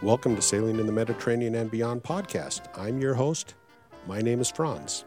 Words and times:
Welcome 0.00 0.36
to 0.36 0.42
Sailing 0.42 0.78
in 0.78 0.86
the 0.86 0.92
Mediterranean 0.92 1.56
and 1.56 1.68
Beyond 1.68 2.04
podcast. 2.04 2.68
I'm 2.78 3.00
your 3.00 3.14
host. 3.14 3.56
My 4.06 4.20
name 4.20 4.40
is 4.40 4.48
Franz. 4.48 5.04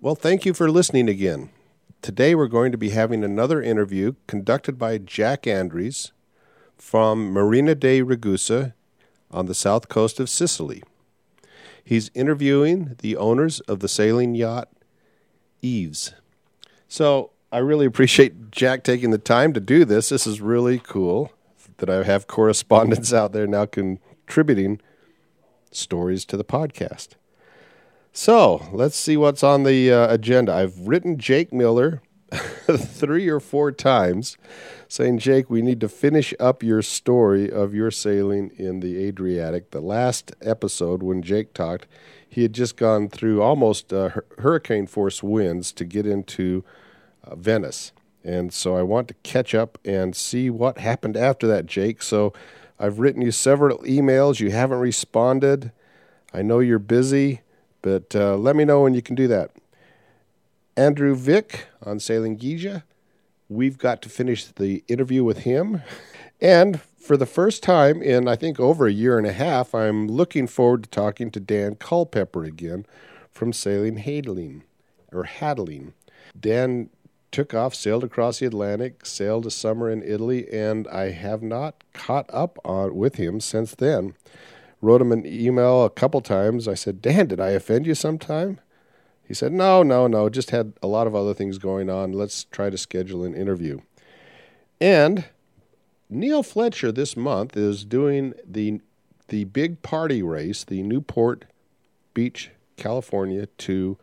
Well, 0.00 0.14
thank 0.14 0.46
you 0.46 0.54
for 0.54 0.70
listening 0.70 1.10
again. 1.10 1.50
Today 2.00 2.34
we're 2.34 2.48
going 2.48 2.72
to 2.72 2.78
be 2.78 2.88
having 2.88 3.22
another 3.22 3.60
interview 3.60 4.14
conducted 4.26 4.78
by 4.78 4.96
Jack 4.96 5.46
Andrews 5.46 6.12
from 6.78 7.30
Marina 7.30 7.74
de 7.74 8.00
Ragusa 8.00 8.72
on 9.32 9.46
the 9.46 9.54
south 9.54 9.88
coast 9.88 10.20
of 10.20 10.28
Sicily. 10.28 10.82
He's 11.84 12.10
interviewing 12.14 12.96
the 12.98 13.16
owners 13.16 13.60
of 13.60 13.80
the 13.80 13.88
sailing 13.88 14.34
yacht 14.34 14.68
Eves. 15.62 16.12
So 16.88 17.30
I 17.50 17.58
really 17.58 17.86
appreciate 17.86 18.50
Jack 18.50 18.84
taking 18.84 19.10
the 19.10 19.18
time 19.18 19.52
to 19.52 19.60
do 19.60 19.84
this. 19.84 20.08
This 20.08 20.26
is 20.26 20.40
really 20.40 20.78
cool 20.78 21.32
that 21.78 21.90
I 21.90 22.02
have 22.04 22.26
correspondents 22.26 23.12
out 23.12 23.32
there 23.32 23.46
now 23.46 23.66
contributing 23.66 24.80
stories 25.70 26.24
to 26.26 26.36
the 26.36 26.44
podcast. 26.44 27.10
So 28.12 28.68
let's 28.72 28.96
see 28.96 29.16
what's 29.16 29.42
on 29.42 29.64
the 29.64 29.90
uh, 29.90 30.12
agenda. 30.12 30.52
I've 30.52 30.86
written 30.86 31.18
Jake 31.18 31.52
Miller 31.52 32.02
three 32.76 33.28
or 33.28 33.40
four 33.40 33.72
times 33.72 34.36
saying, 34.88 35.18
Jake, 35.18 35.50
we 35.50 35.62
need 35.62 35.80
to 35.80 35.88
finish 35.88 36.34
up 36.40 36.62
your 36.62 36.82
story 36.82 37.50
of 37.50 37.74
your 37.74 37.90
sailing 37.90 38.50
in 38.56 38.80
the 38.80 39.04
Adriatic. 39.04 39.70
The 39.70 39.80
last 39.80 40.32
episode, 40.40 41.02
when 41.02 41.22
Jake 41.22 41.54
talked, 41.54 41.86
he 42.28 42.42
had 42.42 42.52
just 42.52 42.76
gone 42.76 43.08
through 43.08 43.42
almost 43.42 43.92
uh, 43.92 44.10
hurricane 44.38 44.86
force 44.86 45.22
winds 45.22 45.72
to 45.72 45.84
get 45.84 46.06
into 46.06 46.64
uh, 47.24 47.36
Venice. 47.36 47.92
And 48.24 48.52
so 48.52 48.76
I 48.76 48.82
want 48.82 49.08
to 49.08 49.14
catch 49.22 49.54
up 49.54 49.78
and 49.84 50.14
see 50.14 50.48
what 50.48 50.78
happened 50.78 51.16
after 51.16 51.46
that, 51.48 51.66
Jake. 51.66 52.02
So 52.02 52.32
I've 52.78 52.98
written 52.98 53.20
you 53.22 53.32
several 53.32 53.78
emails. 53.78 54.40
You 54.40 54.50
haven't 54.50 54.78
responded. 54.78 55.72
I 56.32 56.42
know 56.42 56.60
you're 56.60 56.78
busy. 56.78 57.42
But 57.82 58.14
uh, 58.14 58.36
let 58.36 58.54
me 58.56 58.64
know 58.64 58.82
when 58.82 58.94
you 58.94 59.02
can 59.02 59.16
do 59.16 59.26
that. 59.28 59.50
Andrew 60.76 61.14
Vick 61.14 61.66
on 61.82 62.00
Sailing 62.00 62.36
Giza. 62.36 62.84
We've 63.48 63.78
got 63.78 64.02
to 64.02 64.08
finish 64.08 64.44
the 64.44 64.82
interview 64.88 65.24
with 65.24 65.38
him. 65.38 65.82
And 66.40 66.80
for 66.80 67.16
the 67.16 67.26
first 67.26 67.62
time 67.62 68.02
in, 68.02 68.28
I 68.28 68.36
think, 68.36 68.58
over 68.58 68.86
a 68.86 68.92
year 68.92 69.18
and 69.18 69.26
a 69.26 69.32
half, 69.32 69.74
I'm 69.74 70.08
looking 70.08 70.46
forward 70.46 70.84
to 70.84 70.90
talking 70.90 71.30
to 71.32 71.40
Dan 71.40 71.74
Culpepper 71.74 72.44
again 72.44 72.86
from 73.30 73.52
Sailing 73.52 73.98
Hadeling 73.98 74.62
or 75.12 75.24
Hadeling. 75.24 75.92
Dan 76.38 76.88
took 77.30 77.54
off, 77.54 77.74
sailed 77.74 78.04
across 78.04 78.38
the 78.38 78.46
Atlantic, 78.46 79.04
sailed 79.04 79.46
a 79.46 79.50
summer 79.50 79.90
in 79.90 80.02
Italy, 80.02 80.50
and 80.52 80.86
I 80.88 81.10
have 81.10 81.42
not 81.42 81.82
caught 81.92 82.28
up 82.32 82.58
on 82.64 82.94
with 82.94 83.16
him 83.16 83.40
since 83.40 83.74
then 83.74 84.14
wrote 84.82 85.00
him 85.00 85.12
an 85.12 85.24
email 85.24 85.84
a 85.84 85.90
couple 85.90 86.20
times. 86.20 86.68
I 86.68 86.74
said, 86.74 87.00
Dan, 87.00 87.28
did 87.28 87.40
I 87.40 87.50
offend 87.50 87.86
you 87.86 87.94
sometime? 87.94 88.60
He 89.32 89.34
said, 89.34 89.54
No, 89.54 89.82
no, 89.82 90.06
no, 90.06 90.28
just 90.28 90.50
had 90.50 90.74
a 90.82 90.86
lot 90.86 91.06
of 91.06 91.14
other 91.14 91.32
things 91.32 91.56
going 91.56 91.88
on. 91.88 92.12
Let's 92.12 92.44
try 92.44 92.68
to 92.68 92.76
schedule 92.76 93.24
an 93.24 93.34
interview. 93.34 93.80
And 94.78 95.24
Neil 96.10 96.42
Fletcher 96.42 96.92
this 96.92 97.16
month 97.16 97.56
is 97.56 97.86
doing 97.86 98.34
the 98.46 98.82
the 99.28 99.44
big 99.44 99.80
party 99.80 100.22
race, 100.22 100.64
the 100.64 100.82
Newport 100.82 101.46
Beach, 102.12 102.50
California 102.76 103.46
to 103.46 103.96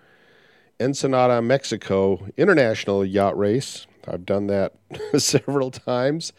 Ensenada, 0.80 1.44
Mexico 1.44 2.28
international 2.36 3.06
yacht 3.06 3.38
race. 3.38 3.86
I've 4.08 4.26
done 4.26 4.48
that 4.48 4.74
several 5.20 5.70
times. 5.70 6.34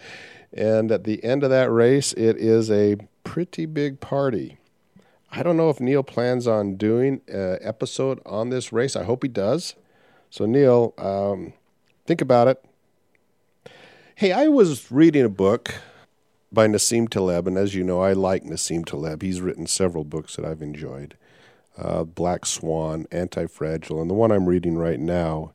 And 0.52 0.90
at 0.90 1.04
the 1.04 1.22
end 1.22 1.44
of 1.44 1.50
that 1.50 1.70
race, 1.70 2.12
it 2.14 2.36
is 2.38 2.72
a 2.72 2.96
pretty 3.22 3.66
big 3.66 4.00
party. 4.00 4.58
I 5.32 5.42
don't 5.42 5.56
know 5.56 5.70
if 5.70 5.80
Neil 5.80 6.02
plans 6.02 6.46
on 6.46 6.76
doing 6.76 7.20
an 7.28 7.58
episode 7.60 8.20
on 8.26 8.50
this 8.50 8.72
race. 8.72 8.96
I 8.96 9.04
hope 9.04 9.22
he 9.22 9.28
does. 9.28 9.76
So, 10.28 10.44
Neil, 10.44 10.92
um, 10.98 11.52
think 12.06 12.20
about 12.20 12.48
it. 12.48 12.64
Hey, 14.16 14.32
I 14.32 14.48
was 14.48 14.90
reading 14.90 15.24
a 15.24 15.30
book 15.30 15.74
by 16.52 16.66
Nassim 16.66 17.08
Taleb, 17.08 17.46
and 17.46 17.56
as 17.56 17.74
you 17.74 17.84
know, 17.84 18.00
I 18.00 18.12
like 18.12 18.44
Nassim 18.44 18.84
Taleb. 18.84 19.22
He's 19.22 19.40
written 19.40 19.66
several 19.66 20.04
books 20.04 20.36
that 20.36 20.44
I've 20.44 20.62
enjoyed 20.62 21.16
uh, 21.78 22.04
Black 22.04 22.44
Swan, 22.44 23.06
Anti 23.10 23.46
Fragile, 23.46 24.00
and 24.00 24.10
the 24.10 24.14
one 24.14 24.32
I'm 24.32 24.46
reading 24.46 24.76
right 24.76 25.00
now 25.00 25.52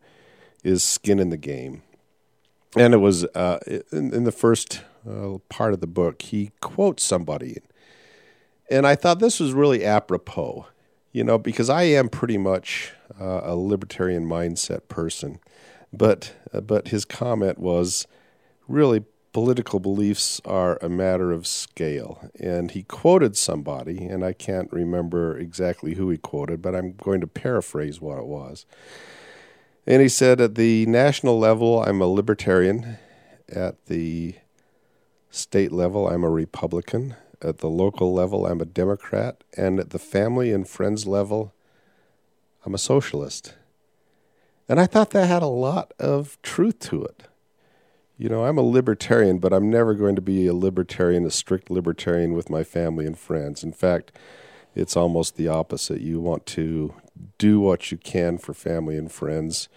is 0.64 0.84
Skin 0.84 1.20
in 1.20 1.30
the 1.30 1.38
Game. 1.38 1.84
And 2.78 2.94
it 2.94 2.98
was 2.98 3.26
uh, 3.36 3.60
in, 3.92 4.14
in 4.14 4.24
the 4.24 4.32
first 4.32 4.82
uh, 5.10 5.38
part 5.50 5.74
of 5.74 5.82
the 5.82 5.88
book, 5.88 6.22
he 6.22 6.52
quotes 6.62 7.04
somebody. 7.04 7.58
And 8.70 8.88
I 8.88 8.96
thought 8.96 9.20
this 9.20 9.40
was 9.40 9.54
really 9.54 9.86
apropos, 9.86 10.68
you 11.12 11.24
know, 11.24 11.38
because 11.38 11.70
I 11.70 11.84
am 11.84 12.10
pretty 12.10 12.38
much 12.38 12.94
uh, 13.20 13.42
a 13.44 13.56
libertarian 13.56 14.26
mindset 14.26 14.88
person. 14.88 15.40
But, 15.94 16.34
uh, 16.54 16.62
but 16.62 16.90
his 16.90 17.06
comment 17.06 17.60
was 17.60 18.08
really 18.68 19.04
political 19.36 19.82
beliefs 19.82 20.40
are 20.46 20.80
a 20.82 20.88
matter 20.88 21.34
of 21.34 21.46
scale. 21.46 22.32
And 22.40 22.72
he 22.72 22.84
quoted 22.84 23.36
somebody, 23.36 24.06
and 24.06 24.24
I 24.24 24.32
can't 24.32 24.72
remember 24.72 25.38
exactly 25.38 25.96
who 25.96 26.10
he 26.10 26.18
quoted, 26.18 26.62
but 26.62 26.74
I'm 26.74 26.94
going 26.94 27.20
to 27.20 27.28
paraphrase 27.28 28.00
what 28.00 28.18
it 28.18 28.26
was. 28.26 28.66
And 29.86 30.02
he 30.02 30.08
said, 30.08 30.40
At 30.40 30.56
the 30.56 30.86
national 30.86 31.38
level, 31.38 31.84
I'm 31.84 32.02
a 32.02 32.08
libertarian. 32.08 32.98
At 33.50 33.86
the 33.88 34.36
state 35.30 35.74
level, 35.74 36.08
I'm 36.08 36.24
a 36.24 36.30
Republican. 36.30 37.16
At 37.46 37.60
the 37.60 37.70
local 37.70 38.14
level, 38.14 38.48
I'm 38.48 38.60
a 38.60 38.66
Democrat. 38.66 39.44
And 39.56 39.80
at 39.80 39.92
the 39.92 40.00
family 40.00 40.52
and 40.52 40.68
friends 40.68 41.06
level, 41.06 41.54
I'm 42.66 42.74
a 42.74 42.80
socialist. 42.80 43.54
And 44.68 44.80
I 44.80 44.88
thought 44.88 45.12
that 45.12 45.28
had 45.28 45.44
a 45.44 45.48
lot 45.48 45.94
of 46.00 46.42
truth 46.42 46.80
to 46.80 47.04
it. 47.04 47.24
You 48.18 48.30
know, 48.30 48.46
I'm 48.46 48.58
a 48.58 48.64
libertarian, 48.64 49.40
but 49.40 49.54
I'm 49.54 49.70
never 49.70 49.94
going 49.94 50.16
to 50.16 50.22
be 50.22 50.48
a 50.48 50.54
libertarian, 50.54 51.26
a 51.26 51.32
strict 51.32 51.70
libertarian 51.70 52.34
with 52.34 52.50
my 52.50 52.64
family 52.64 53.06
and 53.06 53.18
friends. 53.18 53.64
In 53.64 53.74
fact, 53.74 54.12
it's 54.74 54.98
almost 54.98 55.36
the 55.36 55.48
opposite. 55.48 56.02
You 56.02 56.20
want 56.20 56.46
to 56.48 56.96
do 57.38 57.60
what 57.60 57.92
you 57.92 57.98
can 57.98 58.38
for 58.38 58.54
family 58.54 58.98
and 58.98 59.12
friends, 59.12 59.70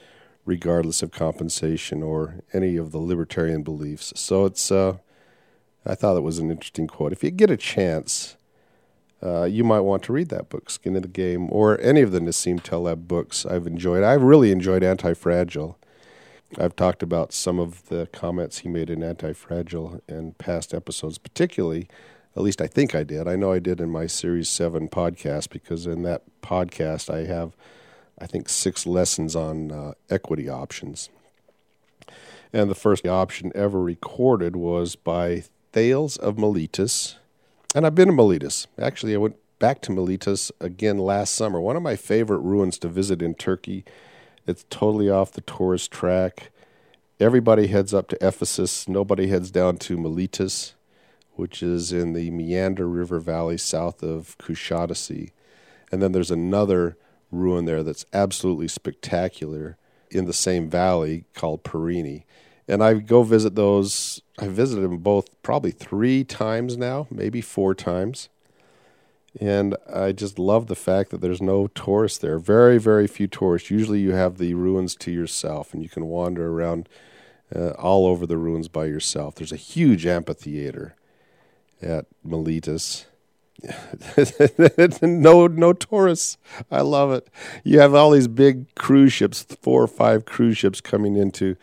regardless 0.47 1.03
of 1.03 1.11
compensation 1.11 2.03
or 2.03 2.37
any 2.53 2.77
of 2.77 2.93
the 2.93 2.99
libertarian 2.99 3.63
beliefs. 3.63 4.13
So 4.17 4.45
it's 4.45 4.71
uh, 4.71 4.99
I 5.87 5.95
thought 5.95 6.17
it 6.17 6.23
was 6.23 6.39
an 6.39 6.51
interesting 6.51 6.87
quote. 6.87 7.13
If 7.13 7.23
you 7.23 7.31
get 7.31 7.51
a 7.51 7.57
chance, 7.57 8.37
uh, 9.23 9.45
you 9.45 9.65
might 9.65 9.81
want 9.81 10.03
to 10.05 10.13
read 10.13 10.29
that 10.29 10.49
book, 10.49 10.71
Skin 10.71 10.97
in 10.97 11.03
the 11.03 11.09
Game, 11.09 11.49
or 11.51 11.81
any 11.81 12.03
of 12.03 12.13
the 12.13 12.21
Nassim 12.21 12.63
Taleb 12.63 13.09
books 13.09 13.45
I've 13.45 13.67
enjoyed. 13.67 14.05
I've 14.05 14.23
really 14.23 14.53
enjoyed 14.53 14.83
Anti 14.83 15.15
Fragile. 15.15 15.79
I've 16.57 16.77
talked 16.77 17.03
about 17.03 17.33
some 17.33 17.59
of 17.59 17.89
the 17.89 18.09
comments 18.13 18.59
he 18.59 18.69
made 18.69 18.91
in 18.91 19.03
Anti 19.03 19.33
Fragile 19.33 20.01
in 20.09 20.33
past 20.33 20.73
episodes, 20.73 21.19
particularly, 21.19 21.89
at 22.37 22.43
least 22.43 22.61
I 22.61 22.67
think 22.67 22.95
I 22.95 23.03
did. 23.03 23.27
I 23.27 23.37
know 23.37 23.53
I 23.53 23.59
did 23.59 23.81
in 23.81 23.91
my 23.91 24.07
Series 24.07 24.49
7 24.49 24.89
podcast, 24.89 25.51
because 25.51 25.87
in 25.87 26.03
that 26.05 26.23
podcast 26.41 27.13
I 27.13 27.27
have, 27.27 27.57
I 28.19 28.27
think, 28.27 28.49
six 28.49 28.87
lessons 28.87 29.35
on 29.35 29.73
uh, 29.73 29.95
equity 30.09 30.49
options. 30.49 31.11
And 32.53 32.71
the 32.71 32.75
first 32.75 33.07
option 33.07 33.53
ever 33.55 33.81
recorded 33.81 34.57
was 34.57 34.97
by 34.97 35.45
Thales 35.73 36.17
of 36.17 36.39
Miletus. 36.39 37.17
And 37.75 37.87
I've 37.87 37.95
been 37.95 38.09
to 38.09 38.15
Miletus. 38.15 38.67
Actually, 38.81 39.15
I 39.15 39.19
went 39.19 39.37
back 39.59 39.81
to 39.83 39.93
Miletus 39.93 40.51
again 40.61 40.99
last 40.99 41.35
summer. 41.35 41.61
One 41.61 41.77
of 41.77 41.83
my 41.83 41.97
favorite 41.97 42.39
ruins 42.39 42.79
to 42.79 42.89
visit 42.89 43.23
in 43.23 43.35
Turkey. 43.35 43.85
It's 44.47 44.65
totally 44.71 45.11
off 45.11 45.33
the 45.33 45.43
tourist 45.43 45.91
track. 45.91 46.51
Everybody 47.21 47.67
heads 47.67 47.93
up 47.93 48.09
to 48.09 48.27
Ephesus. 48.27 48.89
Nobody 48.89 49.27
heads 49.27 49.51
down 49.51 49.77
to 49.79 49.97
Miletus, 49.97 50.75
which 51.35 51.63
is 51.63 51.93
in 51.93 52.13
the 52.13 52.31
Meander 52.31 52.89
River 52.89 53.21
Valley 53.21 53.59
south 53.59 54.03
of 54.03 54.39
Kushadasi. 54.39 55.33
And 55.93 56.03
then 56.03 56.13
there's 56.13 56.31
another 56.31 56.97
ruin 57.31 57.65
there 57.65 57.83
that's 57.83 58.07
absolutely 58.13 58.69
spectacular 58.69 59.77
in 60.11 60.25
the 60.25 60.33
same 60.33 60.71
valley 60.71 61.25
called 61.35 61.65
Priene 61.65 62.25
and 62.69 62.85
I 62.85 62.95
go 62.95 63.23
visit 63.23 63.55
those. 63.55 64.21
I 64.39 64.49
visited 64.49 64.83
them 64.83 64.99
both 64.99 65.43
probably 65.43 65.71
three 65.71 66.23
times 66.23 66.77
now, 66.77 67.07
maybe 67.11 67.41
four 67.41 67.75
times. 67.75 68.29
And 69.41 69.77
I 69.93 70.13
just 70.13 70.39
love 70.39 70.67
the 70.67 70.77
fact 70.77 71.11
that 71.11 71.21
there's 71.21 71.41
no 71.41 71.69
tourists 71.69 72.19
there. 72.19 72.39
Very, 72.39 72.79
very 72.79 73.07
few 73.07 73.27
tourists. 73.27 73.71
Usually 73.71 74.01
you 74.01 74.13
have 74.13 74.39
the 74.39 74.55
ruins 74.55 74.95
to 74.97 75.11
yourself 75.11 75.73
and 75.73 75.83
you 75.83 75.89
can 75.89 76.07
wander 76.07 76.49
around 76.49 76.89
uh, 77.55 77.71
all 77.71 78.07
over 78.07 78.27
the 78.27 78.37
ruins 78.37 78.69
by 78.69 78.87
yourself. 78.87 79.35
There's 79.35 79.53
a 79.53 79.57
huge 79.57 80.07
amphitheater 80.07 80.95
at 81.81 82.07
Miletus. 82.25 83.07
no, 85.03 85.47
no 85.47 85.73
tourists. 85.73 86.39
I 86.71 86.83
love 86.83 87.13
it. 87.13 87.29
You 87.65 87.81
have 87.81 87.95
all 87.95 88.11
these 88.11 88.29
big 88.29 88.75
cruise 88.75 89.13
ships, 89.13 89.43
four 89.43 89.83
or 89.83 89.89
five 89.89 90.25
cruise 90.25 90.59
ships 90.59 90.81
coming 90.81 91.17
into 91.17 91.57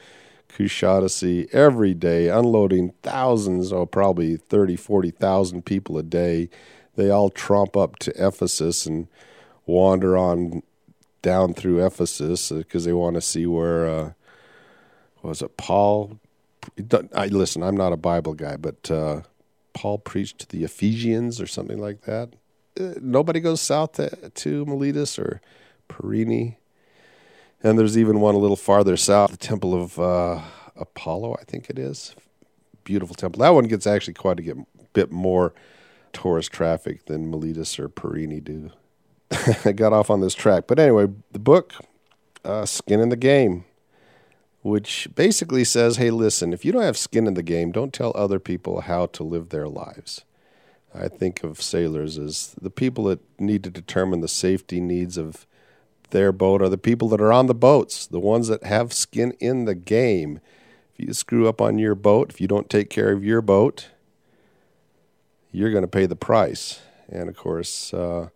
Kushadasi 0.56 1.54
every 1.54 1.94
day, 1.94 2.30
unloading 2.30 2.94
thousands, 3.04 3.74
oh, 3.74 3.86
probably 3.86 4.38
30, 4.38 4.78
40,000 4.78 5.66
people 5.66 5.98
a 5.98 6.04
day. 6.04 6.50
They 6.96 7.10
all 7.10 7.30
tromp 7.30 7.75
up 7.75 8.00
to 8.00 8.12
Ephesus 8.16 8.86
and 8.86 9.07
wander 9.66 10.18
on 10.18 10.63
down 11.22 11.54
through 11.54 11.86
Ephesus 11.86 12.52
because 12.52 12.86
they 12.86 12.94
want 12.94 13.16
to 13.16 13.22
see 13.22 13.46
where, 13.46 13.86
uh, 13.86 14.12
was 15.22 15.42
it 15.42 15.57
Paul? 15.57 16.19
I 17.13 17.28
listen. 17.28 17.62
I'm 17.62 17.75
not 17.75 17.92
a 17.92 17.98
Bible 17.98 18.34
guy, 18.34 18.56
but 18.56 18.90
uh, 18.90 19.22
Paul 19.74 19.98
preached 19.98 20.40
to 20.40 20.48
the 20.48 20.63
Ephesians 20.63 21.42
or 21.42 21.48
something 21.48 21.80
like 21.80 22.01
that. 22.04 22.30
Uh, 22.80 22.94
nobody 23.01 23.42
goes 23.42 23.60
south 23.60 23.94
to, 23.94 24.30
to 24.30 24.66
Miletus 24.66 25.19
or 25.19 25.42
Priene. 25.90 26.56
And 27.65 27.79
there's 27.79 27.97
even 27.97 28.21
one 28.21 28.35
a 28.35 28.38
little 28.38 28.56
farther 28.56 28.95
south, 28.95 29.31
the 29.31 29.38
Temple 29.38 29.73
of 29.73 30.00
uh, 30.00 30.41
Apollo, 30.75 31.38
I 31.41 31.44
think 31.45 31.69
it 31.69 31.79
is. 31.79 32.15
Beautiful 32.83 33.15
temple. 33.15 33.39
That 33.39 33.56
one 33.56 33.65
gets 33.65 33.88
actually 33.88 34.13
quite 34.13 34.39
a 34.39 34.65
bit 34.94 35.12
more 35.12 35.53
tourist 36.13 36.51
traffic 36.51 37.07
than 37.07 37.31
Miletus 37.31 37.79
or 37.79 37.89
Priene 37.89 38.44
do. 38.44 38.69
I 39.65 39.71
got 39.71 39.94
off 39.94 40.12
on 40.12 40.21
this 40.21 40.35
track. 40.35 40.65
But 40.67 40.77
anyway, 40.77 41.07
the 41.31 41.39
book, 41.39 41.73
uh, 42.44 42.67
Skin 42.67 43.00
in 43.00 43.09
the 43.09 43.15
Game 43.15 43.65
which 44.65 45.07
basically 45.13 45.63
says, 45.63 45.97
hey, 45.97 46.09
listen, 46.09 46.51
if 46.51 46.65
you 46.65 46.71
don't 46.71 46.81
have 46.81 46.97
skin 46.97 47.27
in 47.27 47.35
the 47.35 47.44
game, 47.44 47.71
don't 47.71 47.94
tell 47.94 48.12
other 48.15 48.39
people 48.39 48.81
how 48.81 49.06
to 49.06 49.21
live 49.21 49.50
their 49.50 49.67
lives. 49.67 50.25
I 50.91 51.07
think 51.07 51.44
of 51.44 51.62
sailors 51.62 52.17
as 52.17 52.56
the 52.59 52.71
people 52.71 53.03
that 53.03 53.19
need 53.39 53.63
to 53.65 53.69
determine 53.69 54.21
the 54.21 54.27
safety 54.27 54.81
needs 54.81 55.19
of 55.19 55.45
their 56.10 56.31
boat 56.31 56.62
are 56.62 56.69
the 56.69 56.78
people 56.78 57.10
that 57.10 57.22
are 57.22 57.34
on 57.34 57.48
the 57.48 57.56
boats, 57.56 58.07
the 58.07 58.19
ones 58.19 58.48
that 58.48 58.63
have 58.63 58.94
skin 58.94 59.34
in 59.40 59.66
the 59.66 59.75
game. 59.75 60.40
If 60.94 61.07
you 61.07 61.13
screw 61.13 61.48
up 61.48 61.62
on 61.62 61.78
your 61.78 61.96
boat, 61.96 62.30
if 62.30 62.40
you 62.40 62.48
don't 62.48 62.69
take 62.69 62.90
care 62.90 63.12
of 63.12 63.24
your 63.24 63.42
boat, 63.42 63.90
you're 65.52 65.72
going 65.72 65.84
to 65.84 65.88
pay 65.88 66.06
the 66.06 66.16
price. 66.16 66.81
And 67.10 67.30
of 67.30 67.36
course, 67.36 67.94
uh, 67.94 68.30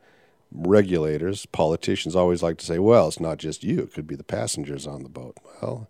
regulators, 0.52 1.46
politicians 1.46 2.16
always 2.16 2.44
like 2.44 2.58
to 2.58 2.66
say, 2.66 2.80
well, 2.80 3.08
it's 3.08 3.20
not 3.20 3.38
just 3.38 3.64
you, 3.64 3.80
it 3.80 3.94
could 3.94 4.08
be 4.08 4.16
the 4.16 4.24
passengers 4.24 4.88
on 4.88 5.04
the 5.04 5.10
boat. 5.10 5.38
Well, 5.62 5.90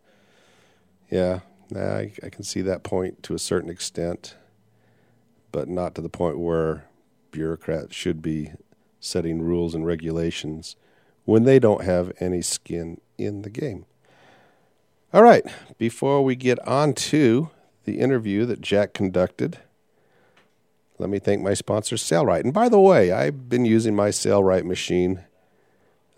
yeah, 1.09 1.39
I, 1.75 2.13
I 2.23 2.29
can 2.29 2.43
see 2.43 2.61
that 2.61 2.83
point 2.83 3.23
to 3.23 3.33
a 3.33 3.39
certain 3.39 3.69
extent, 3.69 4.35
but 5.51 5.67
not 5.67 5.95
to 5.95 6.01
the 6.01 6.09
point 6.09 6.39
where 6.39 6.85
bureaucrats 7.31 7.95
should 7.95 8.21
be 8.21 8.51
setting 8.99 9.41
rules 9.41 9.73
and 9.73 9.85
regulations 9.85 10.75
when 11.29 11.43
they 11.43 11.59
don't 11.59 11.83
have 11.83 12.11
any 12.19 12.41
skin 12.41 12.99
in 13.19 13.43
the 13.43 13.51
game. 13.51 13.85
All 15.13 15.21
right, 15.21 15.45
before 15.77 16.23
we 16.23 16.35
get 16.35 16.57
on 16.67 16.93
to 16.93 17.51
the 17.83 17.99
interview 17.99 18.47
that 18.47 18.61
Jack 18.61 18.95
conducted, 18.95 19.59
let 20.97 21.07
me 21.07 21.19
thank 21.19 21.43
my 21.43 21.53
sponsor, 21.53 21.97
Sailrite. 21.97 22.45
And 22.45 22.53
by 22.53 22.67
the 22.67 22.79
way, 22.79 23.11
I've 23.11 23.47
been 23.47 23.63
using 23.63 23.95
my 23.95 24.09
Sailrite 24.09 24.65
machine 24.65 25.19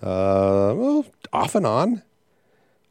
uh, 0.01 0.73
well, 0.77 1.05
off 1.33 1.55
and 1.55 1.65
on 1.65 2.03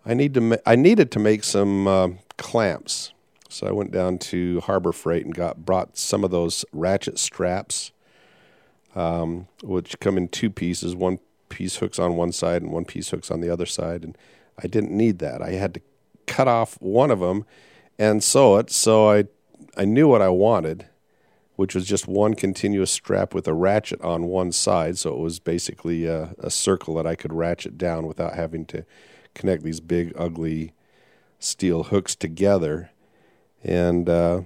I 0.05 0.13
need 0.13 0.35
to. 0.35 0.43
Ma- 0.43 0.57
I 0.67 0.77
needed 0.77 1.11
to 1.13 1.19
make 1.19 1.43
some 1.43 1.89
uh, 1.89 2.09
clamps, 2.37 3.13
so 3.49 3.67
I 3.67 3.71
went 3.71 3.93
down 3.93 4.19
to 4.19 4.61
Harbor 4.61 4.93
Freight 4.93 5.25
and 5.25 5.35
got 5.35 5.65
brought 5.65 5.97
some 5.97 6.23
of 6.25 6.31
those 6.31 6.67
ratchet 6.73 7.19
straps, 7.19 7.93
um, 8.95 9.49
which 9.63 9.99
come 10.01 10.19
in 10.19 10.29
two 10.29 10.51
pieces. 10.51 10.95
One 10.95 11.19
piece 11.51 11.77
hooks 11.77 11.99
on 11.99 12.17
one 12.17 12.33
side 12.33 12.63
and 12.63 12.73
one 12.73 12.87
piece 12.87 13.11
hooks 13.11 13.31
on 13.31 13.41
the 13.41 13.51
other 13.51 13.67
side, 13.67 14.03
and 14.03 14.17
I 14.63 14.67
didn't 14.67 14.97
need 14.97 15.19
that. 15.19 15.43
I 15.43 15.51
had 15.51 15.75
to 15.75 15.81
cut 16.27 16.49
off 16.49 16.81
one 16.81 17.11
of 17.11 17.21
them 17.21 17.45
and 17.99 18.25
sew 18.25 18.57
it. 18.57 18.71
So 18.71 19.11
I 19.11 19.25
I 19.77 19.85
knew 19.85 20.09
what 20.09 20.23
I 20.23 20.31
wanted, 20.31 20.87
which 21.57 21.75
was 21.75 21.87
just 21.87 22.09
one 22.09 22.35
continuous 22.35 22.91
strap 22.91 23.35
with 23.35 23.47
a 23.47 23.55
ratchet 23.55 24.01
on 24.01 24.25
one 24.25 24.53
side. 24.53 24.97
So 24.99 25.13
it 25.13 25.19
was 25.19 25.39
basically 25.39 26.07
a, 26.07 26.35
a 26.39 26.51
circle 26.51 26.95
that 26.95 27.07
I 27.07 27.15
could 27.15 27.33
ratchet 27.33 27.77
down 27.77 28.07
without 28.07 28.35
having 28.35 28.65
to 28.67 28.85
connect 29.35 29.63
these 29.63 29.81
big, 29.81 30.13
ugly 30.17 30.73
steel 31.39 31.85
hooks 31.85 32.15
together. 32.15 32.91
And 33.63 34.09
uh, 34.09 34.43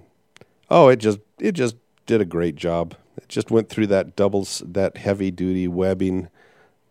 oh, 0.71 0.89
it 0.89 0.97
just 0.97 1.21
it 1.39 1.53
just 1.53 1.77
did 2.06 2.21
a 2.21 2.27
great 2.27 2.56
job. 2.56 2.97
It 3.17 3.29
just 3.29 3.51
went 3.51 3.69
through 3.69 3.87
that 3.89 4.17
doubles 4.17 4.62
that 4.67 4.97
heavy 4.97 5.31
duty 5.31 5.69
webbing 5.69 6.29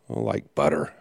like 0.10 0.54
butter. 0.56 0.94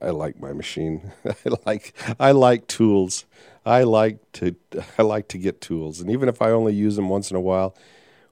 I 0.00 0.10
like 0.10 0.40
my 0.40 0.52
machine. 0.52 1.12
I 1.24 1.50
like 1.66 1.94
I 2.18 2.32
like 2.32 2.66
tools. 2.66 3.24
I 3.64 3.82
like 3.84 4.18
to 4.34 4.56
I 4.98 5.02
like 5.02 5.28
to 5.28 5.38
get 5.38 5.60
tools, 5.60 6.00
and 6.00 6.10
even 6.10 6.28
if 6.28 6.42
I 6.42 6.50
only 6.50 6.74
use 6.74 6.96
them 6.96 7.08
once 7.08 7.30
in 7.30 7.36
a 7.36 7.40
while, 7.40 7.74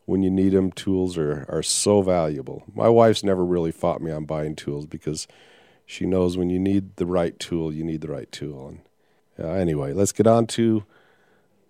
when 0.04 0.22
you 0.22 0.30
need 0.30 0.50
them, 0.50 0.72
tools 0.72 1.16
are 1.16 1.46
are 1.48 1.62
so 1.62 2.02
valuable. 2.02 2.64
My 2.74 2.88
wife's 2.88 3.24
never 3.24 3.44
really 3.44 3.72
fought 3.72 4.02
me 4.02 4.10
on 4.10 4.24
buying 4.24 4.54
tools 4.54 4.86
because 4.86 5.26
she 5.86 6.06
knows 6.06 6.36
when 6.36 6.50
you 6.50 6.58
need 6.58 6.96
the 6.96 7.06
right 7.06 7.38
tool, 7.38 7.72
you 7.72 7.84
need 7.84 8.00
the 8.00 8.10
right 8.10 8.30
tool. 8.30 8.68
And 8.68 8.80
uh, 9.38 9.52
anyway, 9.52 9.92
let's 9.92 10.12
get 10.12 10.26
on 10.26 10.46
to 10.48 10.84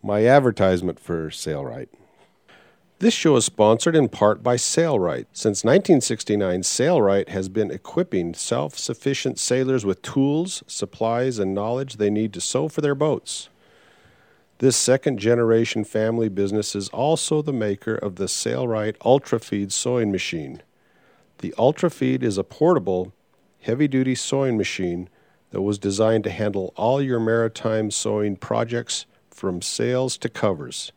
my 0.02 0.26
advertisement 0.26 0.98
for 0.98 1.30
Sailrite. 1.30 1.88
This 3.02 3.14
show 3.14 3.34
is 3.34 3.44
sponsored 3.44 3.96
in 3.96 4.08
part 4.08 4.44
by 4.44 4.54
Sailrite. 4.54 5.26
Since 5.32 5.64
1969, 5.64 6.60
Sailrite 6.60 7.30
has 7.30 7.48
been 7.48 7.72
equipping 7.72 8.32
self 8.32 8.78
sufficient 8.78 9.40
sailors 9.40 9.84
with 9.84 10.02
tools, 10.02 10.62
supplies, 10.68 11.40
and 11.40 11.52
knowledge 11.52 11.96
they 11.96 12.10
need 12.10 12.32
to 12.34 12.40
sew 12.40 12.68
for 12.68 12.80
their 12.80 12.94
boats. 12.94 13.48
This 14.58 14.76
second 14.76 15.18
generation 15.18 15.82
family 15.82 16.28
business 16.28 16.76
is 16.76 16.88
also 16.90 17.42
the 17.42 17.52
maker 17.52 17.96
of 17.96 18.14
the 18.14 18.26
Sailrite 18.26 18.98
UltraFeed 18.98 19.72
sewing 19.72 20.12
machine. 20.12 20.62
The 21.38 21.52
UltraFeed 21.58 22.22
is 22.22 22.38
a 22.38 22.44
portable, 22.44 23.12
heavy 23.62 23.88
duty 23.88 24.14
sewing 24.14 24.56
machine 24.56 25.08
that 25.50 25.62
was 25.62 25.76
designed 25.76 26.22
to 26.22 26.30
handle 26.30 26.72
all 26.76 27.02
your 27.02 27.18
maritime 27.18 27.90
sewing 27.90 28.36
projects 28.36 29.06
from 29.28 29.60
sails 29.60 30.16
to 30.18 30.28
covers. 30.28 30.92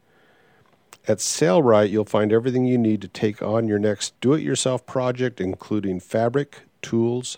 At 1.08 1.20
Sailrite, 1.20 1.92
you'll 1.92 2.06
find 2.06 2.34
everything 2.34 2.66
you 2.66 2.80
need 2.80 3.02
to 3.02 3.08
take 3.08 3.42
on 3.42 3.68
your 3.68 3.78
next 3.78 4.20
do 4.22 4.34
it 4.34 4.42
yourself 4.42 4.86
project, 4.88 5.40
including 5.40 6.00
fabric, 6.00 6.62
tools, 6.82 7.38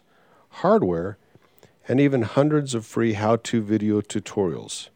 hardware, 0.50 1.18
and 1.88 2.00
even 2.00 2.22
hundreds 2.22 2.74
of 2.74 2.86
free 2.86 3.14
how 3.14 3.36
to 3.36 3.62
video 3.62 4.02
tutorials. 4.02 4.90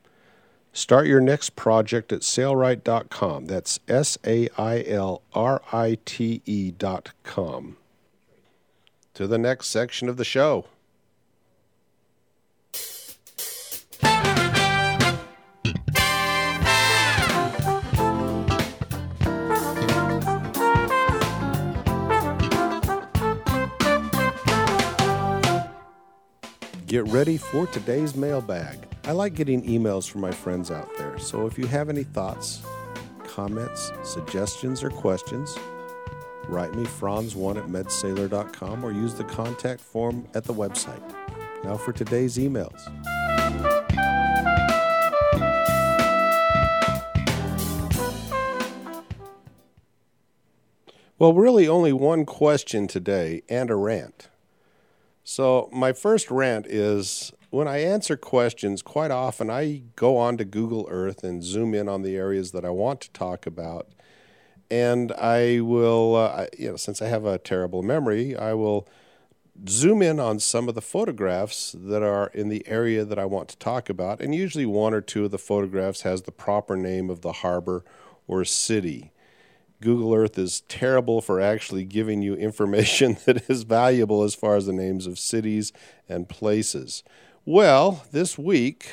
Start 0.74 1.08
your 1.08 1.20
next 1.20 1.58
project 1.58 2.14
at 2.14 2.22
sailrite.com. 2.22 3.46
That's 3.46 3.80
S 3.90 4.18
A 4.26 4.48
I 4.58 4.84
L 4.88 5.22
R 5.34 5.62
I 5.74 5.98
T 6.06 6.42
E.com 6.46 7.78
to 9.14 9.28
the 9.28 9.38
next 9.38 9.68
section 9.68 10.08
of 10.08 10.16
the 10.16 10.24
show. 10.24 10.66
Get 26.92 27.08
ready 27.08 27.38
for 27.38 27.68
today's 27.68 28.18
mailbag. 28.18 28.86
I 29.06 29.14
like 29.14 29.34
getting 29.34 29.66
emails 29.66 30.10
from 30.10 30.20
my 30.20 30.32
friends 30.32 30.72
out 30.72 30.90
there, 30.98 31.18
so 31.18 31.48
if 31.48 31.58
you 31.58 31.66
have 31.68 31.88
any 31.88 32.04
thoughts, 32.04 32.62
comments, 33.24 33.94
suggestions, 34.04 34.84
or 34.84 34.90
questions, 34.90 35.58
write 36.50 36.76
me 36.76 36.84
franz1 36.84 37.56
at 37.56 37.68
medsailor.com 37.70 38.84
or 38.84 38.92
use 38.92 39.14
the 39.14 39.24
contact 39.24 39.80
form 39.80 40.28
at 40.34 40.44
the 40.44 40.54
website. 40.54 41.02
Now 41.64 41.78
for 41.78 41.94
today's 41.94 42.38
emails. 42.38 42.82
Well, 51.18 51.34
really, 51.34 51.70
only 51.70 51.94
one 51.94 52.26
question 52.26 52.86
today 52.88 53.44
and 53.48 53.70
a 53.70 53.78
rant. 53.78 54.28
So, 55.34 55.70
my 55.72 55.94
first 55.94 56.30
rant 56.30 56.68
is 56.68 57.32
when 57.52 57.66
I 57.66 57.78
answer 57.78 58.18
questions, 58.18 58.82
quite 58.82 59.12
often 59.12 59.50
I 59.50 59.84
go 59.96 60.18
on 60.18 60.36
to 60.36 60.44
Google 60.44 60.86
Earth 60.92 61.24
and 61.24 61.42
zoom 61.42 61.74
in 61.74 61.88
on 61.88 62.02
the 62.02 62.18
areas 62.18 62.52
that 62.52 62.66
I 62.66 62.70
want 62.70 63.00
to 63.00 63.12
talk 63.12 63.46
about 63.46 63.88
and 64.70 65.14
I 65.14 65.62
will, 65.62 66.18
uh, 66.18 66.48
you 66.60 66.72
know, 66.72 66.76
since 66.76 67.02
I 67.02 67.08
have 67.08 67.24
a 67.24 67.38
terrible 67.38 67.82
memory, 67.82 68.36
I 68.36 68.54
will 68.56 68.90
zoom 69.70 70.02
in 70.02 70.20
on 70.20 70.38
some 70.42 70.68
of 70.68 70.76
the 70.76 70.82
photographs 70.82 71.74
that 71.78 72.04
are 72.04 72.28
in 72.34 72.50
the 72.50 72.68
area 72.68 73.06
that 73.06 73.18
I 73.18 73.24
want 73.24 73.48
to 73.50 73.58
talk 73.58 73.90
about. 73.90 74.20
And 74.20 74.36
usually, 74.36 74.66
one 74.66 74.94
or 74.94 75.00
two 75.00 75.24
of 75.24 75.32
the 75.32 75.38
photographs 75.38 76.02
has 76.02 76.24
the 76.24 76.34
proper 76.34 76.76
name 76.76 77.10
of 77.10 77.22
the 77.22 77.32
harbor 77.32 77.86
or 78.28 78.44
city. 78.44 79.14
Google 79.82 80.14
Earth 80.14 80.38
is 80.38 80.62
terrible 80.70 81.22
for 81.22 81.42
actually 81.42 81.84
giving 81.84 82.22
you 82.22 82.36
information 82.36 83.18
that 83.26 83.50
is 83.50 83.64
valuable 83.64 84.24
as 84.24 84.36
far 84.36 84.56
as 84.56 84.68
the 84.68 84.74
names 84.74 85.08
of 85.08 85.20
cities 85.20 85.74
and 86.08 86.30
places. 86.30 87.04
Well, 87.46 88.06
this 88.12 88.38
week, 88.38 88.92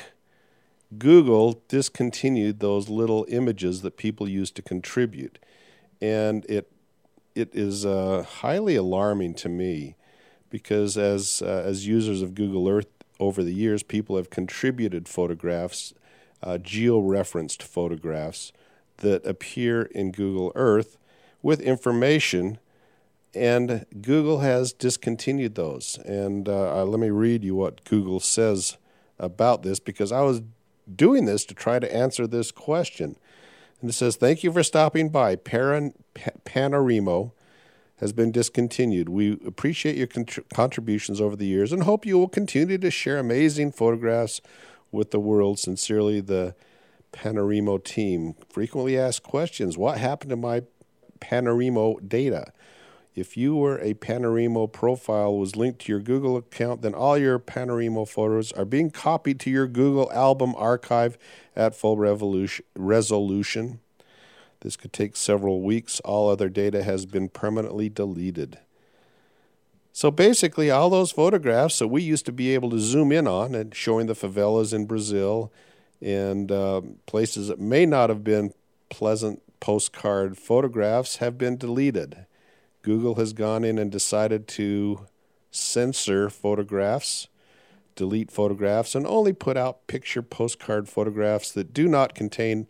Google 0.97 1.61
discontinued 1.67 2.59
those 2.59 2.89
little 2.89 3.25
images 3.29 3.83
that 3.83 3.97
people 3.97 4.27
used 4.27 4.55
to 4.55 4.61
contribute. 4.61 5.39
And 6.01 6.45
it 6.45 6.71
it 7.35 7.53
is 7.53 7.85
uh, 7.85 8.25
highly 8.27 8.75
alarming 8.75 9.35
to 9.35 9.49
me 9.49 9.95
because 10.49 10.97
as 10.97 11.43
uh, 11.45 11.63
as 11.65 11.85
users 11.85 12.21
of 12.21 12.33
Google 12.33 12.67
Earth 12.67 12.87
over 13.19 13.43
the 13.43 13.53
years, 13.53 13.83
people 13.83 14.17
have 14.17 14.29
contributed 14.29 15.07
photographs, 15.07 15.93
uh, 16.41 16.57
geo-referenced 16.57 17.61
photographs 17.61 18.51
that 18.99 19.25
appear 19.25 19.83
in 19.83 20.11
Google 20.11 20.51
Earth 20.55 20.97
with 21.41 21.61
information, 21.61 22.59
and 23.33 23.85
Google 24.01 24.39
has 24.39 24.73
discontinued 24.73 25.55
those. 25.55 25.97
And 26.05 26.49
uh, 26.49 26.81
uh, 26.81 26.85
let 26.85 26.99
me 26.99 27.09
read 27.09 27.43
you 27.43 27.55
what 27.55 27.83
Google 27.83 28.19
says 28.19 28.77
about 29.17 29.63
this 29.63 29.79
because 29.79 30.11
I 30.11 30.21
was 30.21 30.41
doing 30.93 31.25
this 31.25 31.45
to 31.45 31.53
try 31.53 31.79
to 31.79 31.95
answer 31.95 32.25
this 32.25 32.51
question. 32.51 33.15
And 33.81 33.89
it 33.89 33.93
says, 33.93 34.15
Thank 34.15 34.43
you 34.43 34.51
for 34.51 34.63
stopping 34.63 35.09
by. 35.09 35.35
Paran- 35.35 35.93
has 37.99 38.13
been 38.13 38.31
discontinued. 38.31 39.09
We 39.09 39.33
appreciate 39.45 39.97
your 39.97 40.07
contributions 40.53 41.19
over 41.19 41.35
the 41.35 41.45
years 41.45 41.71
and 41.71 41.83
hope 41.83 42.05
you 42.05 42.17
will 42.17 42.29
continue 42.29 42.77
to 42.77 42.91
share 42.91 43.17
amazing 43.17 43.73
photographs 43.73 44.41
with 44.91 45.11
the 45.11 45.19
world. 45.19 45.59
Sincerely, 45.59 46.21
the 46.21 46.55
Panoramio 47.11 47.83
team. 47.83 48.35
Frequently 48.49 48.97
asked 48.97 49.23
questions 49.23 49.77
What 49.77 49.97
happened 49.97 50.29
to 50.31 50.35
my 50.35 50.63
Panoramio 51.19 52.07
data? 52.07 52.51
If 53.15 53.35
you 53.35 53.55
were 53.55 53.77
a 53.79 53.95
Panoramio 53.95 54.71
profile 54.71 55.35
was 55.37 55.55
linked 55.55 55.79
to 55.81 55.91
your 55.91 55.99
Google 55.99 56.37
account, 56.37 56.81
then 56.81 56.93
all 56.93 57.17
your 57.17 57.39
Panoramio 57.39 58.07
photos 58.07 58.51
are 58.53 58.65
being 58.65 58.91
copied 58.91 59.39
to 59.41 59.49
your 59.49 59.67
Google 59.67 60.11
album 60.13 60.55
archive 60.55 61.17
at 61.55 61.75
full 61.75 61.97
resolution. 61.97 63.79
This 64.61 64.77
could 64.77 64.93
take 64.93 65.15
several 65.15 65.61
weeks. 65.61 65.99
All 66.01 66.29
other 66.29 66.49
data 66.49 66.83
has 66.83 67.05
been 67.05 67.29
permanently 67.29 67.89
deleted. 67.89 68.59
So 69.91 70.11
basically, 70.11 70.69
all 70.71 70.89
those 70.89 71.11
photographs 71.11 71.79
that 71.79 71.87
we 71.87 72.01
used 72.01 72.25
to 72.27 72.31
be 72.31 72.53
able 72.53 72.69
to 72.69 72.79
zoom 72.79 73.11
in 73.11 73.27
on 73.27 73.55
and 73.55 73.75
showing 73.75 74.07
the 74.07 74.13
favelas 74.13 74.73
in 74.73 74.85
Brazil 74.85 75.51
and 76.01 76.51
uh, 76.51 76.81
places 77.05 77.47
that 77.47 77.59
may 77.59 77.85
not 77.85 78.09
have 78.09 78.23
been 78.23 78.53
pleasant 78.89 79.41
postcard 79.59 80.37
photographs 80.37 81.17
have 81.17 81.37
been 81.37 81.57
deleted. 81.57 82.25
Google 82.81 83.15
has 83.15 83.33
gone 83.33 83.63
in 83.63 83.77
and 83.77 83.91
decided 83.91 84.47
to 84.47 85.05
censor 85.51 86.29
photographs, 86.29 87.27
delete 87.95 88.31
photographs, 88.31 88.95
and 88.95 89.05
only 89.05 89.33
put 89.33 89.57
out 89.57 89.87
picture 89.87 90.21
postcard 90.21 90.87
photographs 90.87 91.51
that 91.51 91.73
do 91.73 91.87
not 91.87 92.15
contain 92.15 92.67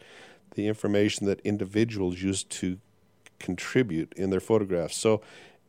the 0.56 0.68
information 0.68 1.28
that 1.28 1.40
individuals 1.42 2.22
used 2.22 2.50
to 2.50 2.80
contribute 3.38 4.14
in 4.18 4.30
their 4.30 4.40
photographs. 4.40 4.98
So, 4.98 5.22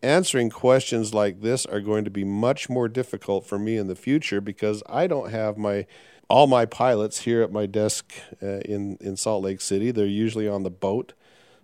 answering 0.02 0.48
questions 0.48 1.12
like 1.12 1.42
this 1.42 1.66
are 1.66 1.80
going 1.80 2.04
to 2.04 2.10
be 2.10 2.24
much 2.24 2.70
more 2.70 2.88
difficult 2.88 3.44
for 3.44 3.58
me 3.58 3.76
in 3.76 3.86
the 3.86 3.94
future 3.94 4.40
because 4.40 4.82
I 4.88 5.06
don't 5.06 5.30
have 5.30 5.58
my 5.58 5.86
all 6.30 6.46
my 6.46 6.64
pilots 6.64 7.22
here 7.22 7.42
at 7.42 7.52
my 7.52 7.66
desk 7.66 8.14
uh, 8.40 8.60
in 8.60 8.96
in 9.00 9.16
Salt 9.16 9.42
Lake 9.42 9.60
City. 9.60 9.90
They're 9.90 10.06
usually 10.06 10.48
on 10.48 10.62
the 10.62 10.70
boat, 10.70 11.12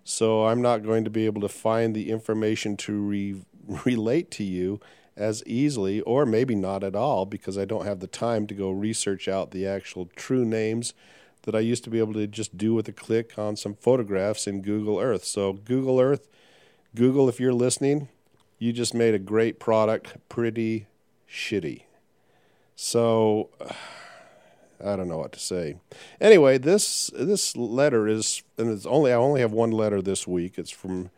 so 0.03 0.45
I'm 0.45 0.61
not 0.61 0.83
going 0.83 1.05
to 1.05 1.09
be 1.09 1.25
able 1.25 1.41
to 1.41 1.49
find 1.49 1.95
the 1.95 2.11
information 2.11 2.75
to 2.77 2.93
re- 2.93 3.41
relate 3.85 4.29
to 4.31 4.43
you 4.43 4.81
as 5.15 5.43
easily, 5.47 6.01
or 6.01 6.25
maybe 6.25 6.53
not 6.53 6.83
at 6.83 6.95
all, 6.95 7.25
because 7.25 7.57
I 7.57 7.65
don't 7.65 7.85
have 7.85 8.01
the 8.01 8.07
time 8.07 8.45
to 8.47 8.53
go 8.53 8.69
research 8.69 9.27
out 9.27 9.49
the 9.49 9.65
actual 9.65 10.09
true 10.15 10.45
names 10.45 10.93
that 11.43 11.55
I 11.55 11.59
used 11.59 11.85
to 11.85 11.89
be 11.89 11.97
able 11.97 12.13
to 12.13 12.27
just 12.27 12.57
do 12.57 12.73
with 12.73 12.89
a 12.89 12.91
click 12.91 13.39
on 13.39 13.55
some 13.55 13.73
photographs 13.73 14.47
in 14.47 14.61
Google 14.61 14.99
Earth. 14.99 15.23
So 15.23 15.53
Google 15.53 15.99
Earth, 15.99 16.27
Google, 16.93 17.29
if 17.29 17.39
you're 17.39 17.53
listening, 17.53 18.09
you 18.59 18.73
just 18.73 18.93
made 18.93 19.13
a 19.13 19.19
great 19.19 19.59
product, 19.59 20.17
pretty 20.27 20.87
shitty. 21.29 21.83
So. 22.75 23.49
I 24.83 24.95
don't 24.95 25.07
know 25.07 25.17
what 25.17 25.31
to 25.33 25.39
say. 25.39 25.77
Anyway, 26.21 26.57
this 26.57 27.09
this 27.13 27.55
letter 27.57 28.07
is, 28.07 28.43
and 28.57 28.69
it's 28.69 28.85
only 28.85 29.11
I 29.11 29.15
only 29.15 29.41
have 29.41 29.51
one 29.51 29.71
letter 29.71 30.01
this 30.01 30.27
week. 30.27 30.57
It's 30.57 30.71
from 30.71 31.09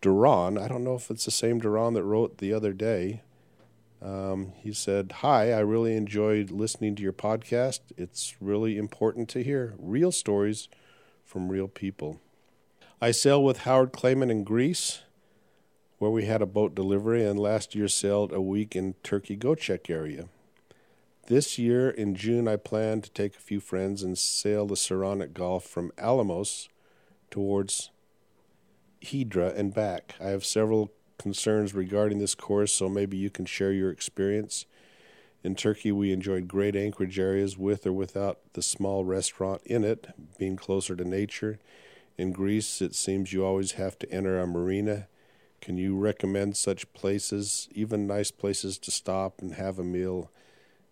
Duran. 0.00 0.56
I 0.56 0.68
don't 0.68 0.84
know 0.84 0.94
if 0.94 1.10
it's 1.10 1.26
the 1.26 1.30
same 1.30 1.58
Duran 1.58 1.94
that 1.94 2.02
wrote 2.02 2.38
the 2.38 2.52
other 2.52 2.72
day. 2.72 3.22
Um, 4.00 4.52
he 4.56 4.72
said, 4.72 5.12
"Hi, 5.20 5.52
I 5.52 5.60
really 5.60 5.96
enjoyed 5.96 6.50
listening 6.50 6.94
to 6.96 7.02
your 7.02 7.12
podcast. 7.12 7.80
It's 7.96 8.36
really 8.40 8.78
important 8.78 9.28
to 9.30 9.42
hear 9.42 9.74
real 9.78 10.12
stories 10.12 10.68
from 11.24 11.50
real 11.50 11.68
people. 11.68 12.20
I 13.00 13.10
sail 13.10 13.42
with 13.42 13.58
Howard 13.58 13.92
Clayman 13.92 14.30
in 14.30 14.44
Greece." 14.44 15.02
Where 15.98 16.10
we 16.10 16.26
had 16.26 16.42
a 16.42 16.46
boat 16.46 16.74
delivery, 16.74 17.24
and 17.24 17.38
last 17.38 17.74
year 17.74 17.88
sailed 17.88 18.32
a 18.32 18.40
week 18.40 18.76
in 18.76 18.94
Turkey 19.04 19.38
Göcek 19.38 19.88
area. 19.88 20.28
This 21.26 21.58
year 21.58 21.88
in 21.88 22.14
June, 22.14 22.46
I 22.46 22.56
plan 22.56 23.00
to 23.00 23.10
take 23.10 23.34
a 23.34 23.40
few 23.40 23.58
friends 23.58 24.02
and 24.02 24.18
sail 24.18 24.66
the 24.66 24.76
Saronic 24.76 25.32
Gulf 25.32 25.64
from 25.64 25.90
Alimos 25.96 26.68
towards 27.30 27.90
Hydra 29.02 29.54
and 29.56 29.72
back. 29.72 30.16
I 30.20 30.26
have 30.26 30.44
several 30.44 30.92
concerns 31.18 31.72
regarding 31.72 32.18
this 32.18 32.34
course, 32.34 32.72
so 32.72 32.90
maybe 32.90 33.16
you 33.16 33.30
can 33.30 33.46
share 33.46 33.72
your 33.72 33.90
experience. 33.90 34.66
In 35.42 35.54
Turkey, 35.54 35.92
we 35.92 36.12
enjoyed 36.12 36.46
great 36.46 36.76
anchorage 36.76 37.18
areas 37.18 37.56
with 37.56 37.86
or 37.86 37.92
without 37.94 38.40
the 38.52 38.62
small 38.62 39.06
restaurant 39.06 39.62
in 39.64 39.82
it, 39.82 40.08
being 40.38 40.56
closer 40.56 40.94
to 40.94 41.04
nature. 41.06 41.58
In 42.18 42.32
Greece, 42.32 42.82
it 42.82 42.94
seems 42.94 43.32
you 43.32 43.46
always 43.46 43.72
have 43.72 43.98
to 44.00 44.12
enter 44.12 44.38
a 44.38 44.46
marina. 44.46 45.08
Can 45.62 45.78
you 45.78 45.96
recommend 45.96 46.58
such 46.58 46.92
places, 46.92 47.66
even 47.72 48.06
nice 48.06 48.30
places 48.30 48.76
to 48.80 48.90
stop 48.90 49.40
and 49.40 49.54
have 49.54 49.78
a 49.78 49.84
meal? 49.84 50.30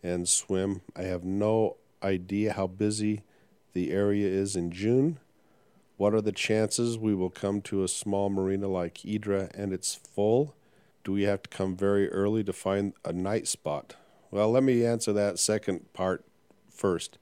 And 0.02 0.28
swim. 0.28 0.82
I 0.96 1.02
have 1.02 1.24
no 1.24 1.76
idea 2.02 2.52
how 2.54 2.66
busy 2.66 3.22
the 3.72 3.90
area 3.92 4.26
is 4.26 4.56
in 4.56 4.70
June. 4.70 5.18
What 5.96 6.14
are 6.14 6.20
the 6.20 6.32
chances 6.32 6.98
we 6.98 7.14
will 7.14 7.30
come 7.30 7.60
to 7.62 7.84
a 7.84 7.88
small 7.88 8.28
marina 8.28 8.68
like 8.68 8.98
Idra 9.04 9.50
and 9.54 9.72
it's 9.72 9.94
full? 9.94 10.54
Do 11.04 11.12
we 11.12 11.22
have 11.22 11.42
to 11.42 11.50
come 11.50 11.76
very 11.76 12.10
early 12.10 12.44
to 12.44 12.52
find 12.52 12.94
a 13.04 13.12
night 13.12 13.46
spot? 13.46 13.96
Well, 14.30 14.50
let 14.50 14.62
me 14.62 14.84
answer 14.84 15.12
that 15.12 15.38
second 15.38 15.92
part 15.92 16.24
first. 16.70 17.18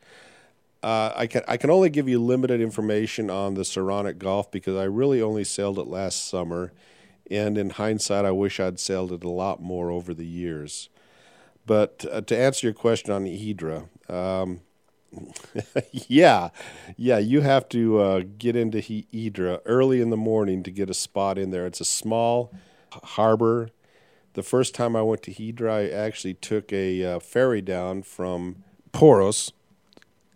Uh, 0.82 1.12
I 1.14 1.26
can 1.26 1.42
I 1.46 1.58
can 1.58 1.70
only 1.70 1.90
give 1.90 2.08
you 2.08 2.18
limited 2.18 2.60
information 2.60 3.28
on 3.28 3.54
the 3.54 3.64
Saronic 3.64 4.18
Gulf 4.18 4.50
because 4.50 4.76
I 4.76 4.84
really 4.84 5.20
only 5.20 5.44
sailed 5.44 5.78
it 5.78 5.86
last 5.86 6.26
summer, 6.26 6.72
and 7.30 7.58
in 7.58 7.70
hindsight, 7.70 8.24
I 8.24 8.30
wish 8.30 8.58
I'd 8.58 8.80
sailed 8.80 9.12
it 9.12 9.24
a 9.24 9.28
lot 9.28 9.60
more 9.60 9.90
over 9.90 10.14
the 10.14 10.26
years. 10.26 10.88
But 11.66 12.04
uh, 12.10 12.20
to 12.22 12.36
answer 12.36 12.66
your 12.66 12.74
question 12.74 13.12
on 13.12 13.26
Hydra, 13.26 13.88
um, 14.08 14.60
yeah, 15.92 16.50
yeah, 16.96 17.18
you 17.18 17.40
have 17.40 17.68
to 17.70 17.98
uh, 17.98 18.22
get 18.38 18.56
into 18.56 18.80
Hydra 19.12 19.60
early 19.64 20.00
in 20.00 20.10
the 20.10 20.16
morning 20.16 20.62
to 20.62 20.70
get 20.70 20.90
a 20.90 20.94
spot 20.94 21.38
in 21.38 21.50
there. 21.50 21.66
It's 21.66 21.80
a 21.80 21.84
small 21.84 22.52
harbor. 22.92 23.70
The 24.34 24.42
first 24.42 24.74
time 24.74 24.94
I 24.94 25.02
went 25.02 25.22
to 25.24 25.32
Hydra, 25.32 25.74
I 25.74 25.88
actually 25.88 26.34
took 26.34 26.72
a 26.72 27.04
uh, 27.04 27.18
ferry 27.18 27.60
down 27.60 28.02
from 28.02 28.62
Poros 28.92 29.52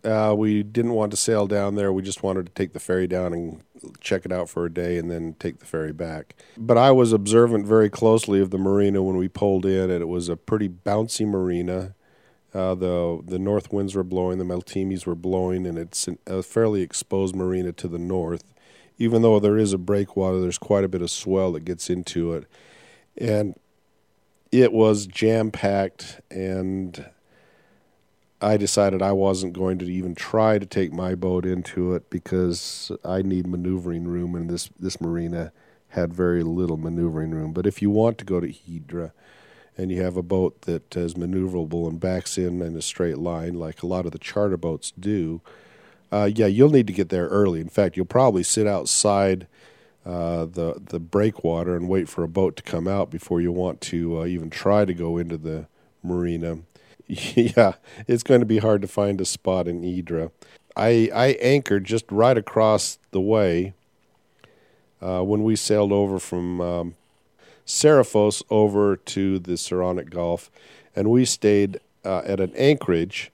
uh, 0.05 0.35
we 0.37 0.63
didn't 0.63 0.93
want 0.93 1.11
to 1.11 1.17
sail 1.17 1.47
down 1.47 1.75
there. 1.75 1.91
We 1.91 2.01
just 2.03 2.23
wanted 2.23 2.45
to 2.45 2.51
take 2.53 2.73
the 2.73 2.79
ferry 2.79 3.07
down 3.07 3.33
and 3.33 3.63
check 3.99 4.25
it 4.25 4.31
out 4.31 4.49
for 4.49 4.65
a 4.65 4.73
day 4.73 4.97
and 4.97 5.09
then 5.09 5.35
take 5.39 5.59
the 5.59 5.65
ferry 5.65 5.91
back. 5.91 6.35
But 6.57 6.77
I 6.77 6.91
was 6.91 7.11
observant 7.11 7.65
very 7.65 7.89
closely 7.89 8.39
of 8.39 8.51
the 8.51 8.57
marina 8.57 9.01
when 9.01 9.17
we 9.17 9.27
pulled 9.27 9.65
in, 9.65 9.89
and 9.89 10.01
it 10.01 10.07
was 10.07 10.29
a 10.29 10.37
pretty 10.37 10.69
bouncy 10.69 11.27
marina. 11.27 11.95
Uh, 12.53 12.75
the 12.75 13.21
the 13.25 13.39
north 13.39 13.73
winds 13.73 13.95
were 13.95 14.03
blowing, 14.03 14.37
the 14.37 14.45
Meltemis 14.45 15.05
were 15.05 15.15
blowing, 15.15 15.65
and 15.65 15.77
it's 15.77 16.07
a 16.27 16.41
fairly 16.41 16.81
exposed 16.81 17.35
marina 17.35 17.71
to 17.73 17.87
the 17.87 17.99
north. 17.99 18.43
Even 18.97 19.21
though 19.21 19.41
there 19.41 19.57
is 19.57 19.73
a 19.73 19.77
breakwater, 19.77 20.39
there's 20.39 20.57
quite 20.57 20.85
a 20.85 20.87
bit 20.87 21.01
of 21.01 21.11
swell 21.11 21.51
that 21.51 21.65
gets 21.65 21.89
into 21.89 22.31
it, 22.33 22.45
and 23.17 23.59
it 24.51 24.71
was 24.71 25.05
jam 25.05 25.51
packed 25.51 26.21
and 26.31 27.05
I 28.41 28.57
decided 28.57 29.01
I 29.01 29.13
wasn't 29.13 29.53
going 29.53 29.77
to 29.79 29.85
even 29.85 30.13
try 30.13 30.59
to 30.59 30.65
take 30.65 30.91
my 30.91 31.15
boat 31.15 31.45
into 31.45 31.93
it 31.93 32.09
because 32.09 32.91
I 33.03 33.21
need 33.21 33.47
maneuvering 33.47 34.07
room, 34.07 34.35
and 34.35 34.49
this 34.49 34.69
this 34.79 34.99
marina 34.99 35.51
had 35.89 36.13
very 36.13 36.43
little 36.43 36.77
maneuvering 36.77 37.31
room. 37.31 37.53
But 37.53 37.65
if 37.65 37.81
you 37.81 37.89
want 37.89 38.17
to 38.17 38.25
go 38.25 38.39
to 38.39 38.51
Hydra, 38.51 39.13
and 39.77 39.91
you 39.91 40.01
have 40.01 40.17
a 40.17 40.23
boat 40.23 40.61
that 40.63 40.95
is 40.95 41.15
maneuverable 41.15 41.87
and 41.87 41.99
backs 41.99 42.37
in 42.37 42.61
in 42.61 42.75
a 42.75 42.81
straight 42.81 43.17
line, 43.17 43.53
like 43.53 43.83
a 43.83 43.87
lot 43.87 44.05
of 44.05 44.11
the 44.11 44.19
charter 44.19 44.57
boats 44.57 44.91
do, 44.99 45.41
uh, 46.11 46.29
yeah, 46.33 46.47
you'll 46.47 46.69
need 46.69 46.87
to 46.87 46.93
get 46.93 47.09
there 47.09 47.27
early. 47.27 47.61
In 47.61 47.69
fact, 47.69 47.95
you'll 47.95 48.05
probably 48.05 48.43
sit 48.43 48.67
outside 48.67 49.47
uh, 50.05 50.45
the 50.45 50.81
the 50.89 50.99
breakwater 50.99 51.75
and 51.75 51.89
wait 51.89 52.07
for 52.09 52.23
a 52.23 52.27
boat 52.27 52.55
to 52.57 52.63
come 52.63 52.87
out 52.87 53.09
before 53.09 53.41
you 53.41 53.51
want 53.51 53.81
to 53.81 54.19
uh, 54.21 54.25
even 54.25 54.49
try 54.49 54.85
to 54.85 54.93
go 54.93 55.17
into 55.17 55.37
the 55.37 55.67
marina. 56.03 56.59
yeah, 57.07 57.73
it's 58.07 58.23
going 58.23 58.39
to 58.39 58.45
be 58.45 58.57
hard 58.57 58.81
to 58.81 58.87
find 58.87 59.21
a 59.21 59.25
spot 59.25 59.67
in 59.67 59.83
Hydra. 59.83 60.31
I 60.75 61.09
I 61.13 61.27
anchored 61.41 61.85
just 61.85 62.05
right 62.11 62.37
across 62.37 62.97
the 63.11 63.21
way 63.21 63.73
uh, 65.01 65.21
when 65.21 65.43
we 65.43 65.55
sailed 65.55 65.91
over 65.91 66.19
from 66.19 66.61
um, 66.61 66.95
over 68.49 68.95
to 68.95 69.39
the 69.39 69.53
Saronic 69.53 70.09
Gulf, 70.09 70.49
and 70.95 71.11
we 71.11 71.25
stayed 71.25 71.79
uh, 72.03 72.21
at 72.25 72.39
an 72.39 72.53
anchorage 72.55 73.31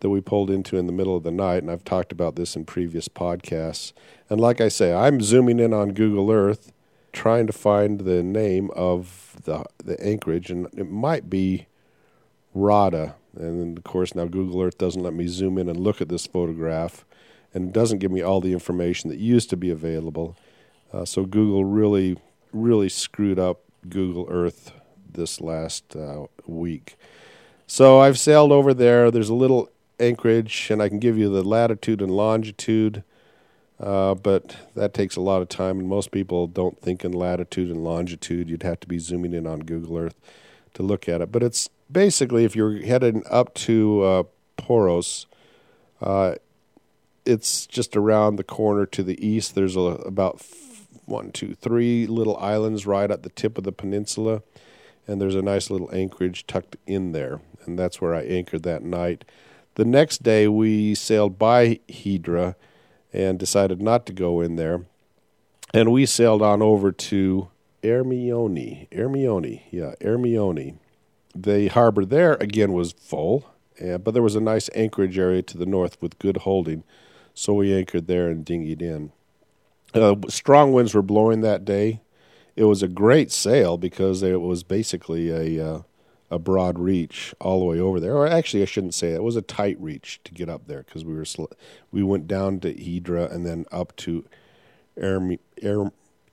that 0.00 0.10
we 0.10 0.20
pulled 0.20 0.48
into 0.48 0.76
in 0.76 0.86
the 0.86 0.92
middle 0.92 1.16
of 1.16 1.24
the 1.24 1.30
night. 1.32 1.62
And 1.62 1.70
I've 1.70 1.84
talked 1.84 2.12
about 2.12 2.36
this 2.36 2.54
in 2.54 2.64
previous 2.64 3.08
podcasts. 3.08 3.92
And 4.30 4.40
like 4.40 4.60
I 4.60 4.68
say, 4.68 4.92
I'm 4.94 5.20
zooming 5.20 5.58
in 5.58 5.72
on 5.72 5.92
Google 5.92 6.30
Earth, 6.30 6.72
trying 7.12 7.48
to 7.48 7.52
find 7.52 8.00
the 8.00 8.22
name 8.22 8.70
of 8.76 9.36
the 9.42 9.64
the 9.82 10.00
anchorage, 10.04 10.50
and 10.50 10.66
it 10.76 10.88
might 10.88 11.28
be 11.28 11.66
Rada. 12.58 13.14
And 13.36 13.78
of 13.78 13.84
course, 13.84 14.14
now 14.14 14.26
Google 14.26 14.60
Earth 14.62 14.78
doesn't 14.78 15.02
let 15.02 15.14
me 15.14 15.26
zoom 15.26 15.58
in 15.58 15.68
and 15.68 15.78
look 15.78 16.00
at 16.00 16.08
this 16.08 16.26
photograph, 16.26 17.04
and 17.54 17.72
doesn't 17.72 17.98
give 17.98 18.10
me 18.10 18.20
all 18.20 18.40
the 18.40 18.52
information 18.52 19.10
that 19.10 19.18
used 19.18 19.48
to 19.50 19.56
be 19.56 19.70
available. 19.70 20.36
Uh, 20.92 21.04
so 21.04 21.24
Google 21.24 21.64
really, 21.64 22.16
really 22.52 22.88
screwed 22.88 23.38
up 23.38 23.60
Google 23.88 24.26
Earth 24.28 24.72
this 25.10 25.40
last 25.40 25.96
uh, 25.96 26.26
week. 26.46 26.96
So 27.66 28.00
I've 28.00 28.18
sailed 28.18 28.52
over 28.52 28.74
there. 28.74 29.10
There's 29.10 29.28
a 29.28 29.34
little 29.34 29.70
anchorage, 30.00 30.70
and 30.70 30.82
I 30.82 30.88
can 30.88 30.98
give 30.98 31.18
you 31.18 31.28
the 31.28 31.42
latitude 31.42 32.02
and 32.02 32.10
longitude, 32.10 33.02
uh, 33.78 34.14
but 34.14 34.56
that 34.74 34.94
takes 34.94 35.16
a 35.16 35.20
lot 35.20 35.42
of 35.42 35.48
time, 35.48 35.78
and 35.78 35.88
most 35.88 36.10
people 36.10 36.46
don't 36.46 36.80
think 36.80 37.04
in 37.04 37.12
latitude 37.12 37.70
and 37.70 37.84
longitude. 37.84 38.48
You'd 38.48 38.62
have 38.62 38.80
to 38.80 38.88
be 38.88 38.98
zooming 38.98 39.32
in 39.32 39.46
on 39.46 39.60
Google 39.60 39.98
Earth 39.98 40.16
to 40.74 40.82
look 40.82 41.08
at 41.08 41.20
it. 41.20 41.30
But 41.30 41.42
it's 41.42 41.68
basically 41.90 42.44
if 42.44 42.54
you're 42.54 42.82
heading 42.82 43.22
up 43.30 43.54
to 43.54 44.02
uh, 44.02 44.22
Poros, 44.56 45.26
uh, 46.00 46.34
it's 47.24 47.66
just 47.66 47.96
around 47.96 48.36
the 48.36 48.44
corner 48.44 48.86
to 48.86 49.02
the 49.02 49.24
east. 49.26 49.54
There's 49.54 49.76
a, 49.76 49.80
about 49.80 50.42
one, 51.04 51.30
two, 51.30 51.54
three 51.54 52.06
little 52.06 52.36
islands 52.38 52.86
right 52.86 53.10
at 53.10 53.22
the 53.22 53.30
tip 53.30 53.58
of 53.58 53.64
the 53.64 53.72
peninsula, 53.72 54.42
and 55.06 55.20
there's 55.20 55.34
a 55.34 55.42
nice 55.42 55.70
little 55.70 55.90
anchorage 55.92 56.46
tucked 56.46 56.76
in 56.86 57.12
there, 57.12 57.40
and 57.64 57.78
that's 57.78 58.00
where 58.00 58.14
I 58.14 58.22
anchored 58.22 58.62
that 58.64 58.82
night. 58.82 59.24
The 59.74 59.84
next 59.84 60.22
day, 60.22 60.48
we 60.48 60.94
sailed 60.94 61.38
by 61.38 61.80
Hydra 61.90 62.56
and 63.12 63.38
decided 63.38 63.80
not 63.80 64.06
to 64.06 64.12
go 64.12 64.40
in 64.40 64.56
there, 64.56 64.82
and 65.72 65.92
we 65.92 66.06
sailed 66.06 66.42
on 66.42 66.62
over 66.62 66.92
to 66.92 67.48
Ermioni. 67.82 68.88
Ermioni, 68.90 69.62
yeah, 69.70 69.94
Ermioni. 70.00 70.76
The 71.34 71.68
harbor 71.68 72.04
there 72.04 72.34
again 72.34 72.72
was 72.72 72.92
full, 72.92 73.50
but 73.80 74.12
there 74.12 74.22
was 74.22 74.34
a 74.34 74.40
nice 74.40 74.68
anchorage 74.74 75.18
area 75.18 75.42
to 75.42 75.58
the 75.58 75.66
north 75.66 76.00
with 76.00 76.18
good 76.18 76.38
holding, 76.38 76.84
so 77.34 77.54
we 77.54 77.74
anchored 77.74 78.06
there 78.06 78.28
and 78.28 78.44
dinghied 78.44 78.82
in. 78.82 79.12
Uh, 79.94 80.16
strong 80.28 80.72
winds 80.72 80.94
were 80.94 81.02
blowing 81.02 81.40
that 81.40 81.64
day. 81.64 82.00
It 82.56 82.64
was 82.64 82.82
a 82.82 82.88
great 82.88 83.30
sail 83.30 83.78
because 83.78 84.22
it 84.22 84.40
was 84.40 84.62
basically 84.62 85.30
a 85.30 85.64
uh, 85.64 85.82
a 86.30 86.38
broad 86.38 86.78
reach 86.78 87.34
all 87.40 87.60
the 87.60 87.64
way 87.64 87.80
over 87.80 88.00
there. 88.00 88.14
Or 88.14 88.26
actually, 88.26 88.62
I 88.62 88.66
shouldn't 88.66 88.94
say 88.94 89.12
it. 89.12 89.16
It 89.16 89.22
was 89.22 89.36
a 89.36 89.42
tight 89.42 89.80
reach 89.80 90.20
to 90.24 90.34
get 90.34 90.48
up 90.48 90.66
there 90.66 90.82
because 90.82 91.04
we 91.04 91.14
were 91.14 91.24
sl- 91.24 91.46
we 91.90 92.02
went 92.02 92.26
down 92.26 92.60
to 92.60 92.74
Hydra 92.74 93.26
and 93.26 93.46
then 93.46 93.64
up 93.72 93.96
to 93.96 94.24
Ermi, 95.00 95.38
er, 95.64 95.90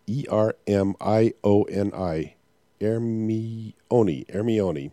E 0.08 0.26
R 0.30 0.56
M 0.68 0.96
I 1.00 1.34
O 1.44 1.64
N 1.64 1.92
I, 1.94 2.35
Ermioni, 2.86 4.26
Ermioni. 4.28 4.92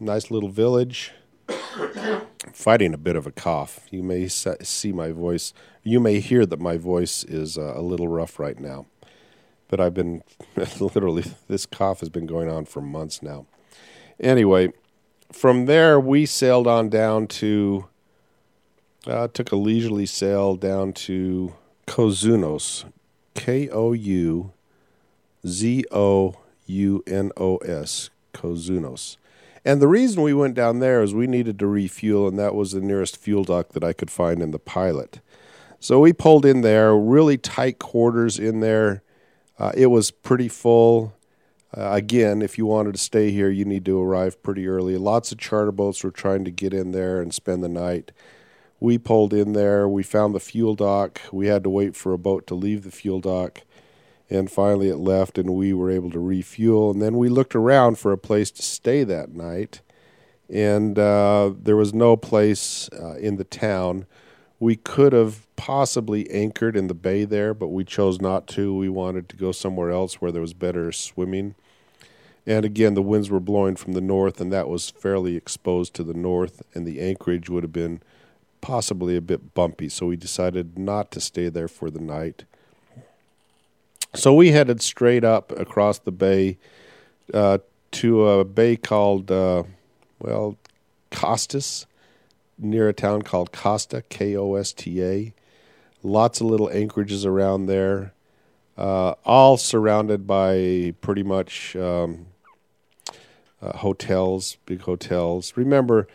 Nice 0.00 0.30
little 0.30 0.48
village. 0.48 1.12
fighting 2.52 2.92
a 2.92 2.98
bit 2.98 3.16
of 3.16 3.26
a 3.26 3.30
cough. 3.30 3.86
You 3.90 4.02
may 4.02 4.26
see 4.28 4.92
my 4.92 5.12
voice. 5.12 5.54
You 5.84 6.00
may 6.00 6.18
hear 6.18 6.44
that 6.46 6.60
my 6.60 6.76
voice 6.76 7.22
is 7.24 7.56
uh, 7.56 7.74
a 7.76 7.80
little 7.80 8.08
rough 8.08 8.38
right 8.38 8.58
now. 8.58 8.86
But 9.68 9.80
I've 9.80 9.94
been 9.94 10.22
literally, 10.80 11.24
this 11.48 11.64
cough 11.64 12.00
has 12.00 12.08
been 12.08 12.26
going 12.26 12.48
on 12.48 12.64
for 12.64 12.80
months 12.80 13.22
now. 13.22 13.46
Anyway, 14.20 14.72
from 15.30 15.66
there, 15.66 15.98
we 16.00 16.26
sailed 16.26 16.66
on 16.66 16.88
down 16.88 17.26
to, 17.26 17.86
uh, 19.06 19.28
took 19.28 19.52
a 19.52 19.56
leisurely 19.56 20.06
sail 20.06 20.56
down 20.56 20.92
to 20.92 21.54
Kouzounos, 21.86 22.84
K 23.34 23.68
O 23.70 23.92
U 23.92 24.52
Z 25.46 25.84
O 25.90 26.36
U 26.72 27.02
N 27.06 27.30
O 27.36 27.56
S, 27.58 28.10
Kouzounos. 28.32 29.16
And 29.64 29.80
the 29.80 29.88
reason 29.88 30.22
we 30.22 30.34
went 30.34 30.54
down 30.54 30.80
there 30.80 31.02
is 31.02 31.14
we 31.14 31.26
needed 31.26 31.58
to 31.60 31.66
refuel, 31.66 32.26
and 32.26 32.38
that 32.38 32.54
was 32.54 32.72
the 32.72 32.80
nearest 32.80 33.16
fuel 33.16 33.44
dock 33.44 33.70
that 33.70 33.84
I 33.84 33.92
could 33.92 34.10
find 34.10 34.42
in 34.42 34.50
the 34.50 34.58
pilot. 34.58 35.20
So 35.78 36.00
we 36.00 36.12
pulled 36.12 36.44
in 36.44 36.62
there, 36.62 36.96
really 36.96 37.38
tight 37.38 37.78
quarters 37.78 38.38
in 38.38 38.60
there. 38.60 39.02
Uh, 39.58 39.72
it 39.74 39.86
was 39.86 40.10
pretty 40.10 40.48
full. 40.48 41.14
Uh, 41.76 41.90
again, 41.92 42.42
if 42.42 42.58
you 42.58 42.66
wanted 42.66 42.94
to 42.94 43.00
stay 43.00 43.30
here, 43.30 43.50
you 43.50 43.64
need 43.64 43.84
to 43.84 44.00
arrive 44.00 44.42
pretty 44.42 44.66
early. 44.66 44.96
Lots 44.96 45.32
of 45.32 45.38
charter 45.38 45.72
boats 45.72 46.02
were 46.02 46.10
trying 46.10 46.44
to 46.44 46.50
get 46.50 46.74
in 46.74 46.92
there 46.92 47.20
and 47.20 47.32
spend 47.32 47.62
the 47.62 47.68
night. 47.68 48.12
We 48.80 48.98
pulled 48.98 49.32
in 49.32 49.52
there. 49.52 49.88
We 49.88 50.02
found 50.02 50.34
the 50.34 50.40
fuel 50.40 50.74
dock. 50.74 51.20
We 51.32 51.46
had 51.46 51.62
to 51.62 51.70
wait 51.70 51.94
for 51.94 52.12
a 52.12 52.18
boat 52.18 52.46
to 52.48 52.54
leave 52.54 52.82
the 52.82 52.90
fuel 52.90 53.20
dock 53.20 53.62
and 54.32 54.50
finally 54.50 54.88
it 54.88 54.96
left 54.96 55.36
and 55.36 55.50
we 55.50 55.74
were 55.74 55.90
able 55.90 56.10
to 56.10 56.18
refuel. 56.18 56.90
And 56.90 57.02
then 57.02 57.18
we 57.18 57.28
looked 57.28 57.54
around 57.54 57.98
for 57.98 58.12
a 58.12 58.18
place 58.18 58.50
to 58.52 58.62
stay 58.62 59.04
that 59.04 59.34
night. 59.34 59.82
And 60.48 60.98
uh, 60.98 61.52
there 61.56 61.76
was 61.76 61.92
no 61.92 62.16
place 62.16 62.88
uh, 62.98 63.16
in 63.16 63.36
the 63.36 63.44
town. 63.44 64.06
We 64.58 64.76
could 64.76 65.12
have 65.12 65.46
possibly 65.56 66.30
anchored 66.30 66.76
in 66.76 66.86
the 66.86 66.94
bay 66.94 67.24
there 67.24 67.52
but 67.52 67.68
we 67.68 67.84
chose 67.84 68.20
not 68.20 68.46
to. 68.48 68.74
We 68.74 68.88
wanted 68.88 69.28
to 69.28 69.36
go 69.36 69.52
somewhere 69.52 69.90
else 69.90 70.14
where 70.14 70.32
there 70.32 70.40
was 70.40 70.54
better 70.54 70.92
swimming. 70.92 71.54
And 72.46 72.64
again 72.64 72.94
the 72.94 73.02
winds 73.02 73.30
were 73.30 73.38
blowing 73.38 73.76
from 73.76 73.92
the 73.92 74.00
north 74.00 74.40
and 74.40 74.50
that 74.50 74.68
was 74.68 74.88
fairly 74.88 75.36
exposed 75.36 75.92
to 75.94 76.04
the 76.04 76.14
north 76.14 76.62
and 76.74 76.86
the 76.86 77.00
anchorage 77.02 77.50
would 77.50 77.64
have 77.64 77.72
been 77.72 78.00
possibly 78.62 79.14
a 79.14 79.20
bit 79.20 79.52
bumpy. 79.52 79.90
So 79.90 80.06
we 80.06 80.16
decided 80.16 80.78
not 80.78 81.10
to 81.10 81.20
stay 81.20 81.50
there 81.50 81.68
for 81.68 81.90
the 81.90 82.00
night 82.00 82.44
so 84.14 84.34
we 84.34 84.52
headed 84.52 84.82
straight 84.82 85.24
up 85.24 85.52
across 85.52 85.98
the 85.98 86.12
bay 86.12 86.58
uh, 87.32 87.58
to 87.92 88.28
a 88.28 88.44
bay 88.44 88.76
called, 88.76 89.30
uh, 89.30 89.62
well, 90.18 90.56
Costas, 91.10 91.86
near 92.58 92.88
a 92.88 92.92
town 92.92 93.22
called 93.22 93.52
Kosta, 93.52 94.02
K 94.08 94.36
O 94.36 94.54
S 94.54 94.72
T 94.72 95.02
A. 95.02 95.34
Lots 96.02 96.40
of 96.40 96.46
little 96.48 96.70
anchorages 96.70 97.24
around 97.24 97.66
there, 97.66 98.12
uh, 98.76 99.14
all 99.24 99.56
surrounded 99.56 100.26
by 100.26 100.94
pretty 101.00 101.22
much 101.22 101.76
um, 101.76 102.26
uh, 103.62 103.76
hotels, 103.78 104.56
big 104.66 104.80
hotels. 104.80 105.52
Remember, 105.56 106.08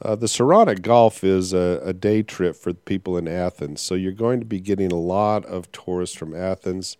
uh, 0.00 0.14
the 0.14 0.26
Saronic 0.26 0.82
Gulf 0.82 1.22
is 1.22 1.52
a, 1.52 1.80
a, 1.84 1.92
day 1.92 2.22
trip 2.22 2.56
for 2.56 2.72
people 2.72 3.16
in 3.16 3.28
Athens, 3.28 3.80
so 3.80 3.94
you're 3.94 4.12
going 4.12 4.40
to 4.40 4.46
be 4.46 4.60
getting 4.60 4.90
a 4.90 4.96
lot 4.96 5.44
of 5.44 5.70
tourists 5.72 6.16
from 6.16 6.34
Athens. 6.34 6.96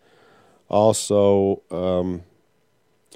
Also, 0.69 1.63
um, 1.71 2.23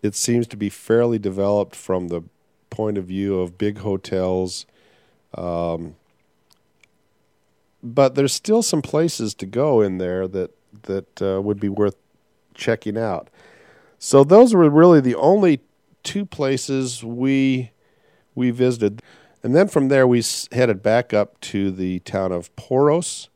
it 0.02 0.14
seems 0.14 0.46
to 0.48 0.56
be 0.56 0.68
fairly 0.68 1.18
developed 1.18 1.74
from 1.74 2.08
the 2.08 2.22
point 2.70 2.98
of 2.98 3.06
view 3.06 3.40
of 3.40 3.58
big 3.58 3.78
hotels. 3.78 4.66
Um, 5.34 5.96
but 7.82 8.14
there's 8.14 8.32
still 8.32 8.62
some 8.62 8.82
places 8.82 9.34
to 9.34 9.46
go 9.46 9.80
in 9.80 9.98
there 9.98 10.28
that 10.28 10.50
that 10.82 11.22
uh, 11.22 11.40
would 11.40 11.58
be 11.58 11.68
worth 11.68 11.96
checking 12.54 12.98
out. 12.98 13.28
So 13.98 14.22
those 14.22 14.54
were 14.54 14.68
really 14.68 15.00
the 15.00 15.14
only 15.14 15.60
two 16.02 16.24
places 16.24 17.02
we 17.02 17.72
we 18.34 18.50
visited, 18.50 19.02
and 19.42 19.54
then 19.54 19.68
from 19.68 19.88
there 19.88 20.06
we 20.06 20.22
headed 20.52 20.82
back 20.82 21.12
up 21.12 21.40
to 21.40 21.70
the 21.70 22.00
town 22.00 22.32
of 22.32 22.54
Poros, 22.56 23.28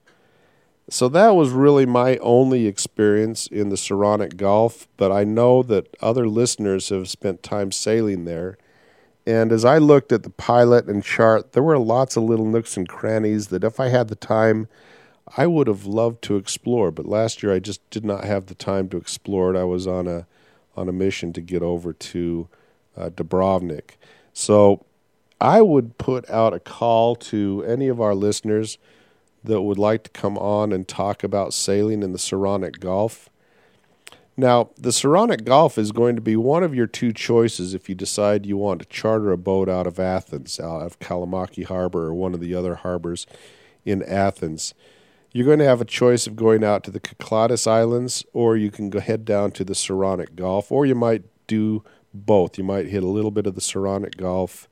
so 0.92 1.08
that 1.08 1.34
was 1.34 1.48
really 1.48 1.86
my 1.86 2.18
only 2.18 2.66
experience 2.66 3.46
in 3.46 3.70
the 3.70 3.78
Saronic 3.78 4.36
Gulf, 4.36 4.86
but 4.98 5.10
I 5.10 5.24
know 5.24 5.62
that 5.62 5.96
other 6.02 6.28
listeners 6.28 6.90
have 6.90 7.08
spent 7.08 7.42
time 7.42 7.72
sailing 7.72 8.26
there. 8.26 8.58
And 9.26 9.52
as 9.52 9.64
I 9.64 9.78
looked 9.78 10.12
at 10.12 10.22
the 10.22 10.28
pilot 10.28 10.88
and 10.88 11.02
chart, 11.02 11.52
there 11.52 11.62
were 11.62 11.78
lots 11.78 12.14
of 12.18 12.24
little 12.24 12.44
nooks 12.44 12.76
and 12.76 12.86
crannies 12.86 13.48
that 13.48 13.64
if 13.64 13.80
I 13.80 13.88
had 13.88 14.08
the 14.08 14.14
time, 14.14 14.68
I 15.34 15.46
would 15.46 15.66
have 15.66 15.86
loved 15.86 16.20
to 16.24 16.36
explore. 16.36 16.90
But 16.90 17.06
last 17.06 17.42
year 17.42 17.54
I 17.54 17.58
just 17.58 17.88
did 17.88 18.04
not 18.04 18.24
have 18.24 18.44
the 18.44 18.54
time 18.54 18.90
to 18.90 18.98
explore 18.98 19.54
it. 19.54 19.58
I 19.58 19.64
was 19.64 19.86
on 19.86 20.06
a 20.06 20.26
on 20.76 20.90
a 20.90 20.92
mission 20.92 21.32
to 21.32 21.40
get 21.40 21.62
over 21.62 21.94
to 21.94 22.48
uh, 22.98 23.08
Dubrovnik. 23.08 23.92
So 24.34 24.84
I 25.40 25.62
would 25.62 25.96
put 25.96 26.28
out 26.28 26.52
a 26.52 26.60
call 26.60 27.16
to 27.16 27.64
any 27.66 27.88
of 27.88 27.98
our 27.98 28.14
listeners 28.14 28.76
that 29.44 29.62
would 29.62 29.78
like 29.78 30.04
to 30.04 30.10
come 30.10 30.38
on 30.38 30.72
and 30.72 30.86
talk 30.86 31.24
about 31.24 31.54
sailing 31.54 32.02
in 32.02 32.12
the 32.12 32.18
Saronic 32.18 32.80
Gulf. 32.80 33.28
Now, 34.36 34.70
the 34.78 34.92
Saronic 34.92 35.44
Gulf 35.44 35.76
is 35.76 35.92
going 35.92 36.16
to 36.16 36.22
be 36.22 36.36
one 36.36 36.62
of 36.62 36.74
your 36.74 36.86
two 36.86 37.12
choices 37.12 37.74
if 37.74 37.88
you 37.88 37.94
decide 37.94 38.46
you 38.46 38.56
want 38.56 38.80
to 38.80 38.86
charter 38.86 39.30
a 39.30 39.36
boat 39.36 39.68
out 39.68 39.86
of 39.86 40.00
Athens, 40.00 40.58
out 40.58 40.82
of 40.82 40.98
Kalamaki 41.00 41.64
Harbor 41.64 42.06
or 42.06 42.14
one 42.14 42.32
of 42.32 42.40
the 42.40 42.54
other 42.54 42.76
harbors 42.76 43.26
in 43.84 44.02
Athens. 44.02 44.72
You're 45.32 45.46
going 45.46 45.58
to 45.58 45.66
have 45.66 45.80
a 45.80 45.86
choice 45.86 46.26
of 46.26 46.36
going 46.36 46.64
out 46.64 46.84
to 46.84 46.90
the 46.90 47.00
Cyclades 47.00 47.66
Islands, 47.66 48.24
or 48.32 48.56
you 48.56 48.70
can 48.70 48.90
go 48.90 49.00
head 49.00 49.24
down 49.24 49.50
to 49.52 49.64
the 49.64 49.74
Saronic 49.74 50.34
Gulf, 50.34 50.70
or 50.72 50.86
you 50.86 50.94
might 50.94 51.24
do 51.46 51.82
both. 52.14 52.58
You 52.58 52.64
might 52.64 52.86
hit 52.86 53.02
a 53.02 53.08
little 53.08 53.30
bit 53.30 53.46
of 53.46 53.54
the 53.54 53.60
Saronic 53.60 54.16
Gulf 54.16 54.68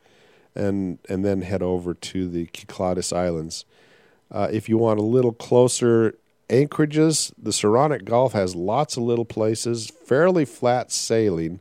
and 0.54 0.98
and 1.08 1.24
then 1.24 1.42
head 1.42 1.62
over 1.62 1.94
to 1.94 2.28
the 2.28 2.48
Cyclades 2.54 3.12
Islands. 3.12 3.64
Uh, 4.30 4.48
if 4.52 4.68
you 4.68 4.78
want 4.78 5.00
a 5.00 5.04
little 5.04 5.32
closer 5.32 6.14
anchorages, 6.48 7.32
the 7.36 7.50
Saronic 7.50 8.04
Gulf 8.04 8.32
has 8.32 8.54
lots 8.54 8.96
of 8.96 9.02
little 9.02 9.24
places, 9.24 9.90
fairly 10.04 10.44
flat 10.44 10.92
sailing 10.92 11.60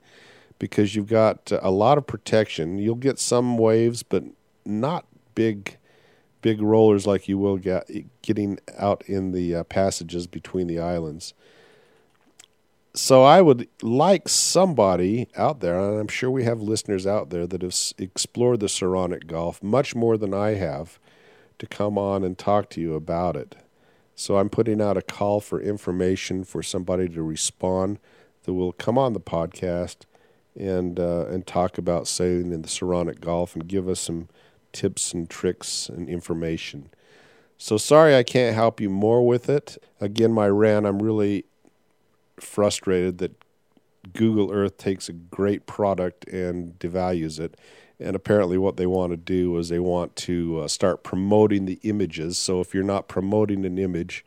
because 0.59 0.95
you've 0.95 1.07
got 1.07 1.51
a 1.61 1.71
lot 1.71 1.97
of 1.97 2.05
protection. 2.05 2.77
You'll 2.77 2.95
get 2.95 3.17
some 3.19 3.57
waves, 3.57 4.03
but 4.03 4.23
not 4.65 5.05
big 5.35 5.77
big 6.41 6.61
rollers 6.61 7.05
like 7.05 7.27
you 7.27 7.37
will 7.37 7.57
get 7.57 7.89
getting 8.21 8.59
out 8.77 9.03
in 9.07 9.31
the 9.31 9.55
uh, 9.55 9.63
passages 9.63 10.27
between 10.27 10.67
the 10.67 10.79
islands. 10.79 11.33
So 12.93 13.23
I 13.23 13.41
would 13.41 13.67
like 13.81 14.27
somebody 14.27 15.27
out 15.37 15.59
there, 15.59 15.79
and 15.79 15.99
I'm 15.99 16.07
sure 16.07 16.31
we 16.31 16.43
have 16.43 16.61
listeners 16.61 17.05
out 17.05 17.29
there 17.29 17.45
that 17.45 17.61
have 17.61 17.75
explored 17.97 18.59
the 18.59 18.67
Saronic 18.67 19.27
Gulf 19.27 19.61
much 19.61 19.95
more 19.95 20.17
than 20.17 20.33
I 20.33 20.55
have, 20.55 20.99
to 21.59 21.67
come 21.67 21.97
on 21.97 22.23
and 22.23 22.37
talk 22.37 22.69
to 22.71 22.81
you 22.81 22.95
about 22.95 23.35
it. 23.35 23.55
So 24.15 24.37
I'm 24.37 24.49
putting 24.49 24.81
out 24.81 24.97
a 24.97 25.01
call 25.01 25.39
for 25.39 25.61
information 25.61 26.43
for 26.43 26.61
somebody 26.63 27.07
to 27.09 27.21
respond 27.21 27.99
that 28.43 28.53
will 28.53 28.73
come 28.73 28.97
on 28.97 29.13
the 29.13 29.19
podcast 29.19 29.97
and 30.57 30.99
uh, 30.99 31.25
and 31.27 31.45
talk 31.45 31.77
about 31.77 32.07
sailing 32.07 32.51
in 32.51 32.61
the 32.61 32.67
Saronic 32.67 33.21
Gulf 33.21 33.55
and 33.55 33.67
give 33.67 33.87
us 33.87 33.99
some 33.99 34.27
tips 34.73 35.13
and 35.13 35.29
tricks 35.29 35.87
and 35.87 36.09
information. 36.09 36.89
So 37.57 37.77
sorry 37.77 38.15
I 38.15 38.23
can't 38.23 38.55
help 38.55 38.81
you 38.81 38.89
more 38.89 39.25
with 39.25 39.49
it. 39.49 39.77
Again, 40.01 40.33
my 40.33 40.47
rant, 40.47 40.85
I'm 40.85 41.01
really 41.01 41.45
frustrated 42.39 43.17
that 43.19 43.41
Google 44.13 44.51
Earth 44.51 44.77
takes 44.77 45.09
a 45.09 45.13
great 45.13 45.65
product 45.65 46.27
and 46.27 46.77
devalues 46.79 47.39
it 47.39 47.57
and 47.99 48.15
apparently, 48.15 48.57
what 48.57 48.77
they 48.77 48.85
want 48.85 49.11
to 49.11 49.17
do 49.17 49.57
is 49.57 49.67
they 49.67 49.79
want 49.79 50.15
to 50.17 50.61
uh, 50.61 50.67
start 50.67 51.03
promoting 51.03 51.65
the 51.65 51.79
images. 51.83 52.37
So, 52.37 52.61
if 52.61 52.73
you're 52.73 52.83
not 52.83 53.09
promoting 53.09 53.65
an 53.65 53.77
image, 53.77 54.25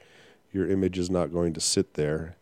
your 0.52 0.68
image 0.68 0.98
is 0.98 1.08
not 1.08 1.32
going 1.32 1.54
to 1.54 1.60
sit 1.60 1.94
there. 1.94 2.36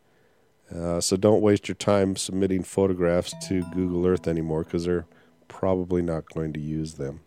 Uh, 0.75 1.01
so, 1.01 1.17
don't 1.17 1.41
waste 1.41 1.69
your 1.69 1.77
time 1.77 2.17
submitting 2.17 2.65
photographs 2.65 3.33
to 3.49 3.63
Google 3.73 4.07
Earth 4.07 4.27
anymore 4.27 4.65
because 4.65 4.87
they're 4.87 5.07
probably 5.47 6.03
not 6.03 6.29
going 6.33 6.53
to 6.53 6.61
use 6.61 6.95
them. 6.95 7.21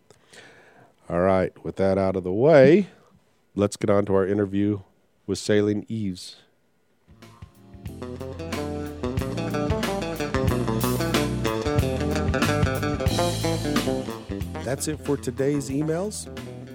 All 1.10 1.22
right, 1.22 1.52
with 1.64 1.78
that 1.78 1.98
out 1.98 2.18
of 2.18 2.24
the 2.24 2.34
way, 2.34 2.90
let's 3.56 3.78
get 3.78 3.90
on 3.90 4.06
to 4.06 4.16
our 4.16 4.28
interview 4.28 4.82
with 5.26 5.38
Sailing 5.40 5.86
Eves. 5.88 6.38
That's 14.64 14.88
it 14.88 14.98
for 15.02 15.18
today's 15.18 15.70
emails. 15.70 16.30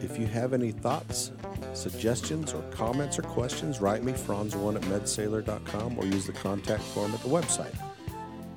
If 0.05 0.19
you 0.19 0.27
have 0.27 0.53
any 0.53 0.73
thoughts, 0.73 1.33
suggestions, 1.73 2.53
or 2.53 2.61
comments 2.71 3.19
or 3.19 3.23
questions, 3.23 3.81
write 3.81 4.05
me, 4.05 4.13
franz1 4.13 4.77
at 4.77 4.83
medsailor.com, 4.83 5.99
or 5.99 6.05
use 6.05 6.27
the 6.27 6.35
contact 6.35 6.83
form 6.83 7.15
at 7.15 7.21
the 7.23 7.29
website. 7.29 7.75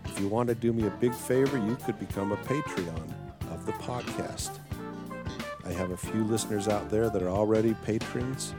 If 0.04 0.20
you 0.20 0.28
want 0.28 0.50
to 0.50 0.56
do 0.56 0.74
me 0.74 0.86
a 0.86 0.89
big 0.89 1.13
favor, 1.13 1.58
you 1.58 1.78
could 1.78 1.98
become 1.98 2.34
a 2.34 2.38
Patreon 2.38 3.13
of 3.52 3.65
the 3.65 3.72
podcast. 3.74 4.60
I 5.63 5.72
have 5.72 5.91
a 5.91 5.98
few 5.98 6.26
listeners 6.26 6.67
out 6.67 6.89
there 6.89 7.10
that 7.10 7.24
are 7.24 7.30
already 7.30 7.74
patrons, 7.86 8.54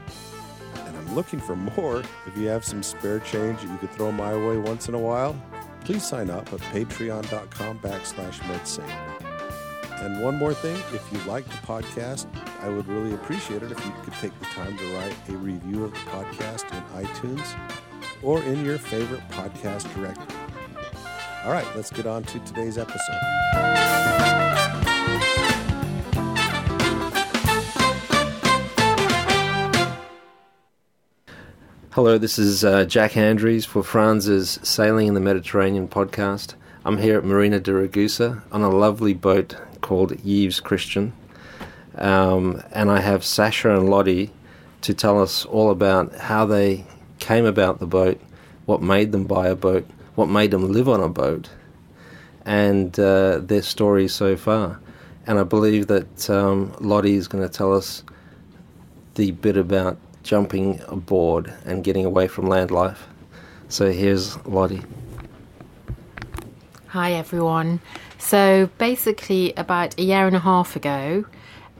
and 0.75 0.97
I'm 0.97 1.13
looking 1.13 1.39
for 1.39 1.55
more. 1.55 2.01
If 2.25 2.35
you 2.35 2.47
have 2.47 2.65
some 2.65 2.81
spare 2.81 3.19
change 3.19 3.61
that 3.61 3.69
you 3.69 3.77
could 3.77 3.91
throw 3.91 4.11
my 4.11 4.35
way 4.35 4.57
once 4.57 4.87
in 4.87 4.95
a 4.95 4.99
while, 4.99 5.39
please 5.85 6.03
sign 6.03 6.31
up 6.31 6.51
at 6.51 6.59
patreon.com 6.61 7.77
backslash 7.79 8.39
medsailor. 8.39 9.32
And 10.03 10.21
one 10.21 10.35
more 10.35 10.53
thing, 10.53 10.75
if 10.93 11.07
you 11.13 11.19
like 11.19 11.45
the 11.45 11.65
podcast, 11.65 12.27
I 12.61 12.67
would 12.67 12.85
really 12.89 13.13
appreciate 13.13 13.63
it 13.63 13.71
if 13.71 13.85
you 13.85 13.93
could 14.03 14.13
take 14.15 14.37
the 14.37 14.45
time 14.47 14.77
to 14.77 14.95
write 14.95 15.15
a 15.29 15.37
review 15.37 15.85
of 15.85 15.93
the 15.93 15.99
podcast 15.99 16.69
in 16.73 17.05
iTunes 17.05 17.57
or 18.21 18.43
in 18.43 18.65
your 18.65 18.77
favorite 18.77 19.25
podcast 19.29 19.83
directory. 19.95 20.35
All 21.45 21.53
right, 21.53 21.65
let's 21.73 21.89
get 21.89 22.05
on 22.05 22.23
to 22.23 22.39
today's 22.39 22.77
episode. 22.77 22.99
Hello, 31.91 32.17
this 32.17 32.37
is 32.37 32.65
uh, 32.65 32.83
Jack 32.83 33.15
Andrews 33.15 33.63
for 33.63 33.83
Franz's 33.83 34.59
Sailing 34.63 35.07
in 35.07 35.13
the 35.13 35.21
Mediterranean 35.21 35.87
podcast. 35.87 36.55
I'm 36.85 36.97
here 36.97 37.17
at 37.17 37.23
Marina 37.23 37.61
de 37.61 37.71
Ragusa 37.71 38.43
on 38.51 38.61
a 38.61 38.69
lovely 38.69 39.13
boat 39.13 39.55
called 39.79 40.11
Yves 40.25 40.59
Christian. 40.59 41.13
Um, 41.95 42.61
and 42.73 42.91
I 42.91 42.99
have 42.99 43.23
Sasha 43.23 43.73
and 43.73 43.89
Lottie 43.89 44.31
to 44.81 44.93
tell 44.93 45.21
us 45.21 45.45
all 45.45 45.71
about 45.71 46.13
how 46.13 46.45
they 46.45 46.83
came 47.19 47.45
about 47.45 47.79
the 47.79 47.87
boat, 47.87 48.19
what 48.65 48.81
made 48.81 49.13
them 49.13 49.23
buy 49.23 49.47
a 49.47 49.55
boat, 49.55 49.87
what 50.15 50.27
made 50.27 50.51
them 50.51 50.73
live 50.73 50.89
on 50.89 50.99
a 50.99 51.07
boat, 51.07 51.49
and 52.45 52.99
uh, 52.99 53.37
their 53.37 53.61
story 53.61 54.09
so 54.09 54.35
far. 54.35 54.81
And 55.25 55.39
I 55.39 55.43
believe 55.43 55.87
that 55.87 56.29
um, 56.29 56.75
Lottie 56.81 57.15
is 57.15 57.29
going 57.29 57.47
to 57.47 57.57
tell 57.57 57.73
us 57.73 58.03
the 59.15 59.31
bit 59.31 59.55
about 59.55 59.97
jumping 60.23 60.81
aboard 60.89 61.53
and 61.63 61.81
getting 61.81 62.03
away 62.03 62.27
from 62.27 62.47
land 62.47 62.71
life. 62.71 63.07
So 63.69 63.89
here's 63.93 64.35
Lottie. 64.45 64.81
Hi 66.93 67.13
everyone. 67.13 67.79
So 68.19 68.69
basically, 68.77 69.51
about 69.57 69.97
a 69.97 70.03
year 70.03 70.27
and 70.27 70.35
a 70.35 70.39
half 70.39 70.75
ago, 70.75 71.25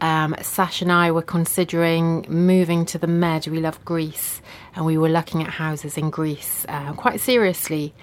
um, 0.02 0.36
Sash 0.42 0.82
and 0.82 0.92
I 0.92 1.12
were 1.12 1.22
considering 1.22 2.26
moving 2.28 2.84
to 2.88 2.98
the 2.98 3.06
Med. 3.06 3.46
We 3.46 3.60
love 3.60 3.86
Greece, 3.86 4.42
and 4.76 4.88
we 4.88 4.98
were 4.98 5.10
looking 5.10 5.44
at 5.44 5.50
houses 5.50 6.00
in 6.00 6.10
Greece 6.10 6.66
uh, 6.68 6.94
quite 6.94 7.22
seriously. 7.22 7.94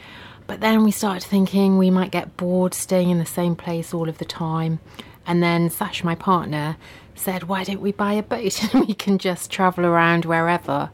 But 0.47 0.61
then 0.61 0.85
we 0.85 0.93
started 0.93 1.25
thinking 1.27 1.79
we 1.79 1.91
might 1.91 2.13
get 2.13 2.37
bored 2.37 2.75
staying 2.75 3.11
in 3.11 3.19
the 3.19 3.27
same 3.27 3.57
place 3.57 3.93
all 3.93 4.09
of 4.09 4.19
the 4.19 4.25
time. 4.25 4.79
And 5.27 5.43
then 5.43 5.69
Sash, 5.69 6.05
my 6.05 6.15
partner, 6.15 6.77
said, 7.17 7.49
Why 7.49 7.65
don't 7.65 7.81
we 7.81 7.91
buy 7.91 8.13
a 8.13 8.23
boat 8.23 8.63
and 8.73 8.87
we 8.87 8.95
can 8.95 9.19
just 9.19 9.51
travel 9.51 9.85
around 9.85 10.27
wherever? 10.27 10.91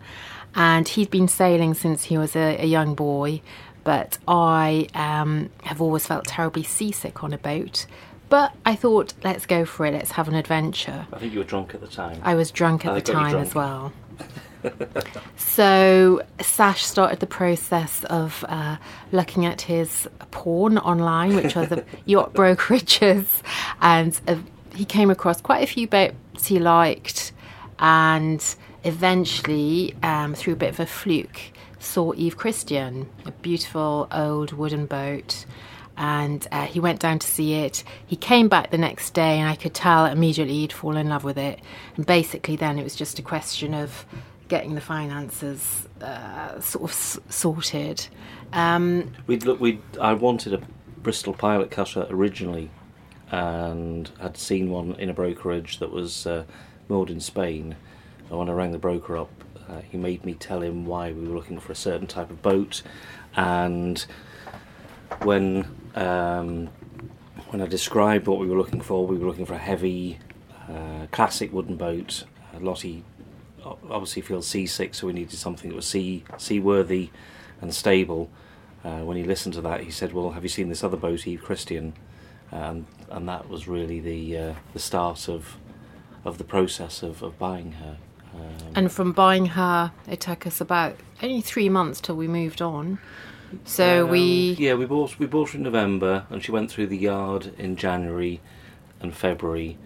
And 0.54 0.88
he'd 0.88 1.10
been 1.10 1.28
sailing 1.28 1.74
since 1.74 2.04
he 2.04 2.16
was 2.16 2.34
a, 2.34 2.56
a 2.62 2.64
young 2.64 2.94
boy 2.94 3.42
but 3.86 4.18
I 4.26 4.88
um, 4.94 5.48
have 5.62 5.80
always 5.80 6.04
felt 6.04 6.24
terribly 6.24 6.64
seasick 6.64 7.22
on 7.22 7.32
a 7.32 7.38
boat. 7.38 7.86
But 8.28 8.52
I 8.66 8.74
thought, 8.74 9.14
let's 9.22 9.46
go 9.46 9.64
for 9.64 9.86
it. 9.86 9.94
Let's 9.94 10.10
have 10.10 10.26
an 10.26 10.34
adventure. 10.34 11.06
I 11.12 11.20
think 11.20 11.32
you 11.32 11.38
were 11.38 11.44
drunk 11.44 11.72
at 11.72 11.80
the 11.80 11.86
time. 11.86 12.20
I 12.24 12.34
was 12.34 12.50
drunk 12.50 12.84
at 12.84 12.96
the 12.96 13.00
time 13.00 13.36
as 13.36 13.54
well. 13.54 13.92
so 15.36 16.20
Sash 16.40 16.84
started 16.84 17.20
the 17.20 17.28
process 17.28 18.02
of 18.04 18.44
uh, 18.48 18.78
looking 19.12 19.46
at 19.46 19.60
his 19.60 20.08
porn 20.32 20.78
online, 20.78 21.36
which 21.36 21.54
was 21.54 21.68
yacht 22.06 22.34
brokerages, 22.34 23.40
and 23.80 24.20
uh, 24.26 24.34
he 24.74 24.84
came 24.84 25.10
across 25.10 25.40
quite 25.40 25.62
a 25.62 25.66
few 25.68 25.86
boats 25.86 26.46
he 26.46 26.58
liked, 26.58 27.32
and 27.78 28.56
eventually, 28.82 29.94
um, 30.02 30.34
through 30.34 30.54
a 30.54 30.56
bit 30.56 30.70
of 30.70 30.80
a 30.80 30.86
fluke, 30.86 31.52
saw 31.86 32.12
Eve 32.14 32.36
Christian, 32.36 33.08
a 33.24 33.30
beautiful 33.30 34.08
old 34.10 34.52
wooden 34.52 34.86
boat. 34.86 35.46
And 35.98 36.46
uh, 36.52 36.66
he 36.66 36.78
went 36.78 37.00
down 37.00 37.18
to 37.20 37.26
see 37.26 37.54
it. 37.54 37.82
He 38.06 38.16
came 38.16 38.48
back 38.48 38.70
the 38.70 38.76
next 38.76 39.14
day, 39.14 39.38
and 39.38 39.48
I 39.48 39.56
could 39.56 39.72
tell 39.72 40.04
immediately 40.04 40.54
he'd 40.54 40.72
fallen 40.72 40.98
in 40.98 41.08
love 41.08 41.24
with 41.24 41.38
it. 41.38 41.58
And 41.96 42.04
basically, 42.04 42.56
then 42.56 42.78
it 42.78 42.84
was 42.84 42.94
just 42.94 43.18
a 43.18 43.22
question 43.22 43.72
of 43.72 44.04
getting 44.48 44.74
the 44.74 44.80
finances 44.82 45.88
uh, 46.02 46.60
sort 46.60 46.84
of 46.84 46.90
s- 46.90 47.18
sorted. 47.30 48.06
Um, 48.52 49.12
we'd 49.26 49.46
look. 49.46 49.58
We 49.58 49.80
I 49.98 50.12
wanted 50.12 50.52
a 50.52 50.60
Bristol 51.02 51.32
pilot 51.32 51.70
cutter 51.70 52.06
originally, 52.10 52.68
and 53.30 54.10
had 54.20 54.36
seen 54.36 54.68
one 54.68 54.96
in 54.96 55.08
a 55.08 55.14
brokerage 55.14 55.78
that 55.78 55.90
was 55.90 56.26
uh, 56.26 56.44
moored 56.90 57.08
in 57.08 57.20
Spain. 57.20 57.74
And 58.28 58.38
when 58.38 58.50
I 58.50 58.52
rang 58.52 58.72
the 58.72 58.78
broker 58.78 59.16
up, 59.16 59.30
uh, 59.68 59.80
he 59.90 59.96
made 59.96 60.24
me 60.24 60.34
tell 60.34 60.62
him 60.62 60.86
why 60.86 61.12
we 61.12 61.26
were 61.26 61.34
looking 61.34 61.58
for 61.58 61.72
a 61.72 61.76
certain 61.76 62.06
type 62.06 62.30
of 62.30 62.42
boat, 62.42 62.82
and 63.36 64.06
when 65.22 65.66
um, 65.94 66.68
when 67.50 67.60
I 67.62 67.66
described 67.66 68.26
what 68.26 68.38
we 68.38 68.46
were 68.46 68.56
looking 68.56 68.80
for, 68.80 69.06
we 69.06 69.16
were 69.16 69.26
looking 69.26 69.46
for 69.46 69.54
a 69.54 69.58
heavy, 69.58 70.18
uh, 70.68 71.06
classic 71.10 71.52
wooden 71.52 71.76
boat. 71.76 72.24
Uh, 72.54 72.60
Lottie 72.60 73.04
obviously 73.64 74.22
feels 74.22 74.46
seasick, 74.46 74.94
so 74.94 75.06
we 75.06 75.12
needed 75.12 75.38
something 75.38 75.70
that 75.70 75.76
was 75.76 75.86
sea 75.86 76.24
seaworthy 76.38 77.10
and 77.60 77.72
stable. 77.74 78.30
uh, 78.84 79.00
when 79.00 79.16
he 79.16 79.24
listened 79.24 79.54
to 79.54 79.60
that, 79.62 79.80
he 79.80 79.90
said, 79.90 80.12
"Well, 80.12 80.30
have 80.30 80.44
you 80.44 80.48
seen 80.48 80.68
this 80.68 80.84
other 80.84 80.96
boat, 80.96 81.26
Eve 81.26 81.42
Christian?" 81.42 81.94
And 82.52 82.86
and 83.10 83.28
that 83.28 83.48
was 83.48 83.66
really 83.66 84.00
the 84.00 84.38
uh, 84.38 84.54
the 84.72 84.78
start 84.78 85.28
of 85.28 85.56
of 86.24 86.38
the 86.38 86.44
process 86.44 87.02
of, 87.02 87.22
of 87.22 87.38
buying 87.38 87.72
her. 87.72 87.96
Um, 88.36 88.72
And 88.74 88.92
from 88.92 89.12
buying 89.12 89.46
her, 89.46 89.92
it 90.08 90.20
took 90.20 90.46
us 90.46 90.60
about 90.60 90.96
only 91.22 91.40
three 91.40 91.68
months 91.68 92.00
till 92.00 92.16
we 92.16 92.28
moved 92.28 92.60
on. 92.60 92.98
So 93.64 94.04
um, 94.04 94.10
we 94.10 94.56
yeah 94.58 94.74
we 94.74 94.86
bought 94.86 95.18
we 95.18 95.26
bought 95.26 95.50
her 95.50 95.56
in 95.58 95.62
November, 95.64 96.26
and 96.30 96.42
she 96.42 96.52
went 96.52 96.70
through 96.70 96.88
the 96.88 96.96
yard 96.98 97.52
in 97.58 97.76
January 97.76 98.40
and 99.00 99.14
February, 99.14 99.78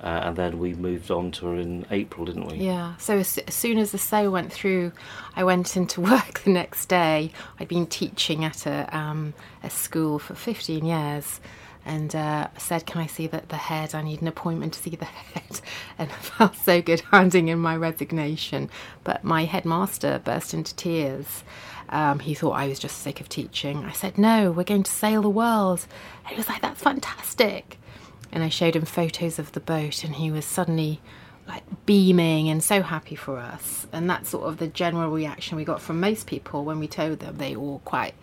uh, 0.00 0.20
and 0.24 0.36
then 0.36 0.58
we 0.58 0.74
moved 0.74 1.10
on 1.10 1.30
to 1.32 1.46
her 1.46 1.56
in 1.56 1.84
April, 1.90 2.24
didn't 2.26 2.46
we? 2.46 2.58
Yeah. 2.58 2.96
So 2.98 3.18
as, 3.18 3.38
as 3.38 3.54
soon 3.54 3.78
as 3.78 3.90
the 3.90 3.98
sale 3.98 4.30
went 4.30 4.52
through, 4.52 4.92
I 5.34 5.44
went 5.44 5.76
into 5.76 6.00
work 6.12 6.40
the 6.44 6.50
next 6.50 6.86
day. 6.86 7.32
I'd 7.58 7.68
been 7.68 7.86
teaching 7.86 8.44
at 8.44 8.66
a 8.66 8.88
um, 8.96 9.34
a 9.62 9.70
school 9.70 10.18
for 10.18 10.34
15 10.34 10.84
years, 10.84 11.40
and 11.88 12.14
uh, 12.14 12.48
said, 12.56 12.86
"Can 12.86 13.00
I 13.00 13.06
see 13.06 13.26
the, 13.26 13.42
the 13.48 13.56
head? 13.56 13.94
I 13.94 14.02
need 14.02 14.22
an 14.22 14.28
appointment 14.28 14.74
to 14.74 14.80
see 14.80 14.96
the 14.96 15.04
head." 15.34 15.60
And 15.98 16.10
I 16.10 16.14
felt 16.14 16.56
so 16.56 16.80
good 16.80 17.00
handing 17.10 17.48
in 17.48 17.58
my 17.58 17.76
resignation, 17.76 18.70
but 19.02 19.24
my 19.24 19.44
headmaster 19.44 20.20
burst 20.24 20.54
into 20.54 20.74
tears. 20.76 21.42
Um, 21.88 22.18
he 22.18 22.34
thought 22.34 22.52
I 22.52 22.68
was 22.68 22.78
just 22.78 22.98
sick 22.98 23.20
of 23.20 23.28
teaching. 23.28 23.84
I 23.84 23.92
said, 23.92 24.18
"No, 24.18 24.52
we're 24.52 24.64
going 24.64 24.84
to 24.84 24.90
sail 24.92 25.22
the 25.22 25.30
world." 25.30 25.86
And 26.24 26.34
he 26.34 26.36
was 26.36 26.48
like, 26.48 26.62
"That's 26.62 26.82
fantastic." 26.82 27.78
and 28.32 28.42
I 28.42 28.48
showed 28.48 28.76
him 28.76 28.84
photos 28.84 29.38
of 29.38 29.52
the 29.52 29.60
boat, 29.60 30.04
and 30.04 30.14
he 30.14 30.30
was 30.30 30.44
suddenly 30.44 31.00
like 31.46 31.62
beaming 31.86 32.48
and 32.50 32.62
so 32.62 32.82
happy 32.82 33.14
for 33.14 33.38
us. 33.38 33.86
And 33.92 34.08
that's 34.08 34.28
sort 34.28 34.48
of 34.48 34.58
the 34.58 34.68
general 34.68 35.10
reaction 35.10 35.56
we 35.56 35.64
got 35.64 35.80
from 35.80 35.98
most 35.98 36.26
people 36.26 36.64
when 36.64 36.78
we 36.78 36.86
told 36.86 37.20
them. 37.20 37.38
They 37.38 37.56
were 37.56 37.78
quite 37.78 38.14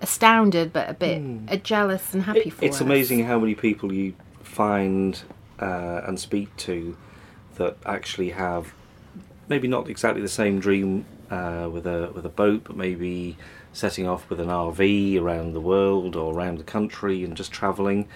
astounded, 0.00 0.72
but 0.72 0.88
a 0.88 0.94
bit 0.94 1.22
uh, 1.48 1.56
jealous 1.56 2.12
and 2.14 2.24
happy 2.24 2.40
It- 2.40 2.52
for 2.52 2.64
it's 2.64 2.76
us. 2.76 2.80
amazing 2.82 3.24
how 3.24 3.38
many 3.38 3.54
people 3.54 3.92
you 3.92 4.14
find 4.42 5.22
uh, 5.60 6.02
and 6.06 6.18
speak 6.20 6.54
to 6.56 6.96
that 7.56 7.76
actually 7.86 8.30
have 8.30 8.72
maybe 9.48 9.68
not 9.68 9.88
exactly 9.88 10.20
the 10.20 10.28
same 10.28 10.58
dream 10.60 11.04
uh, 11.30 11.68
with 11.72 11.86
a 11.86 12.10
with 12.14 12.24
a 12.26 12.30
boat, 12.30 12.64
but 12.64 12.76
maybe 12.76 13.36
setting 13.72 14.06
off 14.06 14.28
with 14.30 14.40
an 14.40 14.48
RV 14.48 15.20
around 15.20 15.52
the 15.54 15.60
world 15.60 16.14
or 16.16 16.34
around 16.34 16.58
the 16.58 16.64
country 16.64 17.24
and 17.24 17.36
just 17.36 17.52
travelling. 17.52 18.06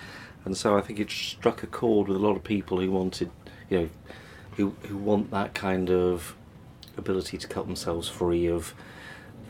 And 0.44 0.56
so 0.56 0.76
I 0.76 0.80
think 0.80 0.98
it 0.98 1.10
struck 1.10 1.62
a 1.62 1.66
chord 1.66 2.08
with 2.08 2.16
a 2.16 2.20
lot 2.20 2.36
of 2.36 2.44
people 2.44 2.80
who 2.80 2.90
wanted, 2.90 3.30
you 3.68 3.78
know, 3.78 3.88
who 4.56 4.74
who 4.88 4.96
want 4.96 5.30
that 5.30 5.54
kind 5.54 5.90
of 5.90 6.34
ability 6.96 7.38
to 7.38 7.48
cut 7.48 7.66
themselves 7.66 8.08
free 8.08 8.46
of 8.46 8.74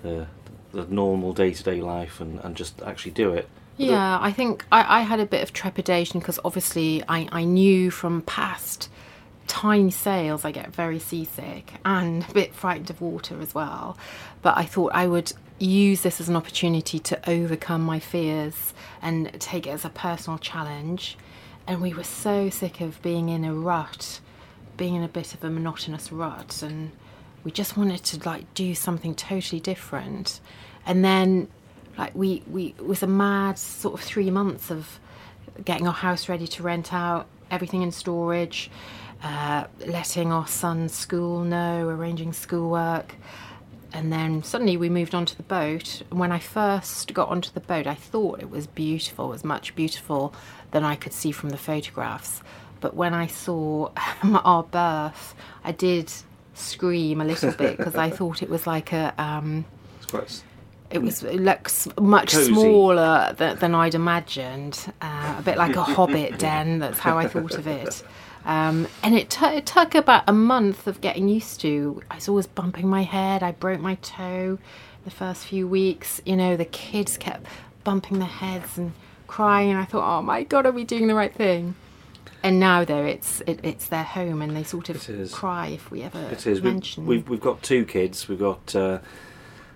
the 0.02 0.26
the 0.72 0.86
normal 0.86 1.32
day 1.32 1.52
to 1.52 1.62
day 1.62 1.80
life 1.80 2.20
and, 2.20 2.40
and 2.40 2.56
just 2.56 2.82
actually 2.82 3.12
do 3.12 3.32
it. 3.32 3.48
Yeah, 3.76 4.18
I 4.20 4.30
think 4.30 4.66
I, 4.70 4.98
I 4.98 5.00
had 5.02 5.20
a 5.20 5.26
bit 5.26 5.42
of 5.42 5.52
trepidation 5.52 6.20
because 6.20 6.38
obviously 6.44 7.02
I, 7.08 7.28
I 7.32 7.44
knew 7.44 7.90
from 7.90 8.20
past 8.22 8.90
tiny 9.46 9.90
sails 9.90 10.44
I 10.44 10.52
get 10.52 10.72
very 10.72 10.98
seasick 10.98 11.72
and 11.84 12.24
a 12.28 12.32
bit 12.32 12.54
frightened 12.54 12.90
of 12.90 13.00
water 13.00 13.40
as 13.40 13.54
well. 13.54 13.96
But 14.42 14.58
I 14.58 14.64
thought 14.64 14.92
I 14.94 15.06
would 15.06 15.32
use 15.58 16.02
this 16.02 16.20
as 16.20 16.28
an 16.28 16.36
opportunity 16.36 16.98
to 16.98 17.30
overcome 17.30 17.82
my 17.82 17.98
fears 17.98 18.74
and 19.02 19.32
take 19.40 19.66
it 19.66 19.70
as 19.70 19.84
a 19.84 19.90
personal 19.90 20.38
challenge. 20.38 21.16
And 21.66 21.80
we 21.80 21.92
were 21.92 22.04
so 22.04 22.50
sick 22.50 22.80
of 22.80 23.00
being 23.02 23.28
in 23.28 23.44
a 23.44 23.54
rut, 23.54 24.20
being 24.76 24.94
in 24.94 25.02
a 25.02 25.08
bit 25.08 25.34
of 25.34 25.42
a 25.42 25.50
monotonous 25.50 26.12
rut, 26.12 26.62
and 26.62 26.92
we 27.44 27.50
just 27.50 27.76
wanted 27.76 28.02
to 28.04 28.28
like 28.28 28.52
do 28.54 28.74
something 28.74 29.14
totally 29.14 29.60
different. 29.60 30.40
And 30.86 31.04
then 31.04 31.48
like 31.98 32.14
we 32.14 32.42
we 32.50 32.74
it 32.78 32.86
was 32.86 33.02
a 33.02 33.06
mad 33.06 33.58
sort 33.58 33.94
of 33.94 34.00
three 34.00 34.30
months 34.30 34.70
of 34.70 35.00
getting 35.64 35.86
our 35.86 35.92
house 35.92 36.28
ready 36.28 36.46
to 36.46 36.62
rent 36.62 36.92
out 36.92 37.26
everything 37.50 37.82
in 37.82 37.90
storage 37.92 38.70
uh, 39.22 39.64
letting 39.86 40.32
our 40.32 40.46
son's 40.46 40.94
school 40.94 41.40
know 41.44 41.88
arranging 41.88 42.32
schoolwork. 42.32 43.16
And 43.92 44.12
then 44.12 44.42
suddenly 44.42 44.76
we 44.76 44.88
moved 44.88 45.14
onto 45.14 45.34
the 45.34 45.42
boat. 45.42 46.02
And 46.10 46.18
when 46.18 46.32
i 46.32 46.38
first 46.38 47.12
got 47.12 47.28
onto 47.28 47.50
the 47.50 47.60
boat 47.60 47.86
i 47.86 47.94
thought 47.94 48.40
it 48.40 48.50
was 48.50 48.66
beautiful 48.66 49.26
it 49.26 49.32
was 49.32 49.44
much 49.44 49.74
beautiful 49.74 50.32
than 50.70 50.84
i 50.84 50.94
could 50.94 51.12
see 51.12 51.32
from 51.32 51.50
the 51.50 51.58
photographs. 51.58 52.42
But 52.80 52.94
when 52.94 53.14
i 53.14 53.26
saw 53.26 53.90
our 54.22 54.62
berth 54.62 55.34
i 55.64 55.72
did 55.72 56.12
scream 56.60 57.20
a 57.20 57.24
little 57.24 57.52
bit 57.52 57.76
because 57.76 57.94
i 57.96 58.10
thought 58.10 58.42
it 58.42 58.50
was 58.50 58.66
like 58.66 58.92
a 58.92 59.14
um, 59.18 59.64
It's 59.98 60.06
quite 60.10 60.42
it 60.90 61.00
was 61.00 61.22
it 61.22 61.40
looks 61.40 61.88
much 62.00 62.32
Cosy. 62.32 62.52
smaller 62.52 63.32
than, 63.36 63.56
than 63.58 63.74
I'd 63.76 63.94
imagined, 63.94 64.92
uh, 65.00 65.36
a 65.38 65.42
bit 65.42 65.56
like 65.56 65.76
a 65.76 65.84
hobbit 65.84 66.36
den. 66.46 66.80
That's 66.80 66.98
how 66.98 67.16
I 67.16 67.28
thought 67.28 67.54
of 67.54 67.68
it. 67.68 68.02
Um, 68.44 68.88
and 69.04 69.14
it, 69.14 69.30
t- 69.30 69.44
it 69.46 69.66
took 69.66 69.94
about 69.94 70.24
a 70.26 70.32
month 70.32 70.88
of 70.88 71.00
getting 71.00 71.28
used 71.28 71.60
to. 71.60 72.02
I 72.10 72.16
was 72.16 72.28
always 72.28 72.48
bumping 72.48 72.88
my 72.88 73.02
head. 73.04 73.44
I 73.44 73.52
broke 73.52 73.80
my 73.80 73.96
toe 74.02 74.58
the 75.04 75.10
first 75.12 75.44
few 75.44 75.68
weeks. 75.68 76.20
You 76.26 76.34
know, 76.36 76.56
the 76.56 76.64
kids 76.64 77.16
kept 77.16 77.46
bumping 77.84 78.18
their 78.18 78.26
heads 78.28 78.76
and 78.76 78.92
crying. 79.28 79.70
And 79.70 79.78
I 79.78 79.84
thought, 79.84 80.18
oh 80.18 80.22
my 80.22 80.42
god, 80.42 80.66
are 80.66 80.72
we 80.72 80.82
doing 80.82 81.06
the 81.06 81.14
right 81.14 81.32
thing? 81.32 81.76
And 82.42 82.58
now, 82.58 82.84
though, 82.84 83.04
it's 83.04 83.42
it, 83.42 83.60
it's 83.62 83.88
their 83.88 84.04
home, 84.04 84.40
and 84.40 84.56
they 84.56 84.62
sort 84.62 84.88
of 84.88 85.30
cry 85.32 85.68
if 85.68 85.90
we 85.90 86.02
ever 86.02 86.18
It 86.30 86.46
is. 86.46 86.60
We've, 86.60 86.72
mention. 86.72 87.06
we've 87.06 87.28
we've 87.28 87.40
got 87.40 87.62
two 87.62 87.84
kids. 87.84 88.28
We've 88.28 88.38
got 88.38 88.74
uh, 88.74 89.00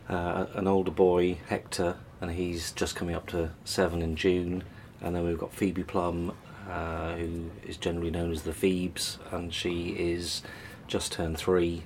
uh, 0.08 0.46
an 0.54 0.66
older 0.66 0.90
boy, 0.90 1.38
Hector, 1.48 1.96
and 2.20 2.30
he's 2.30 2.72
just 2.72 2.96
coming 2.96 3.14
up 3.14 3.26
to 3.28 3.50
seven 3.64 4.00
in 4.02 4.16
June. 4.16 4.64
And 5.02 5.14
then 5.14 5.24
we've 5.24 5.38
got 5.38 5.52
Phoebe 5.52 5.82
Plum, 5.82 6.32
uh, 6.70 7.16
who 7.16 7.50
is 7.66 7.76
generally 7.76 8.10
known 8.10 8.32
as 8.32 8.42
the 8.42 8.54
Phoebes, 8.54 9.18
and 9.30 9.52
she 9.52 9.90
is 9.90 10.42
just 10.86 11.12
turned 11.12 11.36
three. 11.36 11.82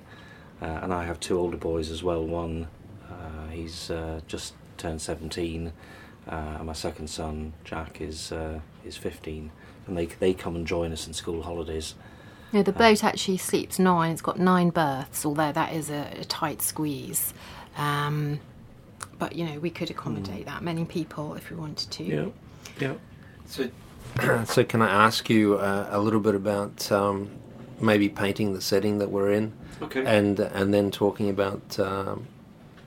Uh, 0.61 0.79
and 0.81 0.93
I 0.93 1.05
have 1.05 1.19
two 1.19 1.37
older 1.37 1.57
boys 1.57 1.89
as 1.91 2.03
well. 2.03 2.25
One, 2.25 2.67
uh, 3.09 3.47
he's 3.51 3.91
uh, 3.91 4.21
just 4.27 4.53
turned 4.77 5.01
seventeen, 5.01 5.73
uh, 6.27 6.55
and 6.57 6.67
my 6.67 6.73
second 6.73 7.09
son, 7.09 7.53
Jack, 7.65 7.99
is 7.99 8.31
uh, 8.31 8.59
is 8.85 8.95
fifteen. 8.95 9.51
And 9.89 9.97
they 9.97 10.05
they 10.05 10.33
come 10.33 10.55
and 10.55 10.65
join 10.65 10.91
us 10.93 11.07
in 11.07 11.13
school 11.13 11.41
holidays. 11.41 11.95
Yeah, 12.51 12.61
the 12.61 12.71
boat 12.71 13.03
actually 13.03 13.37
sleeps 13.37 13.77
nine. 13.79 14.11
It's 14.11 14.21
got 14.21 14.39
nine 14.39 14.69
berths, 14.69 15.25
although 15.25 15.51
that 15.51 15.73
is 15.73 15.89
a, 15.89 16.13
a 16.19 16.25
tight 16.25 16.61
squeeze. 16.61 17.33
Um, 17.77 18.39
but 19.17 19.35
you 19.35 19.45
know, 19.45 19.59
we 19.59 19.69
could 19.69 19.89
accommodate 19.89 20.45
that 20.45 20.63
many 20.63 20.85
people 20.85 21.33
if 21.35 21.49
we 21.49 21.55
wanted 21.57 21.91
to. 21.91 22.03
Yeah, 22.03 22.25
yeah. 22.79 22.93
So, 23.47 23.69
so 24.45 24.63
can 24.63 24.81
I 24.81 25.05
ask 25.05 25.29
you 25.29 25.55
uh, 25.55 25.87
a 25.91 25.99
little 25.99 26.19
bit 26.19 26.35
about 26.35 26.91
um, 26.91 27.29
maybe 27.81 28.09
painting 28.09 28.53
the 28.53 28.61
setting 28.61 28.99
that 28.99 29.09
we're 29.09 29.31
in, 29.31 29.53
Okay. 29.81 30.05
and 30.05 30.39
and 30.39 30.71
then 30.73 30.91
talking 30.91 31.29
about 31.29 31.79
um, 31.79 32.27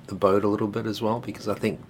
the 0.06 0.14
boat 0.14 0.44
a 0.44 0.48
little 0.48 0.68
bit 0.68 0.86
as 0.86 1.02
well, 1.02 1.18
because 1.20 1.48
I 1.48 1.54
think 1.54 1.80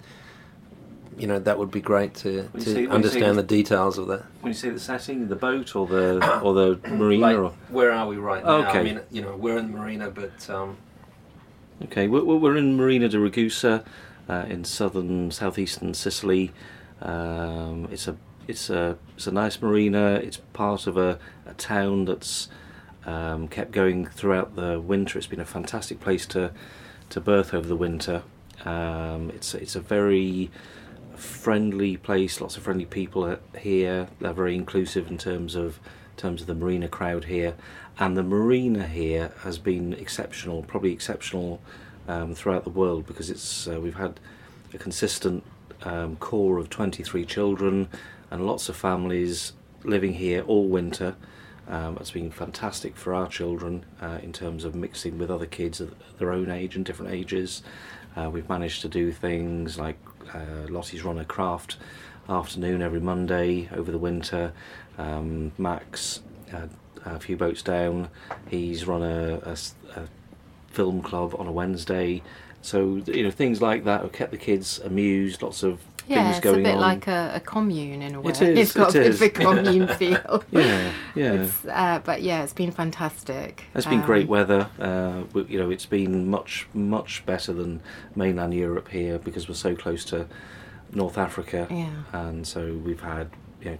you 1.17 1.27
know 1.27 1.39
that 1.39 1.57
would 1.59 1.71
be 1.71 1.81
great 1.81 2.13
to, 2.15 2.43
to 2.49 2.61
say- 2.61 2.73
when 2.87 3.01
you 3.01 3.07
say 3.09 3.21
understand 3.21 3.37
the- 3.37 3.43
details 3.43 3.97
of 3.97 4.07
that. 4.07 4.23
When 4.41 4.51
you 4.51 4.57
say 4.57 4.69
the 4.69 4.79
setting, 4.79 5.27
the 5.27 5.35
boat 5.35 5.75
or 5.75 5.87
the 5.87 6.39
or 6.43 6.53
the 6.53 6.79
marina, 6.89 7.21
Like, 7.21 7.37
or 7.37 7.49
where 7.69 7.91
are 7.91 8.07
we 8.07 8.17
right 8.17 8.43
now? 8.43 8.67
Okay. 8.69 8.79
I 8.79 8.83
mean, 8.83 8.99
you 9.11 9.21
know, 9.21 9.35
we're 9.35 9.57
in 9.57 9.71
the 9.71 9.77
marina, 9.77 10.09
but 10.09 10.49
um, 10.49 10.77
okay, 11.85 12.07
we're, 12.07 12.23
we're 12.23 12.57
in 12.57 12.75
Marina 12.77 13.09
de 13.09 13.19
Ragusa, 13.19 13.83
uh, 14.29 14.45
in 14.47 14.63
southern 14.63 15.31
southeastern 15.31 15.93
Sicily. 15.93 16.51
Um, 17.01 17.87
it's 17.91 18.07
a 18.07 18.15
it's 18.47 18.69
a 18.69 18.97
it's 19.15 19.27
a 19.27 19.31
nice 19.31 19.61
marina. 19.61 20.15
It's 20.15 20.37
part 20.37 20.87
of 20.87 20.97
a, 20.97 21.19
a 21.45 21.53
town 21.53 22.05
that's 22.05 22.49
um, 23.05 23.47
kept 23.47 23.71
going 23.71 24.05
throughout 24.05 24.55
the 24.55 24.79
winter. 24.79 25.17
It's 25.17 25.27
been 25.27 25.39
a 25.41 25.45
fantastic 25.45 25.99
place 25.99 26.25
to 26.27 26.51
to 27.09 27.21
berth 27.21 27.53
over 27.53 27.67
the 27.67 27.75
winter. 27.75 28.23
Um, 28.65 29.29
it's 29.31 29.53
it's 29.55 29.75
a 29.75 29.81
very 29.81 30.49
friendly 31.15 31.97
place. 31.97 32.41
Lots 32.41 32.57
of 32.57 32.63
friendly 32.63 32.85
people 32.85 33.37
here. 33.57 34.07
They're 34.19 34.33
very 34.33 34.55
inclusive 34.55 35.09
in 35.09 35.17
terms 35.17 35.55
of 35.55 35.79
in 36.11 36.17
terms 36.17 36.41
of 36.41 36.47
the 36.47 36.55
marina 36.55 36.87
crowd 36.87 37.25
here, 37.25 37.55
and 37.97 38.15
the 38.15 38.23
marina 38.23 38.87
here 38.87 39.31
has 39.41 39.57
been 39.57 39.93
exceptional. 39.93 40.63
Probably 40.63 40.91
exceptional 40.91 41.61
um, 42.07 42.35
throughout 42.35 42.63
the 42.63 42.69
world 42.69 43.05
because 43.07 43.29
it's 43.29 43.67
uh, 43.67 43.79
we've 43.79 43.95
had 43.95 44.19
a 44.73 44.77
consistent 44.77 45.43
um, 45.83 46.15
core 46.17 46.57
of 46.57 46.69
23 46.69 47.25
children 47.25 47.87
and 48.31 48.45
lots 48.45 48.69
of 48.69 48.75
families 48.75 49.53
living 49.83 50.13
here 50.13 50.41
all 50.43 50.67
winter. 50.67 51.15
Um, 51.67 51.97
it's 51.99 52.11
been 52.11 52.31
fantastic 52.31 52.97
for 52.97 53.13
our 53.13 53.27
children 53.27 53.85
uh, 54.01 54.19
in 54.21 54.33
terms 54.33 54.65
of 54.65 54.75
mixing 54.75 55.17
with 55.17 55.31
other 55.31 55.45
kids 55.45 55.79
of 55.79 55.95
their 56.17 56.33
own 56.33 56.49
age 56.49 56.75
and 56.75 56.83
different 56.83 57.13
ages. 57.13 57.63
Uh, 58.15 58.29
we've 58.29 58.49
managed 58.49 58.81
to 58.81 58.89
do 58.89 59.11
things 59.11 59.79
like 59.79 59.97
uh, 60.33 60.67
Lottie's 60.69 61.03
run 61.03 61.19
a 61.19 61.25
craft 61.25 61.77
afternoon 62.29 62.81
every 62.81 62.99
Monday 62.99 63.69
over 63.73 63.91
the 63.91 63.97
winter. 63.97 64.53
Um, 64.97 65.51
Max, 65.57 66.21
uh, 66.53 66.67
a 67.05 67.19
few 67.19 67.35
boats 67.35 67.61
down, 67.61 68.09
he's 68.49 68.85
run 68.85 69.03
a 69.03 69.57
film 70.73 71.01
club 71.01 71.35
on 71.37 71.47
a 71.47 71.51
Wednesday. 71.51 72.21
So 72.61 73.01
you 73.07 73.23
know 73.23 73.31
things 73.31 73.61
like 73.61 73.83
that 73.85 74.01
have 74.01 74.11
kept 74.11 74.31
the 74.31 74.37
kids 74.37 74.79
amused. 74.79 75.41
Lots 75.41 75.63
of 75.63 75.79
Yeah, 76.07 76.35
it's 76.35 76.45
a 76.45 76.53
bit 76.53 76.75
on. 76.75 76.79
like 76.81 77.07
a, 77.07 77.33
a 77.35 77.39
commune 77.39 78.01
in 78.01 78.15
a 78.15 78.21
way. 78.21 78.31
It 78.33 78.41
is, 78.41 78.59
It's 78.59 78.73
got 78.73 78.93
it 78.95 78.99
a 78.99 78.99
bit 79.01 79.07
is. 79.09 79.15
of 79.21 79.27
a 79.27 79.29
commune 79.29 79.87
feel. 79.99 80.43
yeah, 80.51 80.91
yeah. 81.15 81.33
It's, 81.33 81.65
uh, 81.65 82.01
but 82.03 82.21
yeah, 82.21 82.43
it's 82.43 82.53
been 82.53 82.71
fantastic. 82.71 83.63
It's 83.73 83.85
been 83.85 83.99
Um, 84.01 84.05
great 84.05 84.27
weather. 84.27 84.69
Uh, 84.79 85.23
you 85.47 85.59
know, 85.59 85.69
it's 85.69 85.85
been 85.85 86.29
much 86.29 86.67
much 86.73 87.25
better 87.25 87.53
than 87.53 87.81
mainland 88.15 88.53
Europe 88.53 88.89
here 88.89 89.17
because 89.17 89.47
we're 89.47 89.55
so 89.55 89.75
close 89.75 90.03
to 90.05 90.27
North 90.91 91.17
Africa, 91.17 91.67
Yeah. 91.71 91.89
and 92.11 92.45
so 92.45 92.73
we've 92.85 93.01
had 93.01 93.29
you 93.61 93.71
know. 93.71 93.77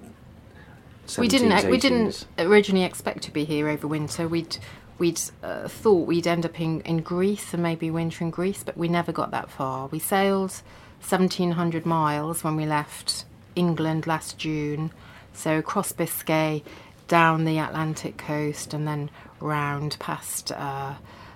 we 1.19 1.27
didn't 1.27 1.51
17s, 1.51 1.69
we 1.69 1.77
didn't 1.77 2.25
originally 2.39 2.85
expect 2.85 3.23
to 3.23 3.31
be 3.31 3.43
here 3.45 3.67
over 3.69 3.87
winter. 3.87 4.27
We'd 4.27 4.57
we'd 4.97 5.19
uh, 5.43 5.67
thought 5.67 6.07
we'd 6.07 6.27
end 6.27 6.45
up 6.45 6.59
in, 6.61 6.81
in 6.81 7.01
Greece 7.01 7.53
and 7.53 7.61
maybe 7.61 7.91
winter 7.91 8.23
in 8.23 8.29
Greece, 8.31 8.63
but 8.63 8.77
we 8.77 8.87
never 8.87 9.11
got 9.11 9.31
that 9.31 9.49
far. 9.49 9.87
We 9.87 9.99
sailed 9.99 10.61
seventeen 11.03 11.51
hundred 11.51 11.85
miles 11.85 12.43
when 12.43 12.55
we 12.55 12.65
left 12.65 13.25
England 13.55 14.07
last 14.07 14.39
June, 14.39 14.91
so 15.33 15.59
across 15.59 15.91
Biscay, 15.91 16.63
down 17.07 17.45
the 17.45 17.59
Atlantic 17.59 18.17
coast, 18.17 18.73
and 18.73 18.87
then 18.87 19.11
round 19.39 19.97
past. 19.99 20.51
Uh, 20.51 20.95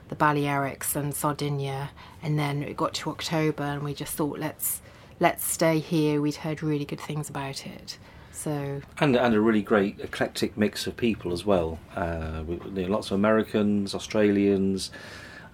the 0.10 0.16
Balearics 0.16 0.96
and 0.96 1.14
Sardinia, 1.14 1.90
and 2.24 2.40
then 2.40 2.64
it 2.64 2.78
got 2.78 2.94
to 2.94 3.10
October, 3.10 3.64
and 3.64 3.84
we 3.84 3.94
just 3.94 4.14
thought 4.14 4.40
let's 4.40 4.82
let's 5.20 5.44
stay 5.44 5.80
here. 5.80 6.22
We'd 6.22 6.36
heard 6.36 6.64
really 6.64 6.86
good 6.86 7.02
things 7.02 7.30
about 7.30 7.66
it, 7.66 7.98
so 8.32 8.82
and 9.00 9.18
and 9.18 9.36
a 9.36 9.42
really 9.42 9.62
great 9.62 10.00
eclectic 10.00 10.56
mix 10.56 10.88
of 10.88 10.96
people 10.96 11.34
as 11.34 11.46
well. 11.46 11.78
Uh, 11.94 12.42
we, 12.48 12.56
you 12.56 12.88
know, 12.88 12.94
lots 12.94 13.08
of 13.08 13.16
Americans, 13.16 13.94
Australians, 13.94 14.92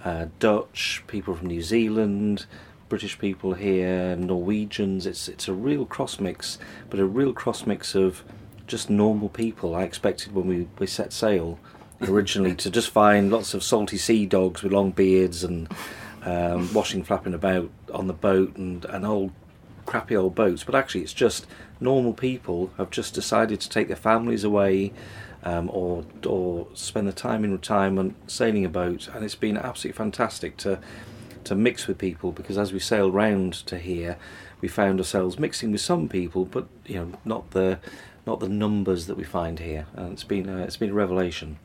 uh, 0.06 0.28
Dutch, 0.38 1.04
people 1.08 1.34
from 1.34 1.48
New 1.48 1.64
Zealand, 1.64 2.46
British 2.94 3.18
people 3.18 3.56
here, 3.56 4.16
Norwegians. 4.16 5.08
It's 5.08 5.28
it's 5.28 5.48
a 5.48 5.54
real 5.54 5.84
cross 5.84 6.20
mix, 6.20 6.60
but 6.92 7.00
a 7.00 7.06
real 7.08 7.34
cross 7.34 7.66
mix 7.66 7.96
of 7.96 8.24
just 8.68 8.88
normal 8.88 9.30
people. 9.30 9.74
I 9.74 9.82
expected 9.82 10.36
when 10.36 10.46
we, 10.46 10.68
we 10.78 10.86
set 10.86 11.12
sail 11.12 11.58
originally 12.04 12.54
to 12.54 12.70
just 12.70 12.92
find 12.92 13.32
lots 13.32 13.56
of 13.56 13.64
salty 13.64 13.98
sea 13.98 14.28
dogs 14.28 14.62
with 14.62 14.72
long 14.72 14.92
beards 14.92 15.44
and 15.44 15.68
um, 16.22 16.72
washing 16.72 17.04
flapping 17.04 17.34
about 17.34 17.72
on 17.92 18.06
the 18.06 18.14
boat 18.14 18.58
and, 18.58 18.86
and 18.86 19.08
old 19.08 19.32
crappy 19.88 20.16
old 20.16 20.36
boats, 20.36 20.64
but 20.64 20.76
actually 20.76 21.02
it's 21.02 21.14
just 21.14 21.48
normal 21.80 22.14
people 22.14 22.70
have 22.78 22.92
just 22.92 23.16
decided 23.16 23.60
to 23.62 23.70
take 23.70 23.88
their 23.88 23.98
families 23.98 24.44
away 24.44 24.94
um, 25.44 25.68
or 25.74 26.06
or 26.28 26.68
spend 26.76 27.08
the 27.08 27.12
time 27.12 27.44
in 27.44 27.52
retirement 27.52 28.16
sailing 28.28 28.66
a 28.66 28.70
boat, 28.70 29.08
and 29.08 29.26
it's 29.26 29.34
been 29.34 29.58
absolutely 29.58 29.98
fantastic 29.98 30.58
to 30.58 30.80
to 31.46 31.56
mix 31.56 31.88
with 31.88 31.98
people 31.98 32.32
because 32.32 32.58
as 32.58 32.74
we 32.74 32.80
sailed 32.80 33.14
round 33.14 33.54
to 33.54 33.78
here, 33.78 34.18
we 34.62 34.68
found 34.68 35.00
ourselves 35.00 35.38
mixing 35.38 35.72
with 35.72 35.82
some 35.82 36.08
people, 36.08 36.46
but 36.46 36.68
you 36.86 36.96
know 36.96 37.12
not 37.26 37.52
the 37.52 37.80
not 38.26 38.40
the 38.40 38.48
numbers 38.48 39.08
that 39.08 39.18
we 39.18 39.24
find 39.24 39.60
here, 39.60 39.86
and 39.96 40.14
it's 40.14 40.24
been 40.24 40.48
a, 40.48 40.64
it's 40.64 40.78
been 40.78 40.92
a 40.92 40.94
revelation. 40.94 41.58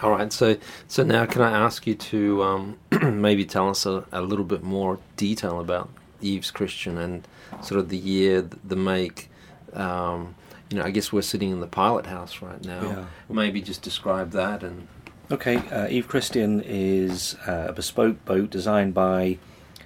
All 0.00 0.10
right, 0.10 0.32
so 0.32 0.56
so 0.88 1.02
now 1.02 1.26
can 1.26 1.42
I 1.42 1.50
ask 1.50 1.86
you 1.86 1.94
to 1.94 2.42
um, 2.42 2.78
maybe 3.02 3.44
tell 3.44 3.68
us 3.68 3.86
a, 3.86 4.04
a 4.12 4.20
little 4.20 4.44
bit 4.44 4.62
more 4.62 4.98
detail 5.16 5.60
about 5.60 5.88
Eve's 6.20 6.50
Christian 6.50 6.98
and 6.98 7.26
sort 7.62 7.78
of 7.78 7.88
the 7.88 7.98
year, 7.98 8.42
the 8.64 8.76
make. 8.76 9.30
Um, 9.72 10.34
you 10.70 10.78
know, 10.78 10.84
I 10.84 10.90
guess 10.90 11.12
we're 11.12 11.22
sitting 11.22 11.50
in 11.50 11.60
the 11.60 11.66
pilot 11.66 12.06
house 12.06 12.40
right 12.40 12.64
now. 12.64 12.82
Yeah. 12.82 13.04
Maybe 13.28 13.60
just 13.60 13.82
describe 13.82 14.30
that 14.30 14.62
and 14.62 14.88
Okay, 15.32 15.56
uh, 15.70 15.88
Eve 15.88 16.08
Christian 16.08 16.60
is 16.60 17.36
uh, 17.46 17.68
a 17.68 17.72
bespoke 17.72 18.22
boat 18.26 18.50
designed 18.50 18.92
by 18.92 19.38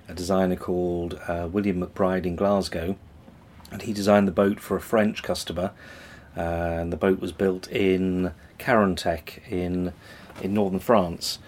a 0.09 0.13
designer 0.13 0.57
called 0.57 1.21
uh, 1.29 1.47
William 1.49 1.81
McBride 1.81 2.27
in 2.27 2.35
Glasgow, 2.35 2.97
and 3.71 3.83
he 3.83 3.93
designed 3.93 4.27
the 4.27 4.33
boat 4.33 4.59
for 4.59 4.77
a 4.77 4.81
French 4.81 5.23
customer. 5.23 5.71
Uh, 6.37 6.41
and 6.41 6.93
the 6.93 6.97
boat 6.97 7.21
was 7.21 7.31
built 7.31 7.71
in 7.71 8.33
Carantec 8.59 9.41
in 9.49 9.93
in 10.43 10.53
northern 10.53 10.81
France, 10.81 11.39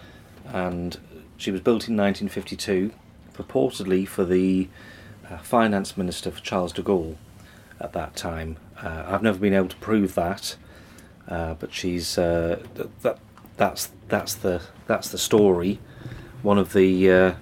and 0.45 0.97
she 1.35 1.51
was 1.51 1.59
built 1.59 1.89
in 1.89 1.97
1952, 1.97 2.93
purportedly 3.33 4.07
for 4.07 4.23
the 4.23 4.69
uh, 5.29 5.39
finance 5.39 5.97
minister 5.97 6.31
for 6.31 6.39
Charles 6.39 6.71
de 6.71 6.81
Gaulle 6.81 7.17
at 7.81 7.91
that 7.91 8.15
time. 8.15 8.55
Uh, 8.81 9.03
I've 9.07 9.23
never 9.23 9.39
been 9.39 9.53
able 9.53 9.67
to 9.67 9.75
prove 9.75 10.15
that, 10.15 10.55
but 11.27 11.73
she's 11.73 12.15
th- 12.15 12.59
that 13.01 13.19
that's 13.59 13.91
that's 14.07 14.33
the 14.35 14.61
that's 14.87 15.09
the 15.09 15.17
story. 15.17 15.79
One 16.41 16.57
of 16.57 16.73
the 16.73 17.11
uh, 17.11 17.33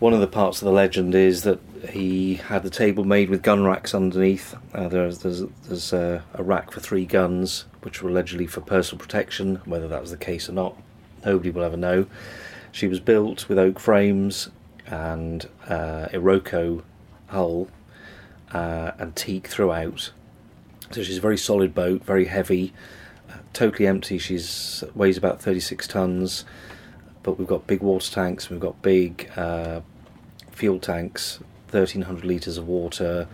one 0.00 0.12
of 0.12 0.20
the 0.20 0.26
parts 0.26 0.60
of 0.60 0.66
the 0.66 0.72
legend 0.72 1.14
is 1.14 1.44
that 1.44 1.60
he 1.88 2.34
had 2.34 2.64
the 2.64 2.70
table 2.70 3.04
made 3.04 3.30
with 3.30 3.42
gun 3.42 3.64
racks 3.64 3.94
underneath. 3.94 4.54
Uh, 4.74 4.88
there's 4.88 5.20
there's, 5.20 5.44
there's 5.68 5.92
uh, 5.92 6.20
a 6.34 6.42
rack 6.42 6.72
for 6.72 6.80
three 6.80 7.06
guns, 7.06 7.64
which 7.82 8.02
were 8.02 8.10
allegedly 8.10 8.46
for 8.46 8.60
personal 8.60 8.98
protection. 8.98 9.56
Whether 9.64 9.86
that 9.88 10.00
was 10.00 10.10
the 10.10 10.16
case 10.18 10.48
or 10.48 10.52
not, 10.52 10.76
nobody 11.24 11.50
will 11.50 11.62
ever 11.62 11.76
know. 11.76 12.06
She 12.72 12.88
was 12.88 12.98
built 12.98 13.48
with 13.48 13.58
oak 13.58 13.78
frames 13.78 14.50
and 14.86 15.48
uh, 15.68 16.08
Iroko 16.12 16.82
hull, 17.28 17.68
uh, 18.52 18.92
and 18.98 19.14
teak 19.14 19.46
throughout. 19.46 20.10
So 20.90 21.02
she's 21.02 21.18
a 21.18 21.20
very 21.20 21.38
solid 21.38 21.74
boat, 21.74 22.04
very 22.04 22.26
heavy, 22.26 22.72
totally 23.56 23.86
empty. 23.86 24.18
She's 24.18 24.84
weighs 24.94 25.16
about 25.16 25.40
36 25.40 25.88
tons, 25.88 26.44
but 27.22 27.38
we've 27.38 27.48
got 27.48 27.66
big 27.66 27.80
water 27.80 28.12
tanks. 28.12 28.50
We've 28.50 28.60
got 28.60 28.80
big 28.82 29.30
uh, 29.34 29.80
fuel 30.52 30.78
tanks, 30.78 31.38
1,300 31.70 32.24
litres 32.24 32.58
of 32.58 32.68
water, 32.68 33.26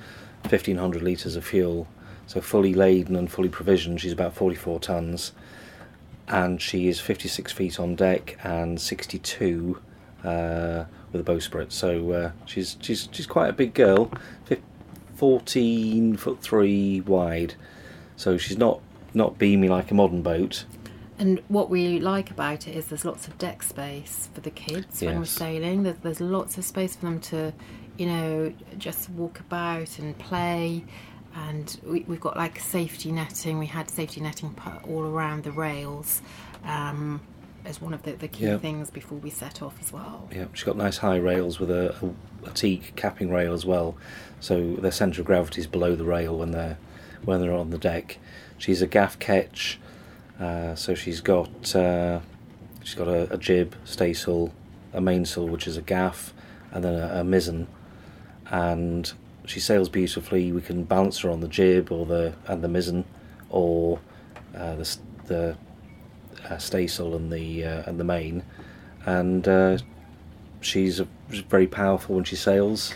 1,500 0.43 1.03
litres 1.03 1.35
of 1.35 1.45
fuel. 1.45 1.89
So 2.29 2.41
fully 2.41 2.73
laden 2.73 3.17
and 3.17 3.31
fully 3.31 3.49
provisioned, 3.49 4.01
she's 4.01 4.13
about 4.13 4.35
44 4.35 4.79
tons, 4.81 5.33
and 6.29 6.63
she 6.63 6.87
is 6.87 7.01
56 7.01 7.53
feet 7.53 7.81
on 7.81 7.97
deck 7.97 8.39
and 8.45 8.81
62 8.81 9.81
uh, 10.23 10.85
with 11.11 11.21
a 11.21 11.25
bowsprit. 11.25 11.73
So 11.73 12.13
uh, 12.13 12.31
she's 12.47 12.77
she's 12.81 13.09
she's 13.11 13.27
quite 13.27 13.49
a 13.49 13.53
big 13.53 13.75
girl, 13.75 14.11
14 15.17 16.17
foot 16.17 16.41
three 16.41 17.01
wide. 17.01 17.55
So 18.17 18.39
she's 18.39 18.57
not 18.57 18.81
not 19.15 19.39
beamy 19.39 19.69
like 19.69 19.91
a 19.91 19.95
modern 19.95 20.23
boat. 20.23 20.65
And 21.19 21.41
what 21.49 21.71
we 21.71 22.01
like 22.01 22.31
about 22.31 22.67
it 22.67 22.75
is 22.75 22.87
there's 22.87 23.05
lots 23.05 23.29
of 23.29 23.39
deck 23.39 23.63
space 23.63 24.29
for 24.35 24.41
the 24.41 24.51
kids 24.51 25.03
when 25.03 25.19
we're 25.19 25.25
sailing. 25.25 25.83
There's, 25.85 25.99
there's 25.99 26.21
lots 26.21 26.59
of 26.59 26.65
space 26.65 26.97
for 26.97 27.07
them 27.07 27.21
to, 27.21 27.53
you 27.97 28.07
know, 28.07 28.53
just 28.79 29.09
walk 29.11 29.39
about 29.39 29.99
and 29.99 30.19
play. 30.19 30.85
And 31.35 31.79
we, 31.85 32.01
we've 32.09 32.21
got 32.21 32.37
like 32.37 32.59
safety 32.59 33.13
netting. 33.13 33.59
We 33.59 33.67
had 33.67 33.89
safety 33.89 34.21
netting 34.21 34.53
put 34.55 34.85
all 34.89 35.05
around 35.05 35.45
the 35.45 35.53
rails 35.53 36.23
um, 36.65 37.21
as 37.65 37.81
one 37.81 37.95
of 37.95 38.03
the, 38.03 38.13
the 38.13 38.29
key 38.29 38.47
Yeah. 38.47 38.59
things 38.59 38.91
before 38.91 39.19
we 39.19 39.31
set 39.31 39.63
off 39.63 39.77
as 39.81 39.93
well. 39.93 40.29
Yeah, 40.35 40.47
she's 40.55 40.65
got 40.65 40.77
nice 40.77 40.97
high 40.99 41.17
rails 41.17 41.61
with 41.61 41.71
a, 41.71 41.95
a, 42.45 42.49
a 42.49 42.53
teak 42.53 42.97
capping 42.97 43.31
rail 43.31 43.53
as 43.53 43.65
well. 43.65 43.97
So 44.41 44.75
their 44.75 44.91
centre 44.91 45.21
of 45.21 45.27
gravity 45.27 45.61
is 45.61 45.67
below 45.69 45.95
the 45.95 46.05
rail 46.05 46.37
when 46.37 46.51
they're 46.51 46.79
when 47.25 47.41
they're 47.41 47.55
on 47.55 47.71
the 47.71 47.79
deck. 47.79 48.19
She's 48.63 48.81
a 48.81 48.87
gaff 48.87 49.19
ketch, 49.19 49.81
uh, 50.39 50.77
so 50.77 50.95
she's 50.95 51.21
got 51.21 51.75
uh, 51.75 52.21
she's 52.85 52.95
got 52.95 53.09
a, 53.09 53.33
a 53.33 53.37
jib, 53.37 53.75
staysail, 53.85 54.53
a 54.93 55.01
mainsail 55.01 55.49
which 55.49 55.67
is 55.67 55.77
a 55.77 55.83
gaff, 55.83 56.33
and 56.71 56.85
then 56.85 56.95
a, 56.95 57.23
a 57.23 57.25
mizzen, 57.25 57.67
and 58.53 59.13
she 59.47 59.59
sails 59.59 59.89
beautifully. 59.89 60.53
We 60.53 60.61
can 60.61 60.85
balance 60.85 61.19
her 61.23 61.31
on 61.31 61.41
the 61.41 61.49
jib 61.49 61.91
or 61.91 62.07
the 62.07 62.35
and 62.47 62.63
the 62.63 62.69
mizzen, 62.69 63.03
or 63.51 63.99
uh, 64.55 64.77
the 64.77 64.97
the 65.27 65.57
uh, 66.49 66.59
staysail 66.59 67.17
and 67.17 67.33
the 67.33 67.65
uh, 67.65 67.83
and 67.87 67.99
the 67.99 68.05
main, 68.05 68.45
and 69.05 69.49
uh, 69.49 69.79
she's 70.61 71.01
a, 71.01 71.09
very 71.49 71.67
powerful 71.67 72.15
when 72.15 72.23
she 72.23 72.37
sails. 72.37 72.95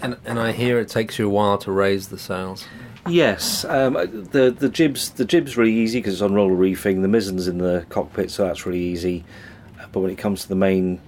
And 0.00 0.16
and 0.24 0.38
I 0.38 0.52
hear 0.52 0.78
it 0.78 0.88
takes 0.88 1.18
you 1.18 1.26
a 1.26 1.28
while 1.28 1.58
to 1.58 1.72
raise 1.72 2.06
the 2.06 2.20
sails. 2.20 2.64
Yes, 3.08 3.64
um, 3.64 3.94
the 3.94 4.54
the 4.56 4.68
jibs 4.68 5.10
the 5.10 5.24
jib's 5.24 5.56
really 5.56 5.72
easy 5.74 5.98
because 5.98 6.14
it's 6.14 6.22
on 6.22 6.34
roller 6.34 6.54
reefing. 6.54 7.02
The 7.02 7.08
mizzen's 7.08 7.48
in 7.48 7.58
the 7.58 7.84
cockpit, 7.88 8.30
so 8.30 8.44
that's 8.46 8.66
really 8.66 8.80
easy. 8.82 9.24
Uh, 9.80 9.86
But 9.92 10.00
when 10.00 10.10
it 10.10 10.18
comes 10.18 10.42
to 10.42 10.48
the 10.48 10.54
main, 10.56 11.00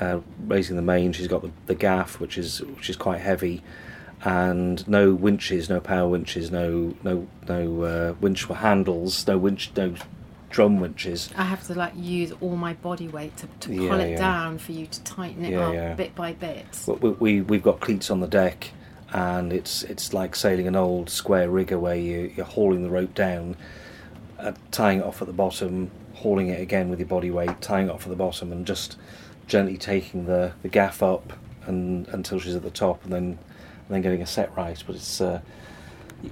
uh, 0.00 0.20
raising 0.46 0.76
the 0.76 0.82
main, 0.82 1.12
she's 1.12 1.28
got 1.28 1.42
the, 1.42 1.50
the 1.66 1.74
gaff, 1.74 2.20
which 2.20 2.38
is 2.38 2.60
which 2.62 2.88
is 2.90 2.96
quite 2.96 3.20
heavy, 3.20 3.62
and 4.24 4.86
no 4.88 5.12
winches, 5.14 5.68
no 5.68 5.80
power 5.80 6.08
winches, 6.08 6.50
no 6.50 6.94
no 7.02 7.26
no 7.48 7.82
uh, 7.82 8.14
winch 8.20 8.44
handles, 8.46 9.26
no 9.26 9.36
winch, 9.38 9.70
no 9.76 9.94
drum 10.50 10.78
winches. 10.78 11.30
I 11.36 11.42
have 11.42 11.66
to 11.66 11.74
like 11.74 11.92
use 11.96 12.32
all 12.40 12.54
my 12.56 12.74
body 12.74 13.08
weight 13.08 13.36
to, 13.38 13.48
to 13.60 13.74
Yeah, 13.74 13.88
pull 13.90 13.98
it 14.00 14.10
yeah. 14.12 14.16
down 14.18 14.58
for 14.58 14.70
you 14.70 14.86
to 14.86 15.02
tighten 15.02 15.44
it 15.44 15.50
Yeah, 15.50 15.66
up 15.66 15.74
yeah. 15.74 15.94
bit 15.94 16.14
by 16.14 16.32
bit. 16.32 16.64
We, 16.86 17.10
we 17.10 17.40
we've 17.40 17.62
got 17.62 17.80
cleats 17.80 18.08
on 18.08 18.20
the 18.20 18.28
deck, 18.28 18.70
and 19.14 19.52
it's 19.52 19.84
it's 19.84 20.12
like 20.12 20.34
sailing 20.34 20.66
an 20.66 20.74
old 20.74 21.08
square 21.08 21.48
rigger 21.48 21.78
where 21.78 21.94
you 21.94 22.32
you're 22.36 22.44
hauling 22.44 22.82
the 22.82 22.90
rope 22.90 23.14
down, 23.14 23.56
uh, 24.40 24.52
tying 24.72 24.98
it 24.98 25.04
off 25.04 25.22
at 25.22 25.28
the 25.28 25.32
bottom, 25.32 25.90
hauling 26.14 26.48
it 26.48 26.60
again 26.60 26.88
with 26.88 26.98
your 26.98 27.08
body 27.08 27.30
weight, 27.30 27.60
tying 27.60 27.86
it 27.86 27.92
off 27.92 28.02
at 28.02 28.08
the 28.08 28.16
bottom, 28.16 28.50
and 28.50 28.66
just 28.66 28.96
gently 29.46 29.76
taking 29.76 30.26
the, 30.26 30.52
the 30.62 30.68
gaff 30.68 31.02
up 31.02 31.34
and 31.66 32.08
until 32.08 32.40
she's 32.40 32.56
at 32.56 32.62
the 32.62 32.70
top, 32.70 33.04
and 33.04 33.12
then 33.12 33.24
and 33.24 33.88
then 33.88 34.02
getting 34.02 34.20
a 34.20 34.26
set 34.26 34.54
right. 34.56 34.82
But 34.84 34.96
it's 34.96 35.20
uh, 35.20 35.40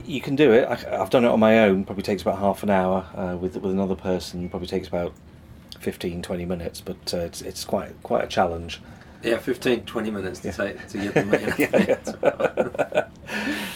you 0.04 0.20
can 0.20 0.34
do 0.34 0.52
it. 0.52 0.64
I, 0.64 1.00
I've 1.00 1.10
done 1.10 1.24
it 1.24 1.28
on 1.28 1.38
my 1.38 1.60
own. 1.60 1.84
Probably 1.84 2.02
takes 2.02 2.22
about 2.22 2.40
half 2.40 2.64
an 2.64 2.70
hour. 2.70 3.06
Uh, 3.14 3.36
with 3.36 3.56
with 3.56 3.70
another 3.70 3.96
person, 3.96 4.48
probably 4.48 4.68
takes 4.68 4.88
about 4.88 5.12
15, 5.78 6.20
20 6.20 6.44
minutes. 6.46 6.80
But 6.80 7.14
uh, 7.14 7.18
it's 7.18 7.42
it's 7.42 7.64
quite 7.64 8.02
quite 8.02 8.24
a 8.24 8.28
challenge. 8.28 8.80
Yeah, 9.22 9.38
15, 9.38 9.84
20 9.84 10.10
minutes 10.10 10.40
to, 10.40 10.48
Yeah. 10.48 10.52
take, 10.52 10.88
to 10.88 10.98
get 10.98 11.14
them. 11.14 11.30
You 11.58 11.66
Yeah, 12.22 13.04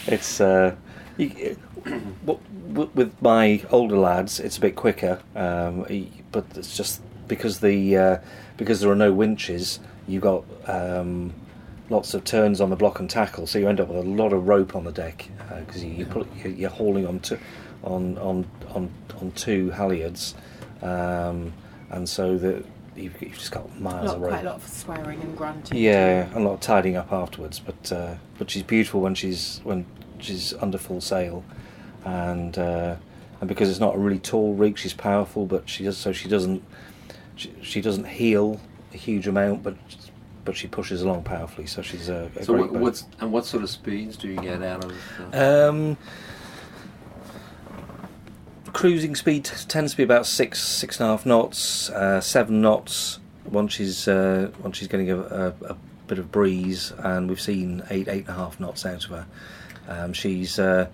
It's 0.07 0.41
uh, 0.41 0.75
you, 1.17 1.57
w- 2.25 2.39
with 2.93 3.13
my 3.21 3.61
older 3.71 3.97
lads, 3.97 4.39
it's 4.39 4.57
a 4.57 4.61
bit 4.61 4.75
quicker, 4.75 5.19
um, 5.35 5.85
but 6.31 6.45
it's 6.55 6.75
just 6.75 7.01
because 7.27 7.59
the 7.59 7.97
uh, 7.97 8.17
because 8.57 8.79
there 8.81 8.91
are 8.91 8.95
no 8.95 9.11
winches, 9.13 9.79
you 10.07 10.19
got 10.19 10.43
um, 10.67 11.33
lots 11.89 12.13
of 12.13 12.23
turns 12.23 12.61
on 12.61 12.69
the 12.69 12.75
block 12.75 12.99
and 12.99 13.09
tackle, 13.09 13.47
so 13.47 13.57
you 13.59 13.67
end 13.67 13.79
up 13.79 13.87
with 13.87 13.97
a 14.05 14.09
lot 14.09 14.33
of 14.33 14.47
rope 14.47 14.75
on 14.75 14.83
the 14.83 14.91
deck 14.91 15.27
because 15.65 15.83
you, 15.83 15.91
you 15.91 16.27
you're, 16.43 16.51
you're 16.53 16.69
hauling 16.69 17.07
on 17.07 17.19
to, 17.21 17.39
on 17.83 18.17
on 18.19 18.45
on 18.73 18.89
on 19.21 19.31
two 19.31 19.71
halyards, 19.71 20.33
um, 20.81 21.51
and 21.89 22.07
so 22.07 22.37
that 22.37 22.63
you've, 22.97 23.21
you've 23.21 23.37
just 23.37 23.51
got 23.51 23.79
miles 23.79 24.07
lot, 24.07 24.15
of 24.15 24.21
rope. 24.21 24.31
quite 24.31 24.41
a 24.45 24.49
lot 24.49 24.55
of 24.55 24.67
swearing 24.67 25.21
and 25.21 25.37
grunting. 25.37 25.77
Yeah, 25.77 26.25
and 26.27 26.35
a 26.35 26.39
lot 26.39 26.53
of 26.53 26.59
tidying 26.59 26.95
up 26.97 27.11
afterwards, 27.11 27.59
but 27.59 27.91
uh, 27.91 28.15
but 28.37 28.49
she's 28.49 28.63
beautiful 28.63 29.01
when 29.01 29.15
she's 29.15 29.59
when 29.63 29.85
she's 30.19 30.53
under 30.55 30.77
full 30.77 31.01
sail, 31.01 31.43
and 32.05 32.57
uh, 32.57 32.95
and 33.39 33.47
because 33.47 33.69
it's 33.69 33.79
not 33.79 33.95
a 33.95 33.97
really 33.97 34.19
tall 34.19 34.53
rig, 34.53 34.77
she's 34.77 34.93
powerful, 34.93 35.45
but 35.45 35.69
she 35.69 35.83
does 35.83 35.97
so 35.97 36.11
she 36.11 36.27
doesn't 36.27 36.63
she, 37.35 37.53
she 37.61 37.81
doesn't 37.81 38.05
heel 38.05 38.59
a 38.93 38.97
huge 38.97 39.27
amount, 39.27 39.63
but 39.63 39.75
but 40.45 40.55
she 40.55 40.67
pushes 40.67 41.01
along 41.01 41.23
powerfully, 41.23 41.67
so 41.67 41.81
she's 41.81 42.07
a, 42.07 42.31
a 42.37 42.43
So 42.43 42.53
great 42.53 42.61
what, 42.63 42.73
boat. 42.73 42.81
what's 42.81 43.03
and 43.19 43.31
what 43.33 43.45
sort 43.45 43.63
of 43.63 43.69
speeds 43.69 44.15
do 44.15 44.29
you 44.29 44.37
get 44.37 44.63
out 44.63 44.85
of? 44.85 44.93
Um, 45.35 45.97
cruising 48.77 49.15
speed 49.15 49.43
t- 49.43 49.55
tends 49.67 49.93
to 49.93 49.97
be 49.97 50.03
about 50.03 50.27
six, 50.27 50.61
six 50.61 50.99
and 50.99 51.09
a 51.09 51.11
half 51.11 51.25
knots, 51.25 51.89
uh, 51.89 52.21
seven 52.21 52.61
knots. 52.61 53.19
Once 53.49 53.73
she's 53.73 54.07
uh, 54.07 54.51
once 54.61 54.77
she's 54.77 54.87
getting 54.87 55.09
a, 55.09 55.17
a, 55.17 55.47
a 55.69 55.77
bit 56.05 56.19
of 56.19 56.31
breeze, 56.31 56.93
and 56.99 57.27
we've 57.27 57.41
seen 57.41 57.81
eight, 57.89 58.07
eight 58.07 58.27
and 58.27 58.29
a 58.29 58.33
half 58.33 58.59
knots 58.59 58.85
out 58.85 59.03
of 59.05 59.09
her. 59.09 59.25
Um, 59.87 60.13
she's 60.13 60.59
uh, 60.59 60.89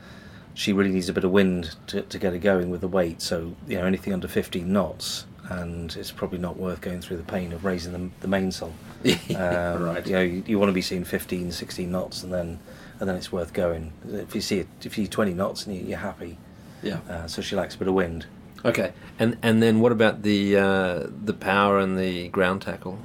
she 0.54 0.72
really 0.72 0.92
needs 0.92 1.10
a 1.10 1.14
bit 1.14 1.26
of 1.26 1.32
wind 1.32 1.76
to, 1.88 2.04
to 2.04 2.18
get 2.18 2.32
her 2.32 2.40
going 2.40 2.70
with 2.70 2.80
the 2.80 2.88
weight. 2.88 3.22
So 3.22 3.54
you 3.68 3.78
know 3.78 3.86
anything 3.86 4.14
under 4.14 4.30
fifteen 4.30 4.72
knots, 4.72 5.26
and 5.50 5.94
it's 5.98 6.12
probably 6.12 6.40
not 6.40 6.56
worth 6.56 6.80
going 6.80 7.02
through 7.02 7.18
the 7.18 7.24
pain 7.24 7.52
of 7.52 7.66
raising 7.66 7.92
the, 7.92 8.10
the 8.22 8.28
mainsail. 8.28 8.74
Um, 9.36 9.84
right. 9.84 10.08
You 10.08 10.14
know, 10.14 10.22
you, 10.22 10.44
you 10.48 10.60
want 10.60 10.70
to 10.70 10.74
be 10.74 10.82
seeing 10.82 11.04
15, 11.04 11.52
16 11.52 11.92
knots, 11.92 12.24
and 12.24 12.32
then 12.32 12.60
and 13.02 13.10
then 13.10 13.18
it's 13.18 13.34
worth 13.34 13.52
going. 13.52 13.92
If 14.08 14.34
you 14.36 14.40
see 14.40 14.60
it, 14.60 14.68
if 14.84 14.98
you 14.98 15.04
see 15.04 15.10
20 15.10 15.34
knots 15.34 15.66
and 15.66 15.76
you, 15.76 15.84
you're 15.84 15.98
happy, 15.98 16.38
Yeah. 16.84 17.00
uh, 17.10 17.28
so 17.28 17.42
she 17.42 17.56
likes 17.56 17.76
a 17.76 17.78
bit 17.78 17.88
of 17.88 17.94
wind. 17.94 18.28
Okay. 18.66 18.94
And 19.20 19.38
and 19.42 19.62
then 19.62 19.80
what 19.80 19.92
about 19.92 20.22
the 20.22 20.58
uh, 20.58 21.08
the 21.10 21.34
power 21.34 21.80
and 21.80 21.98
the 21.98 22.30
ground 22.30 22.62
tackle? 22.62 23.00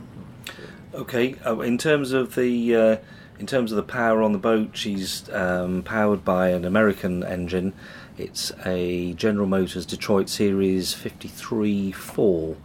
Okay, 0.95 1.37
uh, 1.47 1.61
in 1.61 1.79
terms 1.79 2.12
of 2.12 2.35
the 2.35 2.74
uh, 2.74 2.97
in 3.39 3.47
terms 3.47 3.72
of 3.72 3.76
the 3.76 3.83
power 3.83 4.22
on 4.22 4.33
the 4.33 4.39
boat, 4.39 4.70
she's 4.72 5.29
um, 5.31 5.83
powered 5.83 6.24
by 6.24 6.49
an 6.51 6.64
American 6.64 7.22
engine. 7.22 7.72
It's 8.16 8.51
a 8.66 9.14
General 9.14 9.47
Motors 9.47 9.87
Detroit 9.87 10.29
Series 10.29 10.93
53.4 10.95 12.57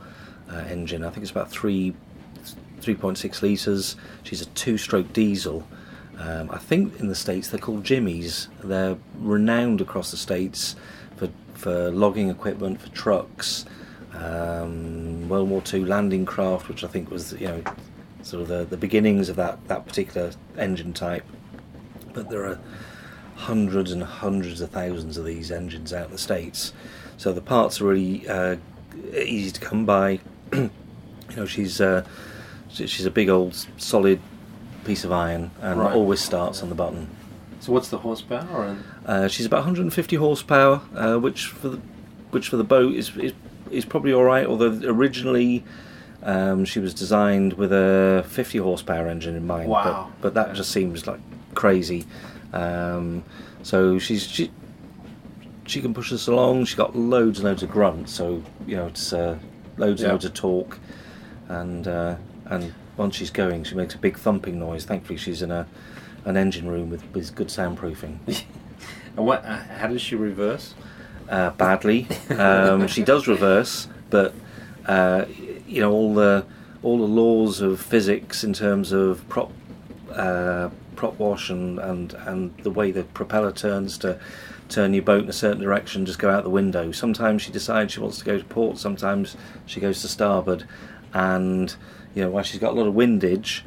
uh, 0.49 0.55
engine. 0.67 1.03
I 1.03 1.09
think 1.09 1.21
it's 1.21 1.31
about 1.31 1.51
three 1.51 1.93
3.6 2.81 3.41
litres. 3.41 3.95
She's 4.23 4.41
a 4.41 4.45
two-stroke 4.47 5.13
diesel. 5.13 5.65
Um, 6.17 6.49
I 6.51 6.57
think 6.57 6.99
in 6.99 7.07
the 7.07 7.15
states 7.15 7.47
they're 7.49 7.59
called 7.59 7.83
Jimmies. 7.83 8.49
They're 8.63 8.97
renowned 9.19 9.81
across 9.81 10.11
the 10.11 10.17
states 10.17 10.75
for 11.63 11.89
logging 11.91 12.29
equipment 12.29 12.81
for 12.81 12.89
trucks. 12.89 13.65
Um, 14.13 15.27
World 15.29 15.49
War 15.49 15.63
II 15.73 15.85
landing 15.85 16.25
craft, 16.25 16.67
which 16.67 16.83
I 16.83 16.87
think 16.87 17.09
was 17.09 17.31
you 17.33 17.47
know 17.47 17.63
sort 18.21 18.41
of 18.43 18.47
the, 18.49 18.65
the 18.65 18.77
beginnings 18.77 19.29
of 19.29 19.35
that, 19.37 19.65
that 19.69 19.85
particular 19.85 20.31
engine 20.57 20.93
type. 20.93 21.23
But 22.13 22.29
there 22.29 22.45
are 22.45 22.59
hundreds 23.35 23.91
and 23.91 24.03
hundreds 24.03 24.61
of 24.61 24.69
thousands 24.71 25.17
of 25.17 25.25
these 25.25 25.51
engines 25.51 25.93
out 25.93 26.07
in 26.07 26.11
the 26.11 26.17
states, 26.17 26.73
so 27.17 27.31
the 27.31 27.41
parts 27.41 27.79
are 27.81 27.85
really 27.85 28.27
uh, 28.27 28.57
easy 29.15 29.51
to 29.51 29.59
come 29.59 29.85
by. 29.85 30.19
you 30.53 30.69
know, 31.35 31.45
she's 31.45 31.79
uh, 31.79 32.05
she's 32.69 33.05
a 33.05 33.11
big 33.11 33.29
old 33.29 33.55
solid 33.77 34.19
piece 34.83 35.05
of 35.05 35.11
iron 35.13 35.49
and 35.61 35.79
Right. 35.79 35.95
always 35.95 36.19
starts 36.19 36.61
on 36.61 36.67
the 36.67 36.75
button. 36.75 37.07
So 37.63 37.71
what's 37.71 37.87
the 37.87 37.99
horsepower? 37.99 38.65
And 38.65 38.83
Uh, 39.05 39.27
she's 39.29 39.45
about 39.45 39.59
150 39.59 40.17
horsepower, 40.17 40.81
uh, 40.97 41.15
which 41.17 41.45
for 41.45 41.69
the 41.69 41.79
which 42.31 42.49
for 42.49 42.57
the 42.57 42.63
boat 42.65 42.93
is 42.93 43.15
is, 43.15 43.31
is 43.71 43.85
probably 43.85 44.11
all 44.11 44.25
right. 44.25 44.45
Although 44.45 44.81
originally 44.83 45.63
um, 46.23 46.65
she 46.65 46.79
was 46.81 46.93
designed 46.93 47.53
with 47.53 47.71
a 47.71 48.25
50 48.27 48.57
horsepower 48.57 49.07
engine 49.07 49.35
in 49.37 49.47
mind. 49.47 49.69
Wow. 49.69 50.09
But, 50.19 50.21
but 50.21 50.33
that 50.33 50.47
Yeah. 50.49 50.53
just 50.55 50.71
seems 50.71 51.07
like 51.07 51.21
crazy. 51.55 52.05
Um, 52.51 53.23
so 53.61 53.97
she's 53.97 54.23
she 54.27 54.51
she 55.65 55.79
can 55.81 55.93
push 55.93 56.11
us 56.11 56.27
along. 56.27 56.65
She's 56.65 56.75
got 56.75 56.97
loads 56.97 57.39
and 57.39 57.47
loads 57.47 57.63
of 57.63 57.71
grunt. 57.71 58.09
So 58.09 58.43
you 58.67 58.75
know 58.75 58.87
it's 58.87 59.13
uh, 59.13 59.37
loads 59.77 60.01
Yeah. 60.01 60.07
and 60.07 60.13
loads 60.15 60.25
of 60.25 60.33
torque, 60.33 60.79
and 61.47 61.87
uh, 61.87 62.15
and 62.47 62.73
once 62.97 63.15
she's 63.15 63.31
going, 63.31 63.63
she 63.63 63.75
makes 63.75 63.95
a 63.95 63.97
big 63.97 64.17
thumping 64.19 64.59
noise. 64.59 64.83
Thankfully, 64.83 65.17
she's 65.17 65.41
in 65.41 65.49
a 65.51 65.65
an 66.25 66.37
engine 66.37 66.67
room 66.67 66.89
with, 66.89 67.03
with 67.13 67.35
good 67.35 67.47
soundproofing. 67.47 68.17
and 69.17 69.25
what? 69.25 69.43
Uh, 69.45 69.57
how 69.57 69.87
does 69.87 70.01
she 70.01 70.15
reverse? 70.15 70.73
uh, 71.29 71.51
badly. 71.51 72.07
Um, 72.29 72.87
she 72.87 73.03
does 73.03 73.27
reverse, 73.27 73.87
but 74.09 74.33
uh, 74.85 75.25
you 75.67 75.81
know 75.81 75.91
all 75.91 76.13
the 76.13 76.45
all 76.81 76.97
the 76.97 77.07
laws 77.07 77.61
of 77.61 77.79
physics 77.79 78.43
in 78.43 78.53
terms 78.53 78.91
of 78.91 79.27
prop 79.29 79.51
uh, 80.11 80.69
prop 80.95 81.17
wash 81.19 81.49
and, 81.49 81.79
and 81.79 82.13
and 82.13 82.57
the 82.59 82.71
way 82.71 82.91
the 82.91 83.03
propeller 83.03 83.51
turns 83.51 83.97
to 83.99 84.19
turn 84.69 84.93
your 84.93 85.03
boat 85.03 85.23
in 85.23 85.29
a 85.29 85.33
certain 85.33 85.61
direction 85.61 86.05
just 86.05 86.19
go 86.19 86.29
out 86.29 86.43
the 86.43 86.49
window. 86.49 86.91
Sometimes 86.91 87.41
she 87.41 87.51
decides 87.51 87.93
she 87.93 87.99
wants 87.99 88.19
to 88.19 88.25
go 88.25 88.37
to 88.37 88.45
port. 88.45 88.77
Sometimes 88.77 89.37
she 89.65 89.79
goes 89.79 90.01
to 90.01 90.07
starboard, 90.07 90.67
and 91.13 91.75
you 92.15 92.23
know 92.23 92.29
while 92.29 92.43
she's 92.43 92.59
got 92.59 92.73
a 92.73 92.75
lot 92.75 92.87
of 92.87 92.93
windage. 92.93 93.63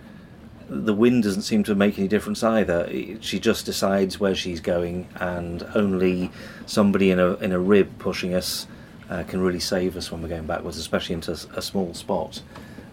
The 0.69 0.93
wind 0.95 1.23
doesn't 1.23 1.43
seem 1.43 1.63
to 1.65 1.75
make 1.75 1.99
any 1.99 2.09
difference 2.09 2.43
either. 2.43 2.89
She 3.21 3.39
just 3.39 3.67
decides 3.67 4.19
where 4.19 4.35
she's 4.35 4.61
going, 4.61 5.07
and 5.17 5.63
only 5.75 6.31
somebody 6.67 7.11
in 7.11 7.21
a 7.21 7.35
in 7.35 7.53
a 7.53 7.59
rib 7.59 7.99
pushing 7.99 8.35
us 8.35 8.67
uh, 9.09 9.23
can 9.25 9.41
really 9.41 9.61
save 9.61 9.97
us 9.97 10.11
when 10.11 10.23
we're 10.23 10.29
going 10.29 10.47
backwards, 10.47 10.77
especially 10.79 11.15
into 11.15 11.33
a 11.33 11.63
small 11.63 11.95
spot 11.95 12.43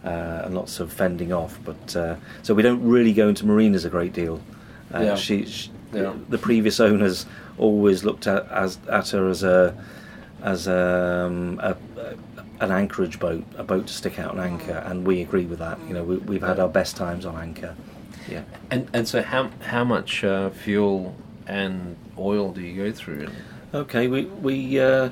uh, 0.05 0.41
and 0.45 0.53
lots 0.53 0.79
of 0.79 0.93
fending 0.93 1.33
off. 1.33 1.57
But 1.65 1.95
uh, 1.95 2.15
so 2.43 2.53
we 2.53 2.61
don't 2.61 2.83
really 2.83 3.13
go 3.13 3.27
into 3.27 3.45
marinas 3.45 3.85
a 3.85 3.89
great 3.89 4.13
deal. 4.13 4.39
Uh, 4.93 4.99
Yeah. 4.99 5.15
she, 5.15 5.45
she 5.45 5.71
Yeah. 5.93 6.13
the 6.29 6.37
previous 6.37 6.79
owners 6.79 7.25
always 7.57 8.03
looked 8.03 8.27
at 8.27 8.47
as 8.51 8.77
at 8.89 9.09
her 9.09 9.29
as 9.29 9.41
a 9.43 9.75
as 10.43 10.67
um, 10.67 11.59
a, 11.63 11.75
a 11.92 11.92
an 12.63 12.71
anchorage 12.71 13.19
boat, 13.19 13.43
a 13.57 13.63
boat 13.63 13.87
to 13.87 13.93
stick 13.93 14.19
out 14.19 14.33
an 14.33 14.39
anchor, 14.39 14.83
and 14.85 15.05
we 15.05 15.21
agree 15.21 15.45
with 15.45 15.59
that. 15.59 15.77
You 15.87 15.93
know, 15.93 16.03
we, 16.03 16.17
we've 16.17 16.41
had 16.41 16.59
our 16.59 16.69
best 16.69 16.95
times 16.95 17.25
on 17.25 17.35
anchor. 17.37 17.75
Yeah. 18.27 18.43
And 18.71 18.89
and 18.93 19.07
so 19.07 19.21
how 19.21 19.49
how 19.61 19.83
much 19.83 20.23
uh, 20.23 20.49
fuel 20.49 21.15
and 21.45 21.95
oil 22.17 22.51
do 22.53 22.61
you 22.61 22.83
go 22.85 22.91
through? 22.91 23.27
Okay, 23.73 24.07
we 24.07 24.25
we 24.25 24.79
uh, 24.79 25.09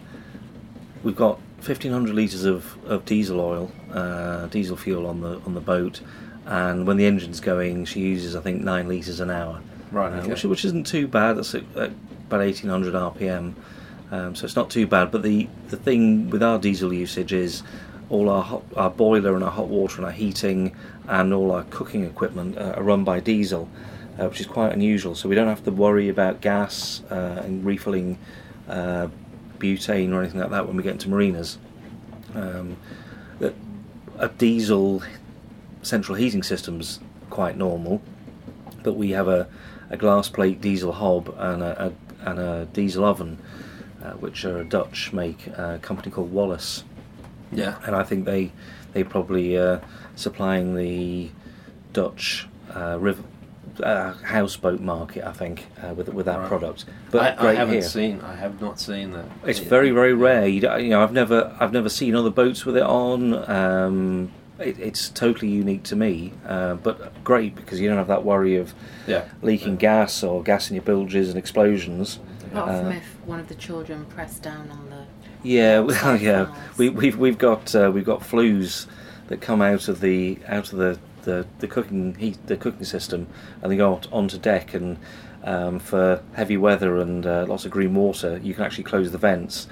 we've 1.04 1.16
got 1.16 1.40
fifteen 1.60 1.92
hundred 1.92 2.16
liters 2.16 2.46
of, 2.46 2.78
of 2.86 3.06
diesel 3.06 3.40
oil, 3.42 3.72
uh, 3.92 4.48
diesel 4.48 4.78
fuel 4.78 5.06
on 5.08 5.22
the 5.22 5.40
on 5.46 5.54
the 5.54 5.62
boat, 5.62 6.02
and 6.46 6.88
when 6.88 6.98
the 6.98 7.06
engine's 7.06 7.40
going, 7.40 7.86
she 7.86 8.00
uses 8.00 8.36
I 8.36 8.42
think 8.42 8.62
nine 8.62 8.88
liters 8.88 9.20
an 9.20 9.30
hour, 9.30 9.62
Right, 9.92 10.14
uh, 10.14 10.18
okay. 10.18 10.30
which 10.30 10.44
which 10.44 10.66
isn't 10.66 10.88
too 10.88 11.08
bad. 11.08 11.38
That's 11.38 11.54
at, 11.54 11.64
at 11.76 11.92
about 12.28 12.42
eighteen 12.42 12.70
hundred 12.70 12.94
RPM, 12.94 13.56
um, 14.12 14.36
so 14.36 14.46
it's 14.46 14.56
not 14.56 14.70
too 14.70 14.86
bad. 14.86 15.12
But 15.12 15.24
the 15.24 15.48
the 15.70 15.78
thing 15.78 16.30
with 16.30 16.44
our 16.44 16.60
diesel 16.60 16.94
usage 16.94 17.34
is 17.34 17.64
all 18.10 18.30
our 18.30 18.44
hot, 18.44 18.64
our 18.76 18.90
boiler 18.90 19.36
and 19.36 19.44
our 19.44 19.52
hot 19.52 19.68
water 19.68 19.98
and 19.98 20.06
our 20.06 20.12
heating 20.12 20.76
and 21.08 21.34
all 21.34 21.52
our 21.52 21.64
cooking 21.64 22.04
equipment 22.04 22.58
uh, 22.58 22.74
are 22.76 22.84
run 22.84 23.04
by 23.04 23.20
diesel, 23.20 23.70
uh, 24.20 24.28
which 24.28 24.42
is 24.42 24.46
quite 24.46 24.74
unusual. 24.74 25.16
So 25.16 25.30
we 25.30 25.36
don't 25.36 25.48
have 25.48 25.64
to 25.64 25.72
worry 25.72 26.10
about 26.10 26.42
gas 26.42 27.02
uh, 27.10 27.42
and 27.44 27.66
refilling 27.66 28.20
uh, 28.68 29.08
butane 29.58 30.12
or 30.14 30.22
anything 30.22 30.42
like 30.42 30.52
that 30.52 30.68
when 30.68 30.76
we 30.76 30.84
get 30.84 30.94
into 30.94 31.10
marinas. 31.10 31.58
Um, 32.36 32.78
a 34.18 34.30
diesel 34.30 35.02
central 35.82 36.16
heating 36.16 36.44
system's 36.44 37.00
quite 37.30 37.58
normal, 37.58 38.02
but 38.84 38.94
we 38.94 39.12
have 39.12 39.28
a, 39.28 39.48
a 39.90 39.98
glass 39.98 40.30
plate 40.30 40.62
diesel 40.62 40.92
hob 40.92 41.34
and 41.38 41.64
a, 41.64 41.88
a, 41.88 42.30
and 42.30 42.40
a 42.40 42.66
diesel 42.72 43.04
oven, 43.04 43.40
uh, 44.04 44.12
which 44.14 44.46
are 44.46 44.60
a 44.60 44.66
Dutch 44.66 45.14
make, 45.14 45.48
uh, 45.58 45.78
company 45.80 46.12
called 46.12 46.32
Wallas. 46.32 46.84
Yeah. 47.54 47.76
and 47.86 47.96
I 47.96 48.04
think 48.04 48.26
they 48.26 48.52
they 48.94 49.04
probably 49.04 49.58
uh, 49.58 49.80
supplying 50.16 50.76
the 50.76 51.30
Dutch 51.94 52.48
uh, 52.74 52.98
river 53.00 53.24
uh, 53.84 54.14
houseboat 54.24 54.80
market. 54.80 55.26
I 55.26 55.34
think 55.34 55.68
uh, 55.84 55.94
with 55.94 56.08
with 56.10 56.26
that 56.28 56.40
Right. 56.40 56.48
product. 56.48 56.86
But 57.12 57.40
I, 57.40 57.50
I 57.50 57.54
haven't 57.56 57.74
here. 57.74 57.82
seen. 57.84 58.22
I 58.22 58.36
have 58.36 58.62
not 58.62 58.80
seen 58.80 59.12
that. 59.12 59.26
It's 59.46 59.60
Yeah. 59.62 59.68
very 59.70 59.92
very 59.92 60.14
rare. 60.14 60.48
You, 60.48 60.62
you 60.78 60.90
know, 60.90 61.04
I've 61.04 61.12
never 61.14 61.56
I've 61.60 61.74
never 61.74 61.90
seen 61.90 62.16
other 62.16 62.30
boats 62.30 62.66
with 62.66 62.78
it 62.78 62.84
on. 62.84 63.34
Um, 63.50 64.32
it, 64.60 64.80
it's 64.80 65.10
totally 65.10 65.50
unique 65.52 65.84
to 65.84 65.96
me, 65.96 66.34
uh, 66.48 66.76
but 66.76 67.24
great 67.24 67.56
because 67.56 67.82
you 67.82 67.88
don't 67.90 67.98
have 67.98 68.08
that 68.10 68.24
worry 68.24 68.56
of 68.58 68.74
Yeah. 69.08 69.26
leaking 69.42 69.76
gas 69.78 70.24
or 70.24 70.44
gas 70.44 70.70
in 70.70 70.76
your 70.76 70.84
bilges 70.84 71.30
and 71.30 71.38
explosions. 71.38 72.20
Apart 72.52 72.70
Uh, 72.70 72.80
from 72.84 72.92
if 72.92 73.18
one 73.32 73.40
of 73.40 73.48
the 73.48 73.56
children 73.56 74.06
pressed 74.08 74.44
down 74.44 74.70
on 74.70 74.90
the. 74.90 75.06
Yeah, 75.42 75.80
well, 76.04 76.18
yeah. 76.18 76.44
valves. 76.44 76.78
We, 76.78 76.90
we've 76.90 77.18
we've 77.18 77.38
got 77.38 77.74
uh, 77.74 77.90
we've 77.92 78.06
got 78.06 78.24
flues 78.24 78.86
that 79.28 79.42
come 79.42 79.62
out 79.62 79.88
of 79.88 80.02
the 80.02 80.38
out 80.48 80.72
of 80.74 80.78
the, 80.78 81.00
the, 81.24 81.48
the 81.60 81.68
cooking 81.68 82.14
heat 82.16 82.38
the 82.46 82.58
cooking 82.58 82.84
system, 82.84 83.26
and 83.62 83.72
they 83.72 83.78
go 83.78 84.00
onto 84.12 84.38
deck. 84.38 84.76
And 84.76 85.00
um, 85.44 85.80
for 85.80 86.22
heavy 86.34 86.58
weather 86.58 86.98
and 86.98 87.26
uh, 87.26 87.46
lots 87.48 87.66
of 87.66 87.72
green 87.72 87.96
water, 87.96 88.40
you 88.44 88.54
can 88.54 88.66
actually 88.66 88.84
close 88.84 89.12
the 89.12 89.18
vents. 89.18 89.68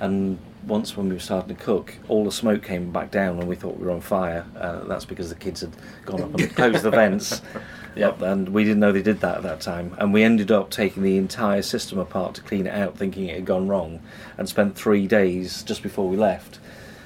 And 0.00 0.38
once 0.66 0.96
when 0.96 1.08
we 1.08 1.14
were 1.14 1.20
starting 1.20 1.54
to 1.54 1.62
cook, 1.62 1.94
all 2.08 2.24
the 2.24 2.32
smoke 2.32 2.64
came 2.64 2.90
back 2.90 3.12
down, 3.12 3.38
and 3.38 3.48
we 3.48 3.54
thought 3.54 3.78
we 3.78 3.86
were 3.86 3.92
on 3.92 4.00
fire. 4.00 4.44
Uh, 4.58 4.84
that's 4.84 5.04
because 5.04 5.28
the 5.28 5.36
kids 5.36 5.60
had 5.60 5.70
gone 6.04 6.20
up 6.20 6.34
and 6.34 6.54
closed 6.56 6.82
the 6.82 6.90
vents. 6.90 7.40
Yep. 7.96 8.22
and 8.22 8.48
we 8.50 8.64
didn't 8.64 8.80
know 8.80 8.92
they 8.92 9.02
did 9.02 9.20
that 9.20 9.36
at 9.38 9.42
that 9.44 9.60
time. 9.60 9.94
And 9.98 10.12
we 10.12 10.22
ended 10.22 10.50
up 10.50 10.70
taking 10.70 11.02
the 11.02 11.16
entire 11.16 11.62
system 11.62 11.98
apart 11.98 12.34
to 12.34 12.40
clean 12.42 12.66
it 12.66 12.74
out, 12.74 12.96
thinking 12.96 13.28
it 13.28 13.34
had 13.36 13.44
gone 13.44 13.68
wrong, 13.68 14.00
and 14.36 14.48
spent 14.48 14.76
three 14.76 15.06
days 15.06 15.62
just 15.62 15.82
before 15.82 16.08
we 16.08 16.16
left, 16.16 16.58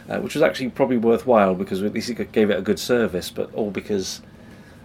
uh, 0.09 0.19
which 0.21 0.35
was 0.35 0.43
actually 0.43 0.71
probably 0.71 0.97
worthwhile 0.97 1.55
because 1.55 1.83
at 1.83 1.93
least 1.93 2.09
it 2.11 2.33
gave 2.33 2.51
it 2.51 2.59
a 2.59 2.63
good 2.63 2.79
service, 2.79 3.31
but 3.31 3.53
all 3.55 3.71
because 3.71 4.23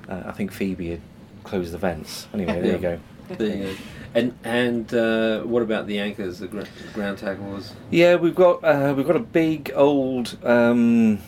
uh, 0.10 0.24
I 0.26 0.32
think 0.32 0.52
Phoebe 0.52 0.90
had 0.90 1.02
closed 1.44 1.74
the 1.74 1.78
vents. 1.78 2.28
Anyway, 2.34 2.62
there 2.62 2.74
you 2.74 2.80
go. 2.80 3.00
There 3.38 3.56
you 3.56 3.64
go. 3.64 3.76
And 4.16 4.38
and 4.44 4.94
uh, 4.94 5.40
what 5.42 5.64
about 5.64 5.88
the 5.88 5.98
anchors, 6.00 6.40
the 6.40 6.48
gr- 6.48 6.64
ground 6.94 7.18
tackles? 7.18 7.74
Yeah, 7.90 8.16
we've 8.16 8.36
got 8.36 8.64
uh, 8.64 8.94
we've 8.96 9.08
got 9.08 9.16
a 9.16 9.20
big 9.20 9.72
old. 9.74 10.38
Um, 10.44 11.20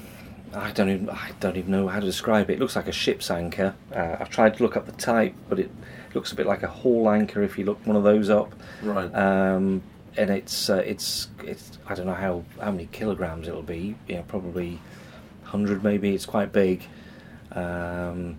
I 0.55 0.71
don't 0.71 0.89
even 0.89 1.09
I 1.09 1.31
don't 1.39 1.57
even 1.57 1.71
know 1.71 1.87
how 1.87 1.99
to 1.99 2.05
describe 2.05 2.49
it. 2.49 2.53
It 2.53 2.59
looks 2.59 2.75
like 2.75 2.87
a 2.87 2.91
ship's 2.91 3.29
anchor. 3.29 3.75
Uh, 3.93 4.17
I've 4.19 4.29
tried 4.29 4.57
to 4.57 4.63
look 4.63 4.77
up 4.77 4.85
the 4.85 4.91
type, 4.93 5.35
but 5.49 5.59
it 5.59 5.69
looks 6.13 6.31
a 6.31 6.35
bit 6.35 6.45
like 6.45 6.63
a 6.63 6.67
hall 6.67 7.09
anchor 7.09 7.41
if 7.43 7.57
you 7.57 7.65
look 7.65 7.85
one 7.85 7.95
of 7.95 8.03
those 8.03 8.29
up. 8.29 8.53
Right. 8.81 9.13
Um, 9.13 9.81
and 10.17 10.29
it's 10.29 10.69
uh, 10.69 10.77
it's 10.85 11.27
it's 11.43 11.77
I 11.87 11.93
don't 11.95 12.05
know 12.05 12.13
how 12.13 12.43
how 12.61 12.71
many 12.71 12.87
kilograms 12.91 13.47
it'll 13.47 13.63
be. 13.63 13.95
Yeah, 14.07 14.21
probably 14.27 14.79
hundred 15.43 15.83
maybe. 15.83 16.15
It's 16.15 16.25
quite 16.25 16.51
big. 16.51 16.87
Um, 17.51 18.37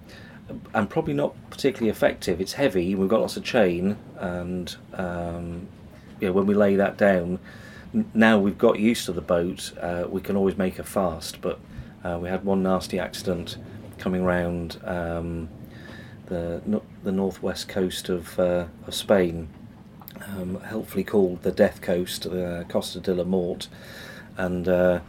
and 0.74 0.88
probably 0.88 1.14
not 1.14 1.34
particularly 1.50 1.90
effective. 1.90 2.40
It's 2.40 2.52
heavy. 2.52 2.94
We've 2.94 3.08
got 3.08 3.20
lots 3.20 3.36
of 3.36 3.44
chain, 3.44 3.96
and 4.18 4.74
um, 4.94 5.66
yeah, 6.20 6.30
when 6.30 6.46
we 6.46 6.54
lay 6.54 6.76
that 6.76 6.96
down, 6.96 7.40
n- 7.92 8.10
now 8.14 8.38
we've 8.38 8.56
got 8.58 8.78
used 8.78 9.06
to 9.06 9.12
the 9.12 9.20
boat. 9.20 9.72
Uh, 9.80 10.04
we 10.08 10.20
can 10.20 10.36
always 10.36 10.56
make 10.56 10.76
her 10.76 10.84
fast, 10.84 11.40
but 11.40 11.58
uh, 12.06 12.18
we 12.18 12.28
had 12.28 12.44
one 12.44 12.62
nasty 12.62 12.98
accident 12.98 13.56
coming 13.98 14.22
round 14.22 14.80
um, 14.84 15.48
the 16.26 16.60
no- 16.66 16.82
the 17.02 17.12
northwest 17.12 17.68
coast 17.68 18.08
of 18.08 18.38
uh, 18.38 18.66
of 18.86 18.94
Spain, 18.94 19.48
um, 20.28 20.60
helpfully 20.60 21.04
called 21.04 21.42
the 21.42 21.52
Death 21.52 21.80
Coast, 21.80 22.24
the 22.24 22.64
Costa 22.68 23.00
de 23.00 23.14
la 23.14 23.24
Mort, 23.24 23.68
and 24.36 24.68
uh, 24.68 25.00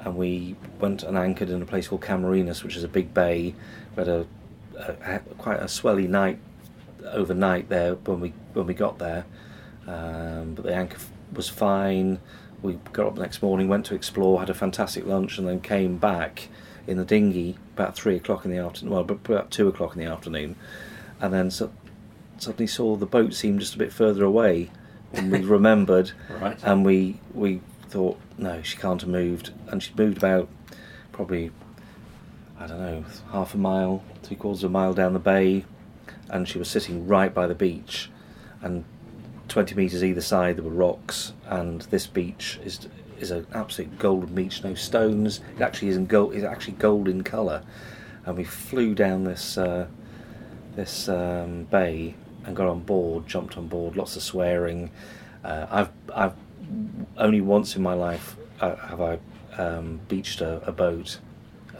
and 0.00 0.16
we 0.16 0.54
went 0.80 1.02
and 1.02 1.16
anchored 1.16 1.50
in 1.50 1.60
a 1.62 1.66
place 1.66 1.88
called 1.88 2.02
Camarinas, 2.02 2.62
which 2.62 2.76
is 2.76 2.84
a 2.84 2.88
big 2.88 3.12
bay. 3.12 3.54
We 3.96 4.04
had 4.04 4.08
a, 4.08 4.26
a, 4.76 5.18
quite 5.38 5.60
a 5.60 5.64
swelly 5.64 6.08
night 6.08 6.38
overnight 7.04 7.68
there 7.68 7.94
when 7.94 8.20
we 8.20 8.32
when 8.52 8.66
we 8.66 8.74
got 8.74 8.98
there, 8.98 9.24
um, 9.86 10.54
but 10.54 10.64
the 10.64 10.74
anchor 10.74 10.98
was 11.32 11.48
fine. 11.48 12.20
We 12.62 12.78
got 12.92 13.06
up 13.06 13.14
the 13.14 13.20
next 13.22 13.42
morning, 13.42 13.68
went 13.68 13.86
to 13.86 13.94
explore, 13.94 14.40
had 14.40 14.50
a 14.50 14.54
fantastic 14.54 15.06
lunch, 15.06 15.38
and 15.38 15.46
then 15.46 15.60
came 15.60 15.96
back 15.96 16.48
in 16.86 16.96
the 16.96 17.04
dinghy 17.04 17.56
about 17.74 17.94
three 17.94 18.16
o'clock 18.16 18.44
in 18.44 18.50
the 18.50 18.58
afternoon. 18.58 18.92
Well, 18.92 19.02
about 19.02 19.50
two 19.50 19.68
o'clock 19.68 19.94
in 19.94 20.00
the 20.04 20.10
afternoon, 20.10 20.56
and 21.20 21.32
then 21.32 21.50
so, 21.50 21.70
suddenly 22.38 22.66
saw 22.66 22.96
the 22.96 23.06
boat 23.06 23.34
seem 23.34 23.58
just 23.58 23.74
a 23.74 23.78
bit 23.78 23.92
further 23.92 24.24
away 24.24 24.70
and 25.12 25.30
we 25.32 25.40
remembered, 25.44 26.12
Right. 26.40 26.58
and 26.62 26.84
we 26.84 27.20
we 27.32 27.60
thought 27.88 28.18
no, 28.36 28.62
she 28.62 28.76
can't 28.76 29.00
have 29.00 29.10
moved, 29.10 29.52
and 29.68 29.82
she 29.82 29.92
moved 29.96 30.18
about 30.18 30.48
probably 31.12 31.50
I 32.58 32.66
don't 32.66 32.80
know 32.80 33.04
half 33.32 33.54
a 33.54 33.58
mile, 33.58 34.02
three 34.22 34.36
quarters 34.36 34.64
of 34.64 34.70
a 34.70 34.72
mile 34.72 34.94
down 34.94 35.12
the 35.12 35.18
bay, 35.20 35.64
and 36.28 36.48
she 36.48 36.58
was 36.58 36.68
sitting 36.68 37.06
right 37.06 37.32
by 37.32 37.46
the 37.46 37.54
beach, 37.54 38.10
and 38.60 38.84
20 39.48 39.74
metres 39.74 40.04
either 40.04 40.20
side 40.20 40.56
there 40.56 40.64
were 40.64 40.70
rocks, 40.70 41.32
and 41.46 41.82
this 41.82 42.06
beach 42.06 42.58
is 42.64 42.88
is 43.18 43.30
an 43.32 43.44
absolute 43.52 43.98
golden 43.98 44.32
beach, 44.34 44.62
no 44.62 44.74
stones. 44.74 45.40
It 45.56 45.62
actually 45.62 45.88
isn't 45.88 46.06
gold. 46.06 46.34
It's 46.34 46.44
actually 46.44 46.74
gold 46.74 47.08
in 47.08 47.24
colour, 47.24 47.62
and 48.24 48.36
we 48.36 48.44
flew 48.44 48.94
down 48.94 49.24
this 49.24 49.58
uh, 49.58 49.86
this 50.76 51.08
um, 51.08 51.64
bay 51.64 52.14
and 52.44 52.54
got 52.54 52.68
on 52.68 52.80
board, 52.80 53.26
jumped 53.26 53.56
on 53.58 53.66
board, 53.66 53.96
lots 53.96 54.16
of 54.16 54.22
swearing. 54.22 54.90
Uh, 55.44 55.66
I've 55.70 55.90
I've 56.14 56.34
only 57.16 57.40
once 57.40 57.74
in 57.76 57.82
my 57.82 57.94
life 57.94 58.36
uh, 58.60 58.76
have 58.76 59.00
I 59.00 59.18
um, 59.56 60.00
beached 60.08 60.40
a, 60.40 60.60
a 60.66 60.72
boat, 60.72 61.18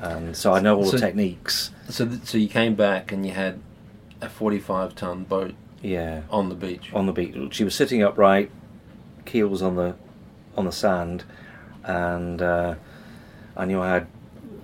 and 0.00 0.36
so 0.36 0.52
I 0.52 0.60
know 0.60 0.76
all 0.76 0.86
So- 0.86 0.92
the 0.92 0.98
techniques. 1.00 1.70
So 1.88 2.06
th- 2.06 2.24
so 2.24 2.36
you 2.38 2.48
came 2.48 2.74
back 2.74 3.12
and 3.12 3.24
you 3.24 3.32
had 3.32 3.60
a 4.20 4.28
45 4.28 4.94
ton 4.96 5.22
boat 5.24 5.54
Yeah, 5.82 6.22
on 6.30 6.48
the 6.48 6.54
beach. 6.54 6.92
on 6.92 7.06
the 7.06 7.12
beach. 7.12 7.54
She 7.54 7.64
was 7.64 7.74
sitting 7.74 8.02
upright, 8.02 8.50
keel 9.24 9.48
was 9.48 9.62
on 9.62 9.76
the 9.76 9.94
on 10.56 10.64
the 10.64 10.72
sand, 10.72 11.24
and 11.84 12.42
uh, 12.42 12.74
I 13.56 13.64
knew 13.64 13.80
I 13.80 13.90
had 13.90 14.06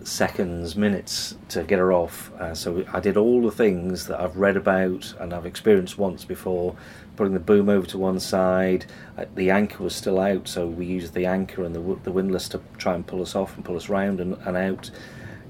seconds, 0.03 0.77
minutes 0.77 1.37
to 1.49 1.62
get 1.62 1.79
her 1.79 1.93
off. 1.93 2.33
Uh, 2.35 2.55
so 2.55 2.85
I 2.93 3.01
did 3.01 3.17
all 3.17 3.43
the 3.43 3.51
things 3.51 4.07
that 4.07 4.21
I've 4.21 4.37
read 4.37 4.57
about 4.57 5.15
and 5.19 5.33
I've 5.33 5.47
experienced 5.47 5.99
once 5.99 6.25
before. 6.25 6.77
Putting 7.17 7.35
the 7.35 7.41
boom 7.41 7.69
over 7.69 7.87
to 7.87 7.99
one 7.99 8.19
side, 8.19 8.87
uh, 9.17 9.25
the 9.35 9.51
anchor 9.51 9.83
was 9.83 9.95
still 9.95 10.19
out, 10.19 10.49
so 10.49 10.67
we 10.67 10.85
used 10.85 11.15
the 11.15 11.27
anchor 11.27 11.65
and 11.65 11.75
the 11.75 11.99
the 12.03 12.11
windlass 12.11 12.49
to 12.51 12.61
try 12.77 12.95
and 12.95 13.07
pull 13.07 13.23
us 13.23 13.37
off 13.37 13.55
and 13.55 13.65
pull 13.65 13.77
us 13.77 13.89
round 13.89 14.21
and, 14.21 14.35
and 14.45 14.57
out. 14.57 14.91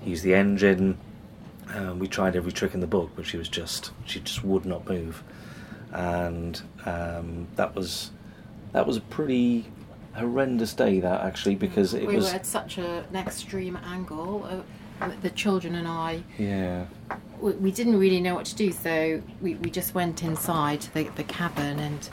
Use 0.05 0.21
the 0.21 0.35
engine. 0.35 0.99
Um, 1.75 1.99
we 1.99 2.07
tried 2.07 2.37
every 2.37 2.53
trick 2.53 2.75
in 2.75 2.81
the 2.81 2.87
book, 2.87 3.13
but 3.17 3.25
she 3.27 3.39
was 3.39 3.49
just 3.49 3.93
she 4.05 4.21
just 4.21 4.45
would 4.45 4.67
not 4.67 4.87
move, 4.87 5.25
and 5.95 6.61
um, 6.85 7.49
that 7.57 7.75
was 7.75 8.11
that 8.73 8.87
was 8.87 8.99
a 8.99 9.01
pretty 9.01 9.65
horrendous 10.15 10.75
day. 10.75 11.01
That 11.01 11.23
actually 11.23 11.55
because 11.55 11.95
it 11.95 12.07
we 12.07 12.17
was 12.17 12.27
were 12.27 12.35
at 12.37 12.47
such 12.47 12.77
a, 12.79 13.07
an 13.09 13.17
extreme 13.17 13.79
angle. 13.85 14.45
Uh, 14.45 14.61
the 15.23 15.31
children 15.31 15.75
and 15.75 15.89
I, 15.89 16.23
yeah 16.39 16.87
we, 17.41 17.53
we 17.53 17.71
didn't 17.71 17.99
really 17.99 18.21
know 18.21 18.35
what 18.35 18.47
to 18.47 18.55
do, 18.55 18.73
so 18.73 19.23
we, 19.41 19.55
we 19.57 19.71
just 19.71 19.95
went 19.95 20.23
inside 20.23 20.83
the, 20.95 21.05
the 21.17 21.25
cabin 21.25 21.79
and 21.79 22.09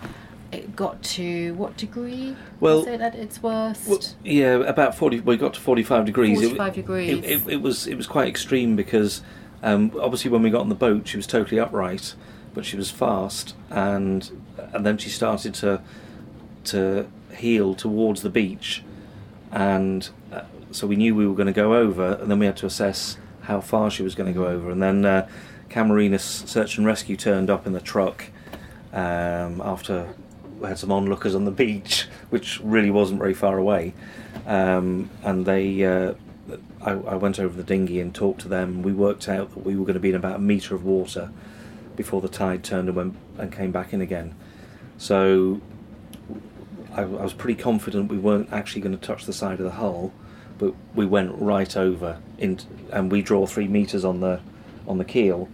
it 0.51 0.75
got 0.75 1.01
to 1.03 1.53
what 1.53 1.77
degree? 1.77 2.35
Well- 2.59 2.85
it 2.85 3.01
at 3.01 3.15
its 3.15 3.41
worst? 3.41 3.87
Well, 3.87 4.01
yeah, 4.23 4.55
about 4.55 4.95
forty. 4.95 5.19
We 5.21 5.37
got 5.37 5.53
to 5.53 5.61
forty-five 5.61 6.05
degrees. 6.05 6.41
It- 6.41 6.57
45 6.57 6.73
degrees. 6.73 7.17
It, 7.17 7.23
it, 7.23 7.47
it 7.47 7.61
was 7.61 7.87
it 7.87 7.95
was 7.95 8.07
quite 8.07 8.27
extreme 8.27 8.75
because 8.75 9.21
um, 9.63 9.91
obviously 10.01 10.29
when 10.29 10.41
we 10.41 10.49
got 10.49 10.61
on 10.61 10.69
the 10.69 10.75
boat, 10.75 11.07
she 11.07 11.17
was 11.17 11.27
totally 11.27 11.59
upright, 11.59 12.15
but 12.53 12.65
she 12.65 12.77
was 12.77 12.91
fast, 12.91 13.55
and 13.69 14.29
and 14.73 14.85
then 14.85 14.97
she 14.97 15.09
started 15.09 15.53
to 15.55 15.81
to 16.65 17.07
heel 17.35 17.73
towards 17.73 18.21
the 18.21 18.29
beach, 18.29 18.83
and 19.51 20.09
uh, 20.31 20.41
so 20.71 20.87
we 20.87 20.95
knew 20.95 21.15
we 21.15 21.27
were 21.27 21.35
going 21.35 21.47
to 21.47 21.53
go 21.53 21.75
over, 21.75 22.13
and 22.13 22.29
then 22.29 22.39
we 22.39 22.45
had 22.45 22.57
to 22.57 22.65
assess 22.65 23.17
how 23.41 23.59
far 23.61 23.89
she 23.89 24.03
was 24.03 24.15
going 24.15 24.31
to 24.31 24.37
go 24.37 24.47
over, 24.47 24.69
and 24.69 24.81
then 24.81 25.05
uh, 25.05 25.27
Camarinas 25.69 26.47
Search 26.47 26.77
and 26.77 26.85
Rescue 26.85 27.17
turned 27.17 27.49
up 27.49 27.65
in 27.65 27.73
the 27.73 27.81
truck 27.81 28.25
um, 28.93 29.61
after 29.61 30.13
we 30.59 30.67
had 30.67 30.77
some 30.77 30.91
onlookers 30.91 31.33
on 31.33 31.45
the 31.45 31.51
beach, 31.51 32.07
which 32.29 32.59
really 32.61 32.91
wasn't 32.91 33.19
very 33.19 33.33
far 33.33 33.57
away, 33.57 33.93
um, 34.45 35.09
and 35.23 35.45
they. 35.45 35.83
Uh, 35.83 36.13
I, 36.81 36.91
I 36.91 37.15
went 37.15 37.39
over 37.39 37.55
the 37.55 37.63
dinghy 37.63 38.01
and 38.01 38.13
talked 38.13 38.41
to 38.41 38.47
them. 38.47 38.81
We 38.81 38.91
worked 38.91 39.29
out 39.29 39.53
that 39.53 39.63
we 39.63 39.75
were 39.75 39.85
going 39.85 39.93
to 39.93 40.01
be 40.01 40.09
in 40.09 40.15
about 40.15 40.37
a 40.37 40.39
metre 40.39 40.73
of 40.73 40.83
water 40.83 41.31
before 42.01 42.19
the 42.19 42.27
tide 42.27 42.63
turned 42.63 42.87
and 42.87 42.95
went 42.95 43.15
and 43.37 43.51
came 43.51 43.71
back 43.71 43.93
in 43.93 44.01
again. 44.01 44.33
So 44.97 45.61
I, 46.93 47.01
I 47.01 47.05
was 47.05 47.33
pretty 47.33 47.61
confident 47.61 48.09
we 48.09 48.17
weren't 48.17 48.51
actually 48.51 48.81
going 48.81 48.97
to 48.97 49.05
touch 49.05 49.25
the 49.25 49.33
side 49.33 49.59
of 49.59 49.65
the 49.65 49.77
hull, 49.83 50.11
but 50.57 50.73
we 50.95 51.05
went 51.05 51.31
right 51.39 51.77
over, 51.77 52.19
in, 52.39 52.59
and 52.91 53.11
we 53.11 53.21
draw 53.21 53.45
three 53.45 53.67
meters 53.67 54.03
on 54.03 54.19
the 54.19 54.39
on 54.87 54.97
the 54.97 55.05
keel. 55.05 55.47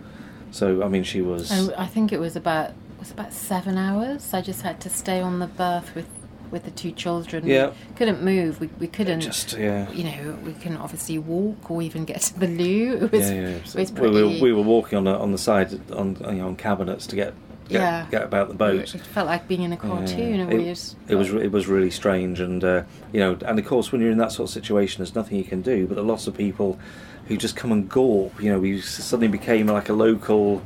So 0.52 0.84
I 0.84 0.88
mean, 0.88 1.04
she 1.04 1.22
was 1.22 1.52
And 1.52 1.74
I 1.76 1.86
think 1.86 2.14
it 2.14 2.20
was 2.20 2.36
about 2.38 2.70
it 2.70 3.00
was 3.00 3.12
about 3.12 3.34
seven 3.34 3.78
hours. 3.78 4.34
I 4.34 4.42
just 4.42 4.62
had 4.62 4.80
to 4.82 4.90
stay 4.90 5.20
on 5.20 5.40
the 5.40 5.48
berth 5.48 5.94
with 5.96 6.08
with 6.52 6.66
the 6.66 6.72
two 6.72 6.92
children. 6.92 7.46
Yeah. 7.46 7.68
We 7.90 7.96
couldn't 7.96 8.24
move. 8.24 8.60
We, 8.60 8.68
we 8.80 8.88
couldn't. 8.88 9.22
Just 9.22 9.54
yeah. 9.54 9.90
you 9.92 10.04
know, 10.04 10.38
we 10.44 10.54
couldn't 10.54 10.78
obviously 10.78 11.18
walk 11.18 11.70
or 11.70 11.82
even 11.82 12.06
get 12.06 12.22
to 12.22 12.40
the 12.40 12.48
loo. 12.48 12.98
It 13.08 13.12
was, 13.12 13.30
yeah, 13.30 13.36
yeah. 13.36 13.48
it 13.48 13.64
was 13.76 13.76
we, 13.92 13.98
pretty. 13.98 14.24
were, 14.24 14.42
we 14.42 14.54
were 14.54 14.62
walking 14.62 14.98
on 14.98 15.04
the 15.06 15.16
on 15.16 15.32
the 15.32 15.38
side 15.38 15.92
on 15.92 16.16
you 16.22 16.32
know, 16.34 16.48
on 16.48 16.56
cabinets 16.56 17.08
to 17.08 17.16
get 17.16 17.34
get, 17.70 17.82
Yeah. 17.82 18.08
get 18.10 18.24
about 18.24 18.48
the 18.48 18.54
boat. 18.54 18.96
It 18.96 19.02
felt 19.02 19.28
like 19.28 19.48
being 19.48 19.62
in 19.62 19.74
a 19.74 19.78
cartoon. 19.78 20.36
Yeah. 20.36 20.48
It- 20.48 20.58
we 20.58 20.70
was, 20.70 20.96
It 21.08 21.16
was 21.16 21.30
it 21.34 21.52
was 21.52 21.68
really 21.68 21.92
strange, 21.92 22.40
and 22.40 22.64
uh, 22.64 22.84
you 23.12 23.20
know, 23.20 23.38
and 23.46 23.60
of 23.60 23.66
course, 23.66 23.92
when 23.92 24.02
you're 24.02 24.12
in 24.12 24.18
that 24.18 24.32
sort 24.32 24.50
of 24.50 24.54
situation, 24.54 25.00
there's 25.00 25.16
nothing 25.16 25.38
you 25.38 25.44
can 25.44 25.62
do. 25.62 25.88
But 25.88 25.96
there 25.96 26.04
are 26.04 26.08
lots 26.08 26.28
of 26.28 26.36
people 26.36 26.80
who 27.28 27.38
just 27.38 27.56
come 27.56 27.72
and 27.72 27.90
gawp. 27.90 28.40
You 28.42 28.52
know, 28.52 28.60
we 28.60 28.80
suddenly 28.82 29.28
became 29.28 29.68
like 29.68 29.90
a 29.90 29.94
local, 29.94 30.62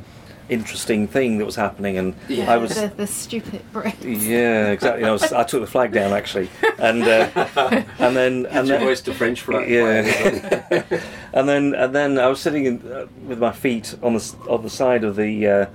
interesting 0.52 1.08
thing 1.08 1.38
that 1.38 1.46
was 1.46 1.56
happening, 1.56 1.98
and 1.98 2.14
I 2.48 2.58
was. 2.58 2.76
the, 2.76 2.88
the 2.96 3.08
stupid 3.08 3.62
Brits. 3.74 3.96
Yeah, 4.04 4.68
exactly. 4.68 5.06
I, 5.06 5.12
was, 5.12 5.32
I 5.34 5.44
took 5.44 5.62
the 5.62 5.68
flag 5.68 5.92
down 5.94 6.12
actually, 6.12 6.50
and 6.78 7.02
uh, 7.04 7.30
and 8.00 8.16
then 8.16 8.46
and 8.48 8.68
then, 8.68 8.82
voice 8.82 9.02
to 9.02 9.14
French 9.14 9.42
flag. 9.42 9.70
yeah, 9.70 10.84
and 11.34 11.50
then 11.50 11.74
and 11.74 11.96
then 11.96 12.20
I 12.20 12.28
was 12.28 12.40
sitting 12.40 12.66
in, 12.66 12.92
uh, 12.92 13.08
with 13.26 13.40
my 13.40 13.52
feet 13.52 13.96
on 14.04 14.14
the 14.14 14.36
on 14.48 14.62
the 14.62 14.70
side 14.70 15.04
of 15.04 15.16
the 15.16 15.48
uh, 15.48 15.66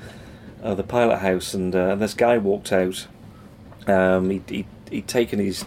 of 0.62 0.76
the 0.76 0.84
pilot 0.84 1.18
house, 1.18 1.54
and, 1.54 1.74
uh, 1.74 1.90
and 1.90 2.02
this 2.02 2.14
guy 2.14 2.38
walked 2.38 2.72
out. 2.72 3.06
Um, 3.86 4.30
he'd, 4.30 4.50
he'd, 4.50 4.66
he'd 4.90 5.08
taken 5.08 5.38
his 5.38 5.64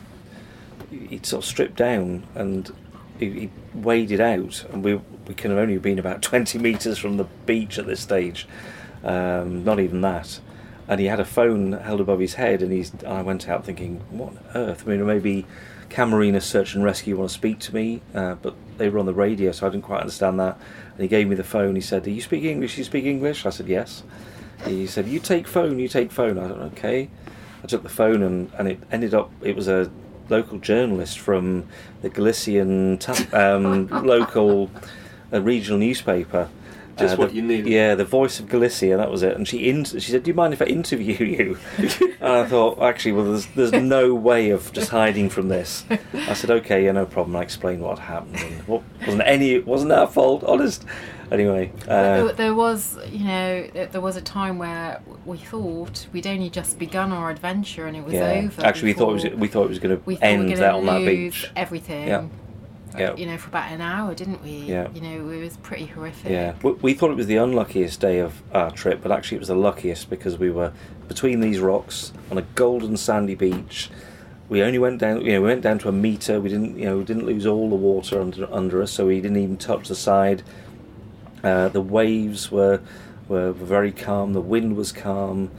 he'd 0.92 1.26
sort 1.26 1.44
of 1.44 1.50
stripped 1.50 1.76
down 1.76 2.28
and 2.36 2.74
he, 3.18 3.30
he 3.32 3.50
waded 3.74 4.22
out, 4.22 4.66
and 4.72 4.84
we 4.84 4.96
we 5.28 5.34
could 5.34 5.52
have 5.52 5.60
only 5.60 5.78
been 5.78 6.00
about 6.00 6.22
twenty 6.30 6.58
meters 6.60 6.98
from 6.98 7.18
the 7.18 7.26
beach 7.46 7.78
at 7.78 7.86
this 7.86 8.02
stage, 8.02 8.48
um, 9.04 9.64
not 9.64 9.80
even 9.80 10.02
that. 10.02 10.40
And 10.88 11.00
he 11.00 11.06
had 11.06 11.20
a 11.20 11.26
phone 11.26 11.74
held 11.74 12.02
above 12.02 12.20
his 12.20 12.34
head, 12.36 12.62
and 12.62 12.72
he's. 12.72 12.92
I 13.04 13.22
went 13.22 13.48
out 13.48 13.66
thinking, 13.66 14.02
what 14.10 14.30
on 14.30 14.40
earth? 14.56 14.84
I 14.86 14.92
mean, 14.92 15.06
maybe 15.06 15.46
Camarina 15.90 16.42
Search 16.42 16.74
and 16.74 16.84
Rescue 16.84 17.18
want 17.18 17.30
to 17.30 17.34
speak 17.34 17.60
to 17.60 17.76
me, 17.76 18.02
uh, 18.16 18.36
but 18.36 18.56
they 18.78 18.90
were 18.90 19.00
on 19.00 19.06
the 19.06 19.14
radio, 19.14 19.52
so 19.52 19.68
I 19.68 19.70
didn't 19.70 19.84
quite 19.84 20.02
understand 20.02 20.40
that. 20.40 20.58
And 20.94 21.02
he 21.02 21.08
gave 21.08 21.28
me 21.28 21.36
the 21.36 21.44
phone. 21.44 21.76
He 21.76 21.82
said, 21.82 22.04
"Do 22.04 22.12
you 22.12 22.22
speak 22.22 22.44
English? 22.44 22.76
Do 22.76 22.82
You 22.82 22.86
speak 22.86 23.06
English?" 23.06 23.46
I 23.46 23.50
said, 23.52 23.68
"Yes." 23.68 24.04
He 24.66 24.88
said, 24.88 25.08
"You 25.08 25.20
take 25.20 25.48
phone. 25.48 25.80
You 25.80 25.88
take 25.88 26.12
phone." 26.12 26.38
I 26.40 26.48
said, 26.48 26.58
"Okay." 26.58 27.10
I 27.64 27.68
took 27.68 27.84
the 27.84 27.90
phone, 27.90 28.24
and, 28.24 28.52
and 28.58 28.68
it 28.68 28.80
ended 28.92 29.14
up. 29.14 29.32
It 29.42 29.56
was 29.56 29.68
a 29.68 29.92
local 30.30 30.60
journalist 30.60 31.20
from 31.20 31.68
the 32.02 32.10
Galician 32.10 33.00
um, 33.34 33.88
local 34.06 34.70
uh, 35.34 35.42
regional 35.42 35.80
newspaper. 35.80 36.50
Just 37.00 37.14
Uh, 37.16 37.18
what 37.18 37.30
the- 37.30 37.36
you 37.36 37.42
needed. 37.42 37.68
Yeah, 37.68 37.96
the 37.96 38.06
voice 38.06 38.40
of 38.40 38.48
Galicia. 38.50 38.98
That 38.98 39.10
was 39.12 39.24
it. 39.24 39.36
And 39.36 39.48
she 39.48 39.70
in- 39.70 39.86
she 39.86 40.00
said, 40.12 40.24
"Do 40.24 40.30
you 40.30 40.36
mind 40.36 40.54
if 40.54 40.62
I 40.62 40.66
interview 40.66 41.16
you?" 41.26 41.58
and 41.78 42.34
I 42.34 42.46
thought, 42.46 42.82
actually, 42.82 43.14
well, 43.14 43.26
there's 43.26 43.46
there's 43.56 43.72
no 43.72 44.14
way 44.14 44.50
of 44.52 44.72
just 44.74 44.90
hiding 44.90 45.30
from 45.30 45.48
this. 45.50 45.86
I 46.14 46.34
said, 46.34 46.52
"Okay, 46.52 46.86
yeah, 46.86 46.92
no 46.92 47.06
problem." 47.06 47.36
I 47.36 47.42
explained 47.42 47.82
what 47.82 48.00
happened. 48.00 48.36
And 48.42 48.68
what 48.68 48.84
wasn't 49.06 49.24
any 49.26 49.60
wasn't 49.60 49.92
our 49.92 50.08
fault, 50.08 50.44
honest. 50.44 50.86
Anyway, 51.32 51.72
uh, 51.88 51.88
there, 51.88 52.34
there 52.34 52.56
was, 52.56 52.98
you 53.12 53.24
know, 53.24 53.68
there, 53.72 53.86
there 53.86 54.02
was 54.02 54.16
a 54.16 54.22
time 54.22 54.58
where 54.58 55.00
we 55.28 55.38
thought 55.38 56.08
we'd 56.12 56.26
only 56.26 56.50
just 56.50 56.80
begun 56.80 57.12
our 57.12 57.30
adventure 57.30 57.86
and 57.86 57.96
it 57.96 58.04
was 58.04 58.16
yeah. 58.16 58.32
over. 58.32 58.66
Actually, 58.66 58.90
we 58.90 58.94
thought 58.94 59.10
it 59.12 59.14
was 59.14 59.40
we 59.40 59.48
thought 59.48 59.66
it 59.66 59.70
was 59.70 59.78
going 59.78 59.96
to 59.96 59.98
thought 59.98 60.08
we 60.08 60.18
end 60.24 60.50
were 60.50 60.56
that 60.56 60.74
on 60.74 60.88
that 60.88 61.02
lose 61.02 61.34
beach. 61.44 61.52
everything. 61.56 62.08
Yeah. 62.08 62.26
Yeah. 62.98 63.16
You 63.16 63.26
know, 63.28 63.38
for 63.38 63.50
about 63.50 63.72
an 63.72 63.82
hour, 63.82 64.16
didn't 64.16 64.44
we? 64.44 64.52
Yeah. 64.52 64.90
You 64.94 65.02
know, 65.02 65.30
it 65.30 65.42
was 65.42 65.58
pretty 65.58 65.86
horrific. 65.86 66.32
Yeah, 66.32 66.56
we, 66.64 66.72
we 66.74 66.94
thought 66.94 67.12
it 67.12 67.18
was 67.18 67.28
the 67.28 67.38
unluckiest 67.38 68.00
day 68.00 68.20
of 68.20 68.42
our 68.54 68.72
trip, 68.72 69.02
but 69.02 69.12
actually 69.12 69.38
it 69.38 69.40
was 69.40 69.50
the 69.50 69.56
luckiest 69.56 70.10
because 70.10 70.38
we 70.38 70.50
were 70.50 70.74
between 71.08 71.40
these 71.40 71.60
rocks 71.60 72.12
on 72.32 72.38
a 72.38 72.42
golden 72.56 72.98
sandy 72.98 73.36
beach. 73.36 73.90
We 74.48 74.64
only 74.64 74.80
went 74.80 75.00
down, 75.00 75.22
you 75.22 75.34
know, 75.34 75.42
we 75.42 75.48
went 75.48 75.62
down 75.62 75.78
to 75.80 75.90
a 75.90 75.92
meter. 75.92 76.42
We 76.42 76.50
didn't, 76.50 76.78
you 76.78 76.86
know, 76.86 76.98
we 76.98 77.04
didn't 77.04 77.26
lose 77.26 77.46
all 77.46 77.70
the 77.70 77.76
water 77.76 78.20
under 78.20 78.52
under 78.52 78.82
us, 78.82 78.92
so 78.92 79.06
we 79.06 79.22
didn't 79.22 79.38
even 79.38 79.58
touch 79.58 79.88
the 79.88 79.96
side. 79.96 80.42
Uh, 81.44 81.70
the 81.70 81.82
waves 81.82 82.52
were 82.52 82.82
were 83.28 83.52
very 83.52 83.92
calm. 83.92 84.34
The 84.34 84.42
wind 84.42 84.76
was 84.76 84.92
calm, 84.92 85.52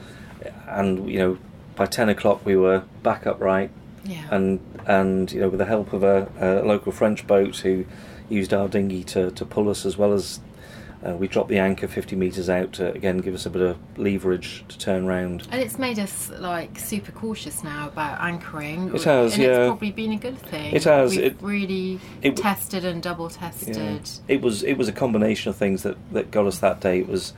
and 0.67 1.09
you 1.09 1.19
know, 1.19 1.37
by 1.75 1.85
ten 1.85 2.09
o'clock 2.09 2.45
we 2.45 2.57
were 2.57 2.83
back 3.01 3.25
upright 3.25 3.71
Yeah. 4.03 4.25
and 4.31 4.59
and 4.87 5.31
you 5.31 5.39
know 5.41 5.49
with 5.49 5.59
the 5.59 5.65
help 5.65 5.93
of 5.93 6.03
a, 6.03 6.27
a 6.39 6.65
local 6.65 6.91
French 6.91 7.25
boat 7.27 7.57
who 7.57 7.85
used 8.29 8.53
our 8.53 8.67
dinghy 8.67 9.03
to, 9.03 9.29
to 9.31 9.45
pull 9.45 9.69
us 9.69 9.85
as 9.85 9.97
well 9.97 10.13
as 10.13 10.39
uh, 11.05 11.13
we 11.15 11.27
dropped 11.27 11.49
the 11.49 11.57
anchor 11.57 11.87
50 11.87 12.15
meters 12.15 12.47
out 12.49 12.71
to 12.73 12.91
again 12.93 13.17
give 13.17 13.33
us 13.33 13.45
a 13.45 13.49
bit 13.49 13.61
of 13.61 13.77
leverage 13.97 14.63
to 14.67 14.77
turn 14.77 15.05
round. 15.07 15.47
And 15.51 15.59
it's 15.61 15.77
made 15.79 15.97
us 15.99 16.29
like 16.39 16.77
super 16.79 17.11
cautious 17.11 17.63
now 17.63 17.87
about 17.87 18.21
anchoring. 18.21 18.93
It 18.95 19.03
has, 19.03 19.33
and 19.33 19.43
yeah. 19.43 19.49
It's 19.49 19.67
probably 19.69 19.91
been 19.91 20.11
a 20.13 20.17
good 20.17 20.37
thing. 20.37 20.73
It 20.75 20.83
has, 20.83 21.11
We've 21.15 21.25
it- 21.25 21.41
really 21.41 21.99
it- 22.21 22.37
tested 22.37 22.85
and 22.85 23.01
double 23.01 23.29
Yeah. 23.31 23.37
tested. 23.49 24.09
It 24.27 24.41
was 24.41 24.63
it 24.63 24.75
was 24.77 24.87
a 24.87 24.91
combination 24.93 25.49
of 25.49 25.55
things 25.55 25.83
that, 25.83 25.97
that 26.13 26.29
got 26.31 26.45
us 26.45 26.59
that 26.59 26.79
day. 26.81 26.99
It 26.99 27.07
was 27.07 27.33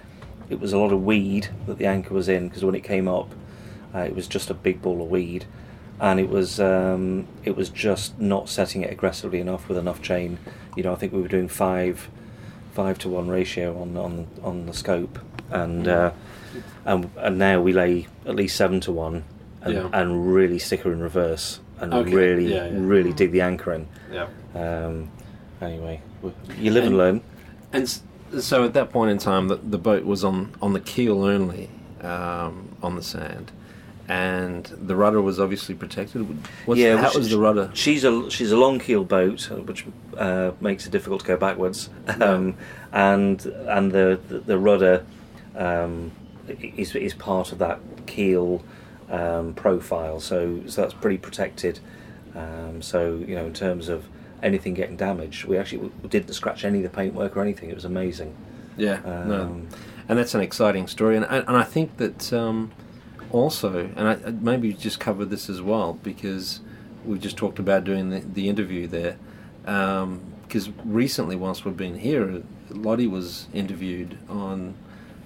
it 0.49 0.59
was 0.59 0.74
a 0.74 0.78
lot 0.78 0.91
of 0.91 1.03
weed 1.03 1.47
that 1.68 1.78
the 1.78 1.86
anchor 1.86 2.14
was 2.14 2.28
in 2.30 2.49
because 2.49 2.64
when 2.66 2.76
it 2.76 2.84
came 2.84 3.07
up, 3.07 3.34
uh, 3.95 3.99
it 3.99 4.14
was 4.16 4.28
just 4.28 4.49
a 4.49 4.53
big 4.53 4.82
ball 4.82 5.01
of 5.01 5.07
weed, 5.09 5.45
and 6.00 6.20
it 6.20 6.30
was 6.30 6.60
um, 6.60 7.28
it 7.44 7.56
was 7.56 7.70
just 7.70 8.20
not 8.20 8.50
setting 8.50 8.82
it 8.82 8.91
aggressively 8.91 9.39
enough 9.39 9.68
with 9.70 9.78
enough 9.78 10.02
chain. 10.02 10.38
You 10.76 10.84
know, 10.84 10.91
I 10.94 10.96
think 10.96 11.14
we 11.14 11.22
were 11.22 11.28
doing 11.28 11.48
five 11.48 12.10
five 12.74 12.98
to 13.00 13.10
one 13.10 13.28
ratio 13.28 13.80
on 13.82 13.96
on 13.98 14.28
on 14.44 14.66
the 14.66 14.74
scope, 14.74 15.20
and 15.52 15.88
uh, 15.88 16.12
and 16.86 17.10
and 17.18 17.38
now 17.38 17.62
we 17.62 17.74
lay 17.74 18.08
at 18.26 18.36
least 18.36 18.56
seven 18.56 18.80
to 18.82 18.91
one, 18.91 19.24
and, 19.62 19.74
Yeah. 19.74 19.89
and 19.94 20.34
really 20.34 20.60
stick 20.60 20.82
her 20.82 20.91
in 20.91 21.00
reverse 21.02 21.60
and 21.80 21.94
Okay, 21.94 22.14
really 22.16 22.54
yeah, 22.54 22.66
yeah. 22.68 22.72
really 22.76 23.14
dig 23.14 23.32
the 23.32 23.41
anchor 23.41 23.74
in. 23.74 23.88
Yeah. 24.12 24.28
Um, 24.56 25.10
anyway, 25.62 26.02
you 26.60 26.72
live 26.72 26.84
and 26.86 26.94
And- 26.94 26.98
learn. 26.98 27.22
And 27.74 28.00
so 28.41 28.64
at 28.64 28.74
that 28.74 28.91
point 28.91 29.10
in 29.12 29.18
time, 29.18 29.48
the, 29.48 29.56
the 29.56 29.80
boat 29.80 30.06
was 30.06 30.24
on, 30.24 30.54
on 30.62 30.74
the 30.74 30.80
keel 30.80 31.24
only, 31.24 31.70
um, 32.02 32.70
on 32.84 32.96
the 32.96 33.02
sand, 33.02 33.52
and 34.08 34.66
the 34.66 34.95
rudder 34.95 35.22
was 35.22 35.39
obviously 35.39 35.76
protected. 35.76 36.28
What's, 36.66 36.80
Yeah, 36.80 36.95
well, 36.95 37.12
was 37.16 37.30
the 37.30 37.38
rudder? 37.39 37.72
She's 37.74 38.04
a 38.04 38.30
she's 38.30 38.51
a 38.51 38.58
long 38.58 38.80
keel 38.80 39.04
boat, 39.04 39.49
uh, 39.51 39.56
which 39.56 39.86
uh, 40.18 40.51
makes 40.60 40.86
it 40.86 40.91
difficult 40.91 41.22
to 41.22 41.28
go 41.28 41.38
backwards, 41.38 41.89
um, 42.20 42.56
and 42.91 43.45
and 43.45 43.91
the 43.91 44.20
the, 44.28 44.39
the 44.39 44.58
rudder 44.58 45.06
um, 45.56 46.12
is 46.47 46.95
is 46.95 47.14
part 47.14 47.51
of 47.51 47.60
that 47.60 47.80
keel 48.06 48.64
um, 49.10 49.54
profile. 49.54 50.20
So 50.20 50.62
so 50.68 50.82
that's 50.82 50.93
pretty 50.93 51.18
protected. 51.18 51.80
Um, 52.36 52.82
so 52.82 53.16
you 53.26 53.36
know, 53.36 53.45
in 53.45 53.54
terms 53.54 53.88
of 53.88 54.06
anything 54.41 54.74
getting 54.74 54.97
damaged, 54.97 55.45
we 55.45 55.58
actually 55.58 55.91
we 56.01 56.10
didn't 56.10 56.34
scratch 56.34 56.66
any 56.66 56.80
of 56.80 56.84
the 56.84 56.89
paintwork 56.89 57.38
or 57.38 57.41
anything. 57.41 57.70
It 57.70 57.76
was 57.76 57.86
amazing. 57.86 58.36
Yeah, 58.76 59.01
no, 59.06 59.41
Um, 59.43 59.68
and 60.10 60.18
that's 60.18 60.34
an 60.34 60.41
exciting 60.41 60.88
story, 60.88 61.16
and 61.16 61.26
and 61.26 61.56
I 61.56 61.64
think 61.64 61.97
that 61.97 62.34
um, 62.34 62.72
also, 63.34 63.90
and 63.96 64.08
I, 64.08 64.16
maybe 64.32 64.72
just 64.74 65.00
covered 65.00 65.30
this 65.30 65.50
as 65.50 65.62
well 65.62 66.00
because 66.04 66.62
we 67.04 67.20
just 67.20 67.36
talked 67.36 67.60
about 67.60 67.84
doing 67.84 68.10
the, 68.12 68.20
the 68.20 68.48
interview 68.48 68.88
there. 68.88 69.18
Because 69.64 70.70
recently, 70.86 71.36
whilst 71.36 71.66
we've 71.66 71.76
been 71.76 71.98
here, 71.98 72.44
Lottie 72.70 73.08
was 73.08 73.48
interviewed 73.54 74.18
on 74.30 74.76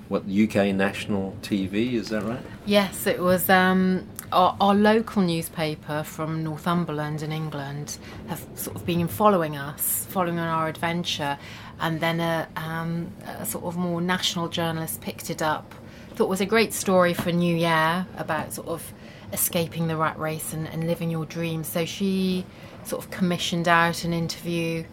what 0.08 0.24
UK 0.24 0.74
national 0.74 1.36
TV. 1.42 1.94
Is 1.94 2.10
that 2.10 2.24
right? 2.24 2.40
Yes, 2.66 3.06
it 3.06 3.20
was 3.20 3.50
um, 3.50 4.08
our, 4.32 4.56
our 4.62 4.74
local 4.74 5.22
newspaper 5.22 6.04
from 6.04 6.44
Northumberland 6.44 7.22
in 7.22 7.32
England 7.32 7.98
have 8.28 8.46
sort 8.56 8.76
of 8.78 8.86
been 8.86 9.08
following 9.08 9.58
us, 9.58 10.06
following 10.10 10.40
on 10.40 10.48
our 10.48 10.68
adventure, 10.68 11.38
and 11.80 12.00
then 12.00 12.20
a, 12.20 12.48
um, 12.56 13.12
a 13.26 13.46
sort 13.46 13.66
of 13.66 13.76
more 13.76 14.02
national 14.02 14.48
journalist 14.48 15.02
picked 15.02 15.30
it 15.30 15.42
up. 15.42 15.74
Thought 16.18 16.30
was 16.30 16.42
a 16.42 16.48
great 16.48 16.74
story 16.74 17.14
for 17.14 17.32
New 17.32 17.56
Year 17.56 18.08
about 18.18 18.52
sort 18.52 18.70
of 18.70 18.92
escaping 19.32 19.86
the 19.86 19.96
rat 19.96 20.18
race 20.18 20.52
and, 20.52 20.68
and 20.68 20.88
living 20.88 21.12
your 21.12 21.26
dreams. 21.26 21.68
So 21.68 21.86
she 21.86 22.44
sort 22.86 23.06
of 23.06 23.12
commissioned 23.12 23.68
out 23.68 24.04
an 24.04 24.14
interview, 24.14 24.84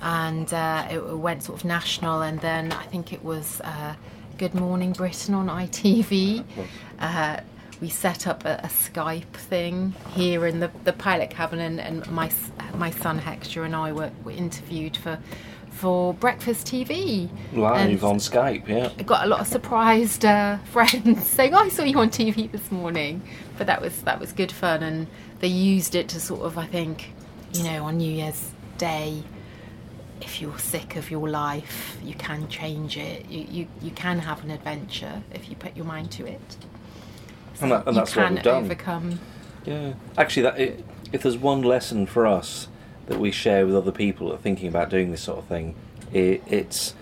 and 0.00 0.54
uh, 0.54 0.86
it 0.88 1.16
went 1.16 1.42
sort 1.42 1.58
of 1.58 1.64
national, 1.64 2.22
and 2.22 2.40
then 2.40 2.70
I 2.70 2.84
think 2.84 3.12
it 3.12 3.24
was. 3.24 3.60
Uh, 3.62 3.96
Good 4.38 4.54
Morning 4.54 4.92
Britain 4.92 5.34
on 5.34 5.48
ITV. 5.48 6.44
Uh, 7.00 7.40
we 7.80 7.88
set 7.88 8.28
up 8.28 8.44
a, 8.44 8.60
a 8.62 8.68
Skype 8.68 9.32
thing 9.32 9.94
here 10.10 10.46
in 10.46 10.60
the, 10.60 10.70
the 10.84 10.92
pilot 10.92 11.30
cabin, 11.30 11.58
and, 11.58 11.80
and 11.80 12.08
my 12.08 12.30
my 12.76 12.90
son 12.90 13.18
Hector 13.18 13.64
and 13.64 13.74
I 13.74 13.90
were, 13.90 14.12
were 14.22 14.30
interviewed 14.30 14.96
for 14.96 15.18
for 15.78 16.12
breakfast 16.14 16.66
TV. 16.66 17.30
Live 17.52 17.90
And 17.90 18.02
on 18.04 18.16
Skype, 18.16 18.66
yeah. 18.68 18.90
I 18.98 19.02
got 19.04 19.24
a 19.24 19.28
lot 19.28 19.40
of 19.40 19.46
surprised 19.46 20.24
uh, 20.24 20.58
friends 20.72 21.26
saying, 21.26 21.54
"Oh, 21.54 21.58
"I 21.58 21.68
saw 21.68 21.84
you 21.84 21.98
on 22.00 22.10
TV 22.10 22.50
this 22.50 22.70
morning," 22.72 23.22
but 23.56 23.66
that 23.68 23.80
was 23.80 24.02
that 24.02 24.18
was 24.18 24.32
good 24.32 24.50
fun, 24.52 24.82
and 24.82 25.06
they 25.40 25.48
used 25.48 25.94
it 25.94 26.08
to 26.08 26.20
sort 26.20 26.42
of, 26.42 26.58
I 26.58 26.66
think, 26.66 27.12
you 27.52 27.62
know, 27.62 27.84
on 27.84 27.98
New 27.98 28.10
Year's 28.12 28.50
Day. 28.76 29.22
If 30.20 30.42
you're 30.42 30.58
sick 30.58 30.96
of 30.96 31.12
your 31.12 31.28
life, 31.28 31.96
you 32.02 32.12
can 32.14 32.48
change 32.48 32.96
it. 32.96 33.30
You, 33.30 33.46
you, 33.48 33.68
you 33.80 33.92
can 33.92 34.18
have 34.18 34.42
an 34.42 34.50
adventure 34.50 35.22
if 35.32 35.48
you 35.48 35.54
put 35.54 35.76
your 35.76 35.86
mind 35.86 36.10
to 36.12 36.26
it. 36.26 36.56
And 37.60 37.70
that- 37.70 37.86
and 37.86 37.94
you 37.94 38.00
that's 38.00 38.16
what 38.16 38.24
can 38.26 38.34
we've 38.34 38.42
done. 38.42 38.64
overcome 38.64 39.20
Yeah, 39.64 39.92
actually, 40.16 40.42
that 40.42 40.54
i 40.54 40.72
if 41.12 41.22
there's 41.22 41.38
one 41.38 41.62
lesson 41.62 42.04
for 42.06 42.26
us 42.26 42.66
that 43.08 43.18
we 43.18 43.30
share 43.30 43.66
with 43.66 43.74
other 43.74 43.92
people 43.92 44.28
that 44.28 44.34
are 44.34 44.42
thinking 44.42 44.68
about 44.68 44.90
doing 44.90 45.10
this 45.10 45.22
sort 45.22 45.38
of 45.38 45.46
thing, 45.46 45.74
it, 46.12 46.42
it's 46.46 46.94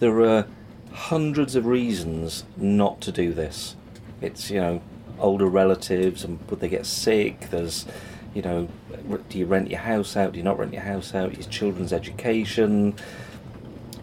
there 0.00 0.20
are 0.22 0.46
hundreds 0.92 1.56
of 1.56 1.66
reasons 1.66 2.44
not 2.56 3.00
to 3.00 3.12
do 3.12 3.32
this. 3.32 3.76
It's 4.20 4.50
you 4.50 4.60
know 4.60 4.82
older 5.18 5.46
relatives 5.46 6.24
and 6.24 6.38
would 6.50 6.60
they 6.60 6.68
get 6.68 6.84
sick? 6.84 7.50
There's 7.50 7.86
you 8.34 8.42
know 8.42 8.68
do 9.28 9.38
you 9.38 9.46
rent 9.46 9.70
your 9.70 9.80
house 9.80 10.16
out? 10.16 10.32
Do 10.32 10.38
you 10.38 10.44
not 10.44 10.58
rent 10.58 10.72
your 10.72 10.82
house 10.82 11.14
out? 11.14 11.34
Your 11.34 11.48
children's 11.48 11.92
education. 11.92 12.94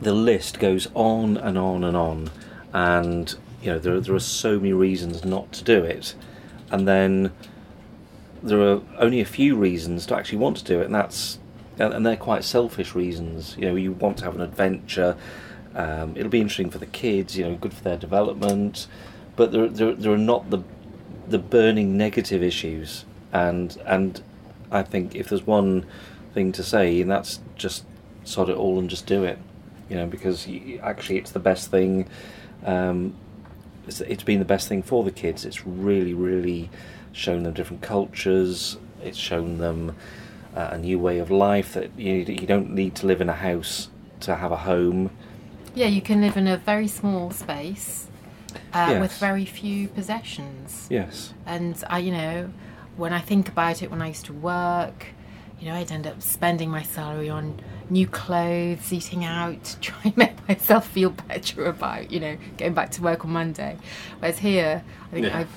The 0.02 0.14
list 0.14 0.60
goes 0.60 0.88
on 0.94 1.38
and 1.38 1.58
on 1.58 1.84
and 1.84 1.98
on, 1.98 2.32
and 2.74 3.36
you 3.62 3.72
know 3.72 3.80
there 3.80 4.00
there 4.00 4.16
are 4.16 4.20
so 4.20 4.58
many 4.58 4.74
reasons 4.74 5.26
not 5.26 5.52
to 5.54 5.64
do 5.64 5.84
it, 5.84 6.16
and 6.72 6.88
then 6.88 7.32
there 8.42 8.62
are 8.62 8.82
only 8.98 9.20
a 9.20 9.26
few 9.26 9.58
reasons 9.58 10.06
to 10.06 10.16
actually 10.16 10.38
want 10.38 10.58
to 10.58 10.64
do 10.64 10.80
it, 10.80 10.86
and 10.86 10.96
that's 10.96 11.40
and 11.80 12.06
they're 12.06 12.18
quite 12.18 12.44
selfish 12.44 12.94
reasons. 12.94 13.56
You 13.58 13.70
know, 13.70 13.76
you 13.76 13.94
want 13.94 14.18
to 14.18 14.26
have 14.26 14.36
an 14.36 14.42
adventure. 14.42 15.16
Um, 15.76 16.16
it'll 16.18 16.30
be 16.30 16.42
interesting 16.42 16.70
for 16.70 16.78
the 16.78 16.86
kids. 16.86 17.38
You 17.38 17.46
know, 17.46 17.56
good 17.56 17.74
for 17.74 17.84
their 17.84 17.98
development. 17.98 18.88
But 19.36 19.52
there, 19.52 19.68
there, 19.68 19.94
there 19.94 20.12
are 20.12 20.18
not 20.18 20.50
the 20.50 20.60
the 21.28 21.40
burning 21.40 21.96
negative 21.96 22.44
issues, 22.44 23.06
and 23.32 23.78
and 23.86 24.22
I 24.72 24.84
think 24.84 25.16
if 25.16 25.30
there's 25.30 25.46
one 25.46 25.86
thing 26.34 26.52
to 26.54 26.64
say, 26.64 27.02
and 27.02 27.10
that's 27.10 27.40
just 27.56 27.86
sod 28.24 28.50
it 28.50 28.58
all 28.58 28.80
and 28.80 28.90
just 28.90 29.06
do 29.06 29.24
it. 29.24 29.38
You 29.90 29.96
know, 29.96 30.08
because 30.08 30.48
you, 30.48 30.80
actually 30.84 31.18
it's 31.18 31.32
the 31.32 31.40
best 31.40 31.72
thing. 31.72 32.08
Um, 32.66 33.16
it's, 33.88 34.02
it's 34.02 34.24
been 34.24 34.40
the 34.40 34.46
best 34.46 34.68
thing 34.68 34.84
for 34.84 35.04
the 35.04 35.12
kids. 35.12 35.46
It's 35.46 35.66
really, 35.66 36.14
really 36.14 36.70
shown 37.12 37.44
them 37.44 37.54
different 37.54 37.82
cultures. 37.82 38.78
It's 39.02 39.18
shown 39.18 39.58
them 39.58 39.96
uh, 40.56 40.70
a 40.72 40.78
new 40.78 41.00
way 41.00 41.20
of 41.20 41.30
life 41.30 41.74
that 41.74 41.92
you 41.98 42.14
you 42.14 42.48
don't 42.48 42.72
need 42.72 42.96
to 42.96 43.08
live 43.08 43.22
in 43.22 43.30
a 43.30 43.34
house 43.36 43.90
to 44.22 44.36
have 44.36 44.52
a 44.52 44.58
home. 44.58 45.12
Yeah, 45.76 45.88
you 45.88 46.02
can 46.02 46.22
live 46.22 46.36
in 46.36 46.48
a 46.48 46.58
very 46.58 46.88
small 46.88 47.32
space 47.32 48.08
uh, 48.74 48.98
with 49.00 49.14
very 49.18 49.46
few 49.46 49.88
possessions. 49.88 50.88
Yes. 50.90 51.34
And 51.46 51.82
I, 51.90 52.00
you 52.00 52.12
know, 52.12 52.50
when 52.98 53.14
I 53.14 53.20
think 53.20 53.48
about 53.48 53.82
it, 53.82 53.92
when 53.92 54.02
I 54.02 54.08
used 54.08 54.26
to 54.26 54.34
work, 54.34 55.08
you 55.60 55.68
know, 55.68 55.76
I'd 55.76 55.92
end 55.92 56.08
up 56.08 56.22
spending 56.22 56.70
my 56.70 56.82
salary 56.84 57.30
on 57.30 57.60
new 57.90 58.08
clothes, 58.08 58.92
eating 58.92 59.24
out, 59.26 59.78
trying 59.82 60.14
to 60.14 60.20
make 60.20 60.48
myself 60.48 60.88
feel 60.88 61.12
better 61.12 61.66
about, 61.66 62.12
you 62.12 62.20
know, 62.20 62.38
going 62.58 62.74
back 62.74 62.92
to 62.92 63.02
work 63.02 63.24
on 63.26 63.32
Monday. 63.32 63.78
Whereas 64.20 64.40
here, 64.40 64.84
I 65.08 65.14
think 65.14 65.28
Yeah. 65.28 65.40
I've 65.40 65.50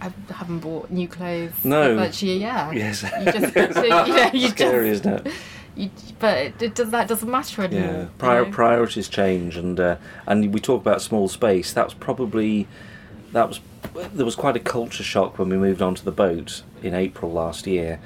I 0.00 0.12
haven't 0.32 0.60
bought 0.60 0.90
new 0.90 1.06
clothes 1.08 1.52
No. 1.64 1.96
virtually 1.96 2.38
yeah. 2.38 2.70
Yes. 2.72 3.02
You 3.02 3.32
just, 3.32 3.54
you 3.56 3.88
know, 3.88 4.30
you 4.32 4.48
Scary, 4.48 4.90
just, 4.90 5.06
isn't 5.06 5.26
it? 5.26 5.32
you, 5.76 5.90
but 6.18 6.38
it, 6.38 6.62
it 6.62 6.74
does 6.74 6.90
that 6.90 7.08
doesn't 7.08 7.30
matter 7.30 7.62
anymore. 7.62 7.86
Yeah, 7.92 8.00
you 8.02 8.10
Prior, 8.18 8.44
know? 8.44 8.50
priorities 8.50 9.08
change, 9.08 9.56
and 9.56 9.78
uh, 9.78 9.96
and 10.26 10.52
we 10.52 10.60
talk 10.60 10.80
about 10.82 11.00
small 11.02 11.28
space. 11.28 11.72
That 11.72 11.84
was 11.84 11.94
probably 11.94 12.66
that 13.32 13.48
was 13.48 13.60
there 14.12 14.24
was 14.24 14.36
quite 14.36 14.56
a 14.56 14.60
culture 14.60 15.02
shock 15.02 15.38
when 15.38 15.48
we 15.48 15.56
moved 15.56 15.80
onto 15.82 16.02
the 16.02 16.12
boat 16.12 16.62
in 16.82 16.94
April 16.94 17.30
last 17.32 17.66
year. 17.66 18.00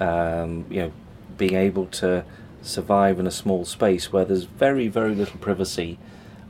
Um, 0.00 0.66
you 0.70 0.82
know, 0.82 0.92
being 1.36 1.54
able 1.54 1.86
to 1.86 2.24
survive 2.62 3.20
in 3.20 3.26
a 3.26 3.30
small 3.30 3.64
space 3.64 4.12
where 4.12 4.24
there's 4.24 4.44
very 4.44 4.88
very 4.88 5.14
little 5.14 5.38
privacy, 5.38 5.98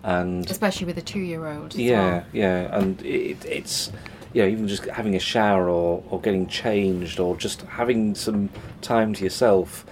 and 0.02 0.48
especially 0.50 0.86
with 0.86 0.96
a 0.98 1.02
two-year-old. 1.02 1.74
yeah, 1.74 2.00
well. 2.12 2.24
yeah, 2.32 2.78
and 2.78 3.02
it, 3.02 3.44
it's 3.44 3.90
you 4.34 4.42
know 4.42 4.48
even 4.48 4.68
just 4.68 4.84
having 4.86 5.14
a 5.14 5.20
shower 5.20 5.70
or, 5.70 6.02
or 6.10 6.20
getting 6.20 6.46
changed 6.46 7.18
or 7.18 7.36
just 7.36 7.62
having 7.62 8.14
some 8.14 8.50
time 8.82 9.14
to 9.14 9.24
yourself. 9.24 9.86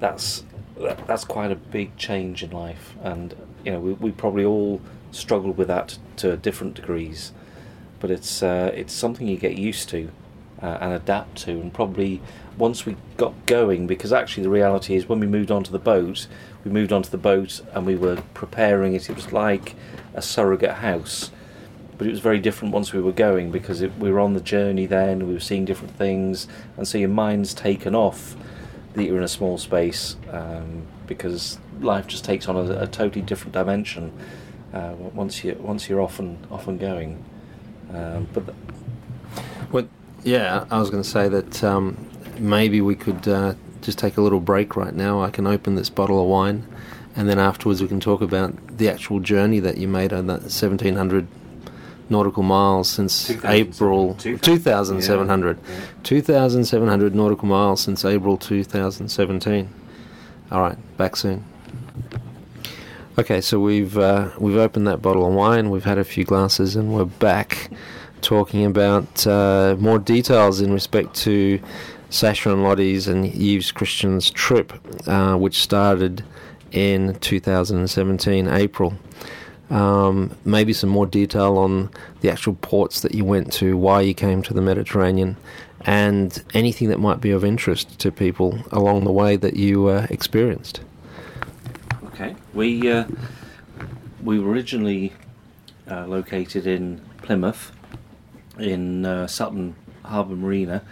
That's 0.00 0.44
that, 0.80 1.06
that's 1.06 1.24
quite 1.24 1.52
a 1.52 1.56
big 1.56 1.96
change 1.96 2.42
in 2.42 2.50
life, 2.50 2.96
and 3.02 3.34
you 3.64 3.70
know 3.70 3.78
we, 3.78 3.92
we 3.92 4.10
probably 4.10 4.44
all 4.44 4.80
struggle 5.12 5.52
with 5.52 5.68
that 5.68 5.98
to 6.16 6.36
different 6.38 6.74
degrees, 6.74 7.32
but 8.00 8.10
it's 8.10 8.42
uh, 8.42 8.72
it's 8.74 8.92
something 8.92 9.28
you 9.28 9.36
get 9.36 9.56
used 9.56 9.88
to 9.90 10.10
uh, 10.62 10.78
and 10.80 10.92
adapt 10.94 11.36
to, 11.36 11.52
and 11.52 11.72
probably 11.72 12.20
once 12.56 12.86
we 12.86 12.96
got 13.16 13.34
going, 13.46 13.86
because 13.86 14.12
actually 14.12 14.42
the 14.42 14.50
reality 14.50 14.94
is 14.94 15.08
when 15.08 15.20
we 15.20 15.26
moved 15.26 15.50
onto 15.50 15.70
the 15.70 15.78
boat, 15.78 16.26
we 16.64 16.70
moved 16.70 16.92
onto 16.92 17.10
the 17.10 17.18
boat 17.18 17.60
and 17.72 17.86
we 17.86 17.96
were 17.96 18.16
preparing 18.34 18.94
it. 18.94 19.10
It 19.10 19.16
was 19.16 19.32
like 19.32 19.74
a 20.14 20.22
surrogate 20.22 20.76
house, 20.76 21.30
but 21.98 22.06
it 22.06 22.10
was 22.10 22.20
very 22.20 22.38
different 22.38 22.72
once 22.72 22.92
we 22.92 23.00
were 23.00 23.12
going 23.12 23.50
because 23.50 23.82
it, 23.82 23.96
we 23.98 24.10
were 24.10 24.20
on 24.20 24.34
the 24.34 24.40
journey 24.40 24.86
then. 24.86 25.26
We 25.26 25.34
were 25.34 25.40
seeing 25.40 25.64
different 25.64 25.94
things, 25.96 26.48
and 26.76 26.86
so 26.86 26.98
your 26.98 27.08
mind's 27.08 27.54
taken 27.54 27.94
off 27.94 28.36
that 28.94 29.04
you're 29.04 29.16
in 29.16 29.22
a 29.22 29.28
small 29.28 29.58
space 29.58 30.16
um, 30.30 30.86
because 31.06 31.58
life 31.80 32.06
just 32.06 32.24
takes 32.24 32.48
on 32.48 32.56
a, 32.56 32.82
a 32.82 32.86
totally 32.86 33.22
different 33.22 33.52
dimension 33.52 34.12
uh, 34.72 34.94
once 34.98 35.44
you 35.44 35.56
once 35.60 35.88
you're 35.88 36.00
off 36.00 36.18
and 36.18 36.46
off 36.50 36.68
and 36.68 36.80
going. 36.80 37.22
Um, 37.92 38.26
but 38.32 38.46
th- 38.46 38.56
Well, 39.70 39.88
yeah, 40.24 40.64
I 40.70 40.78
was 40.78 40.90
going 40.90 41.02
to 41.02 41.08
say 41.08 41.28
that 41.28 41.62
um, 41.64 42.08
maybe 42.38 42.80
we 42.80 42.94
could 42.94 43.26
uh, 43.28 43.54
just 43.80 43.98
take 43.98 44.16
a 44.16 44.22
little 44.22 44.40
break 44.40 44.76
right 44.76 44.94
now. 44.94 45.22
I 45.22 45.30
can 45.30 45.46
open 45.46 45.74
this 45.74 45.90
bottle 45.90 46.20
of 46.20 46.28
wine, 46.28 46.66
and 47.14 47.28
then 47.28 47.38
afterwards 47.38 47.82
we 47.82 47.88
can 47.88 48.00
talk 48.00 48.20
about 48.22 48.78
the 48.78 48.88
actual 48.88 49.20
journey 49.20 49.60
that 49.60 49.76
you 49.76 49.88
made 49.88 50.12
on 50.12 50.26
that 50.26 50.42
1700 50.42 51.26
nautical 52.12 52.44
miles 52.44 52.88
since 52.88 53.26
2000 53.26 53.50
April 53.50 54.14
2000, 54.14 54.38
2700. 54.38 55.58
yeah. 55.58 55.80
2700 56.04 57.14
nautical 57.14 57.48
miles 57.48 57.80
since 57.80 58.04
April 58.04 58.36
2017. 58.36 59.68
All 60.52 60.60
right, 60.60 60.78
back 60.96 61.16
soon. 61.16 61.44
Okay, 63.18 63.40
so 63.40 63.58
we've 63.58 63.98
uh, 63.98 64.30
we've 64.38 64.56
opened 64.56 64.86
that 64.86 65.02
bottle 65.02 65.26
of 65.26 65.34
wine. 65.34 65.70
We've 65.70 65.84
had 65.84 65.98
a 65.98 66.04
few 66.04 66.24
glasses, 66.24 66.76
and 66.76 66.94
we're 66.94 67.04
back 67.04 67.70
talking 68.22 68.64
about 68.64 69.26
uh, 69.26 69.76
more 69.78 69.98
details 69.98 70.60
in 70.60 70.72
respect 70.72 71.14
to 71.16 71.60
Sasha 72.08 72.52
and 72.52 72.62
Lottie's 72.62 73.08
and 73.08 73.26
Yves 73.26 73.72
Christian's 73.72 74.30
trip, 74.30 74.72
uh, 75.08 75.34
which 75.36 75.56
started 75.60 76.24
in 76.70 77.14
2017 77.16 78.48
April. 78.48 78.94
Um, 79.70 80.36
maybe 80.44 80.72
some 80.74 80.90
more 80.90 81.06
detail 81.06 81.56
on 81.56 81.90
the 82.20 82.30
actual 82.30 82.54
ports 82.54 83.00
that 83.00 83.14
you 83.14 83.24
went 83.24 83.52
to, 83.54 83.76
why 83.76 84.02
you 84.02 84.12
came 84.12 84.42
to 84.42 84.52
the 84.52 84.60
Mediterranean, 84.60 85.36
and 85.86 86.42
anything 86.52 86.88
that 86.90 86.98
might 86.98 87.20
be 87.20 87.30
of 87.30 87.44
interest 87.44 87.98
to 88.00 88.12
people 88.12 88.58
along 88.70 89.04
the 89.04 89.12
way 89.12 89.36
that 89.36 89.56
you 89.56 89.86
uh, 89.86 90.06
experienced. 90.10 90.80
Okay. 92.04 92.36
We 92.52 92.90
uh, 92.90 93.06
we 94.22 94.38
were 94.38 94.50
originally 94.50 95.12
uh, 95.90 96.06
located 96.06 96.66
in 96.66 97.00
Plymouth, 97.22 97.72
in 98.58 99.06
uh, 99.06 99.26
Sutton 99.26 99.74
Harbour 100.04 100.36
Marina, 100.36 100.82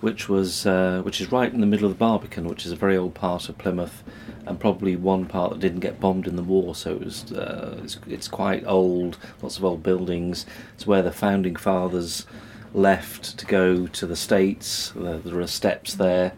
which 0.00 0.28
was 0.28 0.66
uh, 0.66 1.02
which 1.04 1.20
is 1.20 1.32
right 1.32 1.52
in 1.52 1.60
the 1.60 1.66
middle 1.66 1.86
of 1.86 1.92
the 1.92 1.98
Barbican, 1.98 2.48
which 2.48 2.64
is 2.64 2.72
a 2.72 2.76
very 2.76 2.96
old 2.96 3.14
part 3.14 3.48
of 3.48 3.58
Plymouth, 3.58 4.02
and 4.46 4.58
probably 4.58 4.96
one 4.96 5.26
part 5.26 5.50
that 5.50 5.60
didn't 5.60 5.80
get 5.80 6.00
bombed 6.00 6.26
in 6.26 6.36
the 6.36 6.42
war. 6.42 6.74
So 6.74 6.92
it 6.92 7.04
was 7.04 7.32
uh, 7.32 7.80
it's, 7.82 7.98
it's 8.06 8.28
quite 8.28 8.66
old, 8.66 9.18
lots 9.42 9.58
of 9.58 9.64
old 9.64 9.82
buildings. 9.82 10.46
It's 10.74 10.86
where 10.86 11.02
the 11.02 11.12
founding 11.12 11.56
fathers 11.56 12.26
left 12.74 13.38
to 13.38 13.46
go 13.46 13.86
to 13.86 14.06
the 14.06 14.16
states. 14.16 14.92
There, 14.94 15.18
there 15.18 15.40
are 15.40 15.46
steps 15.46 15.94
there, 15.94 16.32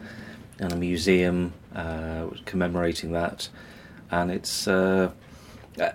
and 0.59 0.71
a 0.71 0.77
museum 0.77 1.53
uh, 1.75 2.27
commemorating 2.45 3.11
that 3.11 3.49
and 4.11 4.29
it's 4.29 4.67
uh, 4.67 5.11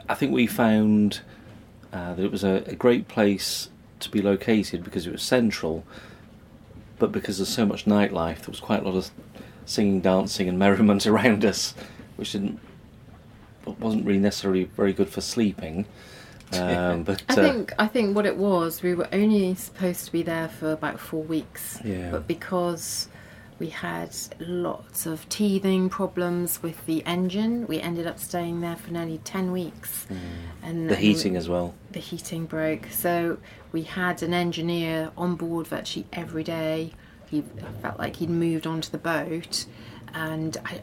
I 0.08 0.14
think 0.14 0.32
we 0.32 0.46
found 0.46 1.20
uh, 1.92 2.14
that 2.14 2.24
it 2.24 2.32
was 2.32 2.42
a, 2.42 2.64
a 2.66 2.74
great 2.74 3.08
place 3.08 3.68
to 4.00 4.10
be 4.10 4.22
located 4.22 4.82
because 4.82 5.06
it 5.06 5.12
was 5.12 5.22
central, 5.22 5.84
but 6.98 7.12
because 7.12 7.38
there's 7.38 7.48
so 7.48 7.66
much 7.66 7.84
nightlife, 7.84 8.40
there 8.40 8.50
was 8.50 8.60
quite 8.60 8.82
a 8.82 8.84
lot 8.84 8.96
of 8.96 9.10
singing, 9.64 10.00
dancing, 10.00 10.48
and 10.48 10.58
merriment 10.58 11.06
around 11.06 11.44
us, 11.44 11.74
which 12.16 12.32
didn't 12.32 12.60
wasn't 13.80 14.06
really 14.06 14.20
necessarily 14.20 14.64
very 14.64 14.92
good 14.92 15.08
for 15.08 15.20
sleeping. 15.20 15.86
Um, 16.52 17.02
but 17.02 17.22
I 17.28 17.32
uh, 17.32 17.36
think 17.36 17.72
I 17.78 17.86
think 17.88 18.14
what 18.14 18.24
it 18.24 18.36
was, 18.36 18.82
we 18.82 18.94
were 18.94 19.08
only 19.12 19.54
supposed 19.56 20.04
to 20.06 20.12
be 20.12 20.22
there 20.22 20.48
for 20.48 20.72
about 20.72 21.00
four 21.00 21.22
weeks. 21.22 21.80
Yeah. 21.84 22.10
But 22.10 22.28
because 22.28 23.08
we 23.58 23.68
had 23.70 24.14
lots 24.38 25.06
of 25.06 25.28
teething 25.28 25.88
problems 25.88 26.62
with 26.62 26.84
the 26.86 27.04
engine, 27.06 27.66
we 27.66 27.80
ended 27.80 28.06
up 28.06 28.18
staying 28.18 28.60
there 28.60 28.76
for 28.76 28.92
nearly 28.92 29.18
ten 29.18 29.50
weeks. 29.52 30.06
And 30.62 30.86
Mm. 30.86 30.88
the 30.88 30.94
then 30.94 31.02
heating 31.02 31.36
as 31.36 31.48
well. 31.48 31.74
the 31.92 32.00
heating 32.00 32.44
broke. 32.46 32.86
So 32.90 33.38
we 33.72 33.82
had 33.82 34.22
an 34.22 34.34
engineer 34.34 35.10
on 35.16 35.36
board 35.36 35.66
virtually 35.66 36.06
every 36.12 36.44
day. 36.44 36.92
He 37.30 37.42
felt 37.82 37.98
like 37.98 38.16
he'd 38.16 38.30
moved 38.30 38.66
onto 38.66 38.90
the 38.90 38.98
boat, 38.98 39.66
and 40.14 40.56
I, 40.64 40.80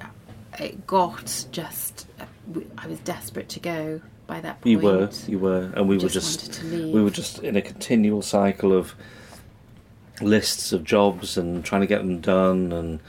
it 0.64 0.86
got 0.88 1.46
just. 1.52 2.08
I 2.78 2.88
was 2.88 3.00
desperate 3.00 3.48
to 3.50 3.60
go 3.62 4.02
by 4.28 4.42
that 4.42 4.60
point. 4.62 4.72
You 4.72 4.80
were, 4.80 5.10
you 5.28 5.40
were, 5.40 5.72
and 5.76 5.88
we 5.88 5.96
were 5.96 6.02
Just 6.10 6.14
just 6.14 6.40
wanted 6.50 6.54
to 6.72 6.76
leave. 6.76 6.94
we 6.94 7.02
were 7.02 7.10
just 7.10 7.40
in 7.40 7.56
a 7.56 7.62
continual 7.62 8.22
cycle 8.22 8.74
of 8.74 8.94
lists 10.26 10.72
of 10.74 10.84
jobs 10.84 11.38
and 11.38 11.64
trying 11.64 11.82
to 11.82 11.88
get 11.88 12.00
them 12.00 12.20
done, 12.20 12.72
and 12.72 13.00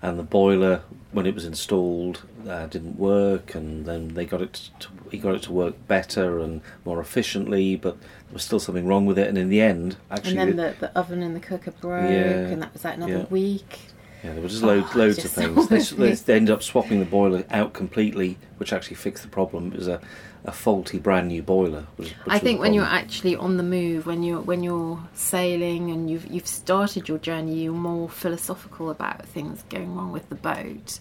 and 0.00 0.18
the 0.18 0.22
boiler 0.22 0.82
when 1.10 1.26
it 1.26 1.34
was 1.34 1.44
installed 1.44 2.22
uh, 2.48 2.66
didn't 2.66 2.98
work, 2.98 3.54
and 3.54 3.86
then 3.86 4.08
they 4.14 4.24
got 4.26 4.42
it 4.42 4.70
to, 4.78 4.88
he 5.10 5.18
got 5.18 5.34
it 5.34 5.42
to 5.42 5.52
work 5.52 5.74
better 5.88 6.38
and 6.38 6.60
more 6.84 7.00
efficiently, 7.00 7.76
but 7.76 7.98
there 8.00 8.34
was 8.34 8.44
still 8.44 8.60
something 8.60 8.86
wrong 8.86 9.06
with 9.06 9.18
it, 9.18 9.26
and 9.26 9.38
in 9.38 9.48
the 9.48 9.60
end, 9.60 9.96
actually, 10.10 10.36
and 10.36 10.50
then 10.50 10.56
the, 10.56 10.76
the 10.78 10.98
oven 10.98 11.22
and 11.22 11.34
the 11.34 11.40
cooker 11.40 11.70
broke, 11.70 12.10
Yeah, 12.10 12.48
and 12.48 12.62
that 12.62 12.72
was 12.72 12.84
like 12.84 12.96
another 12.96 13.12
yeah. 13.12 13.24
week. 13.30 13.78
Yeah, 14.22 14.32
there 14.32 14.42
were 14.42 14.48
just 14.48 14.62
Oh, 14.62 14.66
loads, 14.66 14.94
loads 14.94 15.18
of 15.18 15.24
just 15.24 15.34
things. 15.68 15.68
They, 15.68 15.96
they, 16.08 16.14
they 16.14 16.36
ended 16.36 16.52
up 16.52 16.62
swapping 16.62 16.98
the 16.98 17.06
boiler 17.06 17.44
out 17.50 17.72
completely, 17.72 18.36
which 18.58 18.72
actually 18.72 18.96
fixed 18.96 19.22
the 19.22 19.28
problem. 19.30 19.72
It 19.72 19.78
was 19.78 19.88
a, 19.88 20.00
a 20.48 20.52
faulty 20.52 20.98
brand 20.98 21.28
new 21.28 21.42
boiler. 21.42 21.86
I 22.26 22.38
think 22.38 22.58
when 22.58 22.72
you're 22.72 22.84
actually 22.84 23.36
on 23.36 23.58
the 23.58 23.62
move, 23.62 24.06
when 24.06 24.22
you're 24.22 24.40
when 24.40 24.62
you're 24.62 24.98
sailing 25.12 25.90
and 25.90 26.10
you've 26.10 26.26
you've 26.26 26.46
started 26.46 27.06
your 27.06 27.18
journey, 27.18 27.62
you're 27.64 27.74
more 27.74 28.08
philosophical 28.08 28.90
about 28.90 29.26
things 29.26 29.62
going 29.68 29.94
wrong 29.94 30.10
with 30.10 30.28
the 30.30 30.34
boat. 30.34 31.00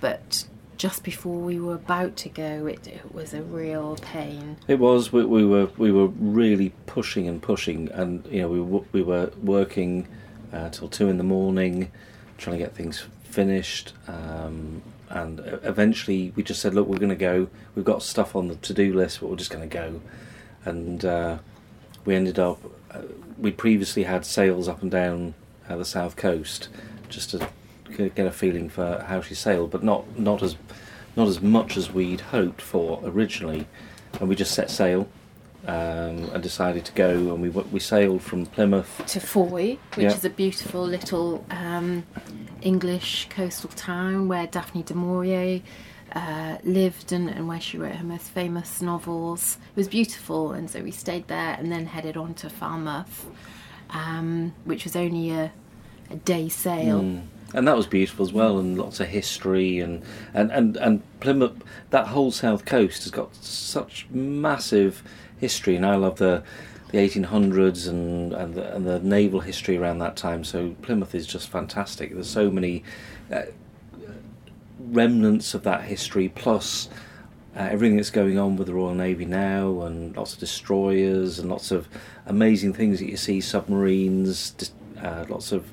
But 0.00 0.44
just 0.76 1.02
before 1.02 1.38
we 1.38 1.58
were 1.58 1.74
about 1.74 2.14
to 2.16 2.28
go, 2.28 2.66
it, 2.66 2.86
it 2.86 3.12
was 3.12 3.34
a 3.34 3.42
real 3.42 3.96
pain. 3.96 4.58
It 4.68 4.78
was. 4.78 5.12
We, 5.12 5.24
we 5.24 5.44
were 5.44 5.68
we 5.76 5.90
were 5.90 6.06
really 6.06 6.70
pushing 6.86 7.26
and 7.26 7.42
pushing, 7.42 7.90
and 7.90 8.24
you 8.26 8.42
know 8.42 8.48
we 8.48 8.58
w- 8.58 8.86
we 8.92 9.02
were 9.02 9.32
working 9.42 10.06
uh, 10.52 10.70
till 10.70 10.88
two 10.88 11.08
in 11.08 11.18
the 11.18 11.24
morning, 11.24 11.90
trying 12.38 12.58
to 12.58 12.64
get 12.64 12.76
things 12.76 13.04
finished. 13.24 13.92
Um, 14.06 14.82
and 15.14 15.40
e- 15.40 15.42
eventually, 15.62 16.32
we 16.36 16.42
just 16.42 16.60
said, 16.60 16.74
"Look, 16.74 16.86
we're 16.86 16.98
going 16.98 17.08
to 17.08 17.16
go. 17.16 17.48
We've 17.74 17.84
got 17.84 18.02
stuff 18.02 18.36
on 18.36 18.48
the 18.48 18.56
to-do 18.56 18.92
list, 18.92 19.20
but 19.20 19.30
we're 19.30 19.36
just 19.36 19.50
going 19.50 19.68
to 19.68 19.72
go." 19.72 20.02
And 20.64 21.04
uh, 21.04 21.38
we 22.04 22.14
ended 22.14 22.38
up. 22.38 22.58
Uh, 22.90 23.02
we 23.38 23.50
previously 23.50 24.02
had 24.02 24.26
sails 24.26 24.68
up 24.68 24.82
and 24.82 24.90
down 24.90 25.34
uh, 25.68 25.76
the 25.76 25.84
south 25.84 26.16
coast, 26.16 26.68
just 27.08 27.30
to 27.30 27.48
get 27.96 28.26
a 28.26 28.32
feeling 28.32 28.68
for 28.68 29.04
how 29.06 29.20
she 29.20 29.34
sailed, 29.34 29.70
but 29.70 29.82
not 29.82 30.18
not 30.18 30.42
as 30.42 30.56
not 31.16 31.28
as 31.28 31.40
much 31.40 31.76
as 31.76 31.92
we'd 31.92 32.20
hoped 32.20 32.60
for 32.60 33.00
originally. 33.04 33.66
And 34.20 34.28
we 34.28 34.36
just 34.36 34.52
set 34.52 34.70
sail 34.70 35.08
um, 35.66 36.30
and 36.32 36.42
decided 36.42 36.84
to 36.86 36.92
go, 36.92 37.10
and 37.10 37.40
we 37.40 37.48
we 37.48 37.80
sailed 37.80 38.22
from 38.22 38.46
Plymouth. 38.46 39.02
To 39.06 39.20
Fowey, 39.20 39.78
which 39.94 40.04
Yeah. 40.04 40.14
is 40.14 40.24
a 40.24 40.30
beautiful 40.30 40.84
little 40.84 41.44
um, 41.50 42.04
English 42.62 43.28
coastal 43.30 43.70
town 43.70 44.28
where 44.28 44.46
Daphne 44.46 44.82
du 44.82 44.94
Maurier 44.94 45.62
uh, 46.14 46.58
lived 46.64 47.12
and, 47.12 47.28
and 47.28 47.48
where 47.48 47.60
she 47.60 47.78
wrote 47.78 47.96
her 47.96 48.04
most 48.04 48.28
famous 48.30 48.80
novels. 48.82 49.58
It 49.70 49.76
was 49.76 49.88
beautiful, 49.88 50.52
and 50.52 50.70
so 50.70 50.82
we 50.82 50.90
stayed 50.90 51.28
there 51.28 51.56
and 51.58 51.72
then 51.72 51.86
headed 51.86 52.16
on 52.16 52.34
to 52.34 52.48
Falmouth, 52.48 53.26
um, 53.90 54.54
which 54.64 54.84
was 54.84 54.96
only 54.96 55.30
a, 55.30 55.52
a 56.10 56.16
day 56.16 56.48
sail. 56.48 57.00
Mm. 57.00 57.22
And 57.54 57.68
that 57.68 57.76
was 57.76 57.86
beautiful 57.86 58.26
as 58.26 58.32
well, 58.32 58.58
and 58.58 58.76
lots 58.76 58.98
of 58.98 59.06
history, 59.06 59.78
and, 59.78 60.02
and, 60.34 60.50
and, 60.50 60.76
and 60.76 61.20
Plymouth. 61.20 61.52
That 61.90 62.08
whole 62.08 62.32
south 62.32 62.64
coast 62.64 63.04
has 63.04 63.12
got 63.12 63.32
such 63.36 64.08
massive 64.10 65.04
history, 65.38 65.76
and 65.76 65.86
I 65.86 65.96
love 65.96 66.16
the 66.16 66.42
the 66.90 66.98
1800s 66.98 67.88
and 67.88 68.32
and 68.32 68.54
the, 68.54 68.74
and 68.74 68.86
the 68.86 69.00
naval 69.00 69.40
history 69.40 69.76
around 69.76 69.98
that 69.98 70.16
time. 70.16 70.44
So 70.44 70.74
Plymouth 70.82 71.14
is 71.14 71.26
just 71.26 71.48
fantastic. 71.48 72.14
There's 72.14 72.30
so 72.30 72.50
many 72.50 72.84
uh, 73.32 73.42
remnants 74.78 75.54
of 75.54 75.62
that 75.64 75.82
history, 75.84 76.28
plus 76.28 76.88
uh, 77.56 77.60
everything 77.60 77.96
that's 77.96 78.10
going 78.10 78.38
on 78.38 78.56
with 78.56 78.66
the 78.66 78.74
Royal 78.74 78.94
Navy 78.94 79.24
now, 79.24 79.82
and 79.82 80.16
lots 80.16 80.34
of 80.34 80.40
destroyers 80.40 81.38
and 81.38 81.48
lots 81.50 81.70
of 81.70 81.88
amazing 82.26 82.72
things 82.72 82.98
that 82.98 83.08
you 83.08 83.16
see 83.16 83.40
submarines, 83.40 84.72
uh, 85.02 85.24
lots 85.28 85.52
of 85.52 85.70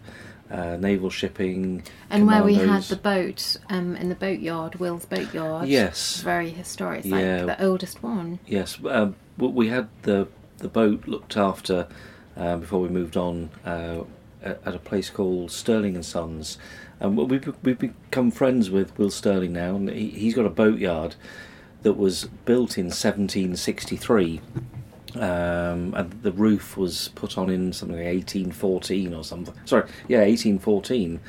uh, 0.51 0.75
naval 0.77 1.09
shipping. 1.09 1.83
And 2.09 2.27
where 2.27 2.43
we 2.43 2.55
had 2.55 2.83
the 2.83 2.95
boat 2.95 3.55
um, 3.69 3.95
in 3.95 4.09
the 4.09 4.15
boatyard, 4.15 4.75
Will's 4.75 5.05
boatyard. 5.05 5.67
Yes. 5.67 6.21
Very 6.21 6.49
historic. 6.49 6.99
It's 6.99 7.07
Yeah. 7.07 7.43
like 7.45 7.57
the 7.57 7.65
oldest 7.65 8.03
one. 8.03 8.39
Yes, 8.45 8.77
um, 8.89 9.15
we 9.37 9.69
had 9.69 9.87
the 10.03 10.27
the 10.57 10.67
boat 10.67 11.07
looked 11.07 11.37
after 11.37 11.87
uh, 12.37 12.57
before 12.57 12.81
we 12.81 12.89
moved 12.89 13.17
on 13.17 13.49
uh, 13.65 14.01
at 14.43 14.75
a 14.75 14.79
place 14.79 15.09
called 15.09 15.51
Stirling 15.51 15.95
and 15.95 16.05
Sons, 16.05 16.57
and 16.99 17.17
we- 17.17 17.23
we've 17.23 17.53
we've 17.63 17.79
become 17.79 18.29
friends 18.31 18.69
with 18.69 18.95
Will 18.97 19.09
Stirling 19.09 19.53
now, 19.53 19.75
and 19.75 19.89
he, 19.89 20.09
he's 20.09 20.33
got 20.35 20.45
a 20.45 20.49
boatyard 20.49 21.15
that 21.83 21.93
was 21.93 22.25
built 22.45 22.77
in 22.77 22.85
1763. 22.91 24.41
Um, 25.15 25.93
and 25.93 26.11
the 26.23 26.31
roof 26.31 26.77
was 26.77 27.09
put 27.15 27.37
on 27.37 27.49
in 27.49 27.73
something 27.73 27.97
like 27.97 28.05
1814 28.05 29.13
or 29.13 29.23
something. 29.23 29.53
Sorry, 29.65 29.83
yeah, 30.07 30.19
1814, 30.19 31.19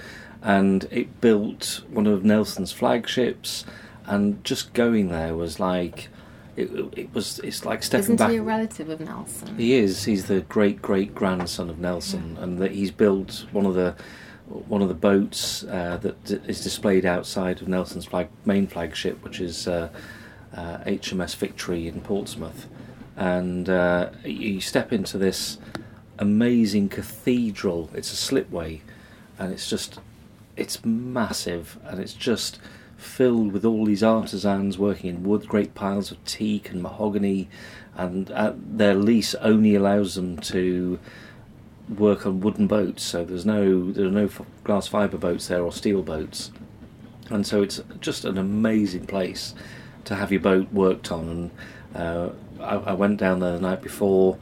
and 0.43 0.85
it 0.91 1.20
built 1.20 1.83
one 1.91 2.07
of 2.07 2.24
Nelson's 2.24 2.72
flagships. 2.72 3.64
And 4.05 4.43
just 4.45 4.72
going 4.72 5.09
there 5.11 5.35
was 5.37 5.61
like, 5.61 6.09
it, 6.57 6.70
it 6.97 7.14
was. 7.14 7.39
It's 7.41 7.64
like 7.64 7.83
stepping 7.85 8.01
Isn't 8.05 8.16
back. 8.16 8.30
he 8.30 8.37
a 8.39 8.43
relative 8.43 8.89
of 8.89 8.99
Nelson? 9.01 9.57
He 9.57 9.74
is. 9.74 10.05
He's 10.05 10.26
the 10.26 10.41
great 10.41 10.83
great 10.83 11.14
grandson 11.14 11.70
of 11.70 11.78
Nelson, 11.78 12.37
and 12.41 12.59
that 12.59 12.72
he's 12.72 12.91
built 12.91 13.47
one 13.53 13.64
of 13.64 13.74
the 13.74 13.95
one 14.47 14.83
of 14.83 14.89
the 14.89 14.95
boats 14.95 15.62
uh, 15.64 15.99
that 16.03 16.22
d- 16.24 16.41
is 16.47 16.62
displayed 16.62 17.07
outside 17.07 17.62
of 17.62 17.68
Nelson's 17.68 18.05
flag 18.05 18.28
main 18.45 18.66
flagship, 18.66 19.22
which 19.22 19.41
is 19.41 19.66
uh, 19.68 19.89
uh, 20.55 20.78
HMS 20.78 21.37
Victory 21.37 21.87
in 21.89 22.01
Portsmouth. 22.01 22.66
And 23.22 23.68
uh, 23.68 24.10
you 24.24 24.60
step 24.60 24.92
into 24.92 25.16
this 25.16 25.58
amazing 26.18 26.88
cathedral. 26.88 27.88
It's 27.94 28.12
a 28.12 28.16
slipway, 28.16 28.80
and 29.38 29.52
it's 29.52 29.70
just 29.70 30.00
it's 30.56 30.84
massive, 30.84 31.78
and 31.84 32.00
it's 32.00 32.14
just 32.14 32.58
filled 32.96 33.52
with 33.52 33.64
all 33.64 33.84
these 33.84 34.02
artisans 34.02 34.76
working 34.76 35.08
in 35.08 35.22
wood, 35.22 35.46
great 35.46 35.72
piles 35.72 36.10
of 36.10 36.24
teak 36.24 36.70
and 36.70 36.82
mahogany, 36.82 37.48
and 37.94 38.26
their 38.56 38.96
lease 38.96 39.36
only 39.36 39.76
allows 39.76 40.16
them 40.16 40.36
to 40.38 40.98
work 41.88 42.26
on 42.26 42.40
wooden 42.40 42.66
boats. 42.66 43.04
So 43.04 43.24
there's 43.24 43.46
no 43.46 43.92
there 43.92 44.06
are 44.06 44.10
no 44.10 44.28
glass 44.64 44.88
fibre 44.88 45.18
boats 45.18 45.46
there 45.46 45.62
or 45.62 45.70
steel 45.70 46.02
boats, 46.02 46.50
and 47.30 47.46
so 47.46 47.62
it's 47.62 47.80
just 48.00 48.24
an 48.24 48.36
amazing 48.36 49.06
place 49.06 49.54
to 50.06 50.16
have 50.16 50.32
your 50.32 50.40
boat 50.40 50.72
worked 50.72 51.12
on. 51.12 51.28
And 51.28 51.50
uh, 51.94 52.30
I, 52.62 52.76
I 52.76 52.92
went 52.92 53.18
down 53.18 53.40
there 53.40 53.52
the 53.52 53.60
night 53.60 53.82
before 53.82 54.38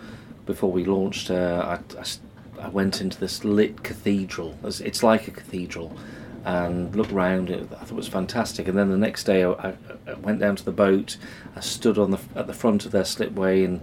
before 0.46 0.70
we 0.70 0.84
launched. 0.84 1.30
Uh, 1.30 1.78
I, 1.96 2.00
I 2.00 2.04
I 2.60 2.68
went 2.68 3.00
into 3.00 3.18
this 3.18 3.44
lit 3.44 3.82
cathedral. 3.82 4.56
It's, 4.62 4.80
it's 4.80 5.02
like 5.02 5.26
a 5.28 5.30
cathedral, 5.30 5.96
and 6.44 6.94
looked 6.94 7.10
round. 7.10 7.50
It, 7.50 7.68
I 7.72 7.76
thought 7.76 7.90
it 7.90 7.94
was 7.94 8.08
fantastic. 8.08 8.68
And 8.68 8.76
then 8.76 8.90
the 8.90 8.98
next 8.98 9.24
day, 9.24 9.44
I, 9.44 9.74
I, 10.06 10.14
went 10.20 10.40
down 10.40 10.56
to 10.56 10.64
the 10.64 10.72
boat. 10.72 11.16
I 11.56 11.60
stood 11.60 11.98
on 11.98 12.10
the 12.10 12.20
at 12.34 12.46
the 12.46 12.54
front 12.54 12.84
of 12.84 12.92
their 12.92 13.04
slipway, 13.04 13.64
and 13.64 13.80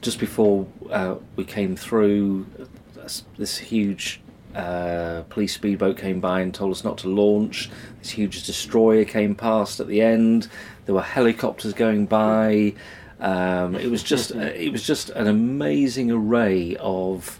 just 0.00 0.18
before 0.18 0.66
uh, 0.90 1.16
we 1.36 1.44
came 1.44 1.76
through, 1.76 2.46
this, 2.94 3.24
this 3.36 3.58
huge 3.58 4.20
uh, 4.54 5.22
police 5.28 5.54
speedboat 5.54 5.96
came 5.96 6.20
by 6.20 6.40
and 6.40 6.54
told 6.54 6.72
us 6.72 6.84
not 6.84 6.98
to 6.98 7.08
launch. 7.08 7.70
This 8.00 8.10
huge 8.10 8.44
destroyer 8.44 9.04
came 9.04 9.34
past 9.34 9.78
at 9.80 9.86
the 9.86 10.00
end. 10.00 10.48
There 10.86 10.94
were 10.94 11.02
helicopters 11.02 11.74
going 11.74 12.06
by. 12.06 12.74
Um, 13.20 13.74
it 13.74 13.90
was 13.90 14.02
just 14.02 14.30
it 14.30 14.72
was 14.72 14.82
just 14.82 15.10
an 15.10 15.26
amazing 15.26 16.10
array 16.10 16.76
of 16.80 17.38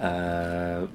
uh, 0.00 0.86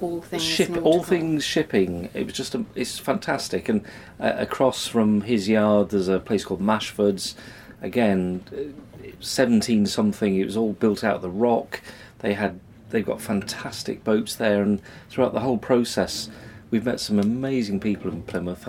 All 0.00 0.20
things. 0.22 0.42
ship 0.42 0.76
all 0.82 1.02
things 1.04 1.44
shipping. 1.44 2.08
It 2.12 2.26
was 2.26 2.34
just 2.34 2.54
a, 2.54 2.64
it's 2.74 2.98
fantastic. 2.98 3.68
And 3.68 3.84
uh, 4.18 4.32
across 4.36 4.88
from 4.88 5.20
his 5.20 5.48
yard, 5.48 5.90
there's 5.90 6.08
a 6.08 6.18
place 6.18 6.44
called 6.44 6.60
Mashfords. 6.60 7.34
Again, 7.80 8.74
seventeen 9.20 9.86
something. 9.86 10.36
It 10.36 10.44
was 10.44 10.56
all 10.56 10.72
built 10.72 11.04
out 11.04 11.16
of 11.16 11.22
the 11.22 11.30
rock. 11.30 11.80
They 12.20 12.34
had 12.34 12.58
they've 12.90 13.06
got 13.06 13.20
fantastic 13.20 14.02
boats 14.02 14.34
there, 14.34 14.62
and 14.62 14.80
throughout 15.10 15.32
the 15.32 15.40
whole 15.40 15.58
process. 15.58 16.28
We've 16.70 16.84
met 16.84 16.98
some 16.98 17.18
amazing 17.20 17.78
people 17.80 18.10
in 18.10 18.22
Plymouth, 18.22 18.66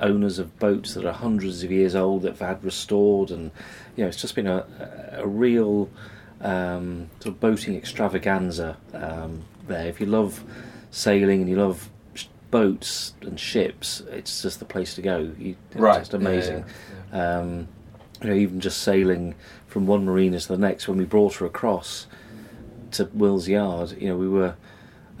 owners 0.00 0.38
of 0.40 0.58
boats 0.58 0.94
that 0.94 1.04
are 1.04 1.12
hundreds 1.12 1.62
of 1.62 1.70
years 1.70 1.94
old 1.94 2.22
that 2.22 2.30
have 2.38 2.40
had 2.48 2.64
restored, 2.64 3.30
and 3.30 3.52
you 3.96 4.02
know 4.04 4.08
it's 4.08 4.20
just 4.20 4.34
been 4.34 4.48
a, 4.48 4.66
a 5.18 5.26
real 5.26 5.88
um, 6.40 7.08
sort 7.20 7.34
of 7.34 7.40
boating 7.40 7.76
extravaganza 7.76 8.76
um, 8.92 9.44
there. 9.68 9.86
If 9.86 10.00
you 10.00 10.06
love 10.06 10.42
sailing 10.90 11.40
and 11.42 11.48
you 11.48 11.56
love 11.56 11.88
sh- 12.14 12.26
boats 12.50 13.14
and 13.20 13.38
ships, 13.38 14.00
it's 14.10 14.42
just 14.42 14.58
the 14.58 14.64
place 14.64 14.94
to 14.96 15.02
go. 15.02 15.32
You, 15.38 15.54
it's 15.70 15.76
Right. 15.80 15.98
just 15.98 16.14
amazing. 16.14 16.64
Um, 17.12 17.68
you 18.20 18.30
know, 18.30 18.34
even 18.34 18.58
just 18.58 18.80
sailing 18.82 19.36
from 19.68 19.86
one 19.86 20.04
marina 20.04 20.40
to 20.40 20.48
the 20.48 20.58
next. 20.58 20.88
When 20.88 20.98
we 20.98 21.04
brought 21.04 21.34
her 21.36 21.46
across 21.46 22.08
to 22.92 23.08
Will's 23.14 23.46
Yard, 23.46 23.96
you 24.00 24.08
know, 24.08 24.16
we 24.16 24.28
were 24.28 24.56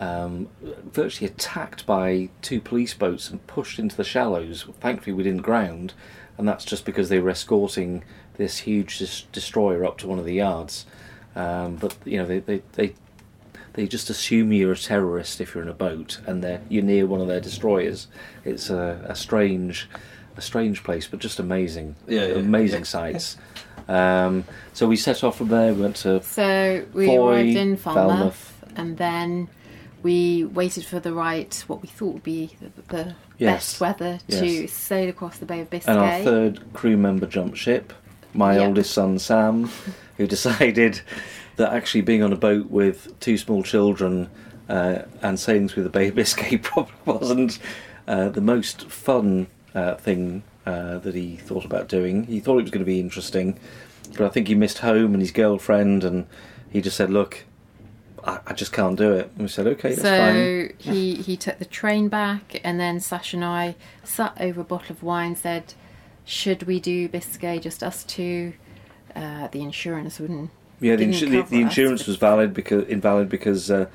um, 0.00 0.48
virtually 0.62 1.30
attacked 1.30 1.86
by 1.86 2.28
two 2.42 2.60
police 2.60 2.94
boats 2.94 3.30
and 3.30 3.44
pushed 3.46 3.78
into 3.78 3.96
the 3.96 4.04
shallows. 4.04 4.64
Thankfully, 4.80 5.12
we 5.14 5.22
didn't 5.24 5.42
ground, 5.42 5.94
and 6.36 6.46
that's 6.48 6.64
just 6.64 6.84
because 6.84 7.08
they 7.08 7.18
were 7.18 7.30
escorting 7.30 8.04
this 8.36 8.58
huge 8.58 8.98
dis- 8.98 9.22
destroyer 9.32 9.84
up 9.84 9.98
to 9.98 10.06
one 10.06 10.18
of 10.18 10.24
the 10.24 10.34
yards. 10.34 10.86
Um, 11.34 11.76
but 11.76 11.96
you 12.04 12.18
know, 12.18 12.26
they, 12.26 12.38
they, 12.40 12.62
they 12.72 12.94
they 13.74 13.86
just 13.86 14.10
assume 14.10 14.52
you're 14.52 14.72
a 14.72 14.76
terrorist 14.76 15.40
if 15.40 15.54
you're 15.54 15.62
in 15.62 15.68
a 15.68 15.74
boat 15.74 16.20
and 16.26 16.42
they're, 16.42 16.60
you're 16.68 16.82
near 16.82 17.06
one 17.06 17.20
of 17.20 17.28
their 17.28 17.38
destroyers. 17.40 18.08
It's 18.44 18.70
a, 18.70 19.04
a 19.08 19.14
strange, 19.14 19.88
a 20.36 20.40
strange 20.40 20.82
place, 20.82 21.06
but 21.06 21.20
just 21.20 21.38
amazing, 21.38 21.94
Yeah, 22.08 22.26
yeah. 22.26 22.34
amazing 22.36 22.84
sights. 22.84 23.36
Um, 23.86 24.44
so 24.72 24.88
we 24.88 24.96
set 24.96 25.22
off 25.22 25.38
from 25.38 25.48
there. 25.48 25.72
We 25.74 25.82
went 25.82 25.96
to 25.96 26.20
So 26.24 26.86
we 26.92 27.06
Fowey, 27.06 27.28
arrived 27.30 27.56
in 27.56 27.76
Falmouth, 27.76 28.08
Falmouth. 28.18 28.64
and 28.76 28.96
then 28.96 29.48
we 30.02 30.44
waited 30.44 30.84
for 30.84 31.00
the 31.00 31.12
right, 31.12 31.64
what 31.66 31.82
we 31.82 31.88
thought 31.88 32.14
would 32.14 32.22
be 32.22 32.56
the, 32.60 32.94
the 32.94 33.14
Yes. 33.38 33.78
best 33.78 33.80
weather 33.80 34.18
to 34.28 34.46
Yes. 34.46 34.72
sail 34.72 35.08
across 35.08 35.38
the 35.38 35.46
Bay 35.46 35.60
of 35.60 35.70
Biscay. 35.70 35.90
and 35.92 36.00
our 36.00 36.22
third 36.22 36.72
crew 36.72 36.96
member 36.96 37.26
jumped 37.26 37.56
ship. 37.58 37.92
My 38.34 38.56
Yep. 38.56 38.66
oldest 38.68 38.92
son 38.92 39.18
Sam, 39.18 39.70
who 40.16 40.26
decided 40.36 41.00
that 41.56 41.72
actually 41.72 42.02
being 42.02 42.22
on 42.22 42.32
a 42.32 42.36
boat 42.36 42.70
with 42.70 43.18
two 43.20 43.36
small 43.38 43.62
children 43.62 44.28
uh, 44.68 45.02
and 45.22 45.40
sailing 45.40 45.68
through 45.68 45.82
the 45.84 45.88
Bay 45.90 46.08
of 46.08 46.14
Biscay 46.14 46.56
probably 46.62 46.92
wasn't 47.04 47.58
uh, 48.06 48.28
the 48.28 48.40
most 48.40 48.88
fun 48.90 49.46
uh, 49.74 49.94
thing 49.96 50.42
uh, 50.66 50.98
that 50.98 51.14
he 51.14 51.36
thought 51.36 51.64
about 51.64 51.88
doing. 51.88 52.24
He 52.24 52.40
thought 52.40 52.58
it 52.58 52.62
was 52.62 52.70
going 52.70 52.84
to 52.84 52.90
be 52.90 53.00
interesting, 53.00 53.58
but 54.16 54.26
I 54.26 54.28
think 54.28 54.48
he 54.48 54.54
missed 54.54 54.78
home 54.78 55.14
and 55.14 55.20
his 55.22 55.30
girlfriend, 55.30 56.04
and 56.04 56.26
he 56.70 56.80
just 56.82 56.96
said, 56.96 57.10
"Look, 57.10 57.44
I, 58.28 58.40
I 58.46 58.52
just 58.52 58.72
can't 58.72 58.96
do 58.96 59.12
it." 59.12 59.30
And 59.34 59.42
we 59.42 59.48
said, 59.48 59.66
"Okay, 59.66 59.94
that's 59.94 60.02
fine." 60.02 60.34
so 60.34 60.90
he, 60.92 61.14
he 61.16 61.36
took 61.36 61.58
the 61.58 61.64
train 61.64 62.08
back, 62.08 62.60
and 62.62 62.78
then 62.78 63.00
Sash 63.00 63.34
and 63.34 63.44
I 63.44 63.74
sat 64.04 64.36
over 64.40 64.60
a 64.60 64.64
bottle 64.64 64.92
of 64.92 65.02
wine, 65.02 65.28
and 65.28 65.38
said, 65.38 65.74
Should 66.24 66.64
we 66.64 66.78
do 66.80 67.08
Biscay, 67.08 67.58
just 67.58 67.82
us 67.82 68.04
two? 68.04 68.52
Uh, 69.16 69.48
the 69.48 69.62
insurance 69.62 70.20
wouldn't. 70.20 70.50
Yeah, 70.80 70.94
the, 70.96 71.06
insu- 71.06 71.30
the, 71.30 71.42
the 71.42 71.60
insurance 71.60 72.06
was 72.06 72.16
valid 72.16 72.54
because 72.54 72.84
invalid 72.84 73.28
because 73.28 73.70
uh, 73.70 73.86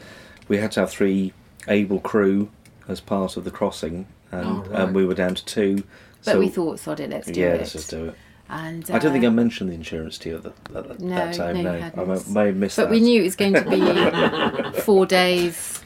we 0.49 0.57
had 0.57 0.71
to 0.73 0.81
have 0.81 0.89
three 0.89 1.31
able 1.67 1.99
crew 1.99 2.49
as 2.88 2.99
part 2.99 3.38
of 3.38 3.45
the 3.45 3.51
crossing, 3.51 4.05
and, 4.31 4.45
Oh, 4.45 4.65
right. 4.67 4.81
and 4.81 4.95
we 4.95 5.05
were 5.05 5.13
down 5.13 5.36
to 5.36 5.45
two. 5.45 5.84
But 6.25 6.34
so 6.34 6.39
we 6.39 6.49
thought, 6.49 6.79
sod 6.79 6.99
it, 6.99 7.09
let's 7.09 7.27
do 7.27 7.39
yeah, 7.39 7.47
it. 7.47 7.49
Yeah, 7.51 7.57
let's 7.59 7.71
just 7.73 7.89
do 7.89 8.05
it. 8.05 8.15
And 8.49 8.89
I 8.91 8.99
don't 8.99 9.13
think 9.13 9.23
uh, 9.23 9.27
I 9.27 9.31
mentioned 9.31 9.69
the 9.69 9.73
insurance 9.73 10.17
to 10.19 10.29
you 10.29 10.35
at, 10.35 10.43
the, 10.43 10.49
at 10.77 10.99
No, 10.99 11.15
that 11.15 11.33
time. 11.33 11.53
no, 11.55 11.59
you 11.59 11.63
No, 11.63 11.71
I 11.71 11.79
hadn't. 11.79 12.27
may, 12.27 12.41
may 12.41 12.47
have 12.47 12.55
missed 12.57 12.75
But 12.77 12.83
that. 12.83 12.91
we 12.91 12.99
knew 12.99 13.21
it 13.21 13.23
was 13.23 13.35
going 13.35 13.53
to 13.53 14.71
be 14.73 14.79
four 14.81 15.05
days, 15.05 15.81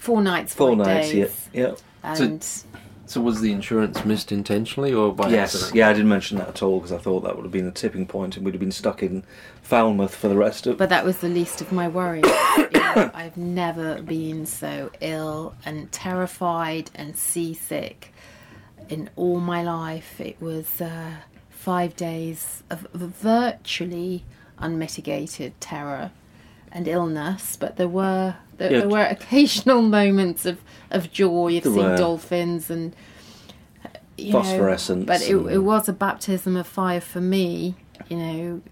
four 0.00 0.20
nights, 0.20 0.52
four 0.54 0.70
five 0.76 0.78
nights. 0.86 1.10
days. 1.10 1.48
Yeah, 1.52 1.60
yeah. 1.68 1.74
And 2.02 2.44
So 3.06 3.20
was 3.20 3.40
the 3.40 3.52
insurance 3.52 4.04
missed 4.04 4.32
intentionally 4.32 4.92
or 4.92 5.14
by 5.14 5.30
Yes, 5.30 5.54
accident? 5.54 5.76
yeah, 5.76 5.88
I 5.88 5.92
didn't 5.92 6.08
mention 6.08 6.38
that 6.38 6.48
at 6.48 6.62
all 6.62 6.78
because 6.80 6.92
I 6.92 6.98
thought 6.98 7.20
that 7.22 7.36
would 7.36 7.44
have 7.44 7.52
been 7.52 7.64
the 7.64 7.70
tipping 7.70 8.06
point 8.06 8.36
and 8.36 8.44
we'd 8.44 8.54
have 8.54 8.60
been 8.60 8.72
stuck 8.72 9.02
in 9.02 9.22
Falmouth 9.62 10.14
for 10.14 10.28
the 10.28 10.36
rest 10.36 10.66
of. 10.66 10.76
but 10.76 10.88
that 10.90 11.04
was 11.04 11.18
the 11.18 11.28
least 11.28 11.60
of 11.62 11.70
my 11.72 11.88
worries. 11.88 12.24
You 12.58 13.10
I've 13.14 13.36
never 13.36 14.00
been 14.02 14.46
so 14.46 14.90
ill 15.00 15.54
and 15.64 15.90
terrified 15.90 16.90
and 16.94 17.16
seasick 17.16 18.12
in 18.88 19.10
all 19.16 19.40
my 19.40 19.62
life. 19.64 20.20
It 20.20 20.40
was 20.40 20.80
uh, 20.80 21.10
five 21.64 21.96
days 21.96 22.62
of 22.70 22.86
virtually 22.92 24.22
unmitigated 24.58 25.58
terror 25.60 26.10
and 26.70 26.86
illness, 26.86 27.56
but 27.56 27.76
there 27.76 27.88
were 27.88 28.36
there, 28.58 28.70
Yeah. 28.72 28.78
there 28.80 28.88
were 28.88 29.04
occasional 29.18 29.80
moments 29.82 30.44
of, 30.46 30.60
of 30.90 31.10
joy 31.10 31.56
of 31.56 31.64
There 31.64 31.72
seeing 31.72 31.86
were. 31.90 31.96
dolphins 31.96 32.70
and 32.70 32.94
know, 34.18 35.06
but 35.06 35.22
it, 35.22 35.34
and- 35.34 35.50
it 35.50 35.58
was 35.58 35.88
a 35.88 35.92
baptism 35.92 36.56
of 36.56 36.66
fire 36.66 37.00
for 37.00 37.20
me. 37.20 37.74
You 38.08 38.16
know, 38.16 38.62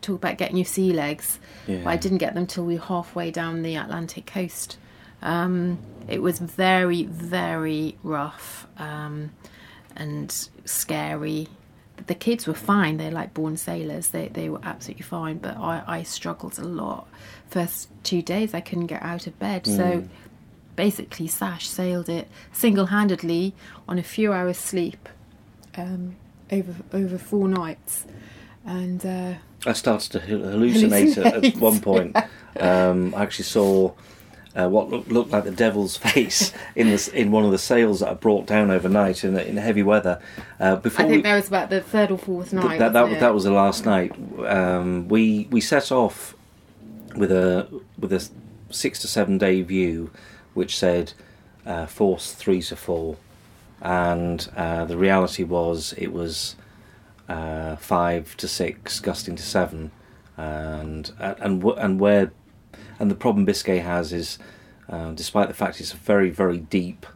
talk 0.00 0.16
about 0.16 0.38
getting 0.38 0.56
your 0.56 0.64
sea 0.66 0.92
legs. 0.92 1.38
Yeah. 1.66 1.80
But 1.84 1.90
I 1.90 1.96
didn't 1.96 2.18
get 2.18 2.34
them 2.34 2.46
till 2.46 2.64
we 2.64 2.74
were 2.76 2.84
halfway 2.84 3.30
down 3.30 3.62
the 3.62 3.76
Atlantic 3.76 4.26
coast. 4.26 4.78
Um, 5.22 5.78
it 6.08 6.22
was 6.22 6.38
very, 6.38 7.02
very 7.04 7.98
rough 8.02 8.66
um, 8.78 9.30
and 9.94 10.32
scary. 10.64 11.48
The 12.06 12.14
kids 12.14 12.46
were 12.46 12.54
fine. 12.54 12.96
They're 12.96 13.10
like 13.10 13.34
born 13.34 13.56
sailors. 13.56 14.08
They 14.08 14.28
they 14.28 14.48
were 14.48 14.60
absolutely 14.62 15.02
fine. 15.04 15.38
But 15.38 15.56
I, 15.56 15.82
I 15.86 16.02
struggled 16.02 16.58
a 16.58 16.64
lot. 16.64 17.08
First 17.48 17.88
two 18.02 18.22
days, 18.22 18.54
I 18.54 18.60
couldn't 18.60 18.86
get 18.86 19.02
out 19.02 19.26
of 19.26 19.38
bed. 19.38 19.66
So 19.66 20.04
basically, 20.76 21.26
Sash 21.26 21.68
sailed 21.68 22.08
it 22.08 22.28
single 22.52 22.86
handedly 22.86 23.54
on 23.88 23.98
a 23.98 24.02
few 24.02 24.32
hours 24.32 24.56
sleep 24.56 25.08
um, 25.76 26.16
over 26.50 26.74
over 26.92 27.18
four 27.18 27.48
nights. 27.48 28.06
And 28.64 29.04
uh, 29.04 29.34
I 29.66 29.72
started 29.72 30.12
to 30.12 30.20
hal- 30.20 30.38
hallucinate 30.40 31.16
at, 31.24 31.44
at 31.44 31.56
one 31.56 31.80
point. 31.80 32.16
Um, 32.58 33.14
I 33.14 33.22
actually 33.22 33.44
saw 33.44 33.92
uh, 34.56 34.68
what 34.68 34.88
looked, 34.88 35.08
looked 35.10 35.30
like 35.30 35.44
the 35.44 35.50
devil's 35.50 35.96
face 36.14 36.52
in 36.74 36.90
the, 36.90 37.10
in 37.14 37.30
one 37.30 37.44
of 37.44 37.50
the 37.50 37.58
sails 37.58 38.00
that 38.00 38.08
I 38.08 38.14
brought 38.14 38.46
down 38.46 38.70
overnight 38.70 39.24
in, 39.24 39.38
in 39.38 39.56
heavy 39.56 39.82
weather. 39.82 40.20
Uh, 40.58 40.76
before 40.76 41.06
I 41.06 41.08
think 41.08 41.24
we, 41.24 41.30
that 41.30 41.36
was 41.36 41.48
about 41.48 41.70
the 41.70 41.80
third 41.80 42.10
or 42.10 42.18
fourth 42.18 42.50
th- 42.50 42.62
night. 42.62 42.78
that, 42.78 42.92
that, 42.92 43.02
wasn't 43.02 43.20
that 43.20 43.34
was 43.34 43.44
the 43.44 43.52
last 43.52 43.84
night. 43.84 44.12
Um, 44.46 45.08
we 45.08 45.46
we 45.50 45.60
set 45.60 45.92
off 45.92 46.34
with 47.16 47.30
a 47.32 47.68
with 47.98 48.12
a 48.12 48.28
six 48.70 48.98
to 49.00 49.08
seven 49.08 49.38
day 49.38 49.62
view, 49.62 50.10
which 50.54 50.76
said 50.76 51.12
uh, 51.64 51.86
force 51.86 52.32
three 52.32 52.62
to 52.62 52.76
four, 52.76 53.16
and 53.80 54.48
uh, 54.56 54.84
the 54.84 54.96
reality 54.96 55.44
was 55.44 55.94
it 55.96 56.12
was 56.12 56.56
uh, 57.28 57.76
five 57.76 58.36
to 58.38 58.48
six, 58.48 58.98
gusting 59.00 59.36
to 59.36 59.42
seven, 59.42 59.92
and 60.36 61.12
and 61.18 61.62
and 61.62 62.00
where 62.00 62.32
and 63.00 63.10
the 63.10 63.16
problem 63.16 63.44
Biscay 63.44 63.78
has 63.78 64.12
is, 64.12 64.38
uh, 64.88 65.10
despite 65.12 65.48
the 65.48 65.54
fact 65.54 65.80
it's 65.80 65.92
a 65.92 65.96
very 65.96 66.30
very 66.30 66.58
deep 66.58 67.06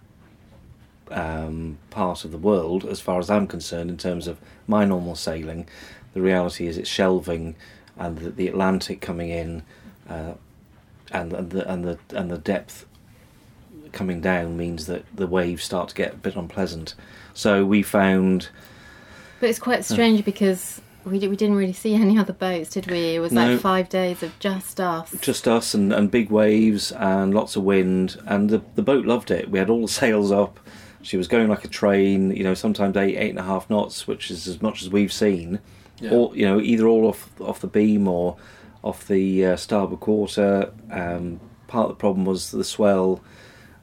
um, 1.10 1.78
part 1.90 2.24
of 2.24 2.32
the 2.32 2.38
world, 2.38 2.84
as 2.84 3.00
far 3.00 3.18
as 3.20 3.30
I'm 3.30 3.46
concerned, 3.46 3.90
in 3.90 3.96
terms 3.96 4.26
of 4.26 4.38
my 4.66 4.84
normal 4.84 5.14
sailing, 5.14 5.68
the 6.14 6.22
reality 6.22 6.66
is 6.66 6.78
it's 6.78 6.88
shelving, 6.88 7.54
and 7.96 8.18
the, 8.18 8.30
the 8.30 8.48
Atlantic 8.48 9.00
coming 9.00 9.28
in, 9.28 9.62
uh, 10.08 10.32
and 11.12 11.32
and 11.32 11.50
the 11.50 11.70
and 11.70 11.84
the 11.84 11.98
and 12.10 12.30
the 12.30 12.38
depth 12.38 12.86
coming 13.92 14.20
down 14.20 14.56
means 14.56 14.86
that 14.86 15.04
the 15.14 15.26
waves 15.26 15.62
start 15.62 15.90
to 15.90 15.94
get 15.94 16.14
a 16.14 16.16
bit 16.16 16.34
unpleasant. 16.34 16.94
So 17.32 17.64
we 17.64 17.82
found 17.82 18.48
But 19.40 19.50
it's 19.50 19.58
quite 19.58 19.84
strange 19.84 20.24
because 20.24 20.80
we, 21.04 21.18
we 21.28 21.36
didn't 21.36 21.56
really 21.56 21.72
see 21.72 21.94
any 22.04 22.18
other 22.18 22.32
boats, 22.32 22.70
did 22.70 22.86
we? 22.90 23.14
It 23.16 23.20
was 23.20 23.32
No. 23.32 23.52
like 23.52 23.60
five 23.60 23.88
days 23.88 24.22
of 24.22 24.38
just 24.38 24.80
us. 24.80 25.10
just 25.20 25.46
us 25.48 25.74
and, 25.74 25.92
and 25.92 26.10
big 26.10 26.30
waves 26.30 26.92
and 26.92 27.32
lots 27.34 27.56
of 27.56 27.62
wind 27.64 28.20
and 28.26 28.50
the, 28.50 28.62
the 28.74 28.82
boat 28.82 29.04
loved 29.06 29.30
it 29.30 29.50
we 29.50 29.58
had 29.58 29.70
all 29.70 29.82
the 29.82 29.88
sails 30.02 30.30
up 30.32 30.58
she 31.02 31.16
was 31.16 31.28
going 31.28 31.48
like 31.48 31.64
a 31.64 31.68
train 31.68 32.30
you 32.30 32.42
know 32.42 32.54
sometimes 32.54 32.96
eight 32.96 33.16
eight 33.16 33.30
and 33.30 33.38
a 33.38 33.42
half 33.42 33.68
knots 33.68 34.06
which 34.06 34.30
is 34.30 34.46
as 34.46 34.62
much 34.62 34.82
as 34.82 34.88
we've 34.88 35.12
seen 35.12 35.58
Yeah. 36.00 36.12
or 36.12 36.34
you 36.36 36.46
know 36.46 36.60
either 36.60 36.86
all 36.86 37.06
off 37.06 37.30
off 37.40 37.60
the 37.60 37.66
beam 37.66 38.08
or 38.08 38.36
off 38.82 39.06
the 39.06 39.44
uh, 39.46 39.56
starboard 39.56 40.00
quarter 40.00 40.72
um, 40.90 41.40
part 41.66 41.84
of 41.90 41.96
the 41.96 42.00
problem 42.00 42.24
was 42.24 42.50
the 42.50 42.64
swell 42.64 43.22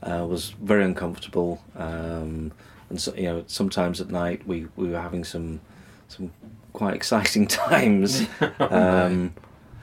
uh, 0.04 0.26
was 0.28 0.50
very 0.62 0.84
uncomfortable 0.84 1.62
um, 1.76 2.52
and 2.90 3.00
so 3.00 3.14
you 3.16 3.24
know 3.24 3.44
sometimes 3.48 4.02
at 4.02 4.10
night 4.10 4.46
we, 4.48 4.68
we 4.76 4.90
were 4.90 5.00
having 5.00 5.24
some 5.24 5.60
some 6.08 6.32
quite 6.74 6.94
exciting 6.96 7.48
times 7.66 8.26
um, 8.60 9.34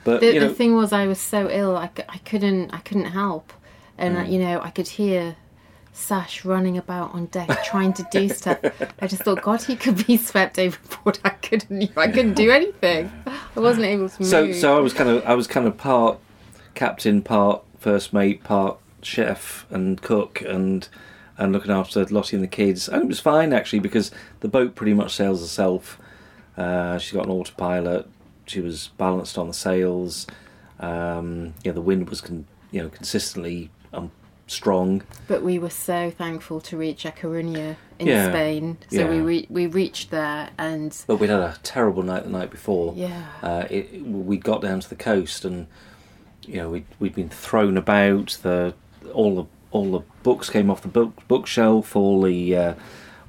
but 0.04 0.20
The, 0.20 0.34
you 0.34 0.40
know 0.40 0.48
the 0.48 0.54
thing 0.54 0.74
was, 0.74 0.92
I 0.92 1.06
was 1.06 1.20
so 1.20 1.48
ill, 1.50 1.76
I, 1.76 1.88
c- 1.96 2.04
I 2.08 2.18
couldn't 2.18 2.72
I 2.72 2.78
couldn't 2.78 3.06
help, 3.06 3.52
and 3.98 4.16
Mm. 4.16 4.20
uh, 4.24 4.28
you 4.28 4.38
know 4.38 4.60
I 4.62 4.70
could 4.70 4.88
hear 4.88 5.36
Sash 5.92 6.44
running 6.44 6.78
about 6.78 7.12
on 7.12 7.26
deck 7.26 7.48
trying 7.64 7.92
to 7.94 8.06
do 8.12 8.28
stuff. 8.28 8.58
I 9.02 9.08
just 9.08 9.22
thought, 9.24 9.42
God, 9.42 9.60
he 9.62 9.74
could 9.74 10.06
be 10.06 10.16
swept 10.16 10.56
overboard. 10.56 11.18
I 11.24 11.30
couldn't 11.30 11.90
I 11.96 12.06
couldn't 12.06 12.34
do 12.34 12.50
anything. 12.52 13.10
I 13.26 13.58
wasn't 13.60 13.86
able 13.86 14.08
to 14.08 14.20
move. 14.22 14.28
So, 14.30 14.52
so 14.52 14.76
I 14.76 14.80
was 14.80 14.92
kind 14.92 15.10
of, 15.10 15.24
I 15.26 15.34
was 15.34 15.48
kind 15.48 15.66
of 15.66 15.76
part 15.76 16.18
captain, 16.74 17.20
part 17.20 17.64
first 17.80 18.12
mate, 18.12 18.44
part 18.44 18.78
chef 19.02 19.66
and 19.70 20.00
cook, 20.00 20.40
and 20.42 20.88
and 21.36 21.52
looking 21.52 21.72
after 21.72 22.04
Lottie 22.06 22.36
and 22.36 22.44
the 22.44 22.48
kids. 22.48 22.88
And 22.88 23.02
it 23.02 23.08
was 23.08 23.18
fine 23.18 23.52
actually 23.52 23.80
because 23.80 24.12
the 24.38 24.48
boat 24.48 24.76
pretty 24.76 24.94
much 24.94 25.14
sails 25.16 25.40
herself. 25.40 25.98
Uh, 26.58 26.98
she's 26.98 27.12
got 27.12 27.24
an 27.26 27.30
autopilot. 27.32 28.08
She 28.46 28.60
was 28.60 28.88
balanced 28.98 29.38
on 29.38 29.46
the 29.48 29.54
sails. 29.54 30.26
Um, 30.80 31.54
yeah, 31.64 31.72
the 31.72 31.80
wind 31.80 32.08
was 32.10 32.20
con- 32.20 32.46
you 32.70 32.82
know 32.82 32.88
consistently 32.88 33.70
um, 33.92 34.10
strong. 34.46 35.02
But 35.26 35.42
we 35.42 35.58
were 35.58 35.70
so 35.70 36.10
thankful 36.10 36.60
to 36.62 36.76
reach 36.76 37.04
A 37.04 37.10
Coruña 37.10 37.76
in 37.98 38.06
Yeah, 38.08 38.28
Spain. 38.30 38.78
So 38.90 39.08
we 39.08 39.20
re- 39.20 39.46
we 39.50 39.66
reached 39.66 40.10
there, 40.10 40.50
and 40.58 40.96
But 41.06 41.16
we'd 41.16 41.30
had 41.30 41.40
a 41.40 41.56
terrible 41.62 42.02
night 42.02 42.24
the 42.24 42.30
night 42.30 42.50
before. 42.50 42.92
yeah, 42.96 43.26
uh, 43.42 43.64
it, 43.70 44.02
we 44.02 44.36
got 44.36 44.62
down 44.62 44.80
to 44.80 44.88
the 44.88 44.96
coast 44.96 45.44
and 45.44 45.66
you 46.42 46.56
know 46.56 46.70
we'd, 46.70 46.86
we'd 46.98 47.14
been 47.14 47.28
thrown 47.28 47.76
about 47.76 48.38
the 48.42 48.74
all 49.12 49.36
the 49.36 49.44
all 49.70 49.90
the 49.92 50.00
books 50.22 50.48
came 50.48 50.70
off 50.70 50.80
the 50.80 50.88
book 50.88 51.12
bookshelf 51.28 51.94
all 51.94 52.22
the 52.22 52.56
uh, 52.56 52.74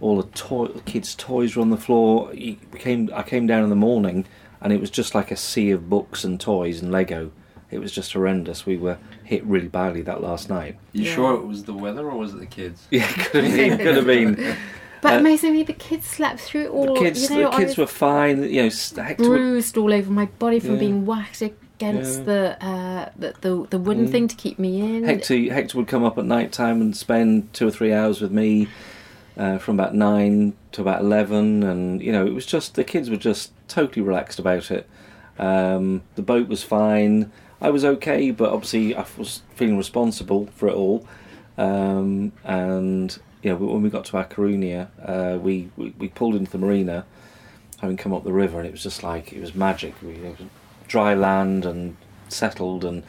all 0.02 0.18
the 0.18 0.28
toy, 0.30 0.68
kids 0.86 1.16
toys 1.16 1.56
were 1.56 1.62
on 1.62 1.70
the 1.70 1.78
floor 1.78 2.34
You- 2.34 2.58
we 2.72 2.80
came 2.80 3.10
I 3.14 3.24
came 3.24 3.47
down 3.47 3.64
in 3.64 3.70
the 3.70 3.76
morning 3.76 4.26
and 4.62 4.72
it 4.74 4.80
was 4.80 4.89
just 4.89 5.14
like 5.16 5.32
a 5.32 5.36
sea 5.36 5.72
of 5.72 5.89
books 5.89 6.24
and 6.24 6.39
toys 6.39 6.82
and 6.82 6.91
Lego 6.91 7.32
it 7.72 7.78
was 7.80 7.91
just 7.91 8.14
horrendous. 8.14 8.66
We 8.66 8.78
were 8.78 8.97
hit 9.24 9.43
really 9.45 9.68
badly 9.68 10.02
that 10.02 10.24
last 10.24 10.50
night. 10.50 10.76
You 10.91 11.04
Yeah. 11.04 11.14
sure 11.14 11.34
it 11.36 11.45
was 11.45 11.66
the 11.66 11.74
weather 11.74 12.10
or 12.10 12.18
was 12.18 12.34
it 12.34 12.39
the 12.39 12.47
kids? 12.47 12.88
Yeah, 12.91 13.06
could 13.08 13.43
have 13.43 13.54
been. 13.56 13.78
Could 13.78 13.95
have 13.95 14.08
been. 14.08 14.56
But 15.02 15.14
Uh, 15.14 15.20
amazingly, 15.20 15.64
the 15.64 15.72
kids 15.72 16.06
slept 16.08 16.41
through 16.41 16.64
it 16.66 16.70
all. 16.72 16.93
The 16.95 17.00
kids, 17.00 17.30
you 17.30 17.38
know, 17.41 17.52
the 17.52 17.58
kids 17.58 17.78
were 17.78 17.86
fine. 17.88 18.43
You 18.43 18.64
know, 18.64 18.66
s- 18.68 18.93
Hector. 18.93 19.30
would- 19.30 19.38
bruised 19.38 19.78
all 19.78 19.93
over 19.93 20.12
my 20.12 20.26
body 20.39 20.60
from 20.60 20.74
Yeah. 20.74 20.80
being 20.80 21.06
whacked 21.06 21.41
against 21.41 22.20
Yeah. 22.20 22.26
the, 22.26 22.66
uh, 22.66 23.10
the 23.18 23.34
the 23.39 23.68
the 23.70 23.78
wooden 23.78 24.08
Mm. 24.08 24.12
thing 24.12 24.28
to 24.28 24.36
keep 24.36 24.60
me 24.60 24.82
in. 24.82 25.04
Hector, 25.06 25.38
Hector 25.54 25.78
would 25.78 25.88
come 25.88 26.04
up 26.04 26.18
at 26.18 26.26
night 26.26 26.52
time 26.52 26.82
and 26.82 26.97
spend 26.97 27.54
two 27.54 27.66
or 27.68 27.72
three 27.72 27.93
hours 27.93 28.20
with 28.20 28.32
me 28.32 28.68
uh, 29.40 29.58
from 29.58 29.80
about 29.80 29.96
nine 29.96 30.54
to 30.74 30.82
about 30.82 31.00
eleven, 31.00 31.64
and 31.64 32.02
you 32.02 32.12
know 32.12 32.28
it 32.28 32.34
was 32.34 32.46
just 32.46 32.76
the 32.76 32.84
kids 32.84 33.10
were 33.10 33.16
just 33.16 33.52
totally 33.70 34.02
relaxed 34.02 34.38
about 34.38 34.70
it. 34.70 34.88
Um, 35.40 36.04
the 36.16 36.22
boat 36.22 36.50
was 36.50 36.62
fine. 36.62 37.32
I 37.62 37.70
was 37.70 37.86
okay, 37.86 38.32
but 38.32 38.52
obviously 38.52 38.94
I 38.96 39.06
was 39.18 39.42
feeling 39.56 39.78
responsible 39.78 40.48
for 40.48 40.68
it 40.68 40.76
all. 40.76 41.08
Um, 41.58 42.34
and 42.44 43.18
you 43.42 43.52
know 43.52 43.56
when 43.56 43.82
we 43.82 43.90
got 43.90 44.04
to 44.06 44.18
A 44.18 44.26
Coruña, 44.26 44.90
uh, 45.02 45.40
we, 45.40 45.72
we 45.78 45.94
we 45.98 46.10
pulled 46.10 46.36
into 46.36 46.52
the 46.52 46.58
marina, 46.58 47.06
having 47.80 47.96
come 47.96 48.14
up 48.14 48.26
the 48.26 48.34
river, 48.34 48.60
and 48.60 48.68
it 48.68 48.72
was 48.72 48.84
just 48.84 49.04
like 49.04 49.32
it 49.32 49.40
was 49.40 49.56
magic. 49.56 49.96
We 50.02 50.16
it 50.16 50.38
dry 50.90 51.14
land 51.14 51.66
and 51.66 51.96
settled, 52.28 52.84
and 52.84 53.04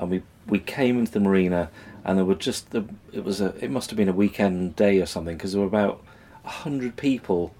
and 0.00 0.10
we 0.10 0.22
we 0.48 0.58
came 0.58 0.98
into 0.98 1.12
the 1.12 1.20
marina, 1.20 1.70
and 2.06 2.16
there 2.16 2.24
were 2.24 2.36
just 2.36 2.70
the 2.70 2.84
it 3.12 3.24
was 3.24 3.40
a 3.40 3.52
it 3.60 3.70
must 3.70 3.90
have 3.90 3.96
been 3.96 4.08
a 4.08 4.12
weekend 4.12 4.76
day 4.76 5.00
or 5.00 5.06
something 5.06 5.36
because 5.36 5.52
there 5.52 5.60
were 5.60 5.66
about 5.66 6.02
a 6.44 6.48
hundred 6.48 6.96
people 6.96 7.52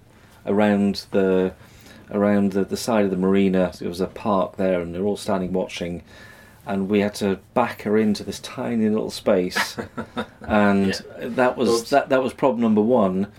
around 0.46 1.04
the 1.10 1.52
around 2.12 2.52
the, 2.52 2.64
the 2.64 2.76
side 2.76 3.04
of 3.04 3.10
the 3.10 3.16
marina. 3.16 3.72
There 3.76 3.88
was 3.88 4.00
a 4.00 4.06
park 4.06 4.56
there, 4.56 4.80
and 4.80 4.94
they're 4.94 5.02
all 5.02 5.16
standing 5.16 5.52
watching. 5.52 6.02
And 6.64 6.88
we 6.88 7.00
had 7.00 7.14
to 7.16 7.40
back 7.54 7.82
her 7.82 7.98
into 7.98 8.22
this 8.22 8.38
tiny 8.40 8.88
little 8.88 9.10
space, 9.10 9.76
and 10.40 10.94
that 11.18 11.56
was 11.56 11.68
Oops. 11.68 11.90
that. 11.90 12.08
That 12.08 12.22
was 12.22 12.32
problem 12.32 12.62
number 12.62 12.80
one, 12.80 13.32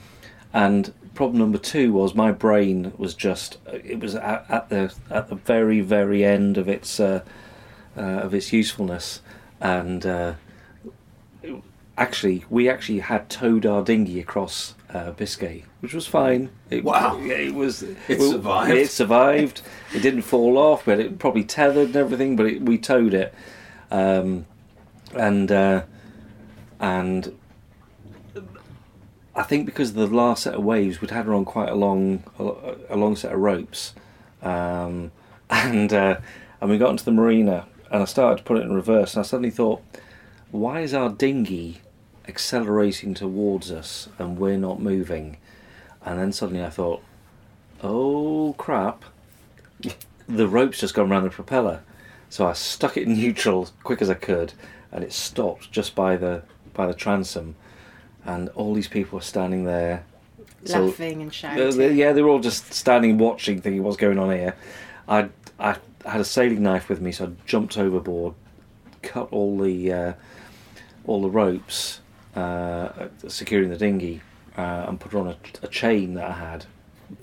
and 0.54 0.94
problem 1.14 1.40
number 1.40 1.58
two 1.58 1.94
was 1.94 2.16
my 2.16 2.32
brain 2.32 2.94
was 2.98 3.14
just 3.14 3.58
it 3.66 4.00
was 4.00 4.16
at, 4.16 4.46
at 4.50 4.70
the 4.70 4.94
at 5.10 5.30
the 5.30 5.36
very 5.36 5.82
very 5.82 6.24
end 6.24 6.58
of 6.58 6.70
its 6.70 7.00
uh, 7.00 7.22
uh, 7.98 8.02
of 8.02 8.34
its 8.34 8.54
usefulness, 8.54 9.22
and 9.60 10.06
uh, 10.06 10.34
actually 11.98 12.46
we 12.50 12.70
actually 12.70 13.00
had 13.00 13.30
towed 13.30 13.66
our 13.66 13.84
dinghy 13.84 14.20
across 14.20 14.76
uh, 14.94 15.12
Biscay, 15.12 15.66
which 15.82 15.94
was 15.94 16.08
fine. 16.08 16.50
It, 16.70 16.84
Wow. 16.84 17.20
yeah, 17.20 17.36
it 17.36 17.54
was. 17.54 17.84
It 17.84 18.20
well, 18.20 18.32
survived. 18.32 18.72
It 18.72 18.90
survived. 18.90 19.62
it 19.94 20.02
didn't 20.02 20.22
fall 20.22 20.58
off. 20.58 20.86
but 20.86 21.00
it 21.00 21.20
probably 21.20 21.44
tethered 21.44 21.88
and 21.88 21.96
everything, 21.96 22.36
but 22.36 22.46
it, 22.46 22.62
we 22.62 22.78
towed 22.78 23.14
it, 23.14 23.34
um, 23.92 24.46
and 25.14 25.52
uh, 25.52 25.84
and 26.80 27.36
I 29.36 29.44
think 29.44 29.66
because 29.66 29.90
of 29.90 29.96
the 29.96 30.08
last 30.08 30.44
set 30.44 30.56
of 30.56 30.64
waves, 30.64 31.02
we'd 31.02 31.12
had 31.12 31.26
her 31.26 31.34
on 31.34 31.46
quite 31.46 31.70
a 31.70 31.76
long 31.76 32.24
a, 32.40 32.76
a 32.90 32.96
long 32.96 33.16
set 33.16 33.34
of 33.34 33.40
ropes, 33.40 33.94
um, 34.42 35.12
and 35.50 35.92
uh, 35.92 36.20
and 36.62 36.70
we 36.70 36.78
got 36.78 36.92
into 36.92 37.06
the 37.06 37.12
marina, 37.12 37.68
and 37.92 38.02
I 38.02 38.06
started 38.06 38.38
to 38.38 38.44
put 38.44 38.58
it 38.58 38.64
in 38.64 38.74
reverse, 38.74 39.16
and 39.16 39.20
I 39.20 39.28
suddenly 39.28 39.52
thought, 39.52 39.82
why 40.52 40.82
is 40.82 40.94
our 40.94 41.10
dinghy 41.10 41.82
accelerating 42.28 43.14
towards 43.14 43.72
us 43.72 44.10
and 44.18 44.38
we're 44.38 44.58
not 44.58 44.80
moving? 44.82 45.38
And 46.06 46.20
then 46.20 46.32
suddenly 46.32 46.64
I 46.64 46.70
thought, 46.70 47.02
oh 47.84 48.56
crap, 48.58 49.04
the 50.28 50.48
rope's 50.48 50.80
just 50.80 50.94
gone 50.94 51.12
around 51.12 51.24
the 51.24 51.30
propeller. 51.30 51.82
So 52.30 52.46
I 52.46 52.54
stuck 52.54 52.98
it 52.98 53.04
in 53.04 53.14
neutral 53.14 53.64
as 53.64 53.72
quick 53.84 54.02
as 54.02 54.10
I 54.10 54.14
could, 54.14 54.54
and 54.92 55.04
it 55.04 55.14
stopped 55.14 55.72
just 55.72 55.96
by 55.96 56.18
the 56.18 56.44
by 56.74 56.86
the 56.88 56.94
transom, 56.94 57.56
and 58.26 58.50
all 58.50 58.74
these 58.74 58.88
people 58.90 59.18
were 59.18 59.24
standing 59.24 59.64
there. 59.64 60.04
So- 60.66 60.88
laughing 60.88 61.22
and 61.22 61.30
uh, 61.30 61.34
shouting. 61.34 61.78
they- 61.78 61.94
yeah, 61.94 62.12
they 62.12 62.22
were 62.22 62.30
all 62.30 62.40
just 62.40 62.74
standing 62.74 63.18
watching, 63.18 63.62
thinking 63.62 63.82
what's 63.84 63.98
going 63.98 64.20
on 64.20 64.32
here. 64.32 64.56
I 65.08 65.30
I 65.60 65.78
had 66.06 66.20
a 66.22 66.26
sailing 66.26 66.64
knife 66.64 66.90
with 66.90 67.00
me, 67.02 67.12
so 67.14 67.26
I 67.26 67.30
jumped 67.46 67.78
overboard, 67.78 68.34
cut 69.02 69.30
all 69.32 69.58
the 69.58 69.94
uh, 69.94 70.14
all 71.06 71.22
the 71.22 71.30
ropes 71.30 72.02
uh, 72.38 73.08
securing 73.28 73.70
the 73.70 73.78
dinghy, 73.78 74.22
uh, 74.58 74.86
and 74.88 75.00
put 75.00 75.12
her 75.14 75.20
on 75.20 75.28
a, 75.28 75.38
a 75.64 75.68
chain 75.68 76.14
that 76.16 76.26
I 76.30 76.34
had, 76.34 76.66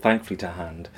thankfully 0.01 0.37
to 0.37 0.49
hand, 0.49 0.89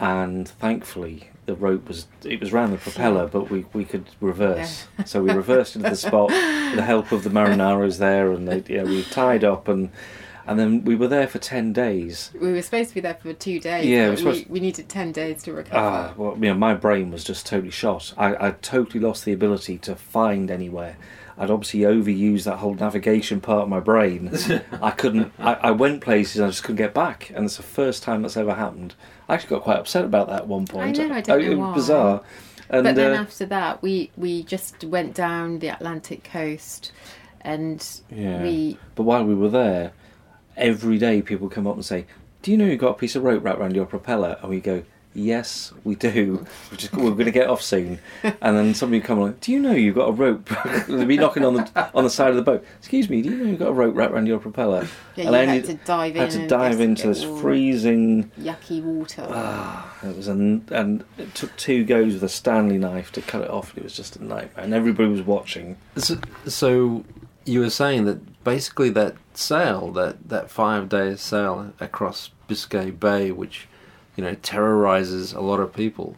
and 0.00 0.48
thankfully 0.48 1.30
the 1.46 1.54
rope 1.54 1.88
was 1.88 2.06
it 2.24 2.40
was 2.40 2.52
round 2.52 2.72
the 2.74 2.76
propeller, 2.78 3.26
but 3.26 3.50
we, 3.50 3.64
we 3.72 3.84
could 3.84 4.04
reverse. 4.20 4.86
So 5.06 5.22
we 5.22 5.32
reversed 5.32 5.76
into 5.76 5.88
the 5.88 5.96
spot 5.96 6.28
with 6.30 6.76
the 6.76 6.82
help 6.82 7.10
of 7.10 7.24
the 7.24 7.30
marineros 7.30 7.98
there, 7.98 8.32
and 8.32 8.46
they 8.46 8.62
you 8.72 8.78
know, 8.82 8.84
we 8.90 9.02
tied 9.04 9.44
up 9.44 9.68
and. 9.68 9.90
And 10.46 10.58
then 10.58 10.82
we 10.82 10.94
were 10.96 11.08
there 11.08 11.26
for 11.28 11.38
ten 11.38 11.74
days, 11.74 12.30
we 12.40 12.52
were 12.52 12.62
supposed 12.62 12.88
to 12.88 12.94
be 12.94 13.02
there 13.02 13.18
for 13.20 13.34
two 13.34 13.60
days. 13.60 13.84
Yeah, 13.84 14.08
but 14.08 14.18
we 14.20 14.24
we, 14.24 14.32
supposed- 14.32 14.50
we 14.50 14.60
needed 14.60 14.88
ten 14.88 15.12
days 15.12 15.42
to 15.42 15.52
recover. 15.52 15.76
Ah, 15.78 16.14
well, 16.16 16.32
you 16.36 16.48
know, 16.48 16.54
my 16.54 16.72
brain 16.72 17.10
was 17.10 17.22
just 17.22 17.44
totally 17.44 17.70
shot. 17.70 18.14
I, 18.16 18.46
I 18.46 18.50
totally 18.52 18.98
lost 18.98 19.26
the 19.26 19.34
ability 19.34 19.76
to 19.80 19.94
find 19.94 20.50
anywhere. 20.50 20.96
I'd 21.38 21.50
obviously 21.50 21.80
overused 21.80 22.44
that 22.44 22.56
whole 22.56 22.74
navigation 22.74 23.40
part 23.40 23.62
of 23.62 23.68
my 23.68 23.78
brain. 23.78 24.32
I 24.82 24.90
couldn't. 24.90 25.32
I, 25.38 25.54
I 25.54 25.70
went 25.70 26.00
places 26.00 26.36
and 26.36 26.46
I 26.46 26.48
just 26.48 26.64
couldn't 26.64 26.76
get 26.76 26.92
back, 26.92 27.30
and 27.30 27.44
it's 27.44 27.56
the 27.56 27.62
first 27.62 28.02
time 28.02 28.22
that's 28.22 28.36
ever 28.36 28.54
happened. 28.54 28.94
I 29.28 29.34
actually 29.34 29.50
got 29.50 29.62
quite 29.62 29.78
upset 29.78 30.04
about 30.04 30.28
that 30.28 30.42
at 30.42 30.48
one 30.48 30.66
point. 30.66 30.98
I 30.98 31.06
know, 31.06 31.14
I 31.14 31.20
don't 31.20 31.40
it 31.40 31.50
know 31.50 31.58
was 31.58 31.58
why. 31.58 31.74
bizarre. 31.74 32.22
And 32.70 32.84
but 32.84 32.96
then 32.96 33.12
uh, 33.14 33.20
after 33.22 33.46
that, 33.46 33.82
we 33.82 34.10
we 34.16 34.42
just 34.42 34.82
went 34.84 35.14
down 35.14 35.60
the 35.60 35.68
Atlantic 35.68 36.24
coast, 36.24 36.92
and 37.40 37.86
yeah. 38.10 38.42
we 38.42 38.76
But 38.96 39.04
while 39.04 39.24
we 39.24 39.34
were 39.34 39.48
there, 39.48 39.92
every 40.56 40.98
day 40.98 41.22
people 41.22 41.48
come 41.48 41.66
up 41.68 41.76
and 41.76 41.84
say, 41.84 42.06
"Do 42.42 42.50
you 42.50 42.56
know 42.56 42.66
you've 42.66 42.80
got 42.80 42.90
a 42.90 42.98
piece 42.98 43.14
of 43.14 43.22
rope 43.22 43.44
wrapped 43.44 43.60
around 43.60 43.76
your 43.76 43.86
propeller?" 43.86 44.38
And 44.42 44.50
we 44.50 44.60
go, 44.60 44.82
"Yes, 45.18 45.72
we 45.84 45.94
do. 45.94 46.46
We're, 46.70 46.76
just, 46.76 46.92
we're 46.94 47.10
going 47.10 47.26
to 47.26 47.30
get 47.30 47.48
off 47.48 47.60
soon." 47.62 47.98
And 48.22 48.56
then 48.56 48.74
somebody 48.74 49.00
would 49.00 49.06
come 49.06 49.18
along, 49.18 49.36
"Do 49.40 49.52
you 49.52 49.60
know 49.60 49.72
you've 49.72 49.94
got 49.96 50.08
a 50.08 50.12
rope?" 50.12 50.48
They'd 50.88 51.08
be 51.08 51.16
knocking 51.18 51.44
on 51.44 51.54
the 51.54 51.90
on 51.94 52.04
the 52.04 52.10
side 52.10 52.30
of 52.30 52.36
the 52.36 52.42
boat. 52.42 52.64
Excuse 52.78 53.10
me, 53.10 53.20
do 53.22 53.30
you 53.30 53.36
know 53.36 53.44
you've 53.44 53.58
got 53.58 53.68
a 53.68 53.72
rope 53.72 53.94
wrapped 53.94 54.12
around 54.14 54.26
your 54.26 54.38
propeller? 54.38 54.86
yeah, 55.16 55.24
And 55.26 55.32
you 55.34 55.36
I 55.36 55.38
had 55.40 55.48
ended- 55.48 55.80
to 55.80 55.84
dive 55.86 56.16
in. 56.16 56.22
I 56.22 56.24
had 56.24 56.30
to 56.32 56.46
dive 56.46 56.80
into 56.80 57.08
this 57.08 57.24
freezing. 57.24 58.30
yucky 58.40 58.82
water. 58.82 59.26
Ah, 59.30 59.94
it 60.02 60.16
was 60.16 60.28
an 60.28 60.64
and 60.70 61.04
it 61.18 61.34
took 61.34 61.54
two 61.56 61.84
goes 61.84 62.14
with 62.14 62.22
a 62.24 62.28
Stanley 62.28 62.78
knife 62.78 63.12
to 63.12 63.22
cut 63.22 63.42
it 63.42 63.50
off. 63.50 63.70
and 63.70 63.78
It 63.78 63.84
was 63.84 63.96
just 63.96 64.16
a 64.16 64.24
nightmare, 64.24 64.64
and 64.64 64.72
everybody 64.74 65.08
was 65.08 65.22
watching. 65.22 65.76
So, 65.96 66.18
so 66.46 67.04
you 67.44 67.60
were 67.60 67.70
saying 67.70 68.04
that 68.04 68.44
basically 68.44 68.90
that 68.90 69.16
sail, 69.34 69.90
that, 69.92 70.28
that 70.28 70.50
five 70.50 70.88
day 70.88 71.16
sail 71.16 71.72
across 71.80 72.30
Biscay 72.46 72.90
Bay, 72.92 73.30
which 73.30 73.66
you 74.18 74.24
know 74.24 74.34
terrorizes 74.42 75.32
a 75.32 75.40
lot 75.40 75.60
of 75.60 75.72
people, 75.72 76.16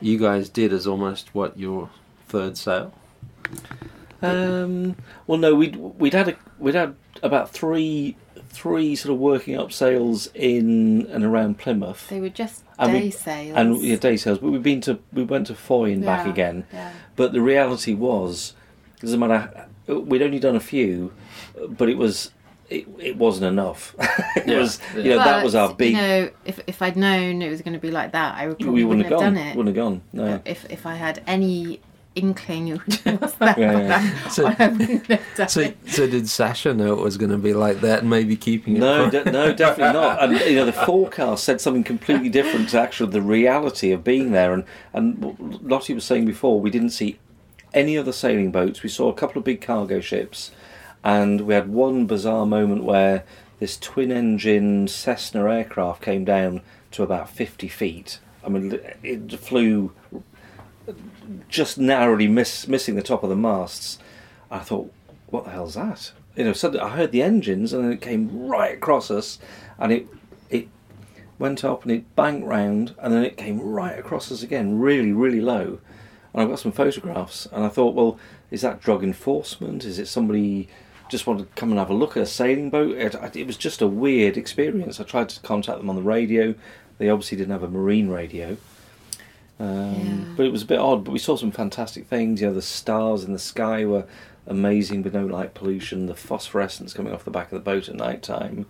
you 0.00 0.18
guys 0.18 0.48
did 0.50 0.72
as 0.74 0.86
almost 0.86 1.34
what 1.34 1.58
your 1.58 1.88
third 2.28 2.56
sale. 2.58 2.92
Um, 4.22 4.96
well, 5.26 5.38
no, 5.38 5.54
we'd 5.54 5.76
we'd 5.76 6.12
had 6.12 6.28
a, 6.28 6.36
we'd 6.58 6.74
had 6.74 6.94
about 7.22 7.50
three 7.50 8.16
three 8.50 8.94
sort 8.94 9.14
of 9.14 9.18
working 9.18 9.56
up 9.56 9.72
sales 9.72 10.26
in 10.34 11.06
and 11.10 11.24
around 11.24 11.56
Plymouth, 11.58 12.08
they 12.10 12.20
were 12.20 12.28
just 12.28 12.62
And 12.78 12.92
we- 12.92 13.00
day 13.00 13.10
sails. 13.10 13.56
and 13.56 13.80
yeah, 13.80 13.96
day 13.96 14.16
sails. 14.18 14.38
But 14.38 14.50
we've 14.50 14.62
been 14.62 14.82
to 14.82 14.98
we 15.12 15.22
went 15.22 15.46
to 15.46 15.54
Fowey 15.54 15.94
and 15.94 16.04
back 16.04 16.26
again. 16.26 16.66
Yeah. 16.72 16.92
But 17.16 17.32
the 17.32 17.40
reality 17.40 17.94
was, 17.94 18.54
it 18.98 19.00
doesn't 19.02 19.18
matter. 19.20 19.66
We'd 19.86 20.20
only 20.22 20.38
done 20.38 20.56
a 20.56 20.60
few, 20.60 21.12
but 21.68 21.88
it 21.88 21.96
was 21.96 22.30
it, 22.70 22.86
it 22.98 23.16
wasn't 23.16 23.46
enough. 23.46 23.94
it 24.36 24.46
Yeah, 24.46 24.58
was 24.58 24.78
yeah. 24.94 25.02
you 25.02 25.10
know 25.10 25.16
that 25.18 25.44
was 25.44 25.54
our 25.54 25.74
big. 25.74 25.94
You 25.94 26.00
know, 26.00 26.30
if 26.44 26.60
if 26.66 26.80
I'd 26.82 26.96
known 26.96 27.42
it 27.42 27.50
was 27.50 27.60
going 27.62 27.74
to 27.74 27.80
be 27.80 27.90
like 27.90 28.12
that, 28.12 28.36
I 28.36 28.46
would 28.48 28.58
probably 28.58 28.74
we 28.74 28.84
wouldn't 28.84 29.06
have 29.06 29.18
gone. 29.18 29.34
done 29.34 29.36
it. 29.36 29.56
Wouldn't 29.56 29.76
have 29.76 29.84
gone. 29.84 30.02
No. 30.12 30.40
If 30.44 30.70
if 30.70 30.86
I 30.86 30.94
had 30.94 31.22
any 31.26 31.80
inkling 32.16 32.66
it 32.68 33.20
was 33.20 33.34
that, 33.34 33.56
Yeah, 33.64 33.78
yeah. 33.80 34.28
So- 34.30 34.46
I 34.46 34.66
wouldn't 34.68 35.06
have 35.06 35.20
done 35.36 35.48
So, 35.48 35.60
it. 35.60 35.78
so 35.86 36.06
did 36.08 36.28
Sasha 36.28 36.74
know 36.74 36.92
it 36.94 37.00
was 37.02 37.16
going 37.16 37.30
to 37.30 37.38
be 37.38 37.54
like 37.54 37.80
that, 37.82 38.00
and 38.00 38.10
maybe 38.10 38.34
keeping 38.36 38.76
it? 38.76 38.80
No, 38.80 39.08
from- 39.08 39.24
de- 39.24 39.30
no, 39.30 39.52
definitely 39.52 39.92
not. 39.94 40.22
And 40.22 40.38
you 40.40 40.56
know, 40.56 40.64
the 40.66 40.72
forecast 40.72 41.44
said 41.44 41.60
something 41.60 41.84
completely 41.84 42.28
different 42.28 42.68
to 42.70 42.80
actually 42.80 43.12
the 43.12 43.22
reality 43.22 43.92
of 43.92 44.02
being 44.04 44.32
there. 44.32 44.52
And 44.52 44.64
and 44.92 45.60
Lottie 45.62 45.94
was 45.94 46.04
saying 46.04 46.24
before, 46.26 46.60
we 46.60 46.70
didn't 46.70 46.90
see 46.90 47.18
any 47.72 47.96
other 47.96 48.12
sailing 48.12 48.50
boats. 48.50 48.82
We 48.82 48.88
saw 48.88 49.08
a 49.08 49.14
couple 49.14 49.38
of 49.38 49.44
big 49.44 49.60
cargo 49.60 50.00
ships, 50.00 50.50
and 51.02 51.42
we 51.42 51.54
had 51.54 51.68
one 51.68 52.06
bizarre 52.06 52.46
moment 52.46 52.84
where 52.84 53.24
this 53.58 53.78
twin-engine 53.78 54.88
Cessna 54.88 55.44
aircraft 55.50 56.02
came 56.02 56.24
down 56.24 56.62
to 56.92 57.02
about 57.02 57.30
fifty 57.30 57.68
feet. 57.68 58.20
I 58.44 58.48
mean, 58.48 58.78
it 59.02 59.38
flew 59.38 59.92
just 61.48 61.78
narrowly 61.78 62.26
miss, 62.26 62.66
missing 62.66 62.96
the 62.96 63.02
top 63.02 63.22
of 63.22 63.28
the 63.28 63.36
masts. 63.36 63.98
I 64.50 64.60
thought, 64.60 64.92
what 65.28 65.44
the 65.44 65.50
hell's 65.50 65.74
that? 65.74 66.12
You 66.36 66.44
know, 66.44 66.52
suddenly 66.52 66.80
I 66.80 66.96
heard 66.96 67.12
the 67.12 67.22
engines, 67.22 67.72
and 67.72 67.84
then 67.84 67.92
it 67.92 68.00
came 68.00 68.48
right 68.48 68.74
across 68.74 69.10
us, 69.10 69.38
and 69.78 69.92
it 69.92 70.06
it 70.48 70.68
went 71.38 71.64
up 71.64 71.82
and 71.82 71.92
it 71.92 72.16
banked 72.16 72.46
round, 72.46 72.94
and 72.98 73.12
then 73.12 73.24
it 73.24 73.36
came 73.36 73.60
right 73.60 73.98
across 73.98 74.32
us 74.32 74.42
again, 74.42 74.78
really, 74.78 75.12
really 75.12 75.40
low. 75.40 75.80
and 76.32 76.42
I've 76.42 76.48
got 76.48 76.58
some 76.58 76.72
photographs, 76.72 77.46
and 77.52 77.64
I 77.64 77.68
thought, 77.68 77.94
well, 77.94 78.18
is 78.50 78.62
that 78.62 78.80
drug 78.80 79.02
enforcement? 79.02 79.84
Is 79.84 79.98
it 79.98 80.06
somebody 80.06 80.68
just 81.10 81.26
wanted 81.26 81.54
to 81.54 81.60
come 81.60 81.70
and 81.70 81.78
have 81.78 81.90
a 81.90 81.94
look 81.94 82.16
at 82.16 82.22
a 82.22 82.26
sailing 82.26 82.70
boat? 82.70 82.96
It, 82.96 83.36
it 83.36 83.46
was 83.46 83.56
just 83.56 83.82
a 83.82 83.86
weird 83.86 84.36
experience. 84.36 84.98
I 85.00 85.04
tried 85.04 85.28
to 85.30 85.40
contact 85.40 85.78
them 85.78 85.90
on 85.90 85.96
the 85.96 86.02
radio. 86.02 86.54
They 86.98 87.08
obviously 87.10 87.36
didn't 87.38 87.52
have 87.52 87.62
a 87.62 87.68
marine 87.68 88.08
radio. 88.08 88.56
Um, 89.58 89.94
Yeah. 89.94 90.24
But 90.36 90.46
it 90.46 90.52
was 90.52 90.62
a 90.62 90.66
bit 90.66 90.78
odd. 90.78 91.04
But 91.04 91.12
we 91.12 91.18
saw 91.18 91.36
some 91.36 91.50
fantastic 91.50 92.06
things. 92.06 92.40
You 92.40 92.48
know, 92.48 92.54
the 92.54 92.62
stars 92.62 93.24
in 93.24 93.32
the 93.32 93.38
sky 93.38 93.84
were 93.84 94.04
amazing 94.46 95.02
with 95.02 95.14
no 95.14 95.26
light 95.26 95.54
pollution. 95.54 96.06
The 96.06 96.14
phosphorescence 96.14 96.92
coming 96.94 97.12
off 97.12 97.24
the 97.24 97.30
back 97.30 97.46
of 97.52 97.52
the 97.52 97.60
boat 97.70 97.88
at 97.88 97.94
night 97.96 98.22
time. 98.22 98.66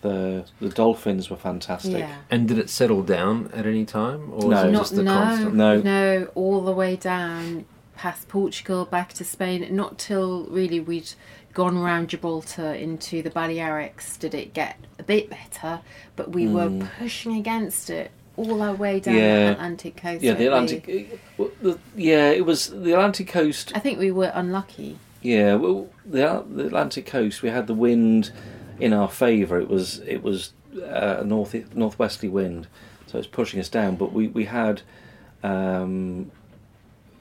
The 0.00 0.46
the 0.60 0.68
dolphins 0.70 1.30
were 1.30 1.36
fantastic. 1.36 1.98
Yeah. 1.98 2.16
And 2.30 2.48
did 2.48 2.58
it 2.58 2.68
settle 2.70 3.02
down 3.02 3.50
at 3.54 3.66
any 3.66 3.84
time, 3.84 4.32
or 4.32 4.40
No. 4.42 4.48
was 4.48 4.64
it 4.64 4.70
Not, 4.72 4.78
just 4.80 4.92
a 4.94 5.02
no, 5.02 5.12
constant? 5.12 5.54
No. 5.54 5.80
no, 5.80 6.28
all 6.34 6.60
the 6.62 6.72
way 6.72 6.96
down 6.96 7.66
past 7.94 8.26
Portugal, 8.26 8.84
back 8.84 9.12
to 9.12 9.24
Spain. 9.24 9.64
Not 9.70 9.98
till 9.98 10.44
really 10.46 10.80
we'd 10.80 11.12
gone 11.52 11.76
around 11.76 12.08
Gibraltar 12.08 12.72
into 12.72 13.22
the 13.22 13.30
Balearics 13.30 14.18
did 14.18 14.34
it 14.34 14.54
get 14.54 14.76
a 14.98 15.02
bit 15.02 15.28
better, 15.30 15.80
but 16.16 16.30
we 16.32 16.46
were 16.48 16.70
pushing 16.98 17.36
against 17.36 17.90
it 17.90 18.10
all 18.36 18.62
our 18.62 18.74
way 18.74 18.98
down 19.00 19.14
Hmm. 19.14 19.20
Yeah. 19.20 19.46
the 19.46 19.52
Atlantic 19.52 19.96
coast. 19.96 20.22
Yeah, 20.22 20.32
the? 20.34 20.46
Atlantic. 20.46 20.88
it- 20.88 21.20
well, 21.36 21.50
the, 21.60 21.78
yeah, 21.96 22.30
it 22.30 22.46
was 22.46 22.70
the 22.70 22.92
Atlantic 22.92 23.28
coast. 23.28 23.72
I 23.74 23.78
think 23.78 23.98
we 23.98 24.10
were 24.10 24.32
unlucky. 24.34 24.98
Yeah, 25.20 25.54
well, 25.56 25.88
the, 26.06 26.44
the 26.50 26.66
Atlantic 26.66 27.06
coast. 27.06 27.42
We 27.42 27.50
had 27.50 27.66
the 27.66 27.74
wind 27.74 28.32
in 28.80 28.92
our 28.92 29.08
favour. 29.08 29.60
It 29.60 29.68
was 29.68 29.98
it 30.06 30.22
was 30.22 30.52
uh, 30.76 31.18
a 31.20 31.24
north 31.24 31.54
northwesterly 31.74 32.28
wind, 32.30 32.66
so 33.06 33.18
it's 33.18 33.26
pushing 33.28 33.60
us 33.60 33.68
down. 33.68 33.96
But 33.96 34.12
we 34.12 34.26
we 34.28 34.46
had 34.46 34.82
um, 35.44 36.30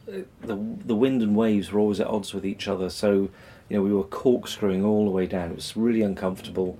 the 0.08 0.26
the 0.86 0.96
wind 0.96 1.22
and 1.22 1.36
waves 1.36 1.72
were 1.72 1.80
always 1.80 2.00
at 2.00 2.08
odds 2.08 2.34
with 2.34 2.46
each 2.46 2.68
other. 2.68 2.90
So 2.90 3.30
you 3.72 3.78
know 3.78 3.84
we 3.84 3.94
were 3.94 4.04
corkscrewing 4.04 4.84
all 4.84 5.06
the 5.06 5.12
way 5.12 5.26
down. 5.26 5.50
It 5.52 5.56
was 5.56 5.78
really 5.78 6.02
uncomfortable. 6.02 6.78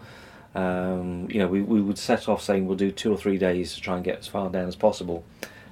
Um, 0.54 1.30
you 1.32 1.40
know, 1.40 1.48
we, 1.48 1.62
we 1.62 1.82
would 1.82 1.98
set 1.98 2.28
off 2.28 2.42
saying 2.42 2.68
we'll 2.68 2.76
do 2.76 2.92
two 2.92 3.14
or 3.14 3.18
three 3.18 3.38
days 3.38 3.74
to 3.76 3.80
try 3.82 3.96
and 3.96 4.04
get 4.04 4.20
as 4.20 4.28
far 4.28 4.50
down 4.50 4.68
as 4.68 4.76
possible, 4.76 5.24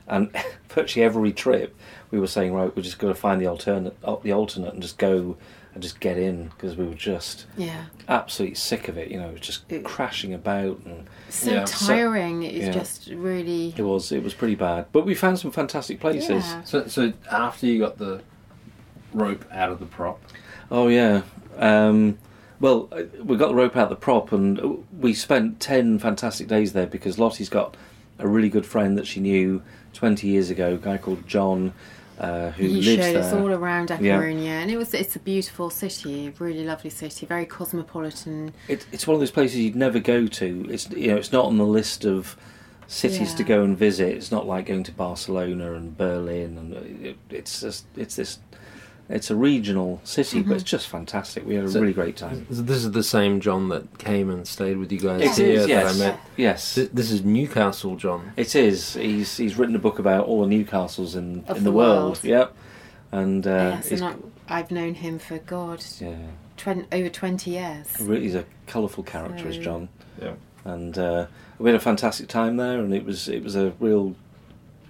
and 0.07 0.33
virtually 0.69 1.03
every 1.03 1.33
trip 1.33 1.75
we 2.09 2.19
were 2.21 2.27
saying 2.27 2.53
right, 2.53 2.73
we're 2.73 2.81
just 2.83 2.99
going 2.99 3.13
to 3.13 3.19
find 3.19 3.41
the 3.41 3.47
alternate, 3.47 3.97
uh, 4.05 4.15
the 4.23 4.31
alternate, 4.31 4.71
and 4.73 4.81
just 4.81 4.97
go 4.97 5.35
and 5.73 5.83
just 5.83 5.99
get 5.99 6.17
in 6.17 6.45
because 6.47 6.77
we 6.77 6.85
were 6.87 6.93
just 6.95 7.47
Yeah. 7.57 7.85
absolutely 8.07 8.55
sick 8.55 8.87
of 8.87 8.97
it. 8.97 9.11
You 9.11 9.19
know, 9.19 9.35
just 9.35 9.69
It- 9.69 9.83
crashing 9.83 10.33
about, 10.33 10.79
and 10.85 11.05
So 11.27 11.51
Yeah. 11.51 11.65
So- 11.65 11.87
tiring. 11.87 12.43
it's 12.43 12.67
yeah. 12.67 12.71
just 12.71 13.07
really. 13.09 13.73
it 13.75 13.83
was 13.83 14.13
it 14.13 14.23
was 14.23 14.33
pretty 14.33 14.55
bad. 14.55 14.85
But 14.93 15.05
we 15.05 15.13
found 15.15 15.37
some 15.39 15.51
fantastic 15.51 15.99
places. 15.99 16.45
Yeah. 16.45 16.63
So, 16.63 16.87
so 16.87 17.11
after 17.29 17.65
you 17.65 17.77
got 17.79 17.97
the 17.97 18.21
rope 19.13 19.43
out 19.51 19.71
of 19.73 19.79
the 19.81 19.85
prop, 19.85 20.21
Oh 20.71 20.87
yeah. 20.87 21.23
Um, 21.57 22.17
well, 22.59 22.89
uh, 22.91 23.03
we 23.23 23.37
got 23.37 23.49
the 23.49 23.55
rope 23.55 23.75
out 23.77 23.89
the 23.89 23.95
prop, 23.95 24.31
and 24.31 24.59
uh, 24.59 24.73
we 24.97 25.13
spent 25.13 25.59
ten 25.59 25.99
fantastic 25.99 26.47
days 26.47 26.73
there 26.73 26.87
because 26.87 27.17
Lottie's 27.17 27.49
got 27.49 27.75
a 28.17 28.27
really 28.27 28.49
good 28.49 28.65
friend 28.65 28.97
that 28.97 29.07
she 29.07 29.19
knew 29.19 29.61
twenty 29.93 30.27
years 30.27 30.49
ago, 30.49 30.73
a 30.73 30.77
guy 30.77 30.97
called 30.97 31.25
John, 31.27 31.73
uh, 32.19 32.51
who 32.51 32.63
he 32.65 32.81
lives 32.81 32.85
showed 32.85 33.15
there. 33.15 33.23
us 33.23 33.33
all 33.33 33.51
around 33.51 33.91
A 33.91 33.99
Yeah. 34.01 34.19
And 34.19 34.69
it 34.69 34.77
was 34.77 34.93
it's 34.93 35.15
a 35.15 35.19
beautiful 35.19 35.69
city, 35.69 36.33
really 36.37 36.65
lovely 36.65 36.89
city, 36.89 37.25
very 37.25 37.45
cosmopolitan. 37.45 38.53
It, 38.67 38.85
it's 38.91 39.07
one 39.07 39.15
of 39.15 39.21
those 39.21 39.31
places 39.31 39.59
you'd 39.59 39.75
never 39.75 39.99
go 39.99 40.27
to. 40.27 40.67
It's 40.69 40.89
you 40.89 41.07
know 41.07 41.17
it's 41.17 41.31
not 41.31 41.45
on 41.45 41.57
the 41.57 41.65
list 41.65 42.05
of 42.05 42.35
cities 42.87 43.33
to 43.35 43.43
go 43.43 43.63
and 43.63 43.77
visit. 43.77 44.15
It's 44.15 44.31
not 44.31 44.47
like 44.47 44.65
going 44.65 44.83
to 44.83 44.91
Barcelona 44.91 45.73
and 45.73 45.97
Berlin, 45.97 46.57
and 46.57 46.73
uh, 46.75 47.09
it, 47.09 47.17
it's 47.29 47.61
just 47.61 47.85
it's 47.95 48.15
this. 48.15 48.39
It's 49.09 49.31
a 49.31 49.35
regional 49.35 49.99
city, 50.03 50.43
but 50.43 50.53
it's 50.53 50.63
just 50.63 50.87
fantastic. 50.87 51.43
We 51.45 51.55
had 51.55 51.65
a 51.65 51.69
So- 51.71 51.81
really 51.81 51.93
great 51.93 52.15
time. 52.15 52.45
This 52.49 52.77
is 52.85 52.91
the 52.91 53.01
same 53.03 53.39
John 53.39 53.69
that 53.69 53.97
came 53.97 54.29
and 54.29 54.47
stayed 54.47 54.77
with 54.77 54.91
you 54.91 54.99
guys 54.99 55.21
It 55.21 55.43
here 55.43 55.53
is, 55.55 55.61
that 55.63 55.69
yes. 55.69 55.95
I 55.95 55.97
met. 56.05 56.19
Yes, 56.37 56.75
Th- 56.75 56.89
This 56.93 57.09
is 57.11 57.25
Newcastle 57.25 57.95
John. 57.95 58.33
It 58.37 58.55
is. 58.55 58.93
He's 58.93 59.35
he's 59.37 59.57
written 59.57 59.75
a 59.75 59.79
book 59.79 59.97
about 59.97 60.25
all 60.27 60.45
the 60.45 60.63
Newcastles 60.63 61.15
in 61.15 61.43
Of 61.47 61.57
in 61.57 61.63
the 61.63 61.71
the, 61.71 61.75
world. 61.75 62.03
world. 62.03 62.23
Yep. 62.23 62.55
And 63.11 63.47
uh, 63.47 63.77
yes, 63.81 63.91
and 63.91 64.03
I, 64.03 64.13
I've 64.59 64.69
known 64.69 64.93
him 64.93 65.17
for 65.17 65.39
God, 65.39 65.83
yeah, 65.99 66.15
20, 66.57 66.85
over 66.91 67.09
twenty 67.09 67.51
years. 67.51 67.87
really, 67.99 68.21
he's 68.21 68.35
a 68.35 68.45
colourful 68.67 69.03
character, 69.05 69.47
is 69.47 69.57
John. 69.57 69.89
Yeah. 70.21 70.33
And 70.65 70.95
uh, 70.99 71.25
we 71.57 71.69
had 71.71 71.75
a 71.75 71.79
fantastic 71.83 72.27
time 72.27 72.57
there, 72.57 72.79
and 72.79 72.93
it 72.93 73.03
was 73.05 73.27
it 73.27 73.43
was 73.43 73.55
a 73.55 73.73
real, 73.79 74.15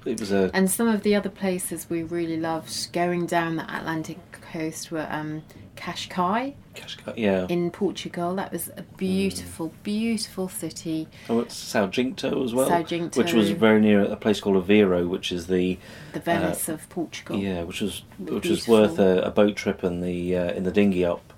it 0.05 0.19
was 0.19 0.31
a 0.31 0.49
And 0.53 0.69
some 0.69 0.87
of 0.87 1.03
the 1.03 1.15
other 1.15 1.29
places 1.29 1.87
we 1.89 2.03
really 2.03 2.37
loved 2.37 2.91
going 2.93 3.25
down 3.25 3.55
the 3.57 3.63
Atlantic 3.75 4.17
coast 4.51 4.91
were 4.91 5.07
um, 5.09 5.43
Cascais 5.75 6.55
Cascais, 6.75 7.13
yeah. 7.17 7.45
in 7.49 7.71
Portugal. 7.71 8.35
That 8.35 8.51
was 8.51 8.69
a 8.75 8.83
beautiful, 8.97 9.73
beautiful 9.83 10.49
city. 10.49 11.07
Oh, 11.29 11.39
it's 11.39 11.55
São 11.55 11.89
Jacinto 11.89 12.43
as 12.43 12.53
well, 12.53 12.67
Sao 12.67 12.81
which 13.15 13.33
was 13.33 13.51
very 13.51 13.79
near 13.79 14.01
a 14.03 14.15
place 14.15 14.39
called 14.39 14.65
Aveiro, 14.65 15.07
which 15.07 15.31
is 15.31 15.47
the 15.47 15.77
The 16.13 16.19
Venice 16.19 16.67
of 16.67 16.89
Portugal. 16.89 17.37
yeah, 17.37 17.63
which 17.63 17.81
was 17.81 18.01
Beautiful. 18.17 18.35
which 18.35 18.49
was 18.49 18.67
worth 18.67 18.99
a, 18.99 19.21
a 19.21 19.31
boat 19.31 19.55
trip 19.55 19.83
in 19.83 20.01
the 20.01 20.35
uh, 20.35 20.51
in 20.53 20.63
the 20.63 20.71
dinghy 20.71 21.05
up 21.05 21.33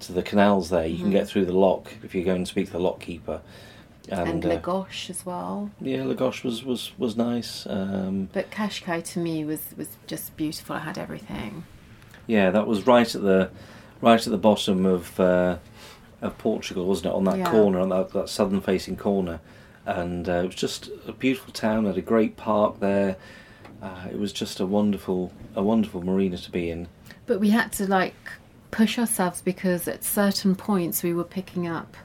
to 0.00 0.12
the 0.12 0.22
canals 0.22 0.70
there. 0.70 0.86
You 0.86 0.98
can 0.98 1.08
Mhm. 1.08 1.12
get 1.12 1.28
through 1.28 1.44
the 1.46 1.52
lock 1.52 1.92
if 2.02 2.14
you 2.14 2.24
go 2.24 2.34
and 2.34 2.46
speak 2.48 2.66
to 2.66 2.72
the 2.72 2.80
lock 2.80 3.00
keeper. 3.00 3.40
And 4.08 4.44
uh, 4.44 4.48
Lagos 4.48 5.08
as 5.10 5.24
well. 5.24 5.70
Yeah, 5.80 6.04
Lagos 6.04 6.42
was 6.44 6.64
was 6.64 6.92
was 6.98 7.16
nice. 7.16 7.66
Um, 7.66 8.28
But 8.32 8.50
Cascais 8.50 9.04
to 9.12 9.18
me 9.20 9.44
was 9.44 9.60
was 9.76 9.88
just 10.06 10.36
beautiful. 10.36 10.76
I 10.76 10.80
had 10.80 10.98
everything. 10.98 11.64
yeah, 12.26 12.50
that 12.50 12.66
was 12.66 12.86
right 12.86 13.14
at 13.14 13.22
the 13.22 13.50
right 14.00 14.24
at 14.26 14.30
the 14.30 14.38
bottom 14.38 14.84
of 14.86 15.18
uh, 15.20 15.56
of 16.20 16.36
Portugal, 16.38 16.86
wasn't 16.86 17.06
it? 17.06 17.12
On 17.16 17.24
that 17.24 17.38
Yeah. 17.38 17.50
corner, 17.50 17.80
on 17.80 17.88
that, 17.90 18.10
that 18.12 18.28
southern 18.28 18.60
facing 18.60 18.96
corner, 18.96 19.40
and 19.86 20.28
uh, 20.28 20.32
it 20.42 20.46
was 20.46 20.54
just 20.54 20.90
a 21.06 21.12
beautiful 21.12 21.52
town. 21.52 21.84
Had 21.86 21.96
a 21.98 22.02
great 22.02 22.36
park 22.36 22.80
there. 22.80 23.16
Uh, 23.82 24.06
it 24.10 24.18
was 24.18 24.32
just 24.32 24.60
a 24.60 24.66
wonderful 24.66 25.32
a 25.56 25.62
wonderful 25.62 26.02
marina 26.02 26.38
to 26.38 26.50
be 26.50 26.70
in. 26.70 26.88
But 27.26 27.40
we 27.40 27.50
had 27.50 27.72
to 27.74 27.86
like 27.88 28.14
push 28.70 28.98
ourselves 28.98 29.42
because 29.42 29.86
at 29.86 30.02
certain 30.04 30.54
points 30.54 31.02
we 31.02 31.12
were 31.12 31.24
picking 31.24 31.66
up. 31.66 31.96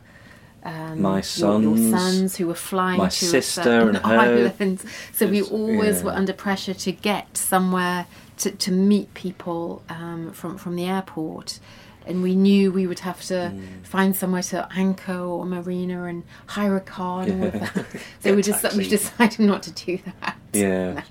Um, 0.68 1.02
My 1.02 1.10
your, 1.10 1.61
your 1.61 1.77
sons, 1.77 1.89
sons 1.91 2.35
who 2.35 2.48
were 2.48 2.53
flying 2.72 2.98
my 2.98 3.07
to 3.10 3.26
sister 3.26 3.64
certain 3.64 3.95
and 3.95 4.06
her. 4.06 4.18
island. 4.18 4.84
So 5.14 5.26
we 5.35 5.41
always 5.41 5.99
yeah. 5.99 6.06
were 6.06 6.11
under 6.11 6.34
pressure 6.34 6.73
to 6.73 6.91
get 6.91 7.38
somewhere 7.38 8.06
to, 8.39 8.52
to 8.52 8.72
meet 8.72 9.14
people 9.14 9.81
um, 9.89 10.31
from 10.34 10.57
from 10.57 10.76
the 10.76 10.85
airport, 10.85 11.60
and 12.06 12.22
we 12.22 12.35
knew 12.35 12.72
we 12.72 12.85
would 12.85 12.99
have 12.99 13.22
to 13.31 13.34
Mm. 13.53 13.85
find 13.85 14.15
somewhere 14.15 14.44
to 14.44 14.68
anchor 14.76 15.18
or 15.18 15.45
marina 15.45 16.03
and 16.03 16.23
hire 16.48 16.76
a 16.76 16.81
car 16.81 17.23
and 17.23 17.31
all 17.41 17.48
of 17.48 17.53
that. 17.53 17.85
So 18.23 18.35
we 18.35 18.41
just 18.41 18.64
we 18.76 18.88
decided 18.89 19.39
not 19.39 19.64
to 19.64 19.72
do 19.72 19.99
that. 20.22 20.35
Yeah. 20.53 20.94
now. 20.94 21.03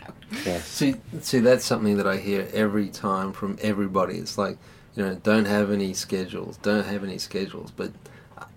Yes. 0.45 0.65
See, 0.67 0.97
see, 1.21 1.39
that's 1.39 1.65
something 1.65 1.97
that 1.97 2.07
I 2.07 2.17
hear 2.19 2.47
every 2.53 2.89
time 2.89 3.33
from 3.33 3.57
everybody. 3.63 4.17
It's 4.19 4.37
like, 4.37 4.59
you 4.97 5.03
know, 5.05 5.15
don't 5.15 5.47
have 5.47 5.71
any 5.71 5.95
schedules, 5.95 6.57
don't 6.59 6.85
have 6.85 7.03
any 7.05 7.19
schedules, 7.19 7.71
but 7.71 7.91
y- 7.91 7.97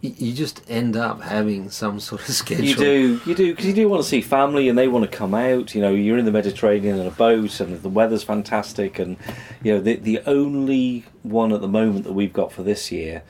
you 0.01 0.31
just 0.33 0.61
end 0.69 0.95
up 0.95 1.21
having 1.21 1.69
some 1.69 1.99
sort 1.99 2.21
of 2.21 2.27
schedule. 2.33 2.65
You 2.65 2.75
do, 2.75 3.21
you 3.25 3.35
do, 3.35 3.51
because 3.51 3.65
you 3.65 3.73
do 3.73 3.89
want 3.89 4.01
to 4.01 4.07
see 4.07 4.21
family, 4.21 4.69
and 4.69 4.77
they 4.77 4.87
want 4.87 5.09
to 5.09 5.17
come 5.17 5.33
out. 5.33 5.75
You 5.75 5.81
know, 5.81 5.93
you're 5.93 6.17
in 6.17 6.25
the 6.25 6.31
Mediterranean 6.31 6.97
in 6.99 7.05
a 7.07 7.11
boat, 7.11 7.59
and 7.59 7.81
the 7.81 7.89
weather's 7.89 8.23
fantastic. 8.23 8.97
And 8.99 9.17
you 9.63 9.73
know, 9.73 9.81
the 9.81 9.95
the 9.95 10.21
only 10.25 11.05
one 11.23 11.51
at 11.51 11.61
the 11.61 11.67
moment 11.67 12.05
that 12.05 12.13
we've 12.13 12.31
got 12.31 12.51
for 12.53 12.63
this 12.63 12.91
year, 12.93 13.23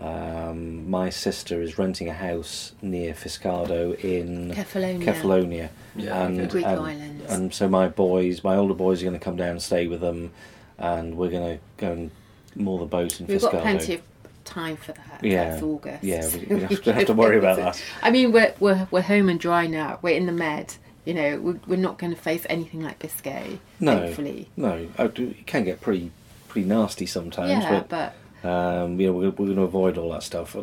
um, 0.00 0.90
my 0.90 1.10
sister 1.10 1.62
is 1.62 1.78
renting 1.78 2.08
a 2.08 2.12
house 2.14 2.72
near 2.82 3.14
Fiskardo 3.14 3.98
in 4.04 4.50
Kefalonia. 4.52 5.02
Kefalonia, 5.04 5.68
Yeah, 5.94 6.24
and, 6.24 6.40
okay. 6.40 6.48
Greek 6.50 6.66
and, 6.66 6.80
islands. 6.80 7.32
and 7.32 7.54
so 7.54 7.68
my 7.68 7.88
boys, 7.88 8.42
my 8.44 8.56
older 8.56 8.74
boys, 8.74 9.00
are 9.00 9.04
going 9.06 9.18
to 9.18 9.24
come 9.24 9.36
down 9.36 9.50
and 9.50 9.62
stay 9.62 9.86
with 9.86 10.00
them, 10.00 10.32
and 10.78 11.16
we're 11.16 11.30
going 11.30 11.56
to 11.58 11.62
go 11.78 11.92
and 11.92 12.10
moor 12.56 12.78
the 12.78 12.84
boat 12.86 13.20
in 13.20 13.26
We've 13.26 13.38
Fiskardo. 13.40 13.52
got 13.52 13.62
plenty 13.62 13.94
of 13.94 14.15
time 14.46 14.76
for 14.76 14.92
that. 14.92 15.20
Yeah. 15.22 15.50
That's 15.50 15.62
August. 15.62 16.02
Yeah, 16.04 16.26
we- 16.32 16.46
we 16.56 16.60
have 16.62 16.82
to- 16.82 16.92
have 16.94 17.06
to 17.06 17.12
worry 17.12 17.38
about 17.38 17.56
that. 17.58 17.82
I 18.02 18.10
mean, 18.10 18.32
we're, 18.32 18.54
we're, 18.60 18.88
we're 18.90 19.02
home 19.02 19.28
and 19.28 19.38
dry 19.38 19.66
now. 19.66 19.98
We're 20.00 20.16
in 20.16 20.24
the 20.26 20.32
Med. 20.32 20.74
You 21.04 21.14
know, 21.14 21.38
we're, 21.40 21.60
we're 21.68 21.76
not 21.76 21.98
going 21.98 22.14
to 22.14 22.20
face 22.20 22.44
anything 22.48 22.82
like 22.82 22.98
Biscay, 22.98 23.60
No. 23.78 24.12
No, 24.56 24.88
it 24.98 25.46
can 25.46 25.64
get 25.64 25.80
pretty 25.80 26.10
pretty 26.48 26.66
nasty 26.66 27.06
sometimes, 27.06 27.50
Yeah, 27.50 27.84
but 27.88 28.14
but 28.42 28.48
um, 28.50 28.98
you 28.98 29.06
know 29.08 29.12
we're, 29.12 29.30
we're 29.30 29.46
going 29.46 29.56
to 29.56 29.62
avoid 29.62 29.98
all 29.98 30.10
that 30.12 30.22
stuff. 30.24 30.56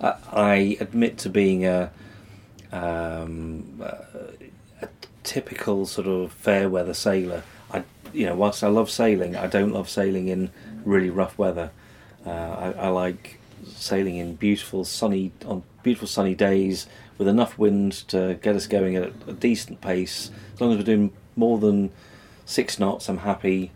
I, 0.00 0.14
I 0.32 0.76
admit 0.80 1.18
to 1.18 1.28
being 1.28 1.66
a, 1.66 1.90
um, 2.72 3.82
a 4.80 4.88
typical 5.22 5.86
sort 5.86 6.06
of 6.06 6.32
fair 6.32 6.68
weather 6.70 6.94
sailor. 6.94 7.42
I, 7.70 7.82
you 8.12 8.26
know, 8.26 8.34
whilst 8.34 8.64
I 8.64 8.68
love 8.68 8.90
sailing, 8.90 9.36
I 9.36 9.46
don't 9.48 9.72
love 9.72 9.88
sailing 9.90 10.28
in 10.28 10.50
really 10.84 11.10
rough 11.10 11.36
weather. 11.36 11.70
Uh, 12.26 12.30
I, 12.30 12.72
I 12.72 12.88
like 12.88 13.38
sailing 13.74 14.16
in 14.16 14.34
beautiful 14.34 14.84
sunny 14.84 15.32
on 15.46 15.62
beautiful 15.82 16.08
sunny 16.08 16.34
days 16.34 16.86
with 17.18 17.28
enough 17.28 17.58
wind 17.58 17.92
to 18.08 18.38
get 18.42 18.56
us 18.56 18.66
going 18.66 18.96
at 18.96 19.12
a 19.26 19.32
decent 19.32 19.80
pace. 19.80 20.30
As 20.54 20.60
long 20.60 20.72
as 20.72 20.78
we're 20.78 20.84
doing 20.84 21.12
more 21.36 21.58
than 21.58 21.90
six 22.46 22.78
knots, 22.78 23.08
I'm 23.08 23.18
happy. 23.18 23.70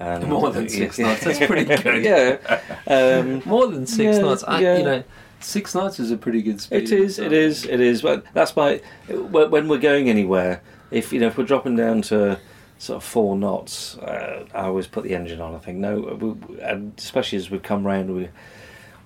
And 0.00 0.28
More 0.28 0.50
than 0.50 0.68
six 0.68 0.98
knots, 0.98 1.22
that's 1.24 1.38
pretty 1.46 1.64
good. 1.64 2.04
yeah. 2.04 2.60
Um, 2.86 3.42
More 3.44 3.68
than 3.68 3.86
six 3.86 4.16
Yeah, 4.16 4.22
knots. 4.22 4.42
I, 4.44 4.60
yeah. 4.60 4.76
You 4.78 4.84
know, 4.84 5.04
six 5.40 5.74
knots 5.74 6.00
is 6.00 6.10
a 6.10 6.16
pretty 6.16 6.42
good 6.42 6.60
speed. 6.60 6.82
It 6.84 6.92
is. 6.92 7.18
It 7.20 7.32
is. 7.32 7.64
It 7.64 7.80
is. 7.80 8.02
But 8.02 8.24
that's 8.34 8.56
why 8.56 8.80
when 9.08 9.50
when 9.50 9.68
we're 9.68 9.78
going 9.78 10.08
anywhere, 10.10 10.62
if 10.90 11.12
you 11.12 11.20
know, 11.20 11.28
if 11.28 11.38
we're 11.38 11.44
dropping 11.44 11.76
down 11.76 12.02
to 12.02 12.38
sort 12.78 12.96
of 12.96 13.04
four 13.04 13.36
knots, 13.36 13.96
uh, 13.98 14.46
I 14.54 14.66
always 14.66 14.86
put 14.86 15.04
the 15.04 15.14
engine 15.14 15.40
on. 15.40 15.54
I 15.54 15.58
think 15.58 15.78
no, 15.78 16.00
we, 16.00 16.60
and 16.60 16.92
especially 16.98 17.38
as 17.38 17.50
we've 17.50 17.62
come 17.62 17.86
round, 17.86 18.14
we 18.14 18.28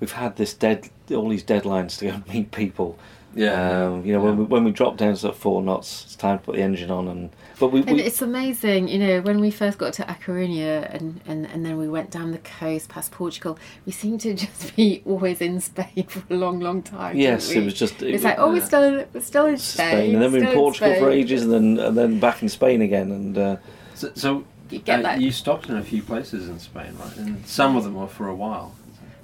we've 0.01 0.12
had 0.12 0.36
this 0.36 0.55
dead 0.55 0.90
all 1.11 1.28
these 1.28 1.45
deadlines 1.45 1.99
to 1.99 2.11
go 2.11 2.23
meet 2.32 2.51
people. 2.51 2.99
Yeah. 3.35 3.86
Um, 3.86 4.05
you 4.05 4.12
know, 4.12 4.20
when 4.20 4.36
we 4.36 4.45
when 4.45 4.65
we 4.65 4.70
drop 4.73 4.97
down 4.97 5.15
to 5.15 5.16
sort 5.16 5.35
of 5.35 5.40
four 5.40 5.62
knots, 5.62 6.05
it's 6.05 6.16
time 6.16 6.39
to 6.39 6.45
put 6.45 6.57
the 6.57 6.62
engine 6.62 6.90
on. 6.90 7.09
And 7.09 7.31
but 7.59 7.68
we, 7.72 7.80
And 7.80 7.97
we 7.97 8.02
it's 8.02 8.22
amazing, 8.22 8.89
you 8.89 8.98
know, 8.98 9.20
when 9.20 9.40
we 9.40 9.51
first 9.51 9.78
got 9.78 9.93
to 9.94 10.10
A 10.10 10.16
and, 10.28 11.20
and, 11.26 11.47
and 11.47 11.66
then 11.66 11.76
we 11.76 11.89
went 11.89 12.10
down 12.10 12.30
the 12.30 12.39
coast 12.39 12.89
past 12.89 13.10
Portugal, 13.10 13.59
we 13.85 13.93
seemed 13.93 14.20
to 14.22 14.35
just 14.44 14.76
be 14.76 15.02
always 15.05 15.40
in 15.40 15.60
Spain 15.60 16.06
for 16.09 16.22
a 16.32 16.36
long, 16.36 16.60
long 16.60 16.82
time. 16.82 17.16
yes, 17.16 17.51
it 17.51 17.64
was 17.64 17.74
just 17.74 18.02
It, 18.02 18.14
It's 18.14 18.24
like, 18.24 18.39
oh, 18.39 18.52
we're 18.52 18.64
still 18.64 18.82
in, 18.82 19.06
we're 19.12 19.20
still 19.20 19.47
in 19.47 19.59
Spain. 19.59 19.89
Spain, 19.89 20.14
and 20.14 20.22
then 20.22 20.32
we're 20.32 20.39
in 20.39 20.48
still 20.48 20.55
Portugal 20.55 20.94
for 21.01 21.10
ages, 21.10 21.43
and 21.43 21.52
then 21.52 21.78
and 21.85 21.97
then 21.97 22.20
back 22.20 22.43
in 22.43 22.48
Spain 22.48 22.82
again. 22.82 23.10
And 23.10 23.39
uh, 23.39 23.56
So, 23.94 24.12
so 24.14 24.44
You 24.70 24.78
get 24.78 25.01
uh, 25.01 25.02
that. 25.02 25.20
you 25.20 25.32
stopped 25.32 25.68
in 25.68 25.76
a 25.76 25.82
few 25.82 26.02
places 26.02 26.48
in 26.48 26.59
Spain, 26.59 26.97
right? 26.98 27.16
And 27.16 27.47
some 27.47 27.76
of 27.76 27.85
them 27.85 27.94
were 27.94 28.06
for 28.06 28.28
a 28.28 28.35
while. 28.35 28.74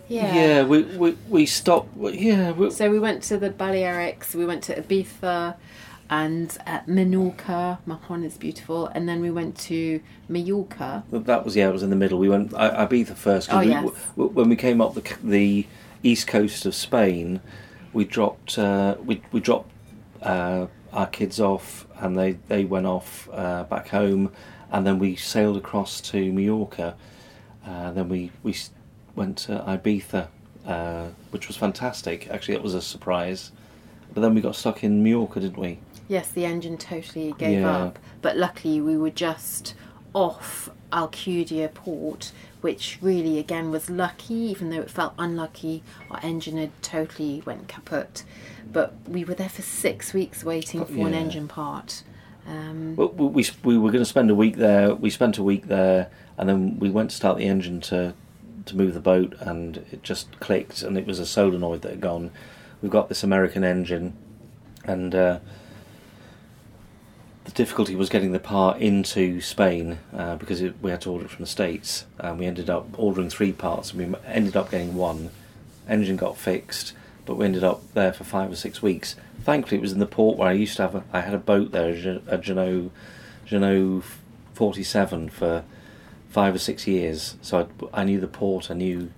Yeah. 0.08 0.64
we, 0.64 0.82
we 0.82 1.16
we 1.28 1.46
stopped. 1.46 1.88
Yeah, 1.96 2.52
we, 2.52 2.70
So 2.70 2.90
we 2.90 2.98
went 2.98 3.22
to 3.24 3.38
the 3.38 3.50
Balearics, 3.50 4.34
we 4.34 4.44
went 4.44 4.62
to 4.64 4.80
Ibiza 4.80 5.54
and 6.10 6.56
uh, 6.66 6.80
Menorca. 6.80 7.78
Mahon 7.86 8.24
is 8.24 8.36
beautiful. 8.36 8.86
And 8.88 9.08
then 9.08 9.20
we 9.20 9.30
went 9.30 9.56
to 9.60 10.00
Mallorca. 10.28 11.04
That 11.10 11.44
was 11.44 11.56
yeah. 11.56 11.68
It 11.68 11.72
was 11.72 11.82
in 11.82 11.90
the 11.90 11.96
middle. 11.96 12.18
We 12.18 12.28
went 12.28 12.54
I, 12.54 12.86
Ibiza 12.86 13.16
first. 13.16 13.52
Oh, 13.52 13.60
we, 13.60 13.68
yes. 13.68 13.84
w- 14.16 14.30
when 14.30 14.48
we 14.48 14.56
came 14.56 14.80
up 14.80 14.94
the 14.94 15.16
the 15.22 15.66
east 16.02 16.26
coast 16.26 16.66
of 16.66 16.74
Spain, 16.74 17.40
we 17.92 18.04
dropped 18.04 18.58
uh, 18.58 18.96
we 19.04 19.22
we 19.32 19.40
dropped 19.40 19.70
uh, 20.22 20.66
our 20.92 21.06
kids 21.06 21.40
off, 21.40 21.86
and 21.98 22.18
they 22.18 22.32
they 22.48 22.64
went 22.64 22.86
off 22.86 23.28
uh, 23.32 23.64
back 23.64 23.88
home, 23.88 24.30
and 24.70 24.86
then 24.86 24.98
we 24.98 25.16
sailed 25.16 25.56
across 25.56 26.00
to 26.02 26.32
Mallorca. 26.32 26.96
Uh, 27.66 27.92
then 27.92 28.08
we 28.08 28.30
we 28.42 28.54
went 29.16 29.38
to 29.38 29.52
Ibiza, 29.66 30.28
uh, 30.66 31.08
which 31.30 31.48
was 31.48 31.56
fantastic. 31.56 32.28
Actually, 32.30 32.54
it 32.54 32.62
was 32.62 32.74
a 32.74 32.82
surprise. 32.82 33.52
But 34.14 34.20
then 34.20 34.34
we 34.34 34.40
got 34.40 34.54
stuck 34.56 34.84
in 34.84 35.02
Mallorca, 35.02 35.40
didn't 35.40 35.58
we? 35.58 35.78
Yes, 36.08 36.30
the 36.30 36.44
engine 36.44 36.78
totally 36.78 37.34
gave 37.36 37.60
Yeah. 37.60 37.76
up. 37.76 37.98
But 38.22 38.36
luckily, 38.36 38.80
we 38.80 38.96
were 38.96 39.10
just 39.10 39.74
off 40.14 40.70
Alcudia 40.92 41.72
port, 41.74 42.30
which 42.60 42.98
really, 43.02 43.38
again, 43.38 43.70
was 43.70 43.90
lucky, 43.90 44.34
even 44.34 44.70
though 44.70 44.80
it 44.80 44.90
felt 44.90 45.14
unlucky. 45.18 45.82
Our 46.10 46.20
engine 46.22 46.56
had 46.56 46.70
totally 46.82 47.42
went 47.44 47.66
kaput. 47.68 48.22
But 48.72 48.94
we 49.08 49.24
were 49.24 49.34
there 49.34 49.48
for 49.48 49.62
six 49.62 50.14
weeks 50.14 50.44
waiting 50.44 50.84
for 50.84 51.06
an 51.06 51.14
engine 51.14 51.48
part. 51.48 52.02
Um, 52.46 52.94
Well, 52.96 53.08
we, 53.08 53.26
we, 53.26 53.46
we 53.64 53.78
were 53.78 53.90
going 53.90 54.02
to 54.04 54.08
spend 54.08 54.30
a 54.30 54.34
week 54.34 54.56
there. 54.56 54.94
We 54.94 55.10
spent 55.10 55.38
a 55.38 55.42
week 55.42 55.66
there, 55.66 56.10
and 56.38 56.48
then 56.48 56.78
we 56.78 56.90
went 56.90 57.10
to 57.10 57.16
start 57.16 57.38
the 57.38 57.46
engine 57.46 57.80
to 57.82 58.14
to 58.66 58.76
move 58.76 58.94
the 58.94 59.00
boat, 59.00 59.34
and 59.40 59.84
it 59.92 60.02
just 60.02 60.40
clicked, 60.40 60.80
and 60.82 60.96
it 60.96 61.06
was 61.06 61.18
a 61.18 61.26
solenoid 61.26 61.82
that 61.82 61.90
had 61.90 62.00
gone. 62.00 62.30
We've 62.82 62.90
got 62.90 63.08
this 63.08 63.22
American 63.22 63.64
engine, 63.64 64.16
and 64.84 65.14
uh, 65.14 65.38
the 67.44 67.50
difficulty 67.52 67.96
was 67.96 68.08
getting 68.08 68.32
the 68.32 68.38
part 68.38 68.80
into 68.80 69.40
Spain 69.40 69.98
uh, 70.14 70.36
because 70.36 70.60
it, 70.60 70.74
we 70.82 70.90
had 70.90 71.00
to 71.02 71.10
order 71.10 71.24
it 71.24 71.30
from 71.30 71.42
the 71.42 71.50
states, 71.50 72.06
and 72.18 72.38
we 72.38 72.46
ended 72.46 72.68
up 72.68 72.86
ordering 72.98 73.30
three 73.30 73.52
parts, 73.52 73.92
and 73.92 74.12
we 74.12 74.18
ended 74.26 74.56
up 74.56 74.70
getting 74.70 74.94
one. 74.94 75.30
Engine 75.88 76.16
got 76.16 76.36
fixed, 76.36 76.94
but 77.26 77.34
we 77.36 77.44
ended 77.44 77.62
up 77.64 77.82
there 77.92 78.12
for 78.12 78.24
five 78.24 78.50
or 78.50 78.56
six 78.56 78.80
weeks. 78.80 79.16
Thankfully, 79.42 79.78
it 79.78 79.82
was 79.82 79.92
in 79.92 79.98
the 79.98 80.06
port 80.06 80.38
where 80.38 80.48
I 80.48 80.52
used 80.52 80.76
to 80.76 80.82
have. 80.82 80.94
A, 80.94 81.04
I 81.12 81.20
had 81.20 81.34
a 81.34 81.38
boat 81.38 81.72
there, 81.72 81.90
a 81.90 82.00
Gen- 82.00 82.22
a 82.26 82.38
Jeanneau, 82.38 82.90
Jeanneau 83.46 84.02
forty 84.54 84.82
seven 84.82 85.28
for 85.28 85.64
five 86.30 86.54
or 86.54 86.58
six 86.58 86.86
years. 86.86 87.36
So 87.42 87.68
I, 87.92 88.00
I 88.00 88.04
knew 88.04 88.18
the 88.18 88.28
port. 88.28 88.70
I 88.70 88.74
knew, 88.74 89.10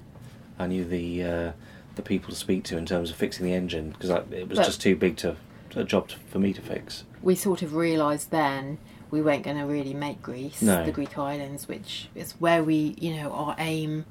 I 0.58 0.66
knew 0.66 0.84
the 0.84 1.22
uh, 1.22 1.52
the 1.96 2.02
people 2.02 2.30
to 2.30 2.36
speak 2.36 2.62
to 2.64 2.76
in 2.78 2.86
terms 2.86 3.10
of 3.10 3.16
fixing 3.16 3.44
the 3.44 3.52
engine 3.52 3.90
because 3.90 4.10
it 4.10 4.48
was 4.48 4.58
But- 4.58 4.66
just 4.66 4.80
too 4.80 4.94
big 4.96 5.16
to 5.18 5.36
a 5.74 5.84
job 5.84 6.08
to, 6.08 6.16
for 6.30 6.38
me 6.38 6.52
to 6.54 6.62
fix. 6.62 7.04
we 7.22 7.34
sort 7.34 7.60
of 7.60 7.74
realised 7.74 8.30
then 8.30 8.78
we 9.10 9.20
weren't 9.20 9.42
going 9.42 9.58
to 9.58 9.64
really 9.64 9.92
make 9.94 10.22
Greece, 10.22 10.62
No. 10.62 10.84
the 10.84 10.90
Greek 10.92 11.18
islands, 11.18 11.68
which 11.68 12.08
is 12.14 12.32
where 12.38 12.62
we, 12.64 12.94
you 12.98 13.14
know, 13.16 13.30
our 13.32 13.54
aim. 13.58 14.04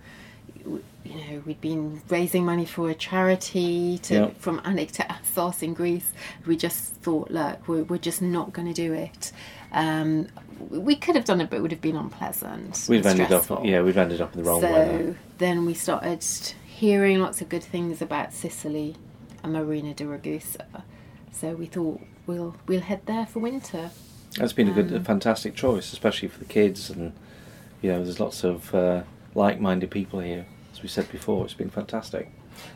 You 0.63 0.81
know, 1.05 1.43
we'd 1.45 1.61
been 1.61 2.01
raising 2.09 2.45
money 2.45 2.65
for 2.65 2.89
a 2.89 2.95
charity 2.95 3.99
to 4.03 4.13
Yeah. 4.13 4.29
from 4.39 4.59
Anik 4.61 4.91
to 4.93 5.11
Assos 5.11 5.61
in 5.63 5.73
Greece. 5.73 6.11
We 6.45 6.55
just 6.57 6.93
thought, 6.95 7.29
look, 7.31 7.67
we're, 7.67 7.83
we're 7.83 7.97
just 7.97 8.21
not 8.21 8.53
going 8.53 8.67
to 8.67 8.73
do 8.73 8.93
it. 8.93 9.31
Um, 9.71 10.27
we 10.69 10.95
could 10.95 11.15
have 11.15 11.25
done 11.25 11.41
it, 11.41 11.49
but 11.49 11.57
it 11.57 11.61
would 11.61 11.71
have 11.71 11.81
been 11.81 11.97
unpleasant. 11.97 12.85
We've 12.89 13.05
ended 13.05 13.31
up, 13.31 13.45
yeah, 13.65 13.81
we've 13.81 13.97
ended 13.97 14.21
up 14.21 14.35
in 14.35 14.43
the 14.43 14.49
wrong 14.49 14.61
way. 14.61 14.69
so 14.69 15.15
then 15.37 15.65
we 15.65 15.73
started 15.73 16.25
hearing 16.79 17.19
lots 17.21 17.41
of 17.41 17.47
good 17.49 17.63
things 17.63 18.01
about 18.01 18.33
Sicily 18.33 18.95
and 19.43 19.53
Marina 19.53 19.93
di 19.93 20.03
Ragusa. 20.03 20.83
So 21.31 21.53
we 21.55 21.65
thought 21.67 22.01
we'll 22.27 22.55
we'll 22.67 22.81
head 22.81 23.01
there 23.05 23.25
for 23.25 23.39
winter. 23.39 23.91
That's 24.37 24.53
been 24.53 24.67
a 24.67 24.73
good, 24.73 24.91
a 24.91 24.97
Um, 24.97 25.03
fantastic 25.05 25.55
choice, 25.55 25.93
especially 25.93 26.27
for 26.27 26.39
the 26.39 26.45
kids, 26.45 26.89
and 26.89 27.13
you 27.81 27.91
know, 27.91 28.03
there's 28.03 28.19
lots 28.19 28.43
of 28.43 28.73
uh, 28.75 29.03
like-minded 29.33 29.89
people 29.91 30.19
here. 30.19 30.45
As 30.73 30.81
we 30.83 30.89
said 30.89 31.09
before, 31.11 31.45
it's 31.45 31.53
been 31.53 31.69
fantastic. 31.69 32.29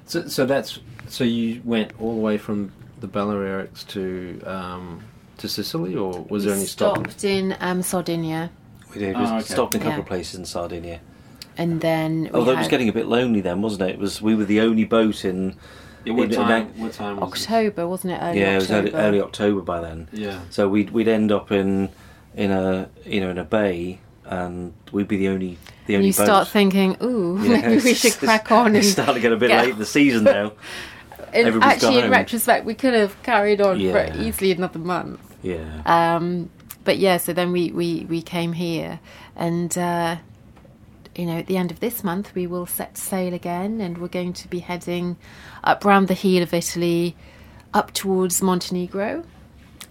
So, 0.06 0.28
so 0.28 0.46
that's 0.46 0.80
so 1.08 1.24
you 1.26 1.62
went 1.66 1.92
all 2.00 2.16
the 2.16 2.22
way 2.22 2.38
from 2.38 2.72
the 3.02 3.08
Balearics 3.08 3.86
to 3.88 4.42
um, 4.46 5.04
to 5.38 5.48
Sicily, 5.50 5.96
or 5.96 6.22
was 6.30 6.46
there 6.46 6.54
any 6.56 6.66
stopping? 6.66 7.04
stopped 7.06 7.24
in 7.26 7.56
um, 7.60 7.82
Sardinia, 7.82 8.52
We 8.94 9.00
did. 9.00 9.18
We 9.18 9.24
Oh, 9.24 9.38
okay. 9.38 9.46
stopped 9.54 9.76
in 9.76 9.82
a 9.82 9.84
couple 9.84 9.98
Yeah. 10.00 10.04
of 10.04 10.08
places 10.08 10.36
in 10.40 10.46
Sardinia. 10.46 11.00
And 11.60 11.82
then 11.82 12.24
we 12.24 12.30
Although 12.32 12.54
it 12.54 12.58
was 12.58 12.68
getting 12.68 12.90
a 12.90 12.94
bit 12.94 13.06
lonely 13.08 13.42
then, 13.42 13.62
wasn't 13.62 13.84
it? 13.84 13.90
It 13.92 14.00
was 14.00 14.22
we 14.22 14.34
were 14.36 14.46
the 14.46 14.62
only 14.62 14.86
boat 14.86 15.24
in. 15.26 15.56
Yeah, 16.06 16.14
what 16.14 16.24
in- 16.26 16.32
in 16.32 16.36
time? 16.38 16.48
that- 16.48 16.78
What 16.78 16.94
time 16.94 17.20
was 17.20 17.30
October, 17.46 17.88
wasn't 17.88 18.14
it? 18.14 18.20
Early 18.22 18.40
yeah, 18.40 18.52
it 18.54 18.56
was 18.56 18.72
October. 18.72 18.98
early, 18.98 19.06
early 19.08 19.22
October 19.22 19.62
by 19.62 19.82
then. 19.82 20.08
Yeah. 20.14 20.40
So 20.50 20.68
we'd 20.70 20.90
we'd 20.92 21.08
end 21.10 21.32
up 21.32 21.52
in 21.52 21.90
in 22.36 22.52
a 22.52 22.90
you 23.06 23.20
know 23.22 23.30
in 23.30 23.38
a 23.38 23.44
bay, 23.44 24.00
and 24.26 24.74
we'd 24.92 25.08
be 25.10 25.18
the 25.18 25.28
only 25.28 25.58
the 25.88 25.96
only 25.98 26.08
you 26.08 26.14
boat. 26.14 26.24
start 26.24 26.48
thinking, 26.48 26.96
ooh, 27.04 27.38
Yeah, 27.44 27.62
maybe 27.68 27.84
we 27.84 27.94
should 28.02 28.08
it's- 28.12 28.18
crack 28.18 28.52
on. 28.52 28.76
It's 28.76 28.88
And, 28.88 28.94
starting 28.94 29.16
to 29.16 29.20
get 29.22 29.32
a 29.34 29.38
bit 29.38 29.50
get- 29.50 29.62
late 29.66 29.74
in 29.74 29.80
the 29.80 29.86
season 29.86 30.24
now. 30.24 30.54
and 31.34 31.48
everybody's 31.48 31.84
actually, 31.84 32.00
in 32.00 32.10
retrospect, 32.10 32.66
we 32.66 32.74
could 32.74 32.94
have 32.94 33.22
carried 33.24 33.60
on 33.62 33.80
Yeah. 33.80 33.92
for 34.14 34.22
easily 34.22 34.52
another 34.52 34.80
month. 34.80 35.20
Yeah. 35.44 35.60
Um, 35.86 36.50
but 36.86 36.98
yeah, 36.98 37.18
so 37.18 37.34
then 37.34 37.52
we, 37.52 37.72
we, 37.72 38.06
we 38.10 38.22
came 38.22 38.54
here, 38.54 39.00
and 39.36 39.78
uh, 39.78 40.16
you 41.20 41.26
know, 41.26 41.38
at 41.38 41.48
the 41.48 41.58
end 41.58 41.70
of 41.70 41.82
this 41.82 42.02
month, 42.02 42.34
we 42.34 42.48
will 42.48 42.66
set 42.66 42.98
sail 42.98 43.34
again, 43.34 43.82
and 43.82 43.98
we're 43.98 44.08
going 44.08 44.32
to 44.32 44.48
be 44.48 44.60
heading 44.60 45.18
up 45.66 45.84
round 45.84 46.08
the 46.08 46.14
heel 46.14 46.42
of 46.42 46.54
Italy, 46.54 47.14
up 47.74 47.92
towards 47.92 48.42
Montenegro. 48.42 49.26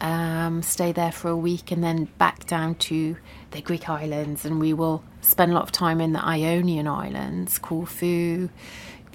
Um, 0.00 0.62
stay 0.62 0.90
there 0.90 1.12
for 1.12 1.28
a 1.28 1.36
week, 1.36 1.70
and 1.70 1.84
then 1.84 2.04
back 2.16 2.46
down 2.46 2.76
to 2.76 3.16
the 3.50 3.60
Greek 3.60 3.90
islands, 3.90 4.46
and 4.46 4.58
we 4.58 4.72
will 4.72 5.04
spend 5.20 5.52
a 5.52 5.54
lot 5.54 5.64
of 5.64 5.72
time 5.72 6.00
in 6.00 6.14
the 6.14 6.24
Ionian 6.24 6.88
Islands, 6.88 7.58
Corfu, 7.58 8.48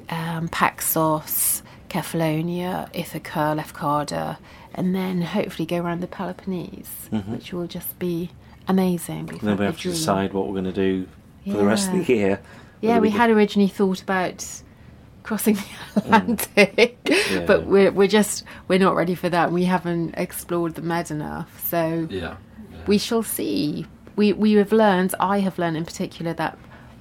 um, 0.10 0.49
Paxos, 0.49 1.64
Kefalonia, 1.90 2.90
Ithaca, 2.94 3.56
Lefkada, 3.57 4.38
and 4.76 4.94
then 4.94 5.23
hopefully 5.23 5.65
go 5.65 5.77
around 5.77 6.02
the 6.02 6.07
Peloponnese, 6.07 7.10
which 7.34 7.53
will 7.53 7.68
just 7.68 7.98
be 7.98 8.30
amazing. 8.68 9.30
And 9.30 9.40
then 9.40 9.57
we 9.57 9.65
have 9.65 9.80
to 9.80 9.90
decide 9.90 10.31
what 10.34 10.45
we're 10.45 10.61
going 10.61 10.65
to 10.65 10.72
do 10.72 11.07
for 11.45 11.57
the 11.57 11.65
rest 11.65 11.91
of 11.91 12.06
the 12.06 12.14
year. 12.14 12.40
Yeah, 12.82 12.91
Whether 12.91 13.02
we 13.02 13.10
had 13.11 13.30
originally 13.30 13.70
thought 13.70 14.02
about 14.02 14.45
crossing 15.24 15.56
the 15.56 15.61
mm. 15.61 15.98
Atlantic, 15.98 16.98
Yeah. 17.32 17.45
but 17.45 17.65
we're 17.65 17.91
we're 17.91 18.07
just 18.07 18.44
we're 18.68 18.80
not 18.80 18.95
ready 18.95 19.15
for 19.15 19.30
that. 19.30 19.52
We 19.52 19.65
haven't 19.65 20.15
explored 20.18 20.76
the 20.76 20.82
Med 20.82 21.10
enough, 21.11 21.65
so 21.68 22.07
Yeah. 22.10 22.36
we 22.88 22.98
shall 22.98 23.24
see. 23.24 23.86
We 24.15 24.34
we 24.34 24.53
have 24.53 24.72
learned. 24.72 25.15
I 25.20 25.40
have 25.40 25.57
learned 25.57 25.78
in 25.78 25.86
particular 25.86 26.34
that 26.34 26.57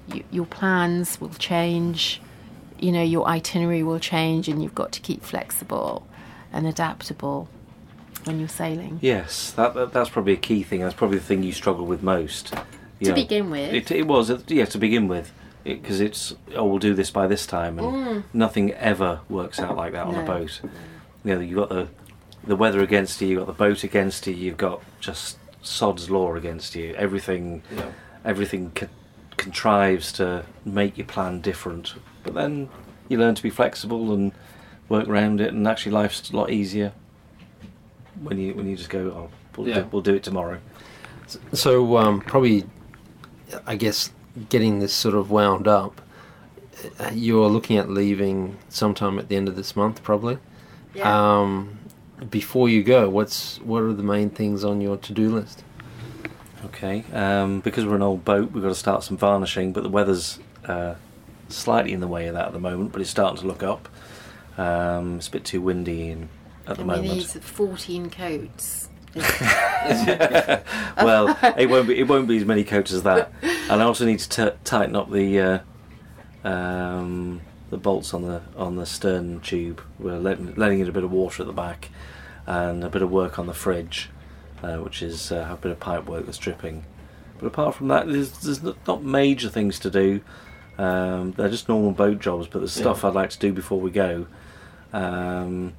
y 0.09 0.23
your 0.31 0.47
plans 0.47 1.20
will 1.20 1.35
change. 1.35 2.20
You 2.78 2.90
know, 2.90 3.02
your 3.02 3.27
itinerary 3.27 3.82
will 3.82 4.01
change, 4.01 4.48
and 4.48 4.62
you've 4.62 4.74
got 4.74 4.90
to 4.93 5.01
keep 5.01 5.23
flexible 5.23 6.06
and 6.52 6.66
adaptable 6.66 7.48
when 8.24 8.39
you're 8.39 8.48
sailing. 8.48 8.98
Yes, 9.01 9.51
that, 9.52 9.74
that 9.74 9.93
that's 9.93 10.10
probably 10.10 10.32
a 10.32 10.36
key 10.48 10.62
thing. 10.62 10.81
That's 10.81 10.94
probably 10.94 11.19
the 11.19 11.24
thing 11.24 11.43
you 11.43 11.52
struggle 11.52 11.86
with 11.86 12.02
most. 12.02 12.55
You 13.03 13.07
To 13.07 13.11
know, 13.11 13.15
begin 13.16 13.51
with. 13.51 13.73
it, 13.74 13.91
it 13.91 14.07
was 14.07 14.31
uh, 14.31 14.39
yeah 14.47 14.65
to 14.66 14.79
begin 14.79 15.09
with 15.09 15.33
because 15.65 16.01
it's 16.01 16.35
oh 16.55 16.65
we'll 16.66 16.79
do 16.79 16.95
this 16.95 17.11
by 17.11 17.27
this 17.27 17.47
time 17.47 17.79
and 17.81 18.23
nothing 18.33 18.73
ever 18.74 19.20
works 19.29 19.59
out 19.59 19.77
like 19.77 19.93
that 19.93 20.07
on 20.07 20.15
a 20.15 20.19
Mm. 20.23 20.27
Boat. 20.27 20.61
You 21.24 21.35
know 21.35 21.41
you've 21.41 21.57
got 21.59 21.69
the 21.69 21.89
the 22.45 22.55
weather 22.55 22.81
against 22.81 23.20
you, 23.20 23.27
you've 23.29 23.39
got 23.41 23.47
the 23.49 23.53
boat 23.65 23.83
against 23.83 24.27
you, 24.29 24.35
you've 24.35 24.57
got 24.57 24.83
just 25.01 25.39
sod's 25.62 26.11
law 26.11 26.35
against 26.37 26.77
you. 26.77 26.95
Everything 26.95 27.62
Yeah. 27.77 27.87
everything 28.24 28.70
co- 28.73 28.87
contrives 29.37 30.12
to 30.12 30.45
make 30.65 30.97
your 30.97 31.07
plan 31.09 31.41
different. 31.41 31.95
But 32.23 32.35
then 32.35 32.69
you 33.09 33.19
learn 33.19 33.35
to 33.35 33.43
be 33.43 33.51
flexible 33.51 34.12
and 34.12 34.31
work 34.89 35.09
around 35.09 35.41
it, 35.41 35.53
and 35.53 35.66
actually 35.66 35.91
life's 35.93 36.31
a 36.31 36.37
lot 36.37 36.51
easier 36.51 36.93
when 38.23 38.39
you 38.39 38.55
when 38.55 38.69
you 38.69 38.77
just 38.77 38.91
go, 38.91 39.01
oh, 39.11 39.31
we'll, 39.57 39.66
Yeah. 39.69 39.81
do, 39.81 39.89
we'll 39.91 40.03
do 40.03 40.15
it 40.15 40.23
tomorrow. 40.23 40.59
So 41.53 41.97
um, 41.97 42.20
probably, 42.20 42.65
I 43.66 43.77
guess, 43.77 44.11
getting 44.49 44.79
this 44.81 44.93
sort 44.93 45.15
of 45.15 45.31
wound 45.31 45.66
up. 45.69 46.01
uh, 46.99 47.11
You're 47.12 47.49
looking 47.49 47.77
at 47.79 47.89
leaving 47.91 48.59
sometime 48.69 49.19
at 49.19 49.29
the 49.29 49.37
end 49.37 49.49
of 49.49 49.57
this 49.57 49.77
month, 49.77 50.03
probably. 50.03 50.39
Um, 51.03 51.79
before 52.31 52.69
you 52.69 52.83
go, 52.83 53.09
what's 53.09 53.59
what 53.61 53.83
are 53.83 53.93
the 53.93 54.03
main 54.03 54.31
things 54.31 54.62
on 54.65 54.81
your 54.81 54.97
to-do 54.97 55.31
list? 55.31 55.65
Okay, 56.66 57.03
um, 57.12 57.61
because 57.61 57.85
we're 57.85 57.97
an 57.97 58.03
old 58.03 58.24
boat, 58.24 58.53
we've 58.53 58.62
got 58.62 58.69
to 58.69 58.74
start 58.74 59.03
some 59.03 59.16
varnishing, 59.16 59.73
but 59.73 59.83
the 59.83 59.89
weather's 59.89 60.39
uh, 60.66 60.95
slightly 61.49 61.93
in 61.93 62.01
the 62.01 62.07
way 62.07 62.29
of 62.29 62.35
that 62.35 62.47
at 62.47 62.53
the 62.53 62.61
moment, 62.61 62.93
but 62.93 63.01
it's 63.01 63.11
starting 63.11 63.41
to 63.41 63.47
look 63.47 63.62
up. 63.65 63.89
Um, 64.57 65.16
it's 65.16 65.27
a 65.29 65.31
bit 65.33 65.45
too 65.45 65.61
windy 65.61 66.11
in, 66.11 66.29
at 66.66 66.77
the 66.77 66.83
and 66.83 66.91
we 66.93 66.97
moment. 66.99 67.35
need 67.35 67.43
14 67.43 68.11
coats. 68.11 68.82
well, 70.97 71.36
it 71.59 71.68
won't 71.68 71.89
be 71.89 71.98
it 71.98 72.09
won't 72.09 72.28
be 72.28 72.39
as 72.39 72.44
many 72.44 72.64
coats 72.64 72.93
as 72.93 73.02
that, 73.02 73.30
and 73.43 73.82
I 73.82 73.84
also 73.84 74.06
need 74.06 74.20
to 74.20 74.28
t- 74.28 74.56
tighten 74.64 74.97
up 74.97 75.10
the 75.10 75.40
uh, 75.40 76.48
um, 76.48 77.40
the 77.70 77.76
bolts 77.76 78.14
on 78.14 78.22
the 78.22 78.40
on 78.56 78.76
the 78.76 78.86
stern 78.86 79.40
tube. 79.40 79.82
We're 79.98 80.18
letting 80.18 80.55
letting 80.55 80.80
in 80.80 80.89
a 80.89 80.93
bit 80.93 81.05
of 81.05 81.12
water 81.12 81.43
at 81.43 81.47
the 81.47 81.52
back, 81.52 81.90
and 82.47 82.82
a 82.84 82.89
bit 82.89 83.02
of 83.02 83.10
work 83.10 83.39
on 83.39 83.47
the 83.47 83.55
fridge, 83.55 84.09
uh, 84.62 84.76
which 84.76 85.02
is 85.02 85.30
uh, 85.30 85.48
a 85.52 85.56
bit 85.56 85.72
of 85.72 85.80
pipe 85.80 86.06
work 86.06 86.24
that's 86.26 86.39
dripping. 86.39 86.84
But 87.39 87.47
apart 87.48 87.74
from 87.74 87.89
that, 87.89 88.06
there's, 88.06 88.30
there's 88.39 88.62
not- 88.86 89.02
major 89.02 89.48
things 89.48 89.78
to 89.80 89.90
do. 89.90 90.20
Um, 90.78 91.32
they're 91.32 91.48
just 91.48 91.68
normal 91.68 91.90
boat 91.93 92.20
jobs, 92.20 92.47
but 92.47 92.60
there's 92.60 92.72
stuff 92.72 93.02
Yeah. 93.02 93.09
I'd 93.10 93.14
like 93.14 93.30
to 93.30 93.39
do 93.39 93.52
before 93.52 93.80
we 93.80 93.90
go. 93.90 94.26
Um, 94.93 95.74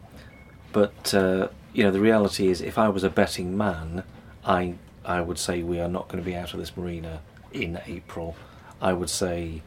but 0.73 1.13
uh, 1.13 1.47
you 1.73 1.83
know, 1.83 1.91
the 1.91 1.99
reality 1.99 2.47
is, 2.47 2.61
if 2.61 2.77
I 2.77 2.89
was 2.89 3.03
a 3.03 3.09
betting 3.09 3.57
man, 3.57 4.03
I 4.45 4.75
I 5.05 5.21
would 5.21 5.37
say 5.39 5.63
we 5.63 5.79
are 5.79 5.87
not 5.89 6.07
going 6.07 6.23
to 6.23 6.25
be 6.25 6.35
out 6.35 6.53
of 6.53 6.59
this 6.59 6.75
marina 6.77 7.21
in 7.51 7.79
April. 7.87 8.35
I 8.81 8.93
would 8.93 9.09
say, 9.09 9.61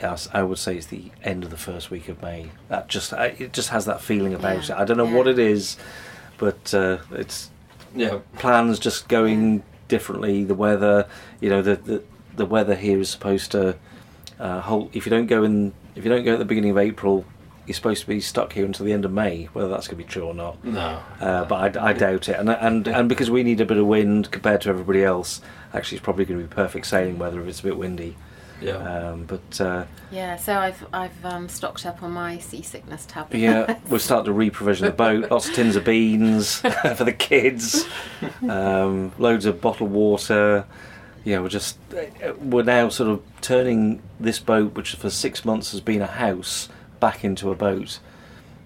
yes, 0.00 0.28
I 0.32 0.42
would 0.42 0.58
say 0.58 0.76
it's 0.76 0.86
the 0.86 1.10
end 1.22 1.44
of 1.44 1.50
the 1.50 1.56
first 1.56 1.90
week 1.90 2.08
of 2.08 2.22
May. 2.22 2.50
That 2.68 2.88
just 2.88 3.12
I, 3.12 3.26
it 3.38 3.52
just 3.52 3.70
has 3.70 3.84
that 3.86 4.00
feeling 4.00 4.34
about 4.34 4.68
Yeah, 4.68 4.76
it. 4.76 4.80
I 4.80 4.84
don't 4.84 4.96
know 4.96 5.06
yeah. 5.06 5.16
what 5.16 5.26
it 5.26 5.38
is, 5.38 5.76
but 6.38 6.72
uh, 6.74 6.98
it's 7.10 7.50
Yeah. 7.94 8.20
plans 8.38 8.78
just 8.78 9.08
going 9.08 9.62
differently. 9.88 10.44
The 10.44 10.54
weather, 10.54 11.06
you 11.40 11.50
know, 11.50 11.62
the 11.62 11.76
the, 11.76 12.02
the 12.36 12.46
weather 12.46 12.74
here 12.76 12.98
is 13.00 13.10
supposed 13.10 13.50
to 13.52 13.76
uh, 14.38 14.60
hold. 14.60 14.90
If 14.94 15.06
you 15.06 15.10
don't 15.10 15.26
go 15.26 15.42
in, 15.42 15.72
if 15.96 16.04
you 16.04 16.10
don't 16.10 16.24
go 16.24 16.34
at 16.34 16.38
the 16.38 16.44
beginning 16.44 16.70
of 16.70 16.78
April, 16.78 17.24
you're 17.66 17.74
supposed 17.74 18.00
to 18.02 18.06
be 18.06 18.20
stuck 18.20 18.52
here 18.52 18.64
until 18.64 18.86
the 18.86 18.92
end 18.92 19.04
of 19.04 19.12
May. 19.12 19.44
Whether 19.52 19.68
that's 19.68 19.86
going 19.88 19.98
to 19.98 20.04
be 20.04 20.10
true 20.10 20.24
or 20.26 20.34
not, 20.34 20.62
No. 20.64 21.00
uh, 21.20 21.44
but 21.44 21.76
I, 21.76 21.90
I 21.90 21.92
doubt 21.92 22.28
it. 22.28 22.36
And 22.38 22.48
and 22.50 22.86
and 22.88 23.08
because 23.08 23.30
we 23.30 23.42
need 23.42 23.60
a 23.60 23.66
bit 23.66 23.76
of 23.76 23.86
wind 23.86 24.30
compared 24.30 24.60
to 24.62 24.68
everybody 24.70 25.04
else, 25.04 25.40
actually, 25.74 25.96
it's 25.98 26.04
probably 26.04 26.24
going 26.24 26.40
to 26.40 26.46
be 26.46 26.52
perfect 26.54 26.86
sailing 26.86 27.18
weather 27.18 27.40
if 27.40 27.48
it's 27.48 27.60
a 27.60 27.64
bit 27.64 27.76
windy. 27.76 28.16
Yeah. 28.62 28.72
Um, 29.12 29.24
but 29.24 29.58
uh, 29.58 29.84
Yeah, 30.10 30.36
so 30.36 30.54
I've 30.58 30.84
I've 30.92 31.24
um, 31.24 31.48
stocked 31.48 31.86
up 31.86 32.02
on 32.02 32.10
my 32.12 32.36
seasickness 32.38 33.06
tablets. 33.06 33.36
yeah, 33.40 33.78
we'll 33.88 33.98
start 34.00 34.26
to 34.26 34.32
re-provision 34.32 34.84
the 34.84 34.92
boat. 34.92 35.30
Lots 35.30 35.48
of 35.48 35.54
tins 35.54 35.76
of 35.76 35.84
beans 35.86 36.60
for 36.96 37.04
the 37.04 37.12
kids. 37.14 37.86
Um, 38.46 39.12
loads 39.18 39.46
of 39.46 39.60
bottled 39.60 39.90
water. 39.90 40.66
Yeah, 41.24 41.40
we're 41.40 41.48
just 41.48 41.78
we're 42.40 42.62
now 42.62 42.88
sort 42.88 43.10
of 43.10 43.22
turning 43.40 44.02
this 44.18 44.38
boat, 44.38 44.74
which 44.74 44.94
for 44.94 45.10
six 45.10 45.44
months 45.44 45.70
has 45.72 45.80
been 45.80 46.00
a 46.02 46.06
house, 46.06 46.68
back 47.00 47.24
into 47.24 47.50
a 47.50 47.54
boat. 47.54 47.98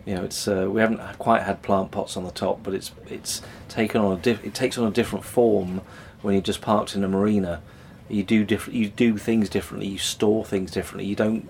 You 0.05 0.17
know, 0.17 0.25
it's 0.25 0.47
uh, 0.47 0.69
we 0.71 0.81
haven't 0.81 1.01
quite 1.19 1.43
had 1.43 1.63
plant 1.63 1.91
pots 1.91 2.17
on 2.17 2.25
the 2.25 2.31
top, 2.31 2.63
but 2.63 2.75
it's 2.75 2.93
it's 3.09 3.41
taken 3.69 4.01
on 4.01 4.19
a 4.19 4.21
diff- 4.21 4.45
it 4.45 4.53
takes 4.55 4.77
on 4.77 4.87
a 4.87 4.91
different 4.91 5.25
form 5.25 5.81
when 6.21 6.35
you're 6.35 6.43
just 6.43 6.61
parked 6.61 6.95
in 6.95 7.03
a 7.05 7.09
marina. 7.09 7.63
You 8.07 8.23
do 8.23 8.45
different. 8.45 8.79
You 8.79 8.91
do 8.91 9.17
things 9.17 9.49
differently. 9.49 9.89
You 9.89 9.97
store 9.97 10.45
things 10.45 10.71
differently. 10.71 11.07
You 11.07 11.17
don't 11.17 11.49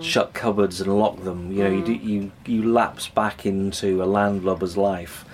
shut 0.00 0.32
cupboards 0.32 0.80
and 0.80 0.98
lock 0.98 1.22
them. 1.24 1.52
You 1.52 1.64
know, 1.64 1.70
you 1.70 1.84
do, 1.84 1.92
you 1.92 2.32
you 2.46 2.62
lapse 2.72 3.08
back 3.08 3.44
into 3.44 4.02
a 4.02 4.06
landlubber's 4.06 4.78
life, 4.78 5.26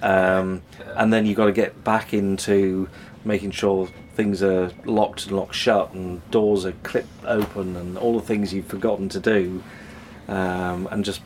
um, 0.00 0.62
and 0.96 1.12
then 1.12 1.26
you've 1.26 1.36
got 1.36 1.46
to 1.46 1.52
get 1.52 1.82
back 1.82 2.14
into 2.14 2.88
making 3.24 3.50
sure 3.50 3.88
things 4.14 4.44
are 4.44 4.70
locked 4.84 5.26
and 5.26 5.36
locked 5.36 5.56
shut, 5.56 5.92
and 5.92 6.28
doors 6.30 6.64
are 6.64 6.72
clipped 6.84 7.24
open, 7.24 7.74
and 7.74 7.98
all 7.98 8.14
the 8.16 8.24
things 8.24 8.54
you've 8.54 8.66
forgotten 8.66 9.08
to 9.08 9.18
do, 9.18 9.60
um, 10.28 10.88
and 10.90 11.04
just 11.04 11.20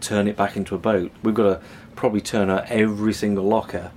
turn 0.00 0.28
it 0.28 0.36
back 0.36 0.56
into 0.56 0.74
a 0.74 0.78
boat. 0.78 1.10
We've 1.22 1.34
got 1.34 1.44
to 1.44 1.60
probably 1.94 2.20
turn 2.20 2.50
out 2.50 2.66
every 2.70 3.12
single 3.12 3.44
locker 3.44 3.90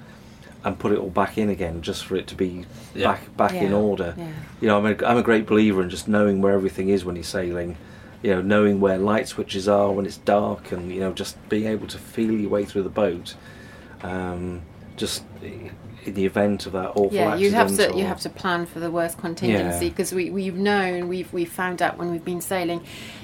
and 0.64 0.78
put 0.78 0.92
it 0.92 0.98
all 0.98 1.10
back 1.10 1.38
in 1.38 1.50
again, 1.50 1.82
just 1.82 2.06
for 2.06 2.16
it 2.16 2.28
to 2.28 2.36
be 2.36 2.66
Yeah. 2.94 3.12
back 3.14 3.38
back 3.38 3.54
in 3.54 3.72
order. 3.74 4.14
yeah. 4.18 4.32
You 4.62 4.68
know, 4.68 4.78
I'm 4.78 4.86
a, 4.86 5.06
I'm 5.06 5.18
a 5.18 5.24
great 5.24 5.46
believer 5.46 5.82
in 5.82 5.90
just 5.90 6.08
knowing 6.08 6.42
where 6.42 6.54
everything 6.54 6.90
is 6.90 7.06
when 7.06 7.16
you're 7.16 7.24
sailing. 7.24 7.78
You 8.22 8.32
know, 8.36 8.42
knowing 8.42 8.82
where 8.82 8.98
light 8.98 9.30
switches 9.30 9.70
are 9.70 9.92
when 9.94 10.06
it's 10.06 10.18
dark, 10.18 10.74
and 10.74 10.92
you 10.92 11.00
know, 11.00 11.14
just 11.14 11.38
being 11.48 11.66
able 11.68 11.88
to 11.88 11.98
feel 11.98 12.32
your 12.34 12.50
way 12.50 12.66
through 12.66 12.84
the 12.84 12.90
boat. 12.90 13.36
Um, 14.02 14.62
just 14.98 15.24
i- 15.42 15.72
in 16.06 16.14
the 16.14 16.26
event 16.26 16.66
of 16.66 16.72
that 16.74 16.90
awful 16.92 17.10
yeah, 17.14 17.36
you 17.36 17.52
have 17.52 17.76
to 17.76 17.94
you 17.96 18.06
have 18.06 18.20
to 18.22 18.30
plan 18.30 18.66
for 18.66 18.80
the 18.80 18.90
worst 18.90 19.18
contingency 19.18 19.86
Yeah. 19.86 19.90
because 19.92 20.14
we 20.14 20.30
we've 20.30 20.56
known 20.56 21.08
we've 21.08 21.32
we've 21.34 21.52
found 21.52 21.82
out 21.82 21.98
when 21.98 22.10
we've 22.12 22.24
been 22.24 22.42
sailing, 22.42 22.82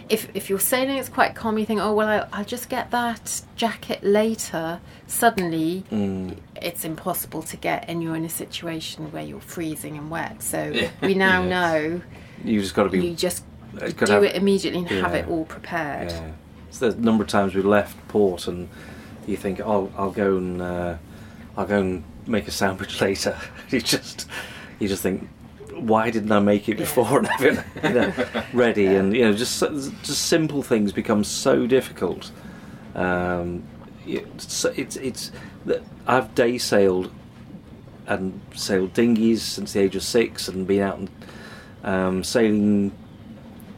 if 0.10 0.28
if 0.34 0.50
you're 0.50 0.60
sailing 0.60 0.98
it's 0.98 1.10
quite 1.10 1.36
calm 1.36 1.58
you 1.58 1.66
think 1.66 1.80
oh 1.82 1.94
well 1.94 2.08
I, 2.08 2.28
I'll 2.38 2.46
just 2.46 2.68
get 2.70 2.92
that 2.92 3.42
jacket 3.56 4.04
later. 4.04 4.80
Suddenly, 5.08 5.84
Mm. 5.92 6.38
it's 6.62 6.84
impossible 6.84 7.44
to 7.44 7.58
get, 7.58 7.86
and 7.88 8.02
you're 8.04 8.16
in 8.16 8.26
a 8.26 8.30
situation 8.30 9.12
where 9.12 9.24
you're 9.24 9.40
freezing 9.40 9.98
and 9.98 10.10
wet. 10.10 10.42
So 10.42 10.74
we 11.02 11.14
now 11.14 11.44
Yes. 11.44 11.50
know 11.50 12.02
You 12.44 12.60
just 12.62 12.74
got 12.76 12.84
to 12.84 12.90
be. 12.90 13.06
you 13.08 13.16
just 13.16 13.44
do 13.80 13.92
gotta 13.94 14.14
have- 14.14 14.24
it 14.24 14.36
immediately 14.36 14.80
and 14.80 14.90
have 14.90 15.14
it 15.16 15.28
all 15.28 15.46
prepared. 15.46 16.12
Yeah. 16.12 16.32
So 16.72 16.90
a 16.90 16.96
number 16.96 17.24
of 17.24 17.30
times 17.30 17.54
we 17.56 17.62
left 17.62 17.96
port 18.10 18.48
and 18.48 18.68
you 19.28 19.38
think, 19.38 19.60
oh, 19.62 19.92
I'll 19.98 20.12
go 20.12 20.38
and 20.38 20.62
uh, 20.62 20.96
I'll 21.58 21.66
go 21.66 21.80
and 21.80 22.04
make 22.28 22.48
a 22.48 22.52
sandwich 22.52 23.02
later. 23.02 23.38
you 23.70 23.82
just 23.82 24.28
you 24.80 24.88
just 24.88 25.04
think, 25.04 25.28
why 25.72 26.10
didn't 26.10 26.32
I 26.32 26.40
make 26.40 26.68
it 26.70 26.78
before 26.78 27.18
and 27.20 27.28
have 27.28 27.44
it 27.44 27.66
you 27.84 27.90
know, 27.90 28.44
ready? 28.54 28.88
And 28.88 29.16
you 29.16 29.26
know, 29.26 29.34
just 29.34 29.60
just 29.60 30.26
simple 30.26 30.64
things 30.64 30.92
become 30.92 31.24
so 31.24 31.68
difficult. 31.68 32.32
Um, 32.94 33.64
it's 34.06 34.66
it's, 34.66 34.96
it's 34.98 35.32
I've 36.08 36.34
day 36.36 36.58
sailed 36.58 37.12
and 38.08 38.40
sailed 38.54 38.94
dinghies 38.94 39.42
since 39.42 39.74
the 39.74 39.80
age 39.80 39.96
of 39.96 40.04
six 40.04 40.48
and 40.48 40.68
been 40.68 40.82
out 40.82 40.98
and 41.00 41.10
um, 41.84 42.24
sailing 42.24 42.92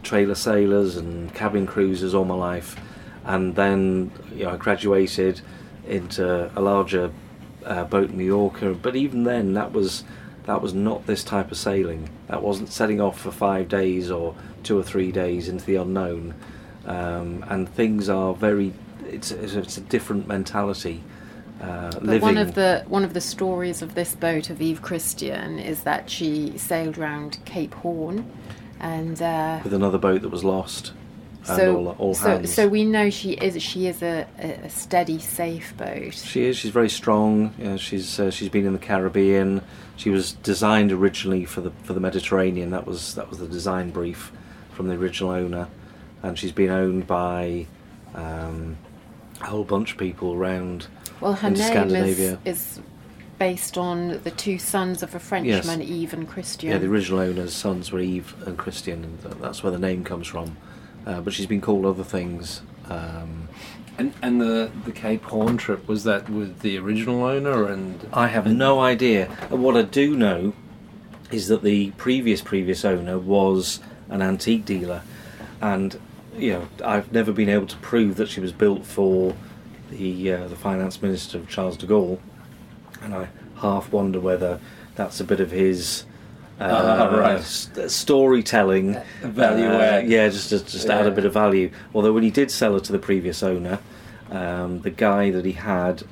trailer 0.04 0.36
sailors 0.36 0.98
and 0.98 1.34
cabin 1.34 1.66
cruisers 1.66 2.14
all 2.14 2.26
my 2.26 2.36
life, 2.36 2.76
and 3.26 3.56
then 3.56 4.12
you 4.34 4.44
know 4.44 4.52
I 4.52 4.58
graduated 4.58 5.42
into 5.86 6.52
a 6.58 6.62
larger 6.62 7.12
uh, 7.68 7.84
boat 7.84 8.12
Yorker. 8.12 8.74
But 8.74 8.96
even 8.96 9.24
then, 9.24 9.54
that 9.54 9.74
was 9.74 10.04
that 10.46 10.62
was 10.62 10.74
not 10.74 11.06
this 11.06 11.24
type 11.24 11.52
of 11.52 11.58
sailing. 11.58 12.10
That 12.28 12.42
wasn't 12.42 12.70
setting 12.70 13.02
off 13.02 13.20
for 13.20 13.32
five 13.32 13.68
days 13.68 14.10
or 14.10 14.34
two 14.64 14.80
or 14.80 14.84
three 14.84 15.12
days 15.12 15.50
into 15.50 15.66
the 15.66 15.76
unknown. 15.76 16.34
Um, 16.86 17.46
and 17.48 17.70
things 17.70 18.10
are 18.10 18.34
very. 18.34 18.74
It's 19.06 19.32
it's 19.32 19.54
a, 19.54 19.60
it's 19.60 19.78
a 19.78 19.82
different 19.82 20.28
mentality. 20.28 21.04
Uh, 21.62 21.92
But 21.92 22.04
living. 22.04 22.22
one 22.22 22.38
of 22.38 22.56
the 22.56 22.84
one 22.88 23.04
of 23.04 23.14
the 23.14 23.22
stories 23.22 23.82
of 23.82 23.96
this 23.96 24.16
boat 24.16 24.50
of 24.50 24.62
Yves 24.62 24.80
Christian 24.80 25.60
is 25.60 25.84
that 25.84 26.10
she 26.10 26.58
sailed 26.58 26.98
round 26.98 27.40
Cape 27.46 27.74
Horn, 27.74 28.32
and 28.80 29.22
uh, 29.22 29.60
with 29.64 29.74
another 29.74 29.98
boat 29.98 30.22
that 30.22 30.30
was 30.30 30.44
lost. 30.44 30.94
And 31.50 31.58
so 31.58 31.76
all, 31.78 31.90
all 31.98 32.14
so 32.14 32.44
so 32.44 32.68
we 32.68 32.84
know 32.84 33.10
she 33.10 33.34
is 33.34 33.62
she 33.62 33.88
is 33.88 34.02
a, 34.02 34.28
a 34.40 34.70
steady, 34.70 35.20
safe 35.20 35.76
boat. 35.78 36.14
She 36.14 36.46
is. 36.46 36.58
She's 36.58 36.72
very 36.72 36.90
strong. 36.90 37.54
You 37.58 37.64
know, 37.66 37.78
she's 37.78 38.20
uh, 38.20 38.32
she's 38.32 38.50
been 38.50 38.66
in 38.66 38.74
the 38.74 38.80
Caribbean. 38.80 39.62
She 39.96 40.10
was 40.10 40.34
designed 40.34 40.92
originally 40.92 41.46
for 41.46 41.62
the 41.62 41.72
for 41.84 41.94
the 41.94 42.00
Mediterranean. 42.00 42.72
That 42.72 42.86
was 42.86 43.16
that 43.16 43.30
was 43.30 43.40
the 43.40 43.48
design 43.48 43.92
brief 43.92 44.32
from 44.72 44.88
the 44.88 44.96
original 44.96 45.32
owner, 45.32 45.68
and 46.24 46.38
she's 46.38 46.52
been 46.52 46.70
owned 46.70 47.08
by 47.08 47.66
um, 48.14 48.78
a 49.42 49.46
whole 49.46 49.64
bunch 49.64 49.94
of 49.94 49.98
people 49.98 50.34
around. 50.34 50.88
Well, 51.20 51.34
her 51.34 51.50
name 51.50 51.60
is, 51.60 51.68
Scandinavia. 51.68 52.40
is 52.46 52.80
based 53.40 53.78
on 53.78 54.22
the 54.24 54.32
two 54.32 54.58
sons 54.58 55.04
of 55.04 55.14
a 55.16 55.20
Frenchman, 55.20 55.82
Yves 55.82 56.14
and 56.14 56.28
Christian. 56.28 56.70
Yeah, 56.70 56.78
the 56.78 56.88
original 56.88 57.20
owner's 57.20 57.54
sons 57.54 57.92
were 57.92 58.00
Yves 58.00 58.34
and 58.46 58.58
Christian, 58.58 59.04
and 59.04 59.20
that's 59.42 59.64
where 59.64 59.72
the 59.72 59.80
name 59.80 60.04
comes 60.04 60.28
from. 60.28 60.58
Uh, 61.08 61.22
but 61.22 61.32
she's 61.34 61.46
been 61.48 61.62
called 61.62 61.86
other 61.86 62.04
things. 62.04 62.62
Um, 62.90 63.48
And 63.98 64.14
and 64.22 64.40
the 64.40 64.70
the 64.86 64.92
Cape 64.92 65.24
Horn 65.32 65.58
trip 65.58 65.88
was 65.88 66.04
that 66.04 66.30
with 66.30 66.60
the 66.60 66.78
original 66.78 67.24
owner 67.24 67.60
and 67.74 68.08
I 68.14 68.28
have 68.28 68.46
no 68.46 68.72
idea. 68.94 69.26
What 69.50 69.76
I 69.76 69.82
do 70.02 70.16
know 70.16 70.54
is 71.32 71.48
that 71.48 71.62
the 71.64 71.92
previous 71.92 72.42
previous 72.42 72.86
owner 72.86 73.18
was 73.18 73.80
an 74.10 74.22
antique 74.22 74.66
dealer, 74.66 75.02
and 75.62 76.00
you 76.38 76.52
know 76.54 76.64
I've 76.94 77.12
never 77.12 77.32
been 77.32 77.50
able 77.50 77.68
to 77.68 77.78
prove 77.78 78.12
that 78.18 78.30
she 78.30 78.42
was 78.42 78.54
built 78.64 78.86
for 78.86 79.34
the 79.90 80.32
uh, 80.34 80.48
the 80.48 80.56
finance 80.56 81.02
minister 81.02 81.40
of 81.40 81.50
Charles 81.50 81.78
de 81.78 81.88
Gaulle, 81.88 82.20
and 83.02 83.16
I 83.16 83.30
half 83.62 83.92
wonder 83.92 84.20
whether 84.20 84.60
that's 84.96 85.20
a 85.20 85.24
bit 85.24 85.40
of 85.40 85.52
his. 85.52 86.06
Uh, 86.60 87.10
Ah, 87.12 87.16
right. 87.18 87.42
st- 87.44 87.92
storytelling 87.92 88.98
Value 89.22 89.66
uh, 89.68 90.02
yeah 90.06 90.28
just 90.30 90.50
just, 90.50 90.68
just 90.68 90.90
add 90.90 91.06
a 91.06 91.12
bit 91.12 91.24
of 91.26 91.34
value 91.34 91.70
although 91.94 92.12
when 92.14 92.24
he 92.24 92.32
did 92.32 92.50
sell 92.50 92.76
it 92.76 92.84
to 92.86 92.92
the 92.92 92.98
previous 93.00 93.44
owner 93.44 93.78
um, 94.32 94.82
the 94.82 94.90
guy 94.90 95.30
that 95.30 95.46
he 95.46 95.52
had 95.54 96.04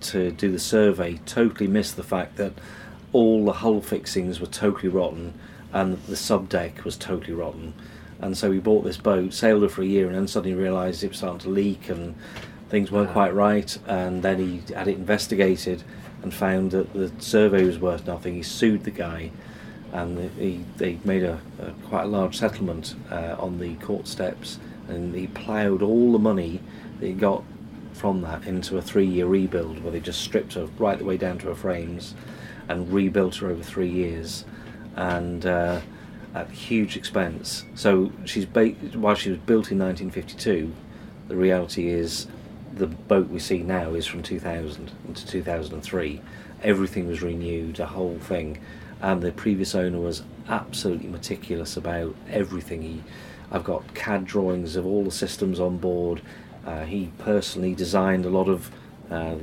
to 0.00 0.30
do 0.32 0.50
the 0.50 0.58
survey 0.58 1.18
totally 1.26 1.66
missed 1.66 1.96
the 1.96 2.02
fact 2.02 2.36
that 2.36 2.52
all 3.12 3.44
the 3.44 3.52
hull 3.52 3.80
fixings 3.82 4.40
were 4.40 4.46
totally 4.46 4.88
rotten 4.88 5.34
and 5.72 5.98
the 6.06 6.16
sub 6.16 6.48
deck 6.48 6.84
was 6.84 6.96
totally 6.96 7.32
rotten. 7.32 7.74
And 8.20 8.36
so 8.36 8.50
he 8.52 8.58
bought 8.60 8.84
this 8.84 8.96
boat, 8.96 9.32
sailed 9.34 9.64
it 9.64 9.70
for 9.72 9.82
a 9.82 9.86
year, 9.86 10.06
and 10.06 10.14
then 10.14 10.28
suddenly 10.28 10.56
realised 10.56 11.02
it 11.02 11.08
was 11.08 11.18
starting 11.18 11.40
to 11.40 11.48
leak 11.48 11.88
and 11.88 12.14
things 12.70 12.90
weren't 12.92 13.10
Ah. 13.10 13.12
quite 13.12 13.34
right. 13.34 13.76
And 13.86 14.22
then 14.22 14.38
he 14.38 14.62
had 14.74 14.86
it 14.88 14.96
investigated 14.96 15.82
and 16.22 16.32
found 16.32 16.70
that 16.70 16.92
the 16.92 17.10
survey 17.18 17.64
was 17.64 17.78
worth 17.78 18.06
nothing. 18.06 18.34
He 18.34 18.42
sued 18.44 18.84
the 18.84 18.92
guy, 18.92 19.30
and 19.94 20.30
he 20.32 20.64
they 20.76 20.98
made 21.04 21.22
a, 21.22 21.40
a 21.60 21.70
quite 21.88 22.02
a 22.02 22.08
large 22.08 22.36
settlement 22.36 22.96
uh, 23.10 23.36
on 23.38 23.58
the 23.58 23.74
court 23.76 24.06
steps, 24.06 24.58
and 24.88 25.14
he 25.14 25.28
ploughed 25.28 25.82
all 25.82 26.12
the 26.12 26.18
money 26.18 26.60
that 27.00 27.06
he 27.06 27.12
got 27.12 27.44
from 27.92 28.20
that 28.22 28.44
into 28.44 28.76
a 28.76 28.82
three-year 28.82 29.24
rebuild, 29.24 29.82
where 29.82 29.92
they 29.92 30.00
just 30.00 30.20
stripped 30.20 30.54
her 30.54 30.66
right 30.78 30.98
the 30.98 31.04
way 31.04 31.16
down 31.16 31.38
to 31.38 31.46
her 31.46 31.54
frames, 31.54 32.14
and 32.68 32.92
rebuilt 32.92 33.36
her 33.36 33.48
over 33.48 33.62
three 33.62 33.88
years, 33.88 34.44
and 34.96 35.46
uh, 35.46 35.80
at 36.34 36.50
huge 36.50 36.96
expense. 36.96 37.64
So 37.76 38.10
she's 38.24 38.46
ba- 38.46 38.70
while 38.94 39.14
she 39.14 39.30
was 39.30 39.38
built 39.38 39.70
in 39.70 39.78
1952, 39.78 40.72
the 41.28 41.36
reality 41.36 41.88
is 41.88 42.26
the 42.74 42.88
boat 42.88 43.28
we 43.28 43.38
see 43.38 43.58
now 43.58 43.94
is 43.94 44.06
from 44.06 44.24
2000 44.24 44.90
to 45.14 45.26
2003. 45.26 46.20
Everything 46.64 47.06
was 47.06 47.22
renewed, 47.22 47.76
the 47.76 47.86
whole 47.86 48.18
thing, 48.18 48.58
and 49.00 49.22
the 49.22 49.32
previous 49.32 49.74
owner 49.74 49.98
was 49.98 50.22
absolutely 50.48 51.08
meticulous 51.08 51.76
about 51.76 52.14
everything. 52.30 52.82
He, 52.82 53.02
I've 53.50 53.64
got 53.64 53.94
CAD 53.94 54.24
drawings 54.24 54.76
of 54.76 54.86
all 54.86 55.04
the 55.04 55.10
systems 55.10 55.60
on 55.60 55.78
board. 55.78 56.22
Uh, 56.66 56.84
he 56.84 57.10
personally 57.18 57.74
designed 57.74 58.24
a 58.24 58.30
lot 58.30 58.48
of 58.48 58.70
uh, 59.10 59.36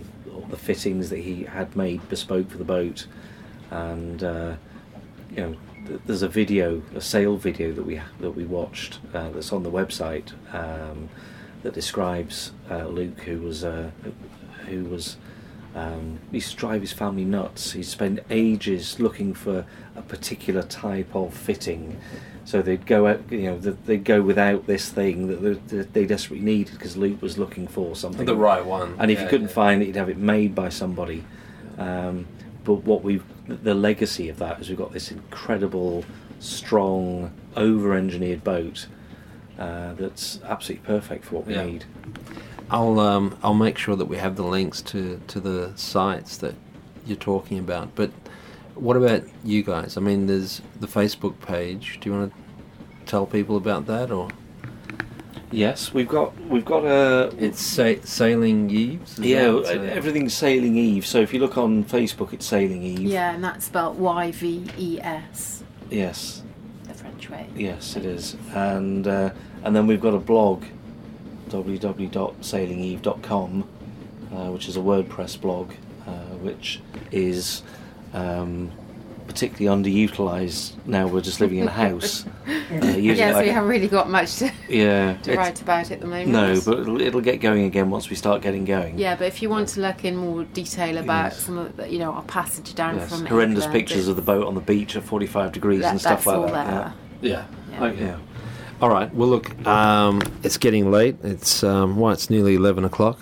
the 0.49 0.57
fittings 0.57 1.09
that 1.09 1.19
he 1.19 1.43
had 1.43 1.75
made 1.75 2.07
bespoke 2.09 2.49
for 2.49 2.57
the 2.57 2.63
boat, 2.63 3.05
and 3.69 4.23
uh, 4.23 4.55
you 5.29 5.37
know, 5.37 5.55
th- 5.87 6.01
there's 6.05 6.23
a 6.23 6.27
video, 6.27 6.81
a 6.95 7.01
sale 7.01 7.37
video 7.37 7.71
that 7.73 7.83
we 7.83 8.01
that 8.19 8.31
we 8.31 8.45
watched 8.45 8.99
uh, 9.13 9.29
that's 9.29 9.53
on 9.53 9.63
the 9.63 9.71
website 9.71 10.33
um, 10.53 11.09
that 11.63 11.73
describes 11.73 12.51
uh, 12.69 12.87
Luke, 12.87 13.19
who 13.21 13.39
was 13.41 13.63
uh, 13.63 13.91
who 14.67 14.85
was 14.85 15.17
um, 15.75 16.19
he 16.31 16.37
used 16.37 16.51
to 16.51 16.57
drive 16.57 16.81
his 16.81 16.91
family 16.91 17.25
nuts. 17.25 17.71
He'd 17.73 17.83
spend 17.83 18.21
ages 18.29 18.99
looking 18.99 19.33
for 19.33 19.65
a 19.95 20.01
particular 20.01 20.63
type 20.63 21.15
of 21.15 21.33
fitting. 21.33 21.99
So 22.43 22.61
they'd 22.61 22.85
go 22.85 23.07
out, 23.07 23.31
you 23.31 23.43
know, 23.43 23.57
they'd 23.59 24.03
go 24.03 24.21
without 24.21 24.67
this 24.67 24.89
thing 24.89 25.27
that 25.27 25.93
they, 25.93 26.05
desperately 26.05 26.43
needed 26.43 26.73
because 26.73 26.97
Luke 26.97 27.21
was 27.21 27.37
looking 27.37 27.67
for 27.67 27.95
something. 27.95 28.25
The 28.25 28.35
right 28.35 28.65
one. 28.65 28.95
And 28.99 29.11
if 29.11 29.19
Yeah, 29.19 29.23
you 29.23 29.29
couldn't 29.29 29.47
yeah. 29.47 29.53
find 29.53 29.81
it, 29.81 29.85
you'd 29.87 29.95
have 29.95 30.09
it 30.09 30.17
made 30.17 30.53
by 30.55 30.69
somebody. 30.69 31.23
Um, 31.77 32.27
but 32.63 32.75
what 32.83 33.03
we've, 33.03 33.23
the 33.47 33.73
legacy 33.75 34.27
of 34.27 34.37
that 34.39 34.59
is 34.59 34.69
we've 34.69 34.77
got 34.77 34.91
this 34.91 35.11
incredible, 35.11 36.03
strong, 36.39 37.31
over-engineered 37.55 38.43
boat 38.43 38.87
uh, 39.57 39.93
that's 39.93 40.39
absolutely 40.43 40.85
perfect 40.85 41.25
for 41.25 41.35
what 41.35 41.45
we 41.47 41.53
Yeah. 41.53 41.65
need. 41.65 41.85
I'll 42.71 42.99
um, 42.99 43.37
I'll 43.43 43.53
make 43.53 43.77
sure 43.77 43.95
that 43.95 44.05
we 44.05 44.17
have 44.17 44.35
the 44.35 44.43
links 44.43 44.81
to, 44.83 45.19
to 45.27 45.39
the 45.39 45.73
sites 45.75 46.37
that 46.37 46.55
you're 47.05 47.17
talking 47.17 47.59
about. 47.59 47.93
But 47.95 48.11
what 48.75 48.95
about 48.97 49.23
you 49.43 49.61
guys? 49.61 49.97
I 49.97 50.01
mean, 50.01 50.25
there's 50.27 50.61
the 50.79 50.87
Facebook 50.87 51.39
page. 51.41 51.99
Do 52.01 52.09
you 52.09 52.15
want 52.17 52.33
to 52.33 53.05
tell 53.05 53.25
people 53.25 53.57
about 53.57 53.85
that, 53.87 54.09
or 54.09 54.29
Yes, 55.53 55.93
we've 55.93 56.07
got 56.07 56.33
we've 56.47 56.63
got 56.63 56.85
a 56.85 57.33
it's 57.37 57.59
sa- 57.61 58.01
Sailing 58.05 58.69
Eves? 58.69 59.19
is 59.19 59.25
yeah 59.25 59.43
that 59.47 59.53
what 59.53 59.65
uh, 59.65 59.81
everything's 59.81 60.33
Sailing 60.33 60.77
Yves. 60.77 61.07
So 61.07 61.19
if 61.19 61.33
you 61.33 61.41
look 61.41 61.57
on 61.57 61.83
Facebook, 61.83 62.31
it's 62.31 62.45
Sailing 62.45 62.83
Yves. 62.83 63.01
Yeah, 63.01 63.33
and 63.33 63.43
that's 63.43 63.65
spelled 63.65 63.99
Y 63.99 64.31
V 64.31 64.65
E 64.77 64.99
S, 65.01 65.63
Yes, 65.89 66.41
the 66.87 66.93
French 66.93 67.29
way. 67.29 67.47
yes, 67.53 67.97
it 67.97 68.05
is. 68.05 68.37
And 68.53 69.05
uh, 69.05 69.31
and 69.65 69.75
then 69.75 69.87
we've 69.87 69.99
got 69.99 70.13
a 70.13 70.19
blog, 70.19 70.63
www.sailingyves.com, 71.51 73.69
uh, 74.33 74.35
which 74.51 74.67
is 74.67 74.77
a 74.77 74.79
WordPress 74.79 75.39
blog, 75.39 75.71
uh, 76.07 76.11
which 76.41 76.79
is 77.11 77.61
um, 78.13 78.71
particularly 79.27 79.83
underutilized 79.83 80.73
now. 80.85 81.07
We're 81.07 81.21
just 81.21 81.39
living 81.41 81.59
in 81.59 81.67
a 81.67 81.71
house. 81.71 82.25
uh, 82.47 82.51
using 82.71 83.05
it 83.05 83.17
Yes, 83.17 83.35
like 83.35 83.45
we 83.45 83.51
haven't 83.51 83.69
really 83.69 83.87
got 83.87 84.09
much 84.09 84.37
to, 84.37 84.51
yeah, 84.69 85.13
to 85.23 85.35
write 85.35 85.61
about 85.61 85.91
at 85.91 85.99
the 85.99 86.07
moment. 86.07 86.29
No, 86.29 86.59
but 86.65 86.79
it'll, 86.79 87.01
it'll 87.01 87.21
get 87.21 87.41
going 87.41 87.65
again 87.65 87.89
once 87.89 88.09
we 88.09 88.15
start 88.15 88.41
getting 88.41 88.65
going. 88.65 88.97
Yeah, 88.97 89.15
but 89.15 89.27
if 89.27 89.41
you 89.41 89.49
want 89.49 89.67
to 89.69 89.81
look 89.81 90.05
in 90.05 90.15
more 90.15 90.43
detail 90.45 90.97
about 90.97 91.33
Yes. 91.33 91.43
some 91.43 91.57
of 91.57 91.75
the, 91.77 91.91
you 91.91 91.99
know, 91.99 92.11
our 92.11 92.23
passage 92.23 92.73
down 92.75 92.95
Yes, 92.95 93.09
from 93.09 93.25
horrendous 93.25 93.65
England, 93.65 93.87
pictures 93.87 94.07
of 94.07 94.15
the 94.15 94.21
boat 94.21 94.47
on 94.47 94.55
the 94.55 94.61
beach 94.61 94.95
at 94.95 95.03
45 95.03 95.51
degrees 95.51 95.81
that, 95.81 95.91
and 95.91 95.99
stuff 95.99 96.23
that's 96.23 96.27
like 96.27 96.37
all 96.37 96.47
that. 96.47 96.93
there. 97.21 97.31
Yeah. 97.31 97.45
Yeah. 97.71 97.83
Okay. 97.85 98.05
Yeah. 98.05 98.17
All 98.81 98.89
right. 98.89 99.13
Well, 99.13 99.29
look, 99.29 99.67
um, 99.67 100.21
it's 100.41 100.57
getting 100.57 100.89
late. 100.89 101.15
It's 101.23 101.63
um, 101.63 101.97
well, 101.97 102.11
it's 102.13 102.31
nearly 102.31 102.55
eleven 102.55 102.83
o'clock, 102.83 103.19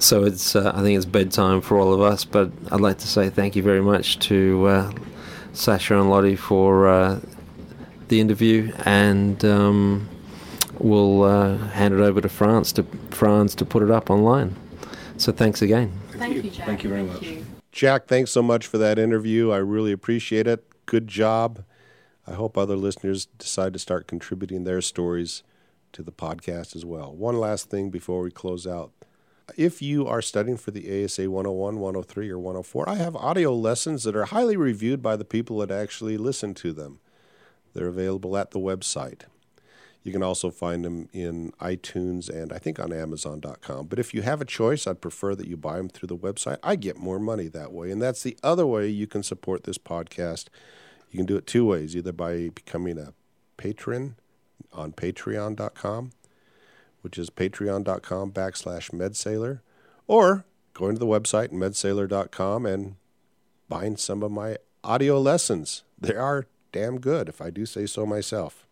so 0.00 0.24
it's 0.24 0.56
uh, 0.56 0.72
I 0.74 0.82
think 0.82 0.96
it's 0.96 1.06
bedtime 1.06 1.60
for 1.60 1.78
all 1.78 1.94
of 1.94 2.00
us. 2.00 2.24
But 2.24 2.50
I'd 2.72 2.80
like 2.80 2.98
to 2.98 3.06
say 3.06 3.30
thank 3.30 3.54
you 3.54 3.62
very 3.62 3.80
much 3.80 4.18
to 4.20 4.66
uh, 4.66 4.92
Sasha 5.52 5.96
and 5.98 6.10
Lottie 6.10 6.34
for 6.34 6.88
uh, 6.88 7.20
the 8.08 8.20
interview, 8.20 8.72
and 8.84 9.44
um, 9.44 10.08
we'll 10.80 11.22
uh, 11.22 11.56
hand 11.68 11.94
it 11.94 12.00
over 12.00 12.20
to 12.20 12.28
France 12.28 12.72
to 12.72 12.82
France 13.10 13.54
to 13.54 13.64
put 13.64 13.84
it 13.84 13.92
up 13.92 14.10
online. 14.10 14.56
So 15.18 15.30
thanks 15.30 15.62
again. 15.62 15.92
Thank 16.12 16.34
you. 16.34 16.42
you, 16.42 16.50
Jack. 16.50 16.66
Thank 16.66 16.82
you 16.82 16.90
very 16.90 17.06
Thank 17.06 17.22
much. 17.22 17.30
you. 17.30 17.46
Jack, 17.70 18.08
thanks 18.08 18.32
so 18.32 18.42
much 18.42 18.66
for 18.66 18.78
that 18.78 18.98
interview. 18.98 19.52
I 19.52 19.58
really 19.58 19.92
appreciate 19.92 20.48
it. 20.48 20.64
Good 20.86 21.06
job. 21.06 21.62
I 22.30 22.34
hope 22.34 22.56
other 22.56 22.76
listeners 22.76 23.26
decide 23.38 23.72
to 23.72 23.80
start 23.80 24.06
contributing 24.06 24.62
their 24.62 24.80
stories 24.80 25.42
to 25.92 26.02
the 26.02 26.12
podcast 26.12 26.76
as 26.76 26.84
well. 26.84 27.12
One 27.12 27.40
last 27.40 27.68
thing 27.68 27.90
before 27.90 28.22
we 28.22 28.30
close 28.30 28.68
out. 28.68 28.92
If 29.56 29.82
you 29.82 30.06
are 30.06 30.22
studying 30.22 30.56
for 30.56 30.70
the 30.70 31.04
ASA 31.04 31.28
101, 31.28 31.80
103, 31.80 32.30
or 32.30 32.38
104, 32.38 32.88
I 32.88 32.94
have 32.94 33.16
audio 33.16 33.52
lessons 33.52 34.04
that 34.04 34.14
are 34.14 34.26
highly 34.26 34.56
reviewed 34.56 35.02
by 35.02 35.16
the 35.16 35.24
people 35.24 35.58
that 35.58 35.72
actually 35.72 36.16
listen 36.16 36.54
to 36.54 36.72
them. 36.72 37.00
They're 37.74 37.88
available 37.88 38.36
at 38.36 38.52
the 38.52 38.60
website. 38.60 39.22
You 40.04 40.12
can 40.12 40.22
also 40.22 40.50
find 40.50 40.84
them 40.84 41.08
in 41.12 41.50
iTunes 41.60 42.28
and 42.28 42.52
I 42.52 42.58
think 42.58 42.78
on 42.78 42.92
Amazon.com. 42.92 43.88
But 43.88 43.98
if 43.98 44.14
you 44.14 44.22
have 44.22 44.40
a 44.40 44.46
choice, 44.46 44.86
I'd 44.86 45.00
prefer 45.00 45.34
that 45.34 45.48
you 45.48 45.56
buy 45.56 45.78
them 45.78 45.88
through 45.88 46.06
the 46.06 46.16
website. 46.16 46.58
I 46.62 46.76
get 46.76 46.96
more 46.96 47.18
money 47.18 47.48
that 47.48 47.72
way. 47.72 47.90
And 47.90 48.00
that's 48.00 48.22
the 48.22 48.38
other 48.44 48.66
way 48.68 48.86
you 48.86 49.08
can 49.08 49.24
support 49.24 49.64
this 49.64 49.78
podcast. 49.78 50.46
You 51.10 51.18
can 51.18 51.26
do 51.26 51.36
it 51.36 51.46
two 51.46 51.66
ways 51.66 51.96
either 51.96 52.12
by 52.12 52.50
becoming 52.54 52.98
a 52.98 53.14
patron 53.56 54.16
on 54.72 54.92
patreon.com, 54.92 56.12
which 57.02 57.18
is 57.18 57.30
patreon.com 57.30 58.30
backslash 58.32 58.90
medsailor, 58.90 59.60
or 60.06 60.44
going 60.72 60.94
to 60.94 61.00
the 61.00 61.06
website 61.06 61.48
medsailor.com 61.48 62.64
and 62.64 62.94
buying 63.68 63.96
some 63.96 64.22
of 64.22 64.30
my 64.30 64.56
audio 64.84 65.20
lessons. 65.20 65.82
They 65.98 66.14
are 66.14 66.46
damn 66.72 67.00
good, 67.00 67.28
if 67.28 67.40
I 67.40 67.50
do 67.50 67.66
say 67.66 67.86
so 67.86 68.06
myself. 68.06 68.66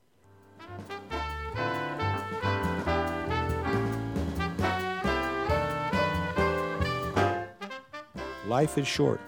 Life 8.47 8.79
is 8.79 8.87
short. 8.87 9.21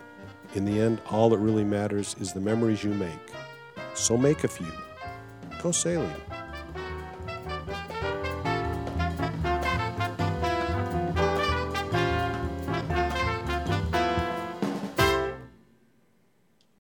In 0.55 0.65
the 0.65 0.81
end, 0.81 1.01
all 1.11 1.31
that 1.31 1.39
really 1.39 1.65
matters 1.65 2.17
is 2.19 2.33
the 2.33 2.41
memories 2.41 2.83
you 2.83 2.91
make. 2.91 3.33
So 3.95 4.17
make 4.17 4.43
a 4.43 4.49
few. 4.49 4.73
Go 5.63 5.71
sailing. 5.71 6.11